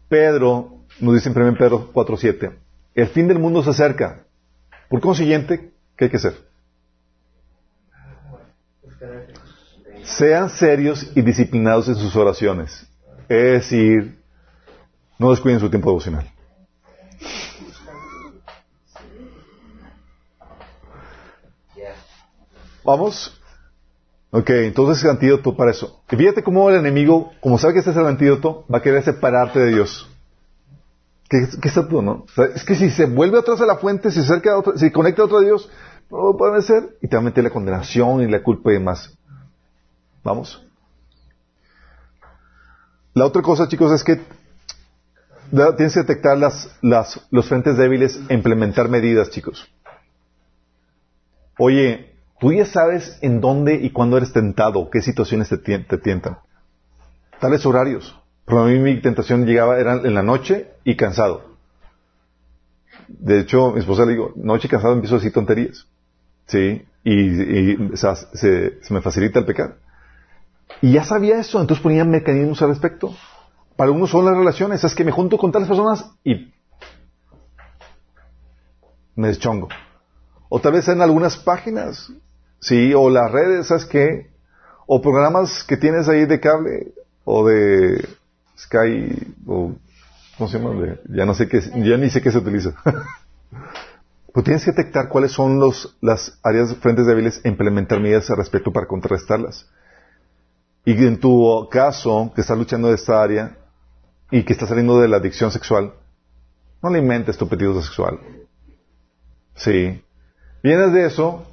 Pedro 0.10 0.80
nos 1.00 1.14
dice 1.14 1.30
en 1.30 1.38
1 1.40 1.56
Pedro 1.56 1.94
4.7, 1.94 2.56
el 2.96 3.08
fin 3.08 3.28
del 3.28 3.38
mundo 3.38 3.62
se 3.62 3.70
acerca. 3.70 4.24
Por 4.90 5.02
consiguiente, 5.02 5.72
¿qué 5.96 6.06
hay 6.06 6.12
que 6.12 6.18
hacer? 6.18 6.36
Sean 10.04 10.50
serios 10.50 11.12
y 11.16 11.22
disciplinados 11.22 11.88
en 11.90 11.96
sus 11.96 12.16
oraciones. 12.16 12.88
Es 13.30 13.52
decir, 13.52 14.25
no 15.18 15.32
descuiden 15.32 15.60
su 15.60 15.70
tiempo 15.70 15.90
devocional. 15.90 16.30
¿Vamos? 22.84 23.42
Ok, 24.30 24.50
entonces 24.50 25.04
el 25.04 25.12
antídoto 25.12 25.56
para 25.56 25.72
eso. 25.72 26.02
Y 26.12 26.16
fíjate 26.16 26.44
cómo 26.44 26.70
el 26.70 26.76
enemigo, 26.76 27.32
como 27.40 27.58
sabe 27.58 27.74
que 27.74 27.80
este 27.80 27.92
es 27.92 27.98
el 27.98 28.06
antídoto, 28.06 28.66
va 28.72 28.78
a 28.80 28.82
querer 28.82 29.04
separarte 29.04 29.60
de 29.60 29.74
Dios. 29.74 30.10
¿Qué, 31.30 31.48
qué 31.60 31.68
está 31.68 31.88
tú, 31.88 32.02
no? 32.02 32.26
Es 32.54 32.64
que 32.64 32.76
si 32.76 32.92
se 32.92 33.06
vuelve 33.06 33.40
atrás 33.40 33.60
de 33.60 33.66
la 33.66 33.78
fuente, 33.78 34.12
si 34.12 34.20
se 34.20 34.26
acerca 34.26 34.52
a 34.52 34.60
otro, 34.60 34.78
si 34.78 34.92
conecta 34.92 35.24
a 35.24 35.26
otro 35.26 35.40
Dios, 35.40 35.70
no 36.12 36.18
lo 36.24 36.38
puede 36.38 36.58
hacer 36.58 36.98
y 37.02 37.08
te 37.08 37.16
va 37.16 37.22
a 37.22 37.26
meter 37.26 37.44
la 37.44 37.50
condenación 37.50 38.22
y 38.22 38.28
la 38.28 38.44
culpa 38.44 38.70
y 38.70 38.74
demás. 38.74 39.18
¿Vamos? 40.24 40.64
La 43.14 43.26
otra 43.26 43.42
cosa, 43.42 43.68
chicos, 43.68 43.92
es 43.92 44.04
que 44.04 44.22
tienes 45.50 45.94
que 45.94 46.02
detectar 46.02 46.38
las, 46.38 46.70
las, 46.82 47.26
los 47.32 47.48
frentes 47.48 47.78
débiles 47.78 48.20
e 48.30 48.34
implementar 48.34 48.90
medidas, 48.90 49.30
chicos. 49.30 49.72
Oye, 51.58 52.14
tú 52.40 52.52
ya 52.52 52.66
sabes 52.66 53.18
en 53.22 53.42
dónde 53.42 53.76
y 53.76 53.92
cuándo 53.92 54.18
eres 54.18 54.34
tentado, 54.34 54.90
qué 54.90 55.02
situaciones 55.02 55.50
te, 55.50 55.58
te 55.58 55.98
tientan. 55.98 56.38
Tales 57.40 57.66
horarios. 57.66 58.20
Pero 58.46 58.64
a 58.64 58.68
mí 58.68 58.78
mi 58.78 59.02
tentación 59.02 59.46
llegaba, 59.46 59.80
era 59.80 59.94
en 59.94 60.14
la 60.14 60.22
noche 60.22 60.70
y 60.84 60.96
cansado. 60.96 61.56
De 63.08 63.40
hecho, 63.40 63.72
mi 63.72 63.80
esposa 63.80 64.06
le 64.06 64.12
digo, 64.12 64.34
noche 64.36 64.68
cansado 64.68 64.94
empiezo 64.94 65.16
a 65.16 65.18
decir 65.20 65.34
tonterías. 65.34 65.88
Sí. 66.48 66.86
Y, 67.04 67.96
se, 67.96 68.82
se 68.82 68.94
me 68.94 69.02
facilita 69.02 69.40
el 69.40 69.46
pecar. 69.46 69.78
Y 70.82 70.94
ya 70.94 71.04
sabía 71.04 71.40
eso, 71.40 71.62
entonces 71.62 71.82
ponía 71.82 72.04
mecanismos 72.06 72.62
al 72.62 72.70
respecto. 72.70 73.16
Para 73.76 73.92
uno 73.92 74.08
son 74.08 74.26
las 74.26 74.38
relaciones, 74.38 74.84
es 74.84 74.96
que 74.96 75.04
me 75.04 75.12
junto 75.12 75.38
con 75.38 75.52
tales 75.52 75.68
personas 75.68 76.06
y 76.24 76.54
me 79.16 79.28
deschongo. 79.30 79.68
O 80.50 80.60
tal 80.60 80.74
vez 80.74 80.88
en 80.88 81.02
algunas 81.02 81.38
páginas, 81.38 82.12
sí, 82.60 82.94
o 82.94 83.10
las 83.10 83.32
redes, 83.32 83.68
¿sabes 83.68 83.86
qué? 83.86 84.30
O 84.88 85.02
programas 85.02 85.64
que 85.64 85.78
tienes 85.78 86.08
ahí 86.08 86.26
de 86.26 86.40
cable, 86.40 86.94
o 87.26 87.46
de 87.48 88.08
Sky, 88.58 89.36
o 89.48 89.74
¿cómo 90.38 90.50
se 90.50 90.60
llama? 90.60 90.98
Ya 91.10 91.26
no 91.26 91.34
sé 91.34 91.50
qué, 91.50 91.60
ya 91.60 91.98
ni 91.98 92.10
sé 92.10 92.22
qué 92.22 92.32
se 92.32 92.38
utiliza. 92.38 92.74
pues 94.34 94.44
tienes 94.44 94.64
que 94.64 94.72
detectar 94.72 95.10
cuáles 95.10 95.32
son 95.32 95.60
los, 95.60 95.98
las 96.02 96.40
áreas 96.44 96.76
frentes 96.76 97.08
débiles 97.08 97.42
e 97.44 97.50
implementar 97.50 98.00
medidas 98.00 98.30
al 98.30 98.38
respecto 98.38 98.72
para 98.72 98.88
contrarrestarlas. 98.88 99.68
Y 100.86 100.92
en 100.92 101.20
tu 101.20 101.68
caso, 101.72 102.32
que 102.36 102.42
estás 102.42 102.58
luchando 102.58 102.90
de 102.90 102.96
esta 102.96 103.22
área 103.22 103.58
y 104.32 104.44
que 104.44 104.54
estás 104.54 104.70
saliendo 104.70 105.00
de 105.00 105.08
la 105.08 105.18
adicción 105.18 105.52
sexual, 105.52 105.94
no 106.82 106.90
alimentes 106.90 107.38
tu 107.38 107.46
apetito 107.46 107.82
sexual. 107.82 108.20
Sí. 109.56 110.02
Vienes 110.64 110.94
de 110.94 111.06
eso, 111.06 111.46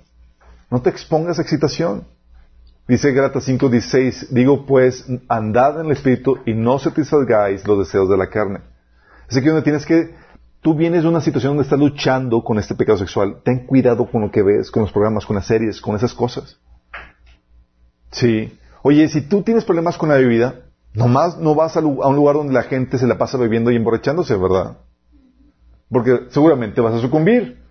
no 0.70 0.82
te 0.82 0.90
expongas 0.90 1.38
a 1.38 1.42
excitación. 1.42 2.06
Dice 2.88 3.12
Gratas 3.12 3.46
5:16, 3.46 4.28
digo 4.30 4.66
pues, 4.66 5.06
andad 5.28 5.80
en 5.80 5.86
el 5.86 5.92
espíritu 5.92 6.38
y 6.44 6.54
no 6.54 6.78
satisfagáis 6.78 7.66
los 7.66 7.78
deseos 7.78 8.08
de 8.08 8.16
la 8.16 8.28
carne. 8.28 8.60
Así 9.28 9.40
que 9.40 9.48
donde 9.48 9.62
tienes 9.62 9.86
que, 9.86 10.14
tú 10.60 10.74
vienes 10.74 11.02
de 11.02 11.08
una 11.08 11.20
situación 11.20 11.52
donde 11.52 11.62
estás 11.62 11.78
luchando 11.78 12.42
con 12.42 12.58
este 12.58 12.74
pecado 12.74 12.98
sexual, 12.98 13.40
ten 13.44 13.66
cuidado 13.66 14.10
con 14.10 14.22
lo 14.22 14.30
que 14.30 14.42
ves, 14.42 14.70
con 14.70 14.82
los 14.82 14.92
programas, 14.92 15.24
con 15.24 15.36
las 15.36 15.46
series, 15.46 15.80
con 15.80 15.94
esas 15.94 16.12
cosas. 16.12 16.58
Sí. 18.10 18.58
Oye, 18.82 19.08
si 19.08 19.22
tú 19.22 19.42
tienes 19.42 19.64
problemas 19.64 19.96
con 19.96 20.08
la 20.08 20.16
bebida, 20.16 20.56
nomás 20.94 21.38
no 21.38 21.54
vas 21.54 21.76
a, 21.76 21.80
un 21.80 22.16
lugar 22.16 22.36
donde 22.36 22.52
la 22.52 22.64
gente 22.64 22.98
se 22.98 23.06
la 23.06 23.18
pasa 23.18 23.38
bebiendo 23.38 23.70
y 23.70 23.76
emborrachándose, 23.76 24.36
¿verdad? 24.36 24.78
Porque 25.88 26.26
seguramente 26.30 26.80
vas 26.80 26.94
a 26.94 27.00
sucumbir. 27.00 27.62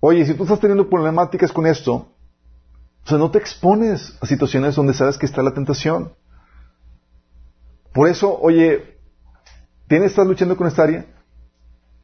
Oye, 0.00 0.24
si 0.26 0.34
tú 0.34 0.44
estás 0.44 0.60
teniendo 0.60 0.88
problemáticas 0.88 1.52
con 1.52 1.66
esto, 1.66 1.94
o 3.04 3.08
sea, 3.08 3.18
no 3.18 3.30
te 3.30 3.38
expones 3.38 4.16
a 4.20 4.26
situaciones 4.26 4.74
donde 4.74 4.94
sabes 4.94 5.18
que 5.18 5.26
está 5.26 5.42
la 5.42 5.54
tentación. 5.54 6.12
Por 7.92 8.08
eso, 8.08 8.38
oye, 8.40 8.98
¿tienes 9.88 10.10
estás 10.10 10.26
luchando 10.26 10.56
con 10.56 10.66
esta 10.66 10.82
área? 10.82 11.06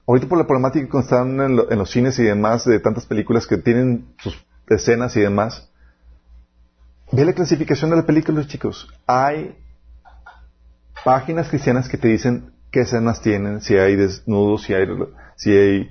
Ahorita 0.06 0.28
por 0.28 0.38
la 0.38 0.46
problemática 0.46 0.88
que 0.88 0.98
están 0.98 1.40
en, 1.40 1.58
en 1.70 1.78
los 1.78 1.90
cines 1.90 2.18
y 2.18 2.24
demás, 2.24 2.64
de 2.64 2.80
tantas 2.80 3.06
películas 3.06 3.46
que 3.46 3.58
tienen 3.58 4.14
sus 4.18 4.36
escenas 4.68 5.16
y 5.16 5.20
demás, 5.20 5.70
ve 7.12 7.24
la 7.24 7.32
clasificación 7.32 7.90
de 7.90 7.96
las 7.96 8.04
películas, 8.04 8.46
chicos. 8.46 8.88
Hay 9.06 9.56
páginas 11.04 11.48
cristianas 11.48 11.88
que 11.88 11.98
te 11.98 12.08
dicen 12.08 12.52
qué 12.70 12.80
escenas 12.80 13.20
tienen, 13.20 13.60
si 13.60 13.76
hay 13.76 13.96
desnudos, 13.96 14.62
si 14.62 14.74
hay, 14.74 14.86
si 15.36 15.50
hay, 15.52 15.90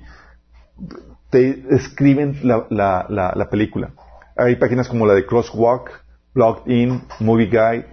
te 1.30 1.64
escriben 1.74 2.38
la, 2.42 2.66
la, 2.70 3.06
la, 3.08 3.32
la 3.34 3.50
película. 3.50 3.92
Hay 4.36 4.56
páginas 4.56 4.88
como 4.88 5.06
la 5.06 5.14
de 5.14 5.26
Crosswalk, 5.26 5.90
Blogged 6.34 6.70
In, 6.70 7.02
Movie 7.20 7.46
Guide, 7.46 7.86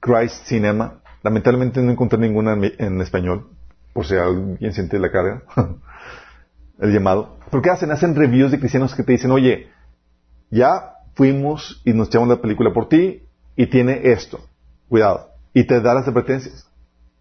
Christ 0.00 0.46
Cinema. 0.46 1.00
Lamentablemente 1.22 1.80
no 1.80 1.90
encontré 1.90 2.18
ninguna 2.18 2.52
en, 2.52 2.72
en 2.78 3.00
español, 3.00 3.48
por 3.92 4.04
si 4.06 4.16
alguien 4.16 4.72
siente 4.72 4.98
la 4.98 5.10
carga, 5.10 5.42
el 6.78 6.92
llamado. 6.92 7.38
¿Pero 7.50 7.62
qué 7.62 7.70
hacen? 7.70 7.90
Hacen 7.90 8.14
reviews 8.14 8.50
de 8.50 8.58
cristianos 8.58 8.94
que 8.94 9.02
te 9.02 9.12
dicen, 9.12 9.30
oye, 9.30 9.70
ya 10.50 10.94
fuimos 11.14 11.80
y 11.84 11.92
nos 11.92 12.08
echamos 12.08 12.28
la 12.28 12.40
película 12.40 12.72
por 12.72 12.88
ti 12.88 13.22
y 13.56 13.66
tiene 13.66 14.00
esto. 14.12 14.40
Cuidado. 14.88 15.33
Y 15.54 15.64
te 15.66 15.80
da 15.80 15.94
las 15.94 16.06
advertencias. 16.06 16.68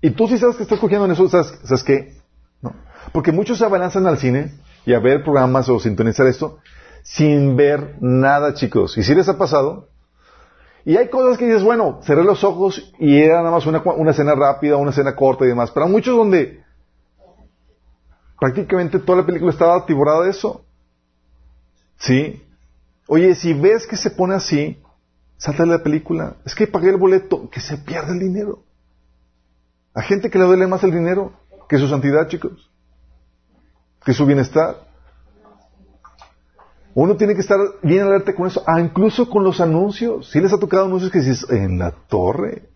Y 0.02 0.12
tú 0.12 0.28
sí 0.28 0.38
sabes 0.38 0.58
que 0.58 0.64
estás 0.64 0.80
cogiendo 0.80 1.06
en 1.06 1.12
eso, 1.12 1.30
¿sabes, 1.30 1.58
¿sabes 1.64 1.84
qué? 1.84 2.18
No. 2.62 2.76
Porque 3.14 3.32
muchos 3.32 3.58
se 3.58 3.66
abalanzan 3.66 4.06
al 4.06 4.18
cine 4.18 4.54
y 4.86 4.94
a 4.94 5.00
ver 5.00 5.24
programas 5.24 5.70
o 5.70 5.80
sintonizar 5.80 6.28
esto 6.28 6.60
sin 7.04 7.56
ver 7.56 7.98
nada, 8.02 8.54
chicos. 8.54 8.98
¿Y 8.98 9.04
si 9.04 9.14
les 9.14 9.30
ha 9.30 9.38
pasado? 9.38 9.90
Y 10.86 10.98
hay 10.98 11.10
cosas 11.10 11.38
que 11.38 11.46
dices, 11.46 11.64
bueno, 11.64 12.00
cerré 12.04 12.24
los 12.24 12.44
ojos 12.44 12.92
y 13.00 13.22
era 13.22 13.38
nada 13.38 13.52
más 13.52 13.66
una, 13.66 13.82
una 13.82 14.12
escena 14.12 14.36
rápida, 14.36 14.78
una 14.78 14.92
escena 14.92 15.16
corta 15.16 15.46
y 15.46 15.50
demás. 15.50 15.72
Pero 15.72 15.86
hay 15.86 15.92
muchos 15.92 16.18
donde 16.18 16.64
prácticamente 18.40 19.00
toda 19.00 19.20
la 19.20 19.26
película 19.26 19.52
estaba 19.52 19.78
atiborada 19.78 20.24
de 20.24 20.32
eso. 20.32 20.66
¿Sí? 21.98 22.44
Oye, 23.08 23.36
si 23.36 23.54
ves 23.54 23.88
que 23.88 23.96
se 23.96 24.10
pone 24.10 24.36
así, 24.36 24.82
salta 25.44 25.66
la 25.66 25.84
película. 25.84 26.38
Es 26.46 26.56
que 26.56 26.68
pagué 26.68 26.90
el 26.90 26.98
boleto, 26.98 27.50
que 27.50 27.60
se 27.60 27.78
pierde 27.78 28.14
el 28.14 28.20
dinero. 28.20 28.64
Hay 29.94 30.04
gente 30.06 30.30
que 30.30 30.40
le 30.40 30.46
duele 30.46 30.68
más 30.68 30.84
el 30.84 30.92
dinero 30.92 31.34
que 31.68 31.78
su 31.78 31.88
santidad, 31.88 32.28
chicos. 32.30 32.70
Que 34.06 34.14
su 34.14 34.26
bienestar. 34.26 34.88
Uno 36.96 37.18
tiene 37.18 37.34
que 37.36 37.42
estar 37.42 37.60
bien 37.82 38.04
alerta 38.04 38.34
con 38.34 38.48
eso. 38.48 38.64
Ah, 38.66 38.80
incluso 38.80 39.30
con 39.30 39.44
los 39.44 39.60
anuncios. 39.60 40.30
Si 40.30 40.40
les 40.40 40.54
ha 40.54 40.60
tocado 40.60 40.86
anuncios 40.86 41.12
que 41.12 41.20
dices, 41.20 41.46
en 41.50 41.78
la 41.78 41.92
torre. 41.92 42.70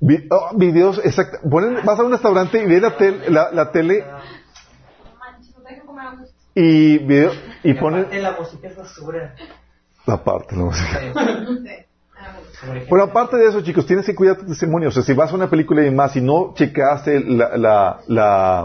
Vi- 0.00 0.26
oh, 0.30 0.56
videos, 0.56 0.98
exacto. 1.04 1.38
Vas 1.84 1.98
a 1.98 2.02
un 2.02 2.10
restaurante 2.10 2.62
y 2.62 2.66
ves 2.66 2.82
la, 3.28 3.50
la 3.52 3.70
tele 3.72 4.04
No 4.04 5.16
manches, 5.18 5.56
no 5.56 5.62
te 5.62 5.70
dejan 5.74 5.86
comer 5.86 6.06
a 6.06 6.16
gusto. 6.16 6.36
Y 6.54 6.98
video, 6.98 7.32
y 7.62 7.74
ponen 7.74 8.00
Aparte, 8.00 8.20
la 8.20 8.32
música 8.32 8.68
es 8.68 8.76
basura. 8.76 9.34
la 10.06 10.24
parte, 10.24 10.56
la 10.56 10.64
música. 10.64 11.00
Bueno. 12.88 13.04
Aparte 13.10 13.36
de 13.36 13.48
eso, 13.48 13.60
chicos, 13.62 13.86
tienes 13.86 14.04
que 14.04 14.14
cuidar 14.14 14.36
tu 14.36 14.46
testimonio. 14.46 14.88
O 14.88 14.92
sea, 14.92 15.02
si 15.02 15.12
vas 15.14 15.32
a 15.32 15.34
una 15.34 15.48
película 15.48 15.86
y 15.86 15.90
más 15.90 16.14
y 16.16 16.20
no 16.20 16.52
checaste 16.54 17.20
la, 17.20 17.56
la, 17.56 18.00
la, 18.06 18.64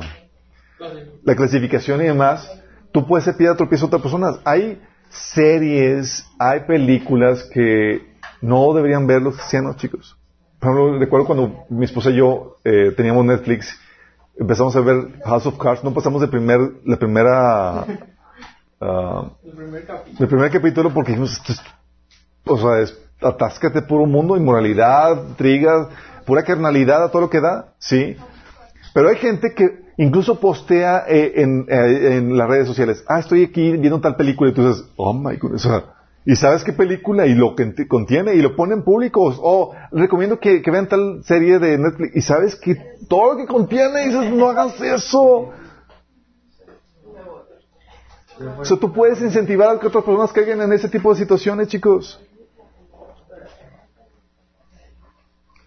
la 1.23 1.35
clasificación 1.35 2.01
y 2.01 2.05
demás, 2.05 2.51
tú 2.91 3.07
puedes 3.07 3.23
ser 3.25 3.37
piedra 3.37 3.55
tropiezo 3.55 3.85
a 3.85 3.87
otras 3.87 4.01
personas. 4.01 4.39
Hay 4.43 4.81
series, 5.09 6.25
hay 6.37 6.61
películas 6.61 7.43
que 7.53 8.01
no 8.41 8.73
deberían 8.73 9.07
ver 9.07 9.21
los 9.21 9.35
cristianos, 9.35 9.77
chicos. 9.77 10.17
Por 10.59 10.71
ejemplo, 10.71 10.99
recuerdo 10.99 11.25
cuando 11.27 11.65
mi 11.69 11.85
esposa 11.85 12.09
y 12.09 12.17
yo 12.17 12.57
eh, 12.63 12.91
teníamos 12.97 13.25
Netflix, 13.25 13.79
empezamos 14.37 14.75
a 14.75 14.81
ver 14.81 15.19
House 15.23 15.45
of 15.45 15.57
Cards, 15.57 15.83
no 15.83 15.93
pasamos 15.93 16.21
de 16.21 16.27
primer, 16.27 16.59
la 16.85 16.97
primera, 16.97 17.85
ah, 18.81 19.31
el 20.19 20.27
primer 20.27 20.51
capítulo 20.51 20.93
porque 20.93 21.11
dijimos, 21.11 21.33
esto 21.33 21.53
es, 21.53 21.61
o 22.45 22.57
sea, 22.57 22.79
es, 22.79 22.97
atáscate 23.21 23.81
puro 23.81 24.05
mundo, 24.05 24.37
inmoralidad, 24.37 25.29
intrigas, 25.29 25.87
pura 26.25 26.43
carnalidad 26.43 27.03
a 27.03 27.11
todo 27.11 27.23
lo 27.23 27.29
que 27.29 27.41
da, 27.41 27.73
sí. 27.79 28.15
Pero 28.93 29.09
hay 29.09 29.17
gente 29.17 29.53
que 29.53 29.85
incluso 29.97 30.39
postea 30.39 31.05
eh, 31.07 31.33
en, 31.35 31.65
eh, 31.69 32.17
en 32.17 32.37
las 32.37 32.47
redes 32.47 32.67
sociales, 32.67 33.03
ah, 33.07 33.19
estoy 33.19 33.43
aquí 33.43 33.71
viendo 33.77 33.99
tal 34.01 34.15
película 34.15 34.51
y 34.51 34.53
tú 34.53 34.67
dices, 34.67 34.85
oh 34.95 35.13
my 35.13 35.37
goodness, 35.37 35.65
o 35.65 35.69
sea, 35.69 35.94
y 36.25 36.35
sabes 36.35 36.63
qué 36.63 36.73
película 36.73 37.27
y 37.27 37.35
lo 37.35 37.55
que 37.55 37.87
contiene 37.87 38.33
y 38.33 38.41
lo 38.41 38.55
ponen 38.55 38.83
públicos, 38.83 39.37
o 39.39 39.75
recomiendo 39.91 40.39
que, 40.39 40.63
que 40.63 40.71
vean 40.71 40.89
tal 40.89 41.23
serie 41.23 41.59
de 41.59 41.77
Netflix 41.77 42.15
y 42.15 42.21
sabes 42.21 42.55
que 42.55 42.75
todo 43.07 43.33
lo 43.33 43.37
que 43.37 43.45
contiene 43.45 44.03
y 44.03 44.07
dices, 44.07 44.33
no 44.33 44.49
hagas 44.49 44.81
eso. 44.81 45.51
O 48.57 48.65
sea, 48.65 48.77
tú 48.77 48.91
puedes 48.91 49.21
incentivar 49.21 49.69
a 49.69 49.79
que 49.79 49.87
otras 49.87 50.03
personas 50.03 50.33
caigan 50.33 50.61
en 50.61 50.73
ese 50.73 50.89
tipo 50.89 51.13
de 51.13 51.19
situaciones, 51.19 51.67
chicos. 51.67 52.19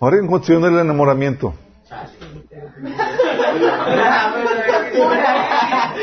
Ahora 0.00 0.18
en 0.18 0.26
cuestión 0.26 0.62
del 0.62 0.78
enamoramiento. 0.78 1.54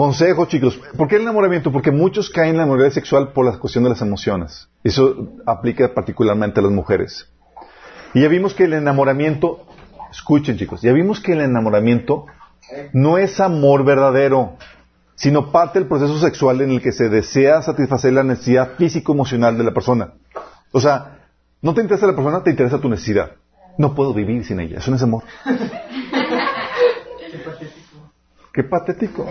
Consejo, 0.00 0.46
chicos. 0.46 0.80
¿Por 0.96 1.08
qué 1.08 1.16
el 1.16 1.22
enamoramiento? 1.22 1.70
Porque 1.70 1.90
muchos 1.90 2.30
caen 2.30 2.52
en 2.52 2.56
la 2.56 2.64
moralidad 2.64 2.94
sexual 2.94 3.34
por 3.34 3.44
la 3.44 3.58
cuestión 3.58 3.84
de 3.84 3.90
las 3.90 4.00
emociones. 4.00 4.66
Eso 4.82 5.34
aplica 5.44 5.92
particularmente 5.92 6.58
a 6.58 6.62
las 6.62 6.72
mujeres. 6.72 7.28
Y 8.14 8.22
ya 8.22 8.28
vimos 8.28 8.54
que 8.54 8.64
el 8.64 8.72
enamoramiento, 8.72 9.66
escuchen 10.10 10.56
chicos, 10.56 10.80
ya 10.80 10.94
vimos 10.94 11.20
que 11.20 11.34
el 11.34 11.42
enamoramiento 11.42 12.24
no 12.94 13.18
es 13.18 13.40
amor 13.40 13.84
verdadero, 13.84 14.56
sino 15.16 15.52
parte 15.52 15.78
del 15.78 15.86
proceso 15.86 16.18
sexual 16.18 16.62
en 16.62 16.70
el 16.70 16.80
que 16.80 16.92
se 16.92 17.10
desea 17.10 17.60
satisfacer 17.60 18.14
la 18.14 18.24
necesidad 18.24 18.76
físico-emocional 18.78 19.58
de 19.58 19.64
la 19.64 19.74
persona. 19.74 20.14
O 20.72 20.80
sea, 20.80 21.18
no 21.60 21.74
te 21.74 21.82
interesa 21.82 22.06
la 22.06 22.14
persona, 22.14 22.42
te 22.42 22.48
interesa 22.48 22.80
tu 22.80 22.88
necesidad. 22.88 23.32
No 23.76 23.94
puedo 23.94 24.14
vivir 24.14 24.46
sin 24.46 24.60
ella, 24.60 24.78
eso 24.78 24.90
no 24.90 24.96
es 24.96 25.02
amor. 25.02 25.24
Qué 28.52 28.64
patético. 28.64 29.26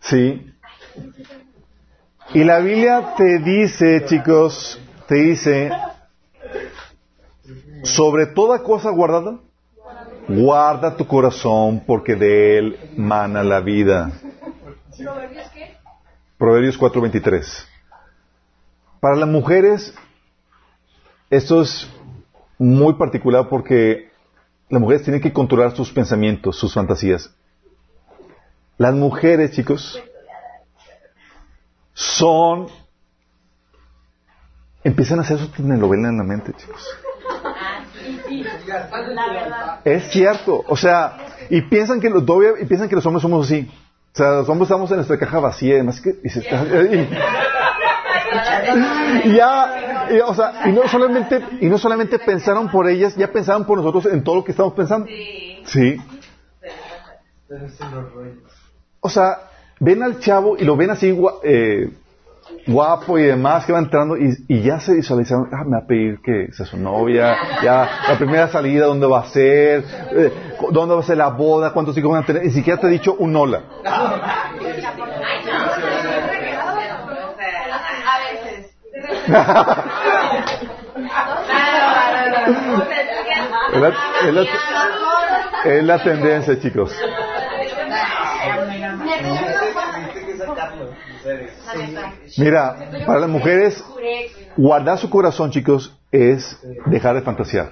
Sí. 0.00 0.52
Y 2.34 2.44
la 2.44 2.58
Biblia 2.60 3.14
te 3.16 3.38
dice, 3.38 4.04
chicos, 4.06 4.80
te 5.08 5.14
dice, 5.16 5.70
sobre 7.82 8.26
toda 8.26 8.62
cosa 8.62 8.90
guardada, 8.90 9.38
guarda 10.28 10.96
tu 10.96 11.06
corazón 11.06 11.82
porque 11.86 12.14
de 12.14 12.58
él 12.58 12.78
mana 12.96 13.42
la 13.42 13.60
vida. 13.60 14.12
Proverbios 16.38 16.78
4:23. 16.78 17.66
Para 19.00 19.16
las 19.16 19.28
mujeres, 19.28 19.94
esto 21.30 21.62
es 21.62 21.90
muy 22.58 22.94
particular 22.94 23.48
porque 23.48 24.09
las 24.70 24.80
mujeres 24.80 25.02
tienen 25.02 25.20
que 25.20 25.32
controlar 25.32 25.74
sus 25.74 25.90
pensamientos, 25.92 26.56
sus 26.56 26.72
fantasías. 26.72 27.34
Las 28.78 28.94
mujeres, 28.94 29.50
chicos, 29.50 30.00
son... 31.92 32.68
Empiezan 34.82 35.18
a 35.18 35.22
hacer 35.22 35.38
su 35.38 35.48
telenovela 35.48 36.08
en 36.08 36.16
la 36.16 36.24
mente, 36.24 36.52
chicos. 36.54 36.86
Es 39.84 40.10
cierto, 40.10 40.64
o 40.66 40.76
sea, 40.76 41.18
y 41.50 41.60
piensan 41.62 42.00
que 42.00 42.08
los 42.08 42.22
y 42.60 42.64
piensan 42.64 42.88
que 42.88 42.94
los 42.94 43.04
hombres 43.04 43.20
somos 43.22 43.46
así. 43.46 43.70
O 44.14 44.16
sea, 44.16 44.30
los 44.36 44.48
hombres 44.48 44.68
estamos 44.68 44.90
en 44.90 44.96
nuestra 44.96 45.18
caja 45.18 45.40
vacía, 45.40 45.74
además 45.74 46.00
que 46.00 46.14
y 46.24 46.28
se 46.30 46.40
está- 46.40 46.64
ya, 49.24 50.08
y, 50.10 50.18
o 50.20 50.34
sea, 50.34 50.62
y 50.66 50.72
no 50.72 50.88
solamente 50.88 51.42
y 51.60 51.66
no 51.66 51.78
solamente 51.78 52.18
pensaron 52.18 52.70
por 52.70 52.88
ellas, 52.88 53.16
ya 53.16 53.30
pensaron 53.32 53.64
por 53.64 53.78
nosotros 53.78 54.06
en 54.06 54.22
todo 54.22 54.36
lo 54.36 54.44
que 54.44 54.52
estamos 54.52 54.74
pensando. 54.74 55.06
Sí. 55.64 55.96
O 59.00 59.08
sea, 59.08 59.38
ven 59.78 60.02
al 60.02 60.20
chavo 60.20 60.56
y 60.56 60.64
lo 60.64 60.76
ven 60.76 60.90
así 60.90 61.18
eh, 61.42 61.90
guapo 62.66 63.18
y 63.18 63.24
demás 63.24 63.64
que 63.64 63.72
va 63.72 63.78
entrando 63.78 64.16
y, 64.16 64.32
y 64.48 64.62
ya 64.62 64.80
se 64.80 64.94
visualizaron, 64.94 65.48
ah, 65.52 65.64
me 65.64 65.72
va 65.72 65.78
a 65.78 65.86
pedir 65.86 66.20
que 66.22 66.52
sea 66.52 66.66
su 66.66 66.76
novia, 66.76 67.36
ya 67.62 67.88
la 68.08 68.18
primera 68.18 68.48
salida, 68.48 68.86
dónde 68.86 69.06
va 69.06 69.20
a 69.20 69.28
ser, 69.28 69.84
eh, 70.12 70.32
dónde 70.70 70.94
va 70.94 71.00
a 71.00 71.04
ser 71.04 71.16
la 71.16 71.28
boda, 71.28 71.72
cuántos 71.72 71.96
hijos 71.96 72.12
van 72.12 72.22
a 72.22 72.26
tener, 72.26 72.44
ni 72.44 72.50
siquiera 72.50 72.80
te 72.80 72.86
ha 72.86 72.90
dicho 72.90 73.14
un 73.14 73.34
hola. 73.34 73.62
A 78.06 78.18
veces. 78.32 78.74
Es 85.64 85.84
la, 85.84 86.02
tendencia, 86.02 86.58
chicos. 86.58 86.94
Mira, 92.38 92.76
para 93.06 93.20
las 93.20 93.28
mujeres, 93.28 93.84
guardar 94.56 94.98
su 94.98 95.08
corazón, 95.10 95.50
chicos, 95.50 95.96
es 96.10 96.58
dejar 96.86 97.14
de 97.14 97.22
fantasear. 97.22 97.70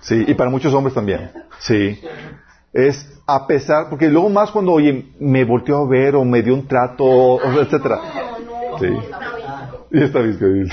Sí, 0.00 0.24
y 0.26 0.34
para 0.34 0.50
muchos 0.50 0.74
hombres 0.74 0.94
también. 0.94 1.30
Sí. 1.58 2.00
Es 2.72 3.08
a 3.26 3.46
pesar, 3.46 3.88
porque 3.88 4.08
luego 4.08 4.28
más 4.28 4.50
cuando, 4.50 4.72
oye, 4.72 5.12
me 5.18 5.44
volteó 5.44 5.78
a 5.78 5.88
ver 5.88 6.16
o 6.16 6.24
me 6.24 6.42
dio 6.42 6.54
un 6.54 6.66
trato, 6.66 7.40
etcétera. 7.60 7.98
Sí. 8.78 8.88
Y 9.94 10.02
está 10.02 10.20
bien, 10.20 10.68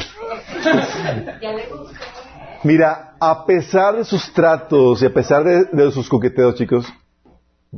Mira, 2.64 3.16
a 3.20 3.46
pesar 3.46 3.98
de 3.98 4.06
sus 4.06 4.32
tratos 4.34 5.02
y 5.02 5.06
a 5.06 5.14
pesar 5.14 5.44
de, 5.44 5.66
de 5.66 5.92
sus 5.92 6.08
coqueteos, 6.08 6.56
chicos, 6.56 6.86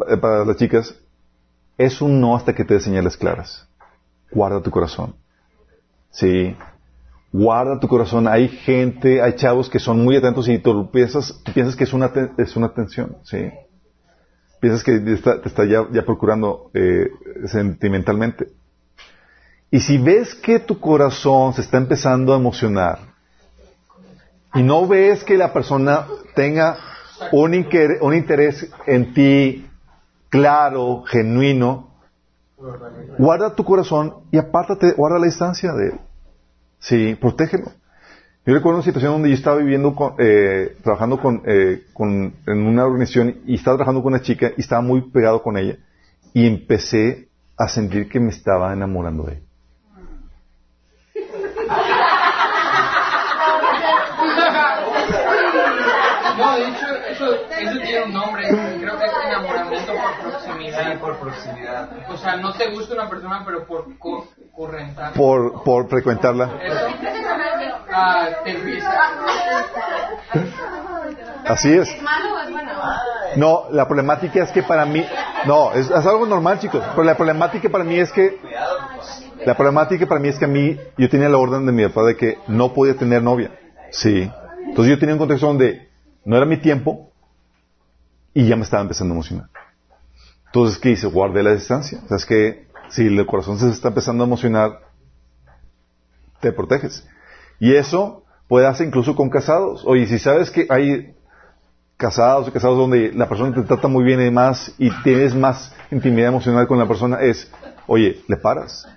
eh, 0.07 0.17
para 0.17 0.45
las 0.45 0.57
chicas, 0.57 0.95
es 1.77 2.01
un 2.01 2.21
no 2.21 2.35
hasta 2.35 2.53
que 2.53 2.63
te 2.63 2.75
dé 2.75 2.79
señales 2.79 3.17
claras. 3.17 3.67
Guarda 4.31 4.61
tu 4.61 4.69
corazón. 4.69 5.15
Sí. 6.11 6.55
Guarda 7.31 7.79
tu 7.79 7.87
corazón. 7.87 8.27
Hay 8.27 8.47
gente, 8.47 9.21
hay 9.21 9.33
chavos 9.33 9.69
que 9.69 9.79
son 9.79 10.03
muy 10.03 10.15
atentos 10.15 10.47
y 10.47 10.59
tú 10.59 10.91
piensas, 10.91 11.41
tú 11.43 11.53
piensas 11.53 11.75
que 11.75 11.85
es 11.85 11.93
una, 11.93 12.11
es 12.37 12.55
una 12.55 12.67
atención. 12.67 13.17
Sí. 13.23 13.49
Piensas 14.59 14.83
que 14.83 14.99
te 14.99 15.13
está, 15.13 15.41
te 15.41 15.47
está 15.47 15.65
ya, 15.65 15.87
ya 15.91 16.05
procurando 16.05 16.69
eh, 16.73 17.09
sentimentalmente. 17.47 18.47
Y 19.71 19.79
si 19.79 19.97
ves 19.97 20.35
que 20.35 20.59
tu 20.59 20.79
corazón 20.79 21.53
se 21.53 21.61
está 21.61 21.77
empezando 21.77 22.33
a 22.33 22.37
emocionar, 22.37 22.99
y 24.53 24.61
no 24.63 24.85
ves 24.85 25.23
que 25.23 25.37
la 25.37 25.53
persona 25.53 26.05
tenga 26.35 26.77
un, 27.31 27.53
interés 27.53 28.69
en 28.85 29.13
ti 29.13 29.65
claro, 30.27 31.03
genuino, 31.07 31.89
guarda 33.17 33.55
tu 33.55 33.63
corazón 33.63 34.15
y 34.29 34.37
apártate, 34.37 34.91
guarda 34.91 35.19
la 35.19 35.25
distancia 35.27 35.71
de 35.71 35.87
él. 35.87 35.99
Sí, 36.79 37.15
protégelo. 37.15 37.71
Yo 38.45 38.53
recuerdo 38.55 38.79
una 38.79 38.85
situación 38.85 39.13
donde 39.13 39.29
yo 39.29 39.35
estaba 39.35 39.57
viviendo, 39.57 39.95
con, 39.95 40.15
eh, 40.17 40.75
trabajando 40.83 41.21
con, 41.21 41.43
eh, 41.45 41.83
con- 41.93 42.33
en 42.47 42.65
una 42.65 42.85
organización 42.85 43.41
y 43.45 43.55
estaba 43.55 43.77
trabajando 43.77 44.01
con 44.03 44.13
una 44.13 44.21
chica 44.21 44.51
y 44.57 44.61
estaba 44.61 44.81
muy 44.81 45.09
pegado 45.11 45.41
con 45.43 45.57
ella 45.57 45.77
y 46.33 46.47
empecé 46.47 47.29
a 47.57 47.69
sentir 47.69 48.09
que 48.09 48.19
me 48.19 48.31
estaba 48.31 48.73
enamorando 48.73 49.23
de 49.23 49.33
ella. 49.33 49.45
No, 56.37 56.55
de 56.55 56.69
hecho, 57.11 57.25
eso, 57.61 57.79
tiene 57.81 58.03
un 58.03 58.13
nombre. 58.13 58.47
Creo 58.47 58.97
que 58.97 59.05
es 59.05 59.11
enamoramiento 59.27 59.93
por 59.93 60.31
proximidad. 60.31 60.99
por 60.99 61.17
proximidad. 61.19 61.89
O 62.09 62.17
sea, 62.17 62.35
no 62.37 62.53
te 62.53 62.69
gusta 62.71 62.93
una 62.95 63.09
persona, 63.09 63.43
pero 63.45 63.65
por 63.65 63.97
co- 63.97 64.27
correntar. 64.55 65.13
Por, 65.13 65.63
por 65.63 65.89
frecuentarla. 65.89 66.49
Eso. 66.63 66.87
Ah, 67.93 68.29
te. 68.43 68.57
Así 71.45 71.73
es. 71.73 71.89
¿Es 71.89 72.01
malo 72.01 72.35
o 72.35 72.39
es 72.39 72.51
bueno? 72.51 72.71
No, 73.35 73.63
la 73.71 73.87
problemática 73.87 74.43
es 74.43 74.51
que 74.51 74.63
para 74.63 74.85
mí, 74.85 75.05
no, 75.45 75.71
es, 75.73 75.89
es 75.89 76.05
algo 76.05 76.25
normal, 76.25 76.59
chicos, 76.59 76.83
pero 76.91 77.03
la 77.03 77.15
problemática 77.15 77.69
para 77.69 77.83
mí 77.83 77.97
es 77.97 78.11
que, 78.11 78.39
la 79.45 79.55
problemática 79.55 80.05
para 80.05 80.19
mí 80.21 80.29
es 80.29 80.37
que 80.37 80.45
a 80.45 80.49
mí, 80.49 80.77
yo 80.97 81.09
tenía 81.09 81.29
la 81.29 81.37
orden 81.37 81.65
de 81.65 81.71
mi 81.71 81.85
papá 81.87 82.03
de 82.03 82.15
que 82.17 82.37
no 82.47 82.73
podía 82.73 82.95
tener 82.95 83.21
novia. 83.23 83.51
Sí. 83.91 84.29
Entonces 84.67 84.93
yo 84.93 84.99
tenía 84.99 85.15
un 85.15 85.19
contexto 85.19 85.47
donde 85.47 85.89
no 86.25 86.37
era 86.37 86.45
mi 86.45 86.57
tiempo 86.57 87.10
y 88.33 88.47
ya 88.47 88.55
me 88.55 88.63
estaba 88.63 88.81
empezando 88.81 89.13
a 89.13 89.15
emocionar. 89.15 89.49
Entonces, 90.47 90.77
¿qué 90.79 90.91
hice? 90.91 91.07
Guardé 91.07 91.43
la 91.43 91.53
distancia. 91.53 91.99
O 92.03 92.07
sea, 92.07 92.17
es 92.17 92.25
que 92.25 92.67
si 92.89 93.07
el 93.07 93.25
corazón 93.25 93.57
se 93.57 93.69
está 93.69 93.89
empezando 93.89 94.23
a 94.23 94.27
emocionar, 94.27 94.81
te 96.41 96.51
proteges. 96.51 97.07
Y 97.59 97.75
eso 97.75 98.25
puede 98.47 98.67
hacer 98.67 98.87
incluso 98.87 99.15
con 99.15 99.29
casados. 99.29 99.83
Oye, 99.85 100.07
si 100.07 100.19
sabes 100.19 100.51
que 100.51 100.67
hay 100.69 101.15
casados 101.95 102.47
o 102.47 102.51
casados 102.51 102.77
donde 102.77 103.13
la 103.13 103.29
persona 103.29 103.53
te 103.53 103.61
trata 103.61 103.87
muy 103.87 104.03
bien 104.03 104.19
y 104.19 104.25
demás 104.25 104.73
y 104.77 104.89
tienes 105.03 105.35
más 105.35 105.73
intimidad 105.91 106.29
emocional 106.29 106.67
con 106.67 106.79
la 106.79 106.87
persona, 106.87 107.21
es, 107.21 107.49
oye, 107.87 108.21
le 108.27 108.37
paras. 108.37 108.87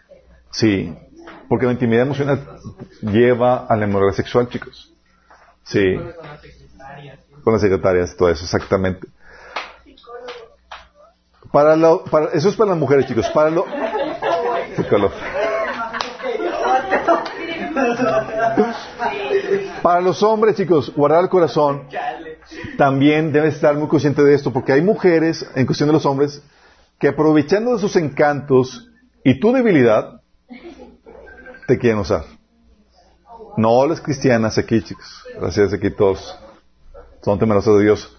Sí. 0.50 0.92
Porque 1.48 1.66
la 1.66 1.72
intimidad 1.72 2.02
emocional 2.02 2.40
lleva 3.02 3.66
a 3.66 3.76
la 3.76 3.86
inmoralidad 3.86 4.16
sexual, 4.16 4.48
chicos. 4.48 4.92
Sí. 5.62 5.94
Con 5.94 6.06
las 6.16 6.40
secretarias. 6.40 7.18
Con 7.44 7.52
las 7.52 7.62
secretarias, 7.62 8.16
todo 8.16 8.30
eso, 8.30 8.44
exactamente. 8.44 9.06
Para 11.54 11.76
lo, 11.76 12.02
para, 12.02 12.26
eso 12.32 12.48
es 12.48 12.56
para 12.56 12.70
las 12.70 12.78
mujeres, 12.80 13.06
chicos. 13.06 13.30
Para 13.30 13.48
lo, 13.48 13.64
Psicólogo. 14.76 15.14
Para 19.80 20.00
los 20.00 20.20
hombres, 20.24 20.56
chicos, 20.56 20.92
guardar 20.96 21.22
el 21.22 21.28
corazón 21.28 21.84
también 22.76 23.32
debe 23.32 23.48
estar 23.50 23.76
muy 23.76 23.86
consciente 23.86 24.24
de 24.24 24.34
esto, 24.34 24.52
porque 24.52 24.72
hay 24.72 24.82
mujeres, 24.82 25.48
en 25.54 25.64
cuestión 25.64 25.88
de 25.90 25.92
los 25.92 26.04
hombres, 26.06 26.42
que 26.98 27.06
aprovechando 27.06 27.74
de 27.74 27.78
sus 27.78 27.94
encantos 27.94 28.90
y 29.22 29.38
tu 29.38 29.52
debilidad, 29.52 30.22
te 31.68 31.78
quieren 31.78 32.00
usar. 32.00 32.24
No 33.56 33.86
las 33.86 34.00
cristianas 34.00 34.58
aquí, 34.58 34.82
chicos. 34.82 35.24
Gracias, 35.38 35.72
aquí 35.72 35.92
todos 35.92 36.36
son 37.22 37.38
temerosos 37.38 37.78
de 37.78 37.84
Dios. 37.84 38.13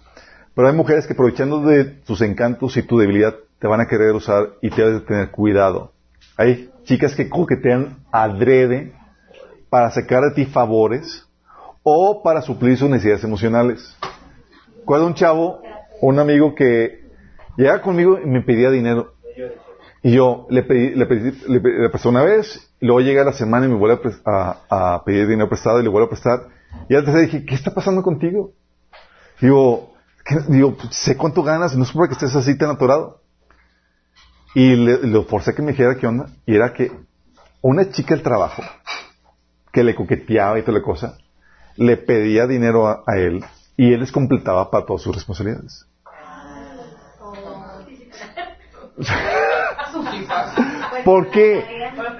Pero 0.56 0.68
hay 0.68 0.74
mujeres 0.74 1.06
que 1.06 1.12
aprovechando 1.12 1.60
de 1.60 2.00
sus 2.04 2.22
encantos 2.22 2.76
y 2.78 2.82
tu 2.82 2.96
debilidad 2.98 3.34
te 3.58 3.66
van 3.66 3.82
a 3.82 3.86
querer 3.86 4.12
usar 4.12 4.54
y 4.62 4.70
te 4.70 4.80
debes 4.82 5.00
de 5.00 5.06
tener 5.06 5.30
cuidado. 5.30 5.92
Hay 6.38 6.70
chicas 6.84 7.14
que 7.14 7.28
coquetean 7.28 7.98
adrede 8.10 8.94
para 9.68 9.90
sacar 9.90 10.22
de 10.22 10.30
ti 10.34 10.46
favores 10.46 11.28
o 11.82 12.22
para 12.22 12.40
suplir 12.40 12.78
sus 12.78 12.88
necesidades 12.88 13.22
emocionales. 13.22 13.94
Recuerdo 14.78 15.06
un 15.08 15.14
chavo, 15.14 15.60
un 16.00 16.18
amigo 16.18 16.54
que 16.54 17.02
llega 17.58 17.82
conmigo 17.82 18.18
y 18.18 18.26
me 18.26 18.40
pedía 18.40 18.70
dinero. 18.70 19.12
Y 20.02 20.12
yo 20.12 20.46
le 20.48 20.62
pedí, 20.62 20.94
le 20.94 21.04
pedí, 21.04 21.32
una 22.04 22.22
vez, 22.22 22.72
luego 22.80 23.00
llega 23.00 23.24
la 23.24 23.32
semana 23.34 23.66
y 23.66 23.68
me 23.68 23.74
vuelve 23.74 24.00
a- 24.24 24.56
a 24.70 25.04
pedir 25.04 25.26
dinero 25.28 25.50
prestado 25.50 25.80
y 25.80 25.82
le 25.82 25.90
vuelvo 25.90 26.06
a 26.06 26.10
prestar. 26.10 26.46
Y 26.88 26.94
antes 26.94 27.12
le 27.12 27.20
dije, 27.22 27.44
¿qué 27.44 27.54
está 27.54 27.74
pasando 27.74 28.02
contigo? 28.02 28.52
Digo, 29.40 29.95
digo, 30.48 30.76
sé 30.90 31.16
cuánto 31.16 31.42
ganas, 31.42 31.76
no 31.76 31.84
es 31.84 31.92
para 31.92 32.08
que 32.08 32.14
estés 32.14 32.34
así 32.34 32.56
tan 32.56 32.70
atorado. 32.70 33.20
Y 34.54 34.74
le, 34.74 35.06
lo 35.06 35.24
forcé 35.24 35.54
que 35.54 35.62
me 35.62 35.72
dijera 35.72 35.96
qué 35.96 36.06
onda. 36.06 36.26
Y 36.46 36.54
era 36.54 36.72
que 36.72 36.90
una 37.60 37.90
chica 37.90 38.14
del 38.14 38.22
trabajo, 38.22 38.62
que 39.72 39.84
le 39.84 39.94
coqueteaba 39.94 40.58
y 40.58 40.62
toda 40.62 40.78
la 40.78 40.84
cosa, 40.84 41.18
le 41.76 41.96
pedía 41.96 42.46
dinero 42.46 42.86
a, 42.86 43.02
a 43.06 43.18
él 43.18 43.44
y 43.76 43.92
él 43.92 44.00
les 44.00 44.10
completaba 44.10 44.70
para 44.70 44.86
todas 44.86 45.02
sus 45.02 45.14
responsabilidades. 45.14 45.86
¿Por 51.04 51.30
qué? 51.30 51.64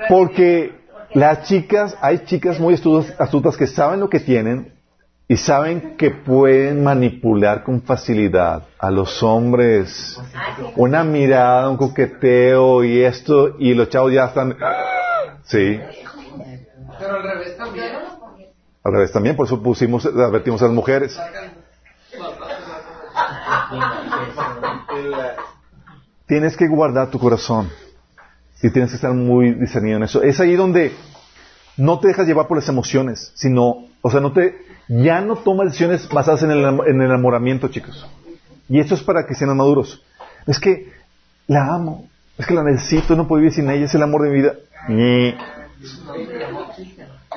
Porque 0.09 0.79
las 1.15 1.49
chicas, 1.49 1.97
hay 2.03 2.27
chicas 2.27 2.61
muy 2.61 2.75
astutas, 2.75 3.19
astutas 3.19 3.57
que 3.57 3.67
saben 3.67 4.01
lo 4.01 4.11
que 4.11 4.21
tienen 4.21 4.76
y 5.29 5.37
saben 5.37 5.97
que 5.97 6.11
pueden 6.11 6.85
manipular 6.85 7.65
con 7.65 7.83
facilidad 7.83 8.63
a 8.79 8.91
los 8.91 9.23
hombres. 9.23 10.21
Una 10.77 11.03
mirada, 11.03 11.69
un 11.69 11.77
coqueteo 11.77 12.85
y 12.85 13.03
esto, 13.03 13.57
y 13.59 13.75
los 13.75 13.89
chavos 13.89 14.13
ya 14.13 14.27
están... 14.27 14.57
Sí, 15.45 15.81
Pero 16.99 17.17
al 17.17 17.23
revés 17.23 17.57
también. 17.57 17.93
al 18.85 18.93
revés 18.93 19.13
también, 19.13 19.37
por 19.37 19.47
eso 19.47 19.63
pusimos, 19.63 20.07
advertimos 20.07 20.63
a 20.63 20.67
las 20.67 20.75
mujeres. 20.75 21.19
Tienes 26.27 26.57
que 26.57 26.69
guardar 26.69 27.11
tu 27.11 27.19
corazón 27.19 27.71
y 28.63 28.71
tienes 28.71 28.91
que 28.91 28.97
estar 28.97 29.13
muy 29.13 29.55
discernido 29.55 29.97
en 29.99 30.05
eso. 30.05 30.23
Es 30.23 30.41
ahí 30.41 30.55
donde 30.57 30.93
no 31.77 31.99
te 32.01 32.09
dejas 32.09 32.27
llevar 32.27 32.47
por 32.47 32.57
las 32.57 32.69
emociones, 32.69 33.33
sino, 33.35 33.85
o 34.03 34.11
sea, 34.11 34.21
no 34.21 34.33
te, 34.33 34.57
ya 34.89 35.21
no 35.21 35.37
tomas 35.37 35.67
decisiones 35.67 36.09
basadas 36.09 36.43
en 36.43 36.51
el, 36.51 36.65
en 36.65 37.01
el 37.01 37.07
enamoramiento, 37.07 37.69
chicos. 37.69 38.07
Y 38.69 38.81
esto 38.81 38.95
es 38.95 39.03
para 39.03 39.27
que 39.27 39.35
sean 39.35 39.57
maduros. 39.57 40.03
Es 40.47 40.59
que 40.59 40.93
la 41.47 41.75
amo, 41.75 42.09
es 42.39 42.47
que 42.47 42.55
la 42.55 42.63
necesito, 42.63 43.15
no 43.15 43.29
puedo 43.29 43.41
vivir 43.41 43.55
sin 43.55 43.71
ella, 43.71 43.85
es 43.85 43.95
el 43.95 44.03
amor 44.03 44.23
de 44.23 44.31
mi 44.31 44.37
vida. 44.37 44.55
Ni. 44.89 45.35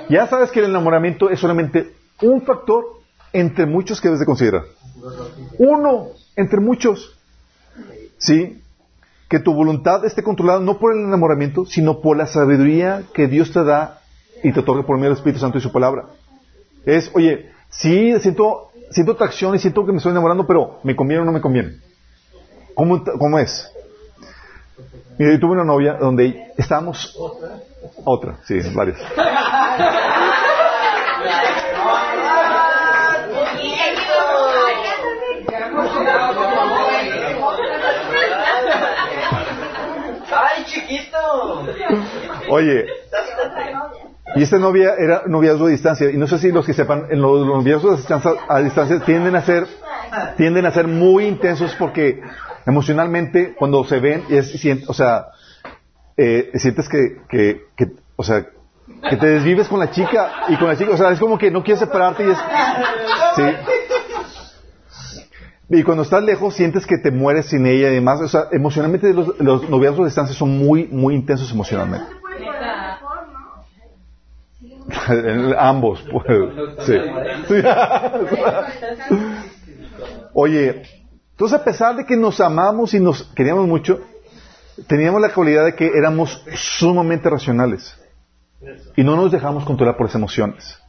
Ya 0.10 0.28
sabes 0.28 0.52
que 0.52 0.60
el 0.60 0.66
enamoramiento 0.66 1.30
es 1.30 1.40
solamente 1.40 1.94
un 2.22 2.42
factor 2.42 2.86
entre 3.34 3.66
muchos 3.66 4.02
que 4.02 4.08
debes 4.08 4.20
de 4.20 4.26
considerar. 4.26 4.64
Uno 5.58 6.08
entre 6.36 6.60
muchos. 6.60 7.16
¿Sí? 8.18 8.62
Que 9.30 9.40
tu 9.40 9.54
voluntad 9.54 10.04
esté 10.06 10.24
controlada 10.24 10.60
no 10.60 10.80
por 10.80 10.94
el 10.94 11.04
enamoramiento, 11.04 11.66
sino 11.66 12.02
por 12.02 12.18
la 12.18 12.26
sabiduría 12.26 13.04
que 13.14 13.28
Dios 13.28 13.52
te 13.54 13.64
da 13.64 13.99
y 14.44 14.52
te 14.52 14.60
otorga 14.60 14.84
por 14.84 14.98
medio 14.98 15.10
del 15.10 15.18
Espíritu 15.18 15.40
Santo 15.40 15.58
y 15.58 15.62
su 15.62 15.72
palabra. 15.72 16.06
Es, 16.86 17.12
oye, 17.14 17.52
sí, 17.70 18.20
siento, 18.20 18.72
siento 18.92 19.14
atracción 19.14 19.56
y 19.56 19.60
siento 19.60 19.86
que 19.86 19.92
me 19.92 19.98
estoy 19.98 20.12
enamorando, 20.12 20.46
pero 20.46 20.80
¿me 20.84 20.96
conviene 20.96 21.24
o 21.24 21.26
no 21.26 21.32
me 21.32 21.42
conviene? 21.42 21.78
¿Cómo, 22.74 23.04
cómo 23.04 23.40
es? 23.40 23.70
Mira, 25.18 25.34
yo 25.34 25.40
tuve 25.40 25.52
una 25.52 25.66
novia 25.66 25.96
donde 25.96 26.54
estábamos... 26.58 27.18
Otra, 28.06 28.38
sí, 28.46 28.60
varias. 28.74 28.98
¡Ay, 40.32 40.64
chiquito! 40.66 41.66
Oye, 42.50 42.86
y 44.36 44.44
esta 44.44 44.58
novia 44.58 44.94
era 44.98 45.24
noviazgo 45.26 45.66
a 45.66 45.70
distancia. 45.70 46.10
Y 46.12 46.18
no 46.18 46.28
sé 46.28 46.38
si 46.38 46.52
los 46.52 46.66
que 46.66 46.74
sepan, 46.74 47.08
en 47.10 47.22
los 47.22 47.46
noviazgos 47.46 47.94
a 47.94 47.98
distancia, 47.98 48.32
a 48.48 48.60
distancia 48.60 49.00
tienden 49.00 49.36
a 49.36 49.42
ser, 49.42 49.68
tienden 50.38 50.66
a 50.66 50.72
ser 50.72 50.88
muy 50.88 51.26
intensos 51.26 51.76
porque 51.76 52.22
emocionalmente 52.66 53.56
cuando 53.58 53.84
se 53.84 54.00
ven, 54.00 54.24
es, 54.30 54.54
o 54.88 54.94
sea, 54.94 55.28
eh, 56.18 56.52
sientes 56.56 56.88
que, 56.88 57.22
que, 57.28 57.62
que, 57.76 57.88
o 58.16 58.24
sea, 58.24 58.46
que 59.10 59.18
te 59.18 59.28
desvives 59.28 59.68
con 59.68 59.80
la 59.80 59.90
chica 59.90 60.32
y 60.50 60.58
con 60.58 60.68
la 60.68 60.78
chica, 60.78 60.92
o 60.92 60.98
sea, 60.98 61.12
es 61.12 61.20
como 61.20 61.38
que 61.38 61.50
no 61.50 61.64
quieres 61.64 61.80
separarte 61.80 62.26
y 62.26 62.32
es, 62.32 62.38
sí. 63.36 63.44
Y 65.72 65.84
cuando 65.84 66.02
estás 66.02 66.24
lejos 66.24 66.56
sientes 66.56 66.86
que 66.88 66.98
te 66.98 67.12
mueres 67.12 67.46
sin 67.48 67.66
ella 67.66 67.90
y 67.90 67.94
demás, 67.94 68.20
o 68.22 68.28
sea, 68.28 68.48
emocionalmente 68.52 69.14
los 69.14 69.70
noviazgos 69.70 70.02
a 70.02 70.06
distancia 70.06 70.36
son 70.36 70.58
muy, 70.58 70.88
muy 70.88 71.14
intensos 71.16 71.52
emocionalmente. 71.52 72.20
Ambos, 75.58 76.04
pues. 76.12 76.26
Sí. 76.86 76.94
Oye, 80.34 80.84
entonces 81.32 81.60
a 81.60 81.64
pesar 81.64 81.96
de 81.96 82.06
que 82.06 82.16
nos 82.16 82.40
amamos 82.40 82.94
y 82.94 83.00
nos 83.00 83.24
queríamos 83.36 83.68
mucho, 83.68 84.02
teníamos 84.88 85.22
la 85.22 85.34
cualidad 85.34 85.66
de 85.66 85.76
que 85.76 85.88
éramos 85.88 86.44
sumamente 86.54 87.30
racionales 87.30 87.98
y 88.96 89.04
no 89.04 89.16
nos 89.16 89.32
dejamos 89.32 89.64
controlar 89.66 89.98
por 89.98 90.08
las 90.08 90.16
emociones. 90.16 90.80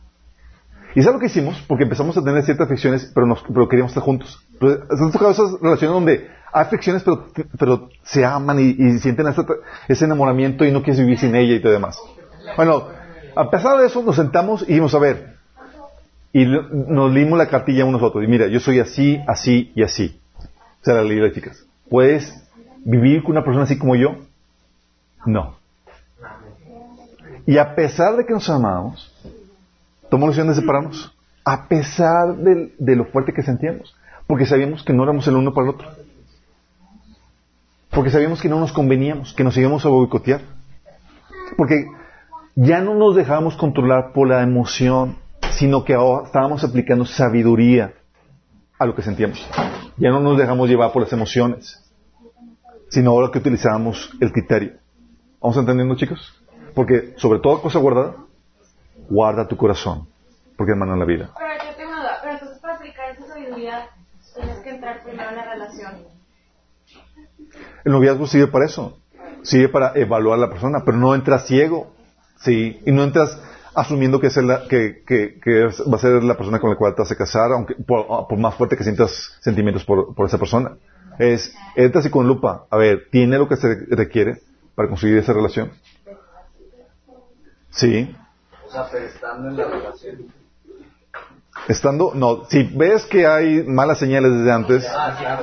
¿Y 0.95 1.03
sabes 1.03 1.15
lo 1.15 1.21
que 1.21 1.27
hicimos? 1.27 1.63
Porque 1.69 1.85
empezamos 1.85 2.17
a 2.17 2.25
tener 2.25 2.43
ciertas 2.43 2.67
fricciones, 2.67 3.11
pero, 3.15 3.27
nos, 3.27 3.43
pero 3.43 3.69
queríamos 3.69 3.91
estar 3.93 4.03
juntos. 4.03 4.45
¿Has 4.61 5.13
tocado 5.13 5.31
esas 5.31 5.61
relaciones 5.61 5.95
donde 5.95 6.31
hay 6.53 6.65
fricciones, 6.65 7.05
pero, 7.05 7.29
pero 7.57 7.89
se 8.03 8.25
aman 8.25 8.59
y, 8.59 8.75
y 8.77 8.99
sienten 8.99 9.29
ese, 9.29 9.43
ese 9.87 10.05
enamoramiento 10.05 10.65
y 10.65 10.73
no 10.73 10.83
quieres 10.83 11.01
vivir 11.01 11.19
sin 11.19 11.35
ella 11.37 11.55
y 11.55 11.61
todo 11.61 11.73
demás? 11.73 11.97
Bueno, 12.57 12.89
a 13.35 13.51
pesar 13.51 13.79
de 13.79 13.87
eso, 13.87 14.03
nos 14.03 14.17
sentamos 14.17 14.63
y 14.63 14.67
dijimos, 14.67 14.95
a 14.95 14.99
ver, 14.99 15.41
y 16.33 16.45
nos 16.45 17.13
leímos 17.13 17.39
la 17.39 17.49
cartilla 17.49 17.85
unos 17.85 18.03
otros. 18.03 18.25
Y 18.25 18.29
mira, 18.29 18.47
yo 18.47 18.61
soy 18.61 18.79
así, 18.79 19.21
así 19.27 19.73
y 19.75 19.83
así. 19.83 20.21
O 20.39 20.85
sea, 20.85 20.95
la 20.95 21.03
ley 21.03 21.19
de 21.19 21.33
chicas. 21.33 21.67
¿Puedes 21.89 22.33
vivir 22.85 23.23
con 23.23 23.33
una 23.33 23.45
persona 23.45 23.65
así 23.65 23.79
como 23.79 23.97
yo? 23.97 24.17
No. 25.27 25.57
Y 27.47 27.59
a 27.59 27.75
pesar 27.75 28.17
de 28.17 28.25
que 28.25 28.33
nos 28.33 28.49
amábamos, 28.49 29.13
tomamos 30.09 30.37
la 30.37 30.45
decisión 30.45 30.49
de 30.49 30.55
separarnos. 30.55 31.17
A 31.45 31.67
pesar 31.67 32.37
de, 32.37 32.97
lo 32.97 33.07
fuerte 33.07 33.33
que 33.33 33.43
sentíamos. 33.43 33.95
Porque 34.27 34.47
sabíamos 34.47 34.85
que 34.85 34.93
no 34.93 35.03
éramos 35.03 35.27
el 35.27 35.35
uno 35.35 35.53
para 35.53 35.69
el 35.69 35.75
otro. 35.75 35.89
Porque 37.91 38.11
sabíamos 38.11 38.41
que 38.41 38.49
no 38.49 38.61
nos 38.61 38.73
conveníamos, 38.73 39.33
que 39.33 39.43
nos 39.43 39.57
íbamos 39.57 39.85
a 39.85 39.89
boicotear. 39.89 40.43
Porque 41.57 41.87
ya 42.55 42.81
no 42.81 42.95
nos 42.95 43.17
dejábamos 43.17 43.57
controlar 43.57 44.13
por 44.13 44.29
la 44.29 44.43
emoción, 44.43 45.17
sino 45.53 45.85
que 45.85 45.95
ahora 45.95 46.27
estábamos 46.27 46.65
aplicando 46.65 47.05
sabiduría 47.05 47.95
a 48.79 48.87
lo 48.87 48.95
que 48.95 49.03
sentíamos. 49.03 49.47
Ya 49.97 50.11
no 50.11 50.21
nos 50.21 50.39
dejamos 50.39 50.69
llevar 50.69 50.93
por 50.93 51.03
las 51.03 51.13
emociones, 51.13 51.83
sino 52.89 53.11
ahora 53.11 53.31
que 53.31 53.39
utilizábamos 53.39 54.11
el 54.21 54.33
criterio. 54.33 54.73
¿Vamos 55.41 55.57
entendiendo, 55.57 55.95
chicos? 55.97 56.43
Porque 56.75 57.15
sobre 57.17 57.41
toda 57.41 57.61
cosa 57.61 57.79
guardada, 57.79 58.17
guarda 59.09 59.49
tu 59.49 59.57
corazón, 59.57 60.09
porque 60.57 60.73
hermano 60.73 60.97
la 60.97 61.05
vida. 61.05 61.31
Pero 61.39 61.71
yo 61.71 61.77
tengo 61.77 61.91
una 61.93 62.01
duda. 62.01 62.19
Pero 62.23 62.33
entonces 62.35 62.59
para 62.59 62.75
aplicar 62.75 63.11
esa 63.11 63.27
sabiduría 63.27 63.89
tienes 64.35 64.59
que 64.61 64.71
entrar 64.71 65.03
primero 65.03 65.31
en 65.31 65.37
la 65.37 65.45
relación. 65.45 65.93
El 67.85 67.93
noviazgo 67.93 68.27
sirve 68.27 68.47
para 68.49 68.67
eso. 68.67 68.99
Sirve 69.43 69.69
para 69.69 69.93
evaluar 69.95 70.39
a 70.39 70.43
la 70.43 70.51
persona, 70.51 70.83
pero 70.85 70.97
no 70.97 71.15
entras 71.15 71.47
ciego. 71.47 71.93
Sí, 72.41 72.81
y 72.87 72.93
no 72.93 73.03
entras 73.05 73.39
asumiendo 73.75 74.19
que, 74.21 74.29
es 74.29 74.37
la- 74.39 74.67
que, 74.69 75.03
que- 75.07 75.39
que 75.43 75.67
es- 75.67 75.81
va 75.83 75.97
a 75.97 76.01
ser 76.01 76.23
la 76.25 76.37
persona 76.37 76.59
con 76.59 76.71
la 76.71 76.77
cual 76.77 76.95
te 76.95 77.03
vas 77.03 77.13
a 77.13 77.17
casar, 77.17 77.53
aunque 77.53 77.75
por, 77.75 78.07
por 78.29 78.39
más 78.39 78.55
fuerte 78.55 78.77
que 78.77 78.85
sientas 78.85 79.33
sentimientos 79.41 79.85
por, 79.85 80.15
por 80.15 80.27
esa 80.27 80.39
persona. 80.39 80.77
Es, 81.19 81.55
entras 81.77 82.07
y 82.07 82.11
con 82.11 82.27
lupa, 82.27 82.65
a 82.71 82.77
ver, 82.77 83.09
¿tiene 83.11 83.37
lo 83.39 83.49
que 83.49 83.57
se 83.57 83.69
requiere 83.91 84.41
para 84.75 84.89
conseguir 84.89 85.19
esa 85.19 85.33
relación? 85.33 85.71
Sí. 87.71 88.15
O 88.67 88.71
sea, 88.73 88.89
pero 88.91 89.07
estando 89.07 89.49
en 89.49 89.57
la 89.57 89.65
relación. 89.69 90.33
Estando, 91.69 92.13
no, 92.15 92.45
si 92.49 92.63
ves 92.75 93.05
que 93.05 93.27
hay 93.27 93.65
malas 93.65 93.99
señales 93.99 94.33
desde 94.33 94.51
antes, 94.53 94.87
Ah, 94.89 95.41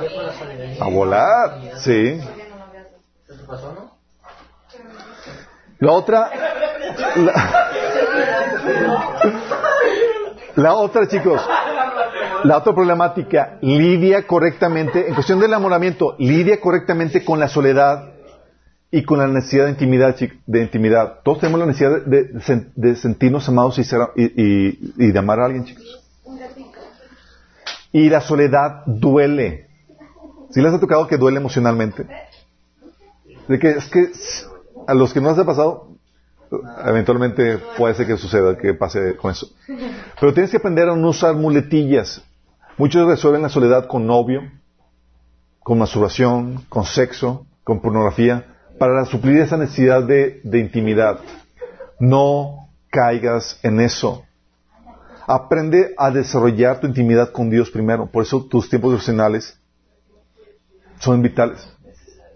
a 0.80 0.88
volar, 0.88 1.60
sí. 1.78 2.18
¿Qué 3.26 3.34
te 3.34 3.44
pasó, 3.46 3.72
no? 3.72 3.97
La 5.80 5.92
otra, 5.92 6.30
la, 10.56 10.74
otra, 10.74 11.06
chicos, 11.06 11.40
la 12.44 12.56
otra 12.58 12.74
problemática, 12.74 13.58
lidia 13.60 14.26
correctamente, 14.26 15.06
en 15.08 15.14
cuestión 15.14 15.38
del 15.38 15.50
enamoramiento, 15.50 16.16
lidia 16.18 16.60
correctamente 16.60 17.24
con 17.24 17.38
la 17.38 17.48
soledad 17.48 18.12
y 18.90 19.04
con 19.04 19.18
la 19.18 19.28
necesidad 19.28 19.66
de 19.66 19.70
intimidad, 19.72 20.16
de 20.46 20.62
intimidad. 20.62 21.20
Todos 21.22 21.40
tenemos 21.40 21.60
la 21.60 21.66
necesidad 21.66 22.02
de, 22.04 22.30
de 22.74 22.96
sentirnos 22.96 23.48
amados 23.48 23.78
y, 23.78 23.84
ser- 23.84 24.08
y- 24.16 24.24
y- 24.42 24.94
y 24.96 25.12
de 25.12 25.18
amar 25.18 25.38
a 25.40 25.44
alguien, 25.44 25.64
chicos. 25.64 26.04
Y 27.92 28.10
la 28.10 28.20
soledad 28.20 28.82
duele. 28.86 29.68
¿Sí 30.50 30.60
les 30.60 30.72
ha 30.72 30.80
tocado 30.80 31.06
que 31.06 31.16
duele 31.18 31.38
emocionalmente? 31.38 32.06
De 33.46 33.58
que 33.58 33.68
es 33.70 33.84
que 33.90 34.10
a 34.88 34.94
los 34.94 35.12
que 35.12 35.20
no 35.20 35.28
les 35.28 35.38
ha 35.38 35.44
pasado, 35.44 35.88
eventualmente 36.86 37.58
puede 37.76 37.92
ser 37.94 38.06
que 38.06 38.16
suceda, 38.16 38.56
que 38.56 38.72
pase 38.72 39.16
con 39.16 39.30
eso. 39.30 39.48
Pero 40.18 40.32
tienes 40.32 40.50
que 40.50 40.56
aprender 40.56 40.88
a 40.88 40.96
no 40.96 41.10
usar 41.10 41.34
muletillas. 41.34 42.24
Muchos 42.78 43.06
resuelven 43.06 43.42
la 43.42 43.50
soledad 43.50 43.86
con 43.86 44.06
novio, 44.06 44.50
con 45.60 45.76
masturbación, 45.78 46.64
con 46.70 46.86
sexo, 46.86 47.46
con 47.64 47.82
pornografía. 47.82 48.54
para 48.78 49.04
suplir 49.04 49.40
esa 49.40 49.58
necesidad 49.58 50.04
de, 50.04 50.40
de 50.42 50.58
intimidad. 50.58 51.18
No 52.00 52.68
caigas 52.88 53.60
en 53.62 53.80
eso. 53.80 54.22
Aprende 55.26 55.94
a 55.98 56.10
desarrollar 56.10 56.80
tu 56.80 56.86
intimidad 56.86 57.30
con 57.32 57.50
Dios 57.50 57.70
primero. 57.70 58.06
Por 58.06 58.22
eso 58.22 58.42
tus 58.46 58.70
tiempos 58.70 58.92
devocionales 58.92 59.60
son 61.00 61.20
vitales. 61.20 61.68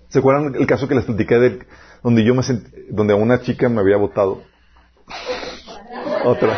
¿Se 0.08 0.18
acuerdan 0.18 0.54
el 0.54 0.66
caso 0.66 0.86
que 0.86 0.96
les 0.96 1.04
platiqué 1.06 1.38
de 1.38 1.66
donde 2.02 2.24
yo 2.24 2.34
me 2.34 2.42
sent- 2.42 2.70
donde 2.90 3.14
una 3.14 3.40
chica 3.40 3.68
me 3.68 3.80
había 3.80 3.96
votado? 3.96 4.42
Otra. 6.24 6.56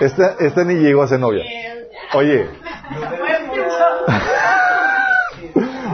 Esta, 0.00 0.36
esta 0.40 0.64
ni 0.64 0.74
llegó 0.74 1.02
a 1.02 1.08
ser 1.08 1.20
novia. 1.20 1.44
Oye. 2.14 2.48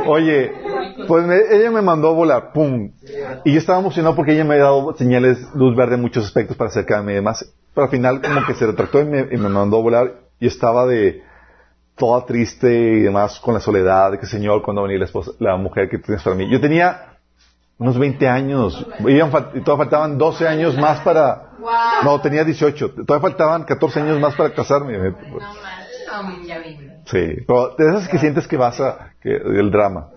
Oye, 0.06 0.52
pues 1.08 1.24
ella 1.50 1.70
me 1.70 1.80
mandó 1.80 2.08
a 2.10 2.12
volar, 2.12 2.52
pum. 2.52 2.90
Y 3.44 3.52
yo 3.52 3.58
estaba 3.58 3.78
emocionado 3.80 4.14
porque 4.14 4.32
ella 4.32 4.44
me 4.44 4.54
había 4.54 4.64
dado 4.64 4.94
señales 4.96 5.38
luz 5.54 5.74
verde 5.74 5.94
en 5.94 6.02
muchos 6.02 6.24
aspectos 6.26 6.56
para 6.56 6.68
acercarme 6.68 7.12
y 7.12 7.16
demás. 7.16 7.52
Pero 7.74 7.86
al 7.86 7.90
final 7.90 8.20
como 8.20 8.46
que 8.46 8.54
se 8.54 8.66
retractó 8.66 9.00
y 9.00 9.04
me 9.06 9.48
mandó 9.48 9.78
a 9.78 9.82
volar 9.82 10.12
y 10.38 10.46
estaba 10.46 10.86
de 10.86 11.22
toda 11.96 12.24
triste 12.26 12.68
y 12.68 13.00
demás 13.00 13.38
con 13.40 13.54
la 13.54 13.60
soledad 13.60 14.12
de 14.12 14.18
que 14.18 14.26
Señor, 14.26 14.62
cuando 14.62 14.82
va 14.82 14.86
a 14.86 14.88
venir 14.88 15.00
la 15.00 15.06
esposa, 15.06 15.32
la 15.38 15.56
mujer 15.56 15.88
que 15.88 15.98
tienes 15.98 16.22
para 16.22 16.36
mí. 16.36 16.50
Yo 16.50 16.60
tenía 16.60 17.18
unos 17.78 17.98
20 17.98 18.28
años, 18.28 18.86
Iban 19.00 19.30
todavía 19.30 19.76
faltaban 19.76 20.18
12 20.18 20.48
años 20.48 20.76
más 20.76 21.00
para... 21.00 21.50
No, 22.04 22.20
tenía 22.20 22.44
18, 22.44 22.90
todavía 23.06 23.20
faltaban 23.20 23.64
14 23.64 24.00
años 24.00 24.20
más 24.20 24.34
para 24.34 24.52
casarme. 24.52 24.98
No 24.98 26.62
vi. 26.62 26.94
Sí, 27.06 27.44
pero 27.46 27.74
de 27.76 27.88
esas 27.90 28.08
que 28.08 28.18
sientes 28.18 28.46
que 28.46 28.56
vas 28.56 28.80
a, 28.80 29.12
que, 29.20 29.34
el 29.34 29.70
drama. 29.70 30.10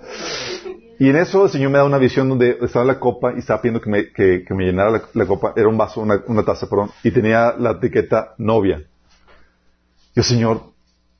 Y 0.99 1.09
en 1.09 1.15
eso 1.17 1.45
el 1.45 1.49
Señor 1.49 1.71
me 1.71 1.77
da 1.77 1.83
una 1.83 1.97
visión 1.97 2.29
donde 2.29 2.57
estaba 2.61 2.85
la 2.85 2.99
copa 2.99 3.33
y 3.35 3.39
estaba 3.39 3.61
pidiendo 3.61 3.81
que 3.81 3.89
me, 3.89 4.11
que, 4.11 4.43
que 4.45 4.53
me 4.53 4.65
llenara 4.65 4.89
la, 4.89 5.01
la 5.13 5.25
copa, 5.25 5.53
era 5.55 5.67
un 5.67 5.77
vaso, 5.77 6.01
una, 6.01 6.21
una 6.27 6.43
taza, 6.43 6.67
perdón, 6.67 6.91
y 7.03 7.11
tenía 7.11 7.53
la 7.57 7.71
etiqueta 7.71 8.33
novia. 8.37 8.81
Yo, 10.15 10.23
Señor, 10.23 10.61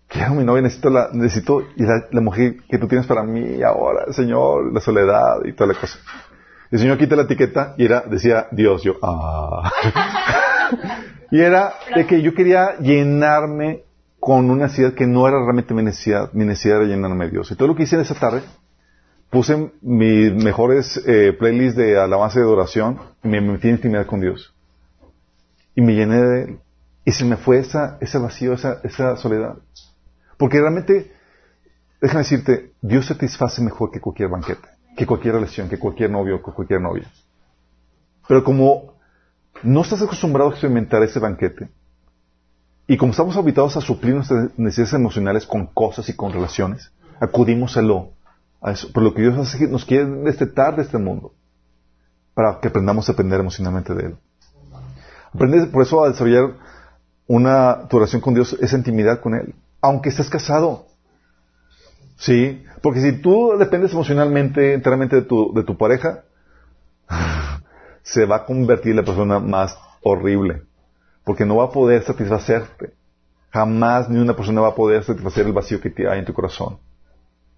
quiero 0.08 0.36
mi 0.36 0.44
novia, 0.44 0.62
necesito 0.62 0.90
la, 0.90 1.10
necesito, 1.14 1.64
la, 2.12 2.22
mujer 2.22 2.58
que 2.70 2.78
tú 2.78 2.88
tienes 2.88 3.08
para 3.08 3.24
mí 3.24 3.62
ahora, 3.62 4.12
Señor, 4.14 4.74
la 4.74 4.80
soledad 4.80 5.44
y 5.46 5.54
toda 5.54 5.74
la 5.74 5.80
cosa. 5.80 6.00
El 6.72 6.80
Señor 6.80 6.98
quita 6.98 7.16
la 7.16 7.24
etiqueta 7.24 7.76
y 7.78 7.86
era, 7.86 8.02
decía 8.02 8.48
Dios, 8.52 8.84
yo, 8.84 8.96
ah. 9.02 9.72
y 11.32 11.40
era 11.40 11.74
de 11.96 12.06
que 12.06 12.22
yo 12.22 12.34
quería 12.34 12.78
llenarme 12.80 13.84
con 14.20 14.50
una 14.50 14.66
necesidad 14.66 14.94
que 14.94 15.08
no 15.08 15.28
era 15.28 15.38
realmente 15.40 15.74
mi 15.74 15.84
necesidad, 15.84 16.32
mi 16.34 16.46
necesidad 16.46 16.82
era 16.82 16.88
llenarme 16.88 17.26
de 17.26 17.32
Dios. 17.32 17.52
Y 17.52 17.56
todo 17.56 17.70
lo 17.70 17.76
que 17.76 17.84
hice 17.84 18.00
esa 18.02 18.16
tarde, 18.16 18.42
puse 19.30 19.72
mis 19.82 20.34
mejores 20.34 21.02
eh, 21.06 21.34
playlists 21.38 21.78
de 21.78 22.00
alabanza 22.00 22.40
y 22.40 22.42
de 22.42 22.48
adoración 22.48 23.00
y 23.24 23.28
me 23.28 23.42
metí 23.42 23.68
en 23.68 23.76
intimidad 23.76 24.06
con 24.06 24.22
Dios. 24.22 24.54
Y 25.76 25.82
me 25.82 25.94
llené 25.94 26.18
de 26.18 26.44
Él. 26.44 26.60
Y 27.06 27.12
se 27.12 27.24
me 27.24 27.38
fue 27.38 27.60
esa, 27.60 27.98
ese 28.02 28.18
vacío, 28.18 28.54
esa, 28.54 28.82
esa 28.84 29.16
soledad. 29.16 29.56
Porque 30.38 30.60
realmente, 30.60 31.12
déjame 32.00 32.22
decirte, 32.22 32.74
Dios 32.82 33.08
satisface 33.08 33.62
mejor 33.62 33.92
que 33.92 34.00
cualquier 34.00 34.30
banquete, 34.30 34.68
que 34.96 35.06
cualquier 35.06 35.36
relación, 35.36 35.68
que 35.68 35.80
cualquier 35.80 36.12
novio, 36.12 36.42
que 36.44 36.52
cualquier 36.52 36.82
novia. 36.82 37.12
Pero 38.28 38.44
como 38.44 38.94
no 39.64 39.82
estás 39.82 40.02
acostumbrado 40.02 40.50
a 40.50 40.54
experimentar 40.54 41.02
ese 41.04 41.20
banquete, 41.20 41.70
y 42.88 42.96
como 42.96 43.12
estamos 43.12 43.36
habitados 43.36 43.76
a 43.76 43.82
suplir 43.82 44.16
nuestras 44.16 44.58
necesidades 44.58 44.94
emocionales 44.94 45.46
con 45.46 45.68
cosas 45.68 46.08
y 46.08 46.16
con 46.16 46.32
relaciones, 46.32 46.92
acudimos 47.20 47.76
a 47.76 47.82
lo, 47.82 48.14
eso. 48.66 48.92
Por 48.94 49.04
lo 49.04 49.14
que 49.14 49.24
Dios 49.24 49.38
hace, 49.38 49.68
nos 49.68 49.84
quiere 49.84 50.06
destetar 50.06 50.76
de 50.76 50.84
este 50.84 50.98
mundo, 50.98 51.34
para 52.34 52.60
que 52.62 52.70
aprendamos 52.70 53.10
a 53.10 53.14
depender 53.14 53.40
emocionalmente 53.40 53.94
de 53.94 54.06
Él. 54.06 54.18
Aprender 55.34 55.70
por 55.72 55.84
eso 55.84 56.04
a 56.04 56.10
desarrollar 56.10 56.54
una 57.26 57.88
tu 57.90 57.98
relación 57.98 58.22
con 58.22 58.34
Dios, 58.34 58.56
esa 58.62 58.78
intimidad 58.78 59.20
con 59.20 59.34
Él, 59.34 59.54
aunque 59.88 60.10
estés 60.10 60.30
casado. 60.30 60.88
Sí, 62.18 62.64
porque 62.82 63.02
si 63.02 63.22
tú 63.22 63.56
dependes 63.58 63.94
emocionalmente, 63.94 64.74
enteramente 64.74 65.18
de 65.18 65.22
tu, 65.24 65.54
de 65.54 65.64
tu 65.64 65.78
pareja, 65.78 66.24
se 68.04 68.26
va 68.26 68.38
a 68.38 68.46
convertir 68.46 68.92
en 68.92 68.98
la 68.98 69.04
persona 69.04 69.40
más 69.40 69.78
horrible 70.02 70.64
porque 71.28 71.46
no 71.46 71.58
va 71.58 71.66
a 71.66 71.72
poder 71.72 72.04
satisfacerte. 72.04 72.94
Jamás 73.52 74.10
ni 74.10 74.18
una 74.18 74.34
persona 74.34 74.62
va 74.62 74.70
a 74.70 74.76
poder 74.76 75.04
satisfacer 75.04 75.46
el 75.46 75.52
vacío 75.52 75.82
que 75.82 75.92
hay 76.10 76.20
en 76.20 76.26
tu 76.26 76.34
corazón. 76.34 76.80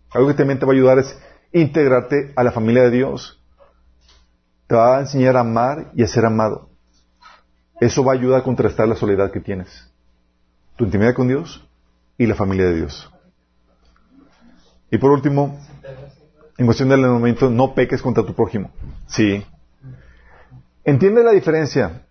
Algo 0.10 0.28
que 0.28 0.34
también 0.34 0.58
te 0.58 0.66
va 0.66 0.72
a 0.72 0.76
ayudar 0.76 0.98
es 0.98 1.16
integrarte 1.54 2.34
a 2.36 2.44
la 2.44 2.52
familia 2.52 2.82
de 2.82 2.90
Dios. 2.90 3.40
Te 4.66 4.74
va 4.74 4.98
a 4.98 5.00
enseñar 5.02 5.38
a 5.38 5.42
amar 5.42 5.92
y 5.94 6.02
a 6.02 6.08
ser 6.08 6.26
amado. 6.26 6.70
Eso 7.80 8.04
va 8.04 8.14
a 8.14 8.16
ayudar 8.16 8.40
a 8.40 8.44
contrastar 8.44 8.88
la 8.88 8.96
soledad 8.96 9.32
que 9.32 9.40
tienes. 9.40 9.94
Tu 10.76 10.86
intimidad 10.86 11.14
con 11.14 11.28
Dios 11.28 11.69
y 12.20 12.28
la 12.28 12.36
familia 12.36 12.66
de 12.66 12.76
Dios. 12.76 13.10
Y 14.91 15.00
por 15.00 15.10
último, 15.10 15.60
en 16.58 16.66
cuestión 16.66 16.90
del 16.90 17.02
momento, 17.02 17.50
no 17.50 17.74
peques 17.74 18.02
contra 18.02 18.24
tu 18.26 18.36
prójimo. 18.36 18.72
Sí. 19.08 19.44
Entiende 20.84 21.24
la 21.24 21.32
diferencia 21.32 22.04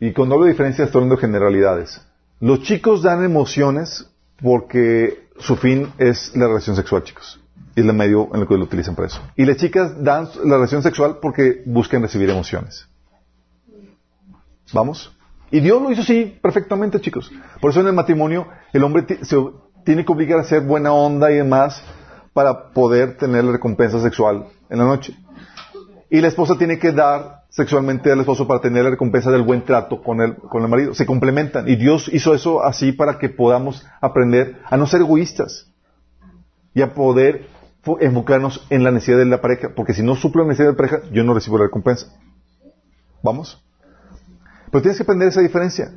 y 0.00 0.12
cuando 0.12 0.34
hablo 0.34 0.46
de 0.46 0.52
diferencia 0.52 0.84
estoy 0.84 1.00
hablando 1.00 1.14
de 1.14 1.20
generalidades. 1.20 2.02
Los 2.40 2.62
chicos 2.62 3.02
dan 3.02 3.24
emociones 3.24 4.10
porque 4.42 5.28
su 5.38 5.56
fin 5.56 5.92
es 5.98 6.36
la 6.36 6.48
relación 6.48 6.74
sexual, 6.74 7.04
chicos. 7.04 7.40
Y 7.76 7.80
es 7.80 7.86
el 7.86 7.92
medio 7.92 8.28
en 8.34 8.40
el 8.40 8.48
que 8.48 8.56
lo 8.56 8.64
utilizan 8.64 8.96
para 8.96 9.06
eso. 9.06 9.20
Y 9.36 9.44
las 9.44 9.58
chicas 9.58 10.02
dan 10.02 10.28
la 10.44 10.56
relación 10.56 10.82
sexual 10.82 11.18
porque 11.22 11.62
buscan 11.66 12.02
recibir 12.02 12.30
emociones. 12.30 12.88
¿Vamos? 14.72 15.12
Y 15.50 15.60
Dios 15.60 15.80
lo 15.80 15.90
hizo 15.90 16.02
así 16.02 16.38
perfectamente, 16.42 17.00
chicos. 17.00 17.30
Por 17.60 17.70
eso 17.70 17.80
en 17.80 17.86
el 17.86 17.92
matrimonio 17.94 18.46
el 18.72 18.84
hombre 18.84 19.06
se 19.22 19.36
tiene 19.84 20.04
que 20.04 20.12
obligar 20.12 20.38
a 20.40 20.44
ser 20.44 20.60
buena 20.62 20.92
onda 20.92 21.30
y 21.30 21.36
demás 21.36 21.82
para 22.34 22.70
poder 22.70 23.16
tener 23.16 23.44
la 23.44 23.52
recompensa 23.52 24.00
sexual 24.00 24.46
en 24.68 24.78
la 24.78 24.84
noche. 24.84 25.16
Y 26.10 26.20
la 26.20 26.28
esposa 26.28 26.56
tiene 26.58 26.78
que 26.78 26.92
dar 26.92 27.44
sexualmente 27.50 28.12
al 28.12 28.20
esposo 28.20 28.46
para 28.46 28.60
tener 28.60 28.84
la 28.84 28.90
recompensa 28.90 29.30
del 29.30 29.42
buen 29.42 29.64
trato 29.64 30.02
con 30.02 30.20
el, 30.20 30.36
con 30.36 30.62
el 30.62 30.68
marido. 30.68 30.94
Se 30.94 31.06
complementan. 31.06 31.66
Y 31.68 31.76
Dios 31.76 32.08
hizo 32.12 32.34
eso 32.34 32.62
así 32.62 32.92
para 32.92 33.18
que 33.18 33.28
podamos 33.30 33.86
aprender 34.00 34.58
a 34.70 34.76
no 34.76 34.86
ser 34.86 35.00
egoístas 35.00 35.72
y 36.74 36.82
a 36.82 36.92
poder 36.94 37.46
fo- 37.84 37.96
enfocarnos 38.00 38.66
en 38.70 38.84
la 38.84 38.90
necesidad 38.90 39.18
de 39.18 39.24
la 39.24 39.40
pareja. 39.40 39.70
Porque 39.74 39.94
si 39.94 40.02
no 40.02 40.14
suplo 40.14 40.42
la 40.42 40.48
necesidad 40.48 40.68
de 40.68 40.72
la 40.72 40.76
pareja, 40.76 41.10
yo 41.12 41.24
no 41.24 41.34
recibo 41.34 41.56
la 41.58 41.64
recompensa. 41.64 42.06
¿Vamos? 43.22 43.64
Pero 44.70 44.82
tienes 44.82 44.96
que 44.96 45.02
aprender 45.02 45.28
esa 45.28 45.40
diferencia. 45.40 45.90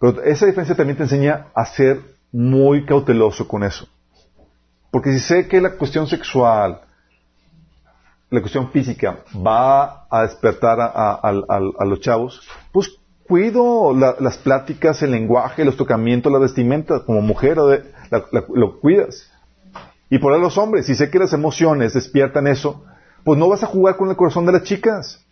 Pero 0.00 0.22
esa 0.22 0.46
diferencia 0.46 0.74
también 0.76 0.96
te 0.96 1.04
enseña 1.04 1.46
a 1.54 1.64
ser 1.66 2.00
muy 2.32 2.84
cauteloso 2.84 3.46
con 3.48 3.62
eso. 3.64 3.88
Porque 4.90 5.12
si 5.12 5.20
sé 5.20 5.48
que 5.48 5.60
la 5.60 5.72
cuestión 5.76 6.06
sexual, 6.06 6.80
la 8.30 8.40
cuestión 8.40 8.70
física 8.70 9.18
va 9.34 10.06
a 10.10 10.22
despertar 10.22 10.78
a, 10.80 11.84
los 11.84 12.00
chavos, 12.00 12.40
pues 12.72 12.96
cuido 13.26 13.94
la- 13.94 14.16
las 14.20 14.36
pláticas, 14.38 15.02
el 15.02 15.10
lenguaje, 15.12 15.64
los 15.64 15.76
tocamientos, 15.76 16.32
la 16.32 16.38
vestimenta, 16.38 17.00
como 17.04 17.20
mujer 17.20 17.56
la- 17.58 17.82
lo 18.54 18.80
cuidas. 18.80 19.30
Y 20.08 20.18
por 20.18 20.32
ahí 20.32 20.40
los 20.40 20.56
hombres, 20.58 20.86
si 20.86 20.94
sé 20.94 21.10
que 21.10 21.18
las 21.18 21.32
emociones 21.32 21.94
despiertan 21.94 22.46
eso, 22.46 22.84
pues 23.24 23.38
no 23.38 23.48
vas 23.48 23.62
a 23.64 23.66
jugar 23.66 23.96
con 23.96 24.08
el 24.08 24.16
corazón 24.16 24.46
de 24.46 24.52
las 24.52 24.62
chicas, 24.62 25.24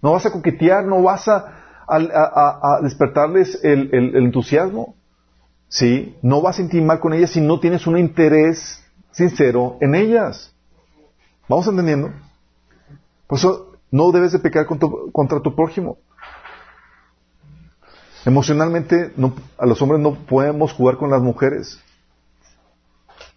no 0.00 0.12
vas 0.12 0.24
a 0.24 0.32
coquetear, 0.32 0.84
no 0.86 1.02
vas 1.02 1.28
a, 1.28 1.63
a- 1.86 1.96
a- 1.96 2.76
a 2.76 2.80
despertarles 2.82 3.60
el, 3.64 3.90
entusiasmo, 4.16 4.94
¿sí? 5.68 6.16
No 6.22 6.40
vas 6.42 6.58
a 6.58 6.62
intimar 6.62 7.00
con 7.00 7.12
ellas 7.14 7.30
si 7.30 7.40
no 7.40 7.60
tienes 7.60 7.86
un 7.86 7.98
interés 7.98 8.82
sincero 9.12 9.76
en 9.80 9.94
ellas. 9.94 10.54
¿Vamos 11.48 11.66
entendiendo? 11.66 12.10
Por 13.26 13.38
eso 13.38 13.72
no 13.90 14.10
debes 14.12 14.32
de 14.32 14.38
pecar 14.38 14.66
con 14.66 14.78
tu- 14.78 15.10
contra 15.12 15.40
tu 15.40 15.54
prójimo. 15.54 15.98
Emocionalmente, 18.24 19.12
no- 19.16 19.34
a 19.58 19.66
los 19.66 19.80
hombres 19.82 20.00
no 20.00 20.14
podemos 20.14 20.72
jugar 20.72 20.96
con 20.96 21.10
las 21.10 21.20
mujeres, 21.20 21.78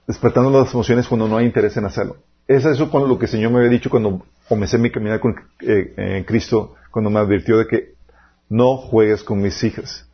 despertando 0.07 0.49
las 0.49 0.73
emociones 0.73 1.07
cuando 1.07 1.27
no 1.27 1.37
hay 1.37 1.45
interés 1.45 1.75
en 1.75 1.85
hacerlo. 1.85 2.17
Es 2.47 2.63
eso 2.63 2.89
con 2.89 3.07
lo 3.09 3.19
que 3.19 3.25
el 3.25 3.31
Señor 3.31 3.51
me 3.51 3.57
había 3.57 3.69
dicho 3.71 3.89
cuando 3.89 4.25
comencé 4.47 4.77
mi 4.77 4.89
caminar 4.89 5.19
con 5.19 5.35
eh, 5.59 6.23
Cristo, 6.25 6.75
cuando 6.91 7.09
me 7.09 7.19
advirtió 7.19 7.57
de 7.57 7.67
que 7.67 7.96
no 8.49 8.77
juegues 8.77 9.23
con 9.23 9.41
mis 9.41 9.63
hijas. 9.63 10.05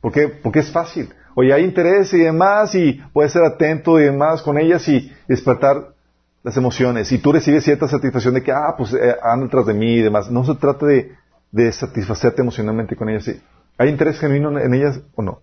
¿Por 0.00 0.12
qué? 0.12 0.28
Porque 0.28 0.60
es 0.60 0.70
fácil. 0.70 1.12
Oye, 1.34 1.52
hay 1.52 1.64
interés 1.64 2.12
y 2.12 2.18
demás, 2.18 2.74
y 2.74 3.00
puedes 3.12 3.32
ser 3.32 3.42
atento 3.44 3.98
y 4.00 4.04
demás 4.04 4.42
con 4.42 4.58
ellas 4.58 4.86
y 4.88 5.10
despertar 5.28 5.94
las 6.42 6.56
emociones. 6.56 7.10
Y 7.12 7.18
tú 7.18 7.32
recibes 7.32 7.64
cierta 7.64 7.88
satisfacción 7.88 8.34
de 8.34 8.42
que, 8.42 8.52
ah, 8.52 8.74
pues 8.76 8.92
eh, 8.92 9.16
anda 9.22 9.44
detrás 9.46 9.66
de 9.66 9.74
mí 9.74 9.94
y 9.94 10.02
demás. 10.02 10.30
No 10.30 10.44
se 10.44 10.54
trata 10.56 10.86
de, 10.86 11.12
de 11.52 11.72
satisfacerte 11.72 12.42
emocionalmente 12.42 12.96
con 12.96 13.08
ellas. 13.08 13.30
¿Hay 13.78 13.88
interés 13.88 14.18
genuino 14.18 14.50
en- 14.50 14.58
en 14.66 14.74
ellas 14.74 15.00
o 15.14 15.22
no? 15.22 15.40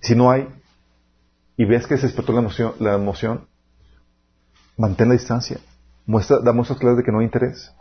Si 0.00 0.14
no 0.14 0.30
hay, 0.30 0.48
y 1.56 1.64
ves 1.64 1.86
que 1.86 1.96
se 1.96 2.06
despertó 2.06 2.32
la 2.32 2.40
emoción, 2.40 2.74
la 2.78 2.94
emoción 2.94 3.46
mantén 4.76 5.08
la 5.08 5.14
distancia. 5.14 5.58
Muestra, 6.06 6.38
da 6.38 6.52
muestras 6.52 6.78
claras 6.78 6.98
de 6.98 7.02
que 7.04 7.10
no 7.12 7.18
hay 7.18 7.24
interés. 7.24 7.72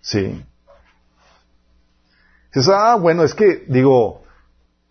Sí. 0.00 0.44
Dices, 2.54 2.70
ah, 2.74 2.96
bueno, 2.96 3.22
es 3.24 3.34
que, 3.34 3.64
digo, 3.68 4.22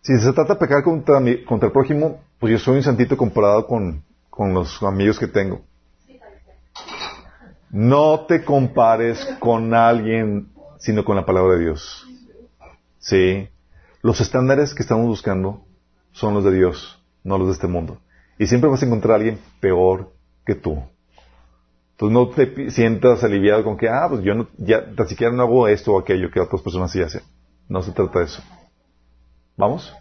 si 0.00 0.18
se 0.18 0.32
trata 0.32 0.54
de 0.54 0.60
pecar 0.60 0.82
contra, 0.82 1.20
mi- 1.20 1.44
contra 1.44 1.68
el 1.68 1.72
prójimo, 1.72 2.20
pues 2.40 2.52
yo 2.52 2.58
soy 2.58 2.76
un 2.78 2.82
santito 2.82 3.16
comparado 3.16 3.66
con, 3.66 4.02
con 4.30 4.52
los 4.52 4.82
amigos 4.82 5.18
que 5.18 5.28
tengo. 5.28 5.62
No 7.70 8.26
te 8.26 8.44
compares 8.44 9.24
con 9.38 9.72
alguien, 9.74 10.48
sino 10.78 11.04
con 11.04 11.16
la 11.16 11.24
palabra 11.24 11.54
de 11.54 11.60
Dios. 11.60 12.06
Sí. 12.98 13.48
Los 14.02 14.20
estándares 14.20 14.74
que 14.74 14.82
estamos 14.82 15.06
buscando 15.06 15.64
son 16.10 16.34
los 16.34 16.44
de 16.44 16.52
Dios, 16.52 17.00
no 17.22 17.38
los 17.38 17.46
de 17.46 17.52
este 17.54 17.68
mundo. 17.68 17.98
Y 18.38 18.46
siempre 18.48 18.68
vas 18.68 18.82
a 18.82 18.86
encontrar 18.86 19.12
a 19.12 19.16
alguien 19.16 19.38
peor 19.60 20.12
que 20.44 20.56
tú. 20.56 20.82
Entonces 21.92 22.12
no 22.12 22.28
te 22.28 22.70
sientas 22.70 23.22
aliviado 23.22 23.62
con 23.62 23.76
que, 23.76 23.88
ah, 23.88 24.06
pues 24.10 24.22
yo 24.24 24.34
no, 24.34 24.48
ya, 24.58 24.84
tan 24.96 25.06
siquiera 25.06 25.32
no 25.32 25.44
hago 25.44 25.68
esto 25.68 25.92
o 25.92 26.00
aquello 26.00 26.30
que 26.30 26.40
otras 26.40 26.60
personas 26.60 26.90
sí 26.90 27.00
hacen. 27.00 27.22
No 27.68 27.82
se 27.82 27.92
trata 27.92 28.18
de 28.18 28.24
eso. 28.26 28.42
¿Vamos? 29.56 29.92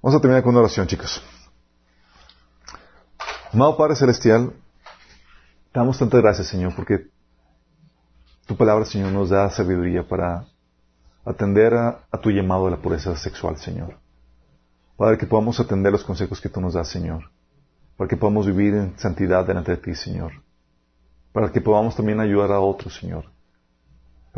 Vamos 0.00 0.18
a 0.18 0.20
terminar 0.20 0.42
con 0.42 0.50
una 0.50 0.60
oración, 0.60 0.86
chicos. 0.86 1.22
Amado 3.52 3.76
Padre 3.76 3.96
Celestial, 3.96 4.52
te 5.72 5.80
damos 5.80 5.98
tantas 5.98 6.20
gracias, 6.20 6.48
Señor, 6.48 6.74
porque 6.76 7.08
tu 8.46 8.56
palabra, 8.56 8.84
Señor, 8.84 9.12
nos 9.12 9.30
da 9.30 9.48
sabiduría 9.50 10.06
para 10.06 10.46
atender 11.24 11.74
a, 11.74 12.04
a 12.10 12.18
tu 12.18 12.30
llamado 12.30 12.66
de 12.66 12.72
la 12.72 12.76
pureza 12.76 13.16
sexual, 13.16 13.56
Señor. 13.58 13.98
Padre, 14.96 15.18
que 15.18 15.26
podamos 15.26 15.60
atender 15.60 15.92
los 15.92 16.04
consejos 16.04 16.40
que 16.40 16.48
tú 16.48 16.60
nos 16.60 16.74
das, 16.74 16.88
Señor. 16.88 17.30
Para 17.96 18.08
que 18.08 18.16
podamos 18.16 18.46
vivir 18.46 18.74
en 18.74 18.98
santidad 18.98 19.46
delante 19.46 19.72
de 19.72 19.76
ti, 19.78 19.94
Señor. 19.94 20.32
Para 21.32 21.52
que 21.52 21.60
podamos 21.60 21.96
también 21.96 22.20
ayudar 22.20 22.52
a 22.52 22.60
otros, 22.60 22.94
Señor. 22.96 23.24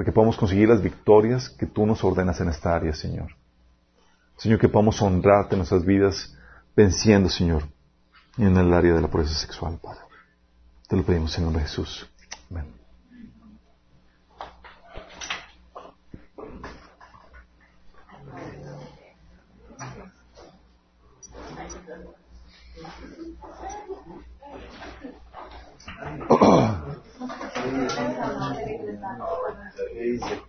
Para 0.00 0.06
que 0.06 0.14
podamos 0.14 0.38
conseguir 0.38 0.66
las 0.66 0.80
victorias 0.80 1.50
que 1.50 1.66
tú 1.66 1.84
nos 1.84 2.02
ordenas 2.02 2.40
en 2.40 2.48
esta 2.48 2.74
área, 2.74 2.94
Señor. 2.94 3.36
Señor, 4.38 4.58
que 4.58 4.70
podamos 4.70 5.02
honrarte 5.02 5.56
en 5.56 5.58
nuestras 5.58 5.84
vidas 5.84 6.34
venciendo, 6.74 7.28
Señor, 7.28 7.64
en 8.38 8.56
el 8.56 8.72
área 8.72 8.94
de 8.94 9.02
la 9.02 9.08
pureza 9.08 9.34
sexual, 9.34 9.78
Padre. 9.78 10.00
Te 10.88 10.96
lo 10.96 11.02
pedimos 11.02 11.36
en 11.36 11.44
nombre 11.44 11.62
de 11.62 11.68
Jesús. 11.68 12.08
Amén. 12.50 12.79
dice. 30.12 30.40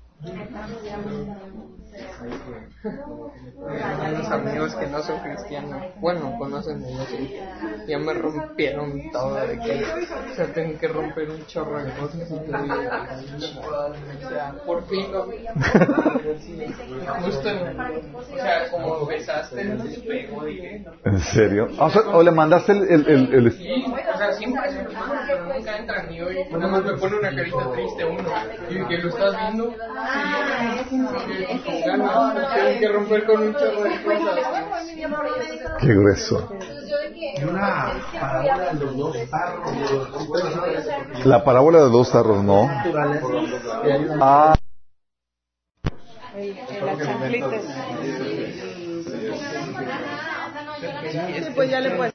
Unos 4.11 4.31
amigos 4.31 4.75
que 4.75 4.87
no 4.87 5.01
son 5.01 5.19
cristianos, 5.19 5.83
bueno, 5.99 6.35
conocen 6.37 6.81
de 6.81 6.89
Dios, 6.89 7.07
ya 7.87 7.97
me 7.99 8.13
rompieron 8.13 9.11
todo 9.11 9.35
de 9.35 9.59
que, 9.59 9.83
o 10.31 10.35
sea, 10.35 10.53
tengo 10.53 10.77
que 10.79 10.87
romper 10.87 11.29
un 11.29 11.45
chorro 11.45 11.83
de 11.83 11.91
cosas 11.93 12.29
y 12.29 12.51
todo, 12.51 12.65
y, 12.65 14.25
o 14.25 14.29
sea, 14.29 14.53
por 14.65 14.85
fin, 14.87 15.07
¿no? 15.11 15.25
justo, 17.23 17.49
o 17.49 18.37
sea, 18.37 18.69
como 18.69 19.05
besaste 19.05 19.61
en 19.61 19.71
el 19.71 19.87
espejo, 19.87 20.45
dije, 20.45 20.85
¿En 21.05 21.19
serio? 21.19 21.67
Ah, 21.79 21.85
o, 21.85 21.89
sea, 21.89 22.01
¿o 22.13 22.23
le 22.23 22.31
mandaste 22.31 22.71
el... 22.73 22.83
el, 22.83 23.07
el, 23.07 23.33
el- 23.33 23.51
Sí, 23.51 23.85
o 24.13 24.17
sea, 24.17 24.33
siempre 24.33 24.71
se 24.71 24.83
manda, 24.83 25.23
pero 25.27 25.45
nunca 25.53 25.77
entran 25.77 26.13
y 26.13 26.21
hoy. 26.21 26.35
Nada 26.51 26.67
más 26.67 26.83
me 26.83 26.93
pone 26.97 27.17
una 27.17 27.29
carita 27.35 27.71
triste 27.73 28.05
uno. 28.05 28.29
Y 28.69 28.87
que 28.87 28.97
lo 28.99 29.09
estás 29.09 29.35
viendo, 29.37 29.71
sí, 29.71 29.77
que 32.79 32.87
romper 32.87 33.25
con 33.25 33.41
un 33.41 33.53
chorro 33.53 33.83
de 33.83 34.03
cosas. 34.03 34.39
Qué 35.79 35.93
grueso. 35.93 36.49
Una 37.49 37.91
parábola 38.19 38.73
de 38.73 38.85
los 38.85 38.97
dos 38.97 39.17
tarros. 39.29 41.25
La 41.25 41.43
parábola 41.43 41.77
de 41.79 41.89
dos 41.89 42.11
tarros, 42.11 42.43
¿no? 42.43 42.69
Ah, 44.19 44.55
Las 46.85 46.97
chanclitas. 46.97 47.63
Pues 51.55 51.69
ya 51.69 51.79
le 51.79 51.91
puedes. 51.91 52.09